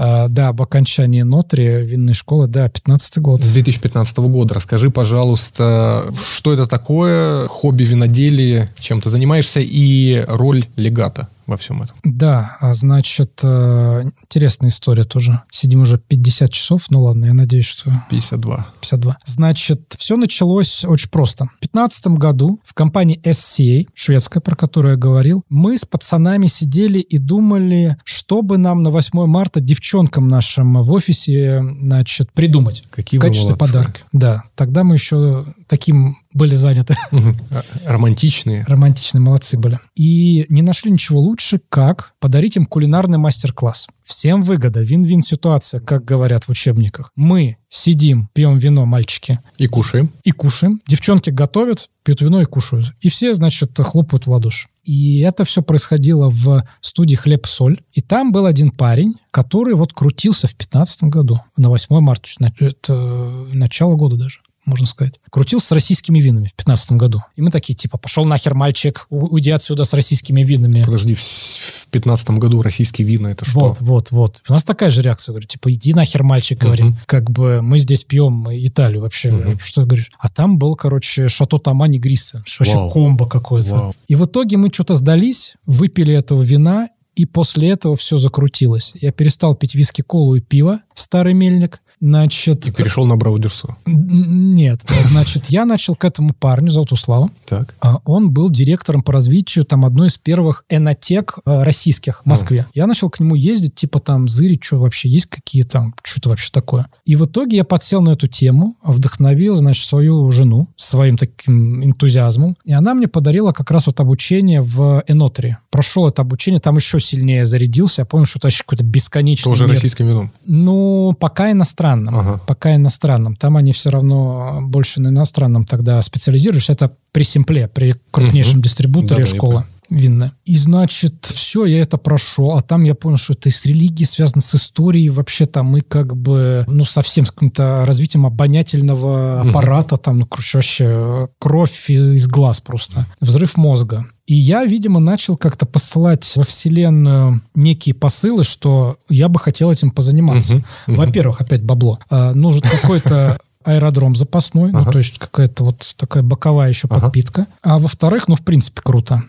А, 0.00 0.28
да, 0.28 0.48
об 0.48 0.62
окончании 0.62 1.22
Нотри, 1.22 1.82
винной 1.82 2.14
школы, 2.14 2.46
да, 2.46 2.68
15 2.68 3.18
год. 3.18 3.40
2015 3.40 4.18
года. 4.18 4.54
Расскажи, 4.54 4.92
пожалуйста, 4.92 6.04
что 6.36 6.52
это 6.52 6.68
такое, 6.68 7.48
хобби 7.48 7.82
виноделие, 7.82 8.70
чем 8.78 9.00
ты 9.00 9.10
занимаешься 9.10 9.58
и 9.58 10.24
роль 10.28 10.64
легата? 10.76 11.26
Во 11.48 11.56
всем 11.56 11.82
этом. 11.82 11.96
Да, 12.04 12.56
а 12.60 12.74
значит, 12.74 13.40
э, 13.42 14.10
интересная 14.22 14.68
история 14.68 15.04
тоже. 15.04 15.42
Сидим 15.50 15.80
уже 15.80 15.98
50 15.98 16.52
часов, 16.52 16.86
ну 16.90 17.02
ладно, 17.02 17.24
я 17.24 17.34
надеюсь, 17.34 17.64
что... 17.64 17.90
52. 18.10 18.66
52. 18.80 19.16
Значит, 19.24 19.96
все 19.98 20.16
началось 20.16 20.84
очень 20.84 21.08
просто. 21.08 21.46
В 21.46 21.60
2015 21.60 22.06
году 22.18 22.60
в 22.64 22.74
компании 22.74 23.18
SCA, 23.24 23.88
шведская, 23.94 24.40
про 24.40 24.56
которую 24.56 24.92
я 24.92 24.98
говорил, 24.98 25.42
мы 25.48 25.78
с 25.78 25.86
пацанами 25.86 26.48
сидели 26.48 26.98
и 26.98 27.16
думали, 27.16 27.96
что 28.04 28.42
бы 28.42 28.58
нам 28.58 28.82
на 28.82 28.90
8 28.90 29.26
марта 29.26 29.60
девчонкам 29.60 30.28
нашим 30.28 30.82
в 30.82 30.92
офисе, 30.92 31.62
значит, 31.80 32.30
придумать. 32.32 32.84
Какие 32.90 33.18
в 33.18 33.22
качестве 33.22 33.56
подарка. 33.56 34.00
Да, 34.12 34.44
тогда 34.54 34.84
мы 34.84 34.96
еще 34.96 35.46
таким 35.66 36.18
были 36.38 36.54
заняты. 36.54 36.96
А, 37.50 37.62
романтичные. 37.84 38.64
Романтичные, 38.66 39.20
молодцы 39.20 39.56
были. 39.56 39.78
И 39.94 40.44
не 40.48 40.62
нашли 40.62 40.90
ничего 40.90 41.20
лучше, 41.20 41.60
как 41.68 42.12
подарить 42.20 42.56
им 42.56 42.66
кулинарный 42.66 43.18
мастер-класс. 43.18 43.88
Всем 44.04 44.42
выгода, 44.42 44.80
вин-вин 44.80 45.22
ситуация, 45.22 45.80
как 45.80 46.04
говорят 46.04 46.44
в 46.44 46.50
учебниках. 46.50 47.10
Мы 47.16 47.56
сидим, 47.68 48.28
пьем 48.34 48.58
вино, 48.58 48.86
мальчики. 48.86 49.40
И 49.56 49.66
кушаем. 49.66 50.12
И 50.24 50.30
кушаем. 50.30 50.80
Девчонки 50.86 51.30
готовят, 51.30 51.88
пьют 52.02 52.20
вино 52.20 52.42
и 52.42 52.44
кушают. 52.44 52.92
И 53.00 53.08
все, 53.08 53.34
значит, 53.34 53.78
хлопают 53.78 54.26
в 54.26 54.30
ладоши. 54.30 54.68
И 54.84 55.20
это 55.20 55.44
все 55.44 55.62
происходило 55.62 56.28
в 56.30 56.64
студии 56.80 57.16
«Хлеб-соль». 57.16 57.80
И 57.92 58.00
там 58.00 58.32
был 58.32 58.46
один 58.46 58.70
парень, 58.70 59.14
который 59.30 59.74
вот 59.74 59.92
крутился 59.92 60.46
в 60.46 60.54
15 60.54 61.04
году, 61.04 61.40
на 61.56 61.68
8 61.68 62.00
марта, 62.00 62.28
это 62.60 63.46
начало 63.52 63.96
года 63.96 64.16
даже 64.16 64.40
можно 64.68 64.86
сказать. 64.86 65.14
Крутился 65.30 65.68
с 65.68 65.72
российскими 65.72 66.20
винами 66.20 66.46
в 66.46 66.54
15 66.54 66.92
году. 66.92 67.22
И 67.36 67.42
мы 67.42 67.50
такие, 67.50 67.74
типа, 67.74 67.98
пошел 67.98 68.24
нахер, 68.24 68.54
мальчик, 68.54 69.06
уйди 69.10 69.50
отсюда 69.50 69.84
с 69.84 69.92
российскими 69.94 70.42
винами. 70.42 70.82
Подожди, 70.84 71.14
в, 71.14 71.20
в 71.20 71.86
15 71.90 72.30
году 72.32 72.62
российские 72.62 73.06
вина, 73.06 73.28
это 73.28 73.44
что? 73.44 73.60
Вот, 73.60 73.80
вот, 73.80 74.10
вот. 74.10 74.42
У 74.48 74.52
нас 74.52 74.64
такая 74.64 74.90
же 74.90 75.02
реакция. 75.02 75.32
Говорю, 75.32 75.46
типа, 75.46 75.72
иди 75.72 75.94
нахер, 75.94 76.22
мальчик, 76.22 76.58
говорим. 76.58 76.88
Угу. 76.88 76.96
Как 77.06 77.30
бы 77.30 77.62
мы 77.62 77.78
здесь 77.78 78.04
пьем 78.04 78.46
Италию 78.50 79.02
вообще. 79.02 79.32
Угу. 79.32 79.58
Что 79.60 79.84
говоришь? 79.84 80.10
А 80.18 80.28
там 80.28 80.58
был, 80.58 80.76
короче, 80.76 81.28
Шато 81.28 81.58
Тамани 81.58 81.98
Гриса. 81.98 82.42
Вообще 82.58 82.76
Вау. 82.76 82.90
комбо 82.90 83.26
какое-то. 83.26 83.92
И 84.06 84.14
в 84.14 84.24
итоге 84.24 84.56
мы 84.56 84.70
что-то 84.72 84.94
сдались, 84.94 85.54
выпили 85.66 86.14
этого 86.14 86.42
вина, 86.42 86.88
и 87.18 87.24
после 87.24 87.70
этого 87.70 87.96
все 87.96 88.16
закрутилось. 88.16 88.92
Я 88.94 89.10
перестал 89.10 89.56
пить 89.56 89.74
виски, 89.74 90.02
колу 90.02 90.36
и 90.36 90.40
пиво, 90.40 90.80
старый 90.94 91.34
мельник, 91.34 91.80
Значит... 92.00 92.68
И 92.68 92.70
перешел 92.70 93.06
на 93.06 93.16
Браудерсу. 93.16 93.76
Нет. 93.86 94.80
Значит, 95.02 95.46
я 95.46 95.64
начал 95.64 95.94
к 95.94 96.04
этому 96.04 96.32
парню, 96.32 96.70
зовут 96.70 96.92
Услава. 96.92 97.30
Так. 97.46 97.74
А 97.80 98.00
он 98.04 98.30
был 98.30 98.50
директором 98.50 99.02
по 99.02 99.12
развитию 99.12 99.64
там 99.64 99.84
одной 99.84 100.08
из 100.08 100.18
первых 100.18 100.64
энотек 100.68 101.38
э, 101.44 101.62
российских 101.62 102.22
в 102.22 102.26
Москве. 102.26 102.66
Я 102.74 102.86
начал 102.86 103.10
к 103.10 103.20
нему 103.20 103.34
ездить, 103.34 103.74
типа 103.74 103.98
там, 103.98 104.28
зырить, 104.28 104.62
что 104.62 104.78
вообще 104.78 105.08
есть, 105.08 105.26
какие 105.26 105.62
там, 105.62 105.94
что 106.02 106.20
это 106.20 106.28
вообще 106.30 106.50
такое. 106.52 106.86
И 107.04 107.16
в 107.16 107.24
итоге 107.24 107.56
я 107.56 107.64
подсел 107.64 108.00
на 108.00 108.10
эту 108.10 108.28
тему, 108.28 108.76
вдохновил, 108.82 109.56
значит, 109.56 109.86
свою 109.86 110.30
жену 110.30 110.68
своим 110.76 111.16
таким 111.16 111.84
энтузиазмом. 111.84 112.56
И 112.64 112.72
она 112.72 112.94
мне 112.94 113.08
подарила 113.08 113.52
как 113.52 113.70
раз 113.70 113.86
вот 113.86 113.98
обучение 114.00 114.60
в 114.60 115.02
Энотре. 115.08 115.58
Прошел 115.70 116.06
это 116.06 116.22
обучение, 116.22 116.60
там 116.60 116.76
еще 116.76 117.00
сильнее 117.00 117.44
зарядился. 117.44 118.02
Я 118.02 118.06
понял, 118.06 118.24
что 118.24 118.38
это 118.38 118.56
какой-то 118.56 118.84
бесконечный 118.84 119.50
Тоже 119.50 119.64
мир. 119.64 119.74
российским 119.74 120.06
вином? 120.06 120.32
Ну, 120.44 121.16
пока 121.18 121.50
иностранный 121.50 121.87
иностранном. 121.88 122.18
Ага. 122.18 122.40
Пока 122.46 122.74
иностранном. 122.74 123.36
Там 123.36 123.56
они 123.56 123.72
все 123.72 123.90
равно 123.90 124.60
больше 124.62 125.00
на 125.00 125.08
иностранном 125.08 125.64
тогда 125.64 126.00
специализируются. 126.02 126.72
Это 126.72 126.92
при 127.12 127.24
Симпле, 127.24 127.68
при 127.68 127.94
крупнейшем 128.10 128.58
угу. 128.58 128.62
дистрибуторе 128.62 129.24
да, 129.24 129.30
школа 129.30 129.66
винная. 129.90 130.32
И, 130.44 130.56
значит, 130.56 131.24
все, 131.24 131.64
я 131.64 131.80
это 131.80 131.96
прошел, 131.96 132.56
а 132.56 132.62
там 132.62 132.84
я 132.84 132.94
понял, 132.94 133.16
что 133.16 133.32
это 133.32 133.48
и 133.48 133.52
с 133.52 133.64
религией 133.64 134.06
связано, 134.06 134.42
с 134.42 134.54
историей 134.54 135.08
вообще 135.08 135.46
там, 135.46 135.76
и 135.76 135.80
как 135.80 136.14
бы, 136.14 136.64
ну, 136.68 136.84
совсем 136.84 137.24
с 137.24 137.30
каким-то 137.30 137.84
развитием 137.86 138.26
обонятельного 138.26 139.40
аппарата, 139.40 139.96
там, 139.96 140.18
ну, 140.18 140.26
короче, 140.26 140.58
вообще 140.58 141.28
кровь 141.38 141.90
из 141.90 142.26
глаз 142.26 142.60
просто, 142.60 143.06
взрыв 143.20 143.56
мозга. 143.56 144.06
И 144.28 144.34
я, 144.34 144.66
видимо, 144.66 145.00
начал 145.00 145.38
как-то 145.38 145.64
посылать 145.64 146.34
во 146.36 146.44
Вселенную 146.44 147.40
некие 147.54 147.94
посылы, 147.94 148.44
что 148.44 148.98
я 149.08 149.30
бы 149.30 149.40
хотел 149.40 149.72
этим 149.72 149.90
позаниматься. 149.90 150.56
Uh-huh. 150.56 150.64
Во-первых, 150.86 151.40
опять 151.40 151.62
бабло. 151.62 151.98
Э, 152.10 152.34
нужен 152.34 152.60
какой-то 152.60 153.38
аэродром 153.64 154.14
запасной, 154.14 154.68
ага. 154.68 154.84
ну, 154.84 154.92
то 154.92 154.98
есть 154.98 155.18
какая-то 155.18 155.64
вот 155.64 155.94
такая 155.96 156.22
боковая 156.22 156.68
еще 156.68 156.88
ага. 156.90 157.00
подпитка. 157.00 157.46
А 157.62 157.78
во-вторых, 157.78 158.28
ну, 158.28 158.34
в 158.34 158.42
принципе, 158.42 158.82
круто. 158.82 159.24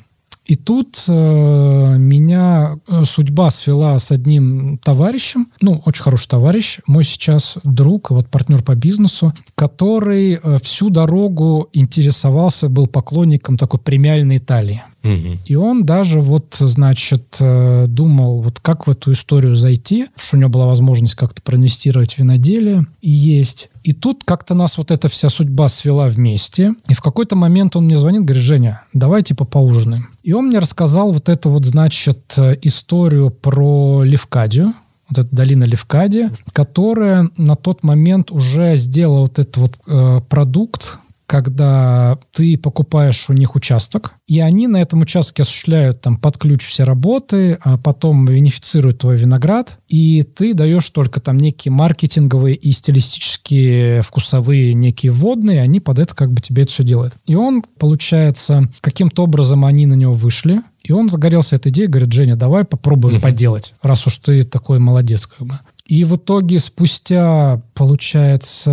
И 0.50 0.56
тут 0.56 1.06
э, 1.08 1.96
меня 2.00 2.80
э, 2.88 3.04
судьба 3.06 3.52
свела 3.52 4.00
с 4.00 4.12
одним 4.12 4.80
товарищем, 4.80 5.52
ну, 5.62 5.80
очень 5.86 6.02
хороший 6.02 6.28
товарищ, 6.28 6.80
мой 6.88 7.04
сейчас 7.04 7.60
друг, 7.64 8.10
вот 8.10 8.30
партнер 8.30 8.64
по 8.64 8.74
бизнесу, 8.74 9.32
который 9.54 10.40
э, 10.42 10.58
всю 10.64 10.90
дорогу 10.90 11.70
интересовался, 11.74 12.68
был 12.68 12.88
поклонником 12.88 13.58
такой 13.58 13.80
премиальной 13.80 14.38
Италии. 14.38 14.82
И 15.04 15.56
он 15.56 15.86
даже 15.86 16.20
вот, 16.20 16.58
значит, 16.60 17.38
э, 17.40 17.86
думал, 17.88 18.42
вот 18.42 18.60
как 18.60 18.88
в 18.88 18.90
эту 18.90 19.14
историю 19.14 19.56
зайти, 19.56 20.08
что 20.18 20.36
у 20.36 20.40
него 20.40 20.50
была 20.50 20.66
возможность 20.66 21.16
как-то 21.16 21.42
проинвестировать 21.42 22.16
в 22.16 22.18
виноделие 22.20 22.86
и 23.02 23.10
есть. 23.10 23.70
И 23.84 23.94
тут 23.94 24.24
как-то 24.26 24.54
нас 24.54 24.78
вот 24.78 24.92
эта 24.92 25.08
вся 25.08 25.30
судьба 25.30 25.70
свела 25.70 26.10
вместе. 26.10 26.74
И 26.90 26.94
в 26.94 27.02
какой-то 27.02 27.36
момент 27.36 27.76
он 27.76 27.86
мне 27.86 27.98
звонит, 27.98 28.26
говорит, 28.26 28.44
Женя, 28.44 28.82
давай 28.94 29.24
типа 29.24 29.46
поужинаем. 29.46 30.10
И 30.24 30.34
он 30.34 30.48
мне 30.48 30.60
рассказал 30.60 31.14
вот 31.14 31.30
эту 31.30 31.50
вот, 31.50 31.66
значит, 31.66 32.34
э, 32.38 32.58
историю 32.62 33.30
про 33.30 34.04
Левкадию, 34.04 34.74
вот 35.10 35.26
эта 35.26 35.36
долина 35.36 35.64
Левкадия, 35.64 36.32
которая 36.54 37.30
на 37.38 37.56
тот 37.56 37.84
момент 37.84 38.32
уже 38.32 38.76
сделала 38.78 39.22
вот 39.22 39.40
этот 39.40 39.58
вот 39.58 39.80
э, 39.88 40.22
продукт, 40.30 41.00
когда 41.30 42.18
ты 42.34 42.58
покупаешь 42.58 43.30
у 43.30 43.34
них 43.34 43.56
участок, 43.56 44.14
и 44.28 44.40
они 44.40 44.66
на 44.66 44.78
этом 44.78 45.02
участке 45.02 45.44
осуществляют 45.44 46.02
там 46.02 46.18
под 46.18 46.40
ключ 46.40 46.66
все 46.66 46.86
работы, 46.86 47.60
а 47.62 47.78
потом 47.78 48.26
бенефицируют 48.26 48.98
твой 48.98 49.16
виноград, 49.16 49.78
и 49.88 50.24
ты 50.24 50.56
даешь 50.56 50.90
только 50.90 51.22
там 51.22 51.38
некие 51.38 51.72
маркетинговые 51.72 52.56
и 52.56 52.72
стилистические, 52.72 54.02
вкусовые, 54.02 54.74
некие 54.74 55.12
водные, 55.12 55.62
они 55.62 55.80
под 55.80 56.00
это 56.00 56.16
как 56.16 56.32
бы 56.32 56.42
тебе 56.42 56.64
это 56.64 56.72
все 56.72 56.84
делают. 56.84 57.14
И 57.28 57.36
он, 57.36 57.64
получается, 57.78 58.68
каким-то 58.82 59.26
образом 59.26 59.66
они 59.66 59.86
на 59.86 59.94
него 59.94 60.16
вышли, 60.16 60.64
и 60.84 60.94
он 60.94 61.10
загорелся 61.10 61.58
этой 61.58 61.72
идеей, 61.72 61.90
говорит, 61.90 62.12
Женя, 62.12 62.38
давай 62.38 62.64
попробуем 62.64 63.18
uh-huh. 63.18 63.22
поделать, 63.22 63.76
раз 63.84 64.08
уж 64.08 64.18
ты 64.18 64.42
такой 64.42 64.80
молодец, 64.80 65.28
как 65.28 65.46
бы. 65.46 65.60
И 65.90 66.04
в 66.04 66.18
итоге 66.18 66.60
спустя, 66.60 67.60
получается, 67.74 68.70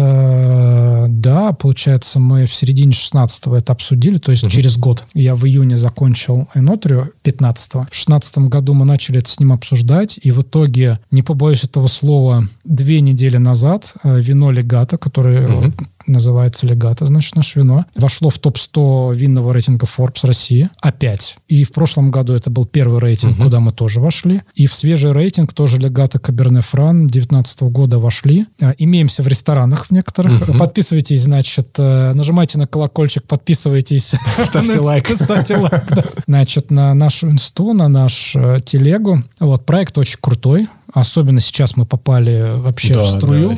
да, 1.08 1.52
получается, 1.52 2.20
мы 2.20 2.44
в 2.44 2.54
середине 2.54 2.92
16-го 2.92 3.56
это 3.56 3.72
обсудили, 3.72 4.18
то 4.18 4.30
есть 4.32 4.44
угу. 4.44 4.50
через 4.50 4.76
год. 4.76 5.02
Я 5.14 5.34
в 5.34 5.46
июне 5.46 5.78
закончил 5.78 6.46
Энотрию 6.54 7.10
15-го. 7.24 7.86
В 7.90 7.94
16 7.94 8.36
году 8.50 8.74
мы 8.74 8.84
начали 8.84 9.20
это 9.20 9.30
с 9.30 9.40
ним 9.40 9.54
обсуждать, 9.54 10.20
и 10.22 10.30
в 10.30 10.42
итоге, 10.42 11.00
не 11.10 11.22
побоюсь 11.22 11.64
этого 11.64 11.86
слова, 11.86 12.46
две 12.64 13.00
недели 13.00 13.38
назад 13.38 13.94
э, 14.04 14.20
вино 14.20 14.50
Легата, 14.50 14.98
которое 14.98 15.48
угу. 15.48 15.72
Называется 16.06 16.66
Легата, 16.66 17.06
значит, 17.06 17.36
наше 17.36 17.60
вино, 17.60 17.84
вошло 17.94 18.30
в 18.30 18.38
топ-100 18.38 19.14
винного 19.14 19.52
рейтинга 19.52 19.86
Forbes 19.86 20.26
России 20.26 20.70
опять. 20.80 21.36
И 21.48 21.64
в 21.64 21.72
прошлом 21.72 22.10
году 22.10 22.32
это 22.32 22.50
был 22.50 22.66
первый 22.66 23.00
рейтинг, 23.00 23.34
угу. 23.36 23.44
куда 23.44 23.60
мы 23.60 23.72
тоже 23.72 24.00
вошли. 24.00 24.42
И 24.54 24.66
в 24.66 24.74
свежий 24.74 25.12
рейтинг 25.12 25.52
тоже 25.52 25.78
Легата 25.78 26.18
Каберне 26.18 26.60
Фран 26.60 27.06
2019 27.06 27.62
года 27.62 27.98
вошли. 27.98 28.46
А, 28.60 28.74
имеемся 28.78 29.22
в 29.22 29.28
ресторанах 29.28 29.86
в 29.86 29.90
некоторых. 29.90 30.48
Угу. 30.48 30.58
Подписывайтесь, 30.58 31.22
значит, 31.22 31.68
э, 31.78 32.12
нажимайте 32.14 32.58
на 32.58 32.66
колокольчик, 32.66 33.24
подписывайтесь. 33.24 34.14
Ставьте 34.44 34.80
лайк. 34.80 35.08
Ставьте 35.14 35.56
лайк, 35.56 35.84
Значит, 36.26 36.70
на 36.70 36.94
нашу 36.94 37.30
инсту, 37.30 37.72
на 37.72 37.88
наш 37.88 38.34
э, 38.34 38.58
телегу. 38.64 39.22
Вот, 39.40 39.64
проект 39.66 39.98
очень 39.98 40.18
крутой. 40.20 40.68
Особенно 40.96 41.40
сейчас 41.40 41.76
мы 41.76 41.84
попали 41.84 42.54
вообще 42.56 42.94
да, 42.94 43.02
в 43.02 43.06
струю. 43.06 43.50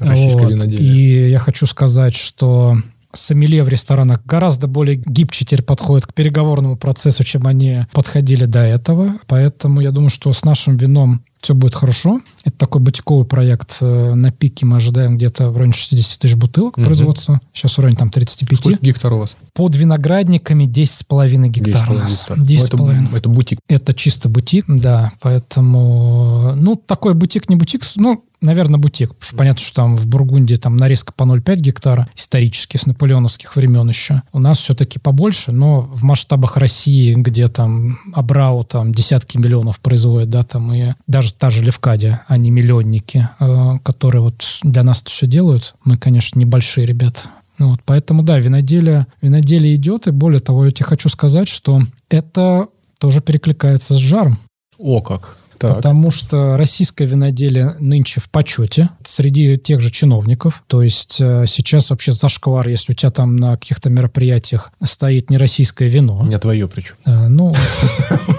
Да. 0.00 0.06
Российское 0.06 0.44
вот. 0.44 0.52
виноделие. 0.52 1.28
И 1.28 1.30
я 1.30 1.38
хочу 1.38 1.66
сказать, 1.66 2.16
что 2.16 2.78
сомелье 3.12 3.62
в 3.62 3.68
ресторанах 3.68 4.20
гораздо 4.24 4.66
более 4.66 4.96
гибче 4.96 5.44
теперь 5.44 5.62
подходят 5.62 6.06
к 6.06 6.14
переговорному 6.14 6.78
процессу, 6.78 7.24
чем 7.24 7.46
они 7.46 7.84
подходили 7.92 8.46
до 8.46 8.60
этого. 8.60 9.12
Поэтому 9.26 9.82
я 9.82 9.90
думаю, 9.90 10.08
что 10.08 10.32
с 10.32 10.44
нашим 10.46 10.78
вином 10.78 11.20
все 11.40 11.54
будет 11.54 11.74
хорошо. 11.74 12.20
Это 12.44 12.56
такой 12.58 12.80
бутиковый 12.80 13.26
проект. 13.26 13.78
Э, 13.80 14.14
на 14.14 14.30
пике 14.30 14.66
мы 14.66 14.76
ожидаем 14.76 15.16
где-то 15.16 15.50
в 15.50 15.56
районе 15.56 15.72
60 15.72 16.20
тысяч 16.20 16.34
бутылок 16.34 16.78
угу. 16.78 16.84
производства. 16.84 17.40
Сейчас 17.52 17.76
в 17.76 17.80
районе 17.80 17.96
там 17.96 18.10
35. 18.10 18.58
Сколько 18.58 18.84
гектар 18.84 19.12
у 19.12 19.18
вас? 19.18 19.36
Под 19.52 19.74
виноградниками 19.76 20.64
10,5 20.64 21.48
гектар 21.48 21.88
10 21.88 21.90
у 21.90 21.94
нас. 21.94 22.26
10,5. 22.28 22.76
Ну, 22.76 22.90
это, 22.90 23.16
это 23.16 23.28
бутик. 23.28 23.58
Это 23.68 23.94
чисто 23.94 24.28
бутик, 24.28 24.64
да. 24.68 25.12
Поэтому, 25.20 26.54
ну, 26.56 26.76
такой 26.76 27.14
бутик, 27.14 27.48
не 27.48 27.56
бутик. 27.56 27.82
Ну, 27.96 28.22
наверное, 28.40 28.78
бутик. 28.78 29.08
Потому 29.10 29.26
что 29.26 29.36
понятно, 29.36 29.62
что 29.62 29.74
там 29.74 29.96
в 29.96 30.06
Бургундии 30.06 30.56
там 30.56 30.76
нарезка 30.76 31.12
по 31.12 31.24
0,5 31.24 31.56
гектара, 31.56 32.08
исторически, 32.16 32.76
с 32.76 32.86
наполеоновских 32.86 33.54
времен 33.56 33.88
еще. 33.88 34.22
У 34.32 34.38
нас 34.38 34.58
все-таки 34.58 34.98
побольше, 34.98 35.52
но 35.52 35.82
в 35.82 36.02
масштабах 36.02 36.56
России, 36.56 37.14
где 37.14 37.48
там 37.48 37.98
Абрау 38.14 38.64
там 38.64 38.92
десятки 38.92 39.38
миллионов 39.38 39.80
производит, 39.80 40.30
да, 40.30 40.42
там 40.42 40.72
и 40.72 40.94
даже 41.06 41.25
та 41.32 41.50
же 41.50 41.62
Левкадия, 41.62 42.24
они 42.28 42.50
миллионники, 42.50 43.28
э, 43.38 43.78
которые 43.82 44.22
вот 44.22 44.58
для 44.62 44.82
нас 44.82 45.02
это 45.02 45.10
все 45.10 45.26
делают. 45.26 45.74
Мы, 45.84 45.96
конечно, 45.96 46.38
небольшие 46.38 46.86
ребята. 46.86 47.22
Ну 47.58 47.70
вот, 47.70 47.80
поэтому, 47.84 48.22
да, 48.22 48.38
виноделие, 48.38 49.06
виноделие 49.22 49.74
идет, 49.76 50.06
и 50.06 50.10
более 50.10 50.40
того, 50.40 50.66
я 50.66 50.72
тебе 50.72 50.84
хочу 50.84 51.08
сказать, 51.08 51.48
что 51.48 51.82
это 52.10 52.68
тоже 52.98 53.20
перекликается 53.20 53.94
с 53.94 53.98
жаром. 53.98 54.38
О, 54.78 55.00
как! 55.00 55.38
Так. 55.58 55.76
Потому 55.76 56.10
что 56.10 56.56
российское 56.56 57.06
виноделие 57.06 57.74
нынче 57.80 58.20
в 58.20 58.28
почете 58.30 58.90
среди 59.04 59.56
тех 59.56 59.80
же 59.80 59.90
чиновников. 59.90 60.62
То 60.66 60.82
есть 60.82 61.16
э, 61.20 61.44
сейчас 61.46 61.90
вообще 61.90 62.12
зашквар, 62.12 62.68
если 62.68 62.92
у 62.92 62.94
тебя 62.94 63.10
там 63.10 63.36
на 63.36 63.52
каких-то 63.52 63.90
мероприятиях 63.90 64.72
стоит 64.82 65.30
не 65.30 65.38
российское 65.38 65.88
вино. 65.88 66.24
Не 66.26 66.38
твое 66.38 66.68
причем. 66.68 66.94
Э, 67.06 67.28
ну, 67.28 67.54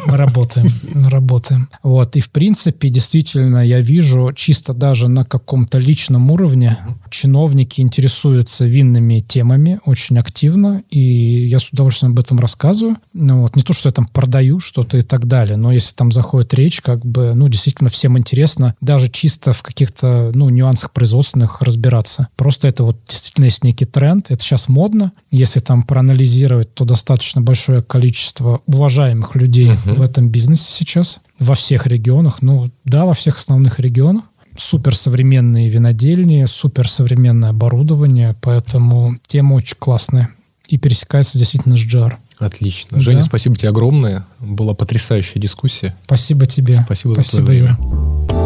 мы 0.06 0.18
работаем, 0.18 0.68
работаем. 1.10 1.69
Вот. 1.84 2.15
И 2.15 2.22
в 2.22 2.30
принципе, 2.30 2.89
действительно, 2.89 3.65
я 3.65 3.81
вижу 3.81 4.31
чисто 4.35 4.73
даже 4.73 5.07
на 5.07 5.23
каком-то 5.23 5.80
личном 5.80 6.31
уровне 6.31 6.77
чиновники 7.10 7.81
интересуются 7.81 8.65
винными 8.65 9.22
темами 9.22 9.80
очень 9.85 10.18
активно, 10.19 10.84
и 10.89 11.48
я 11.48 11.60
с 11.60 11.69
удовольствием 11.69 12.11
об 12.11 12.19
этом 12.19 12.39
рассказываю. 12.39 12.98
Ну, 13.14 13.41
вот. 13.41 13.56
Не 13.56 13.64
то, 13.64 13.73
что 13.73 13.89
я 13.89 13.94
там 13.94 14.06
продаю 14.06 14.60
что-то 14.60 14.98
и 14.98 15.02
так 15.02 15.26
далее, 15.26 15.57
но 15.57 15.72
если 15.72 15.95
там 15.95 16.11
заходит 16.11 16.53
речь, 16.53 16.81
как 16.81 17.06
бы, 17.08 17.34
ну, 17.34 17.48
действительно 17.48 17.90
всем 17.90 18.18
интересно 18.18 18.76
даже 18.82 19.10
чисто 19.10 19.54
в 19.54 19.64
каких-то, 19.64 20.32
ну, 20.34 20.50
нюансах 20.50 20.92
производственных 20.92 21.62
разбираться. 21.62 22.28
Просто 22.36 22.68
это 22.68 22.84
вот 22.84 22.98
действительно 23.08 23.46
есть 23.46 23.64
некий 23.64 23.86
тренд, 23.86 24.30
это 24.30 24.44
сейчас 24.44 24.68
модно. 24.68 25.12
Если 25.32 25.60
там 25.60 25.84
проанализировать, 25.84 26.74
то 26.74 26.86
достаточно 26.86 27.42
большое 27.42 27.82
количество 27.82 28.62
уважаемых 28.66 29.36
людей 29.36 29.72
uh-huh. 29.72 29.96
в 29.96 30.02
этом 30.02 30.30
бизнесе 30.30 30.72
сейчас 30.72 31.20
во 31.40 31.56
всех 31.56 31.88
регионах. 31.88 32.42
Ну, 32.42 32.70
да, 32.84 33.06
во 33.06 33.14
всех 33.14 33.38
основных 33.38 33.80
регионах 33.80 34.24
суперсовременные 34.58 35.70
винодельни, 35.70 36.46
суперсовременное 36.46 37.52
оборудование, 37.52 38.36
поэтому 38.42 39.16
тема 39.28 39.54
очень 39.54 39.78
классная 39.78 40.30
и 40.68 40.78
пересекается 40.78 41.38
действительно 41.38 41.78
с 41.78 41.82
GR. 41.82 42.16
Отлично. 42.40 43.00
Женя, 43.00 43.22
да. 43.22 43.24
спасибо 43.24 43.56
тебе 43.56 43.70
огромное. 43.70 44.26
Была 44.40 44.74
потрясающая 44.74 45.42
дискуссия. 45.42 45.96
Спасибо 46.06 46.46
тебе. 46.46 46.76
Спасибо, 46.86 47.14
спасибо 47.14 47.42
за 47.42 47.46
твое 47.46 47.62
время. 47.64 47.78
Юра. 47.80 48.37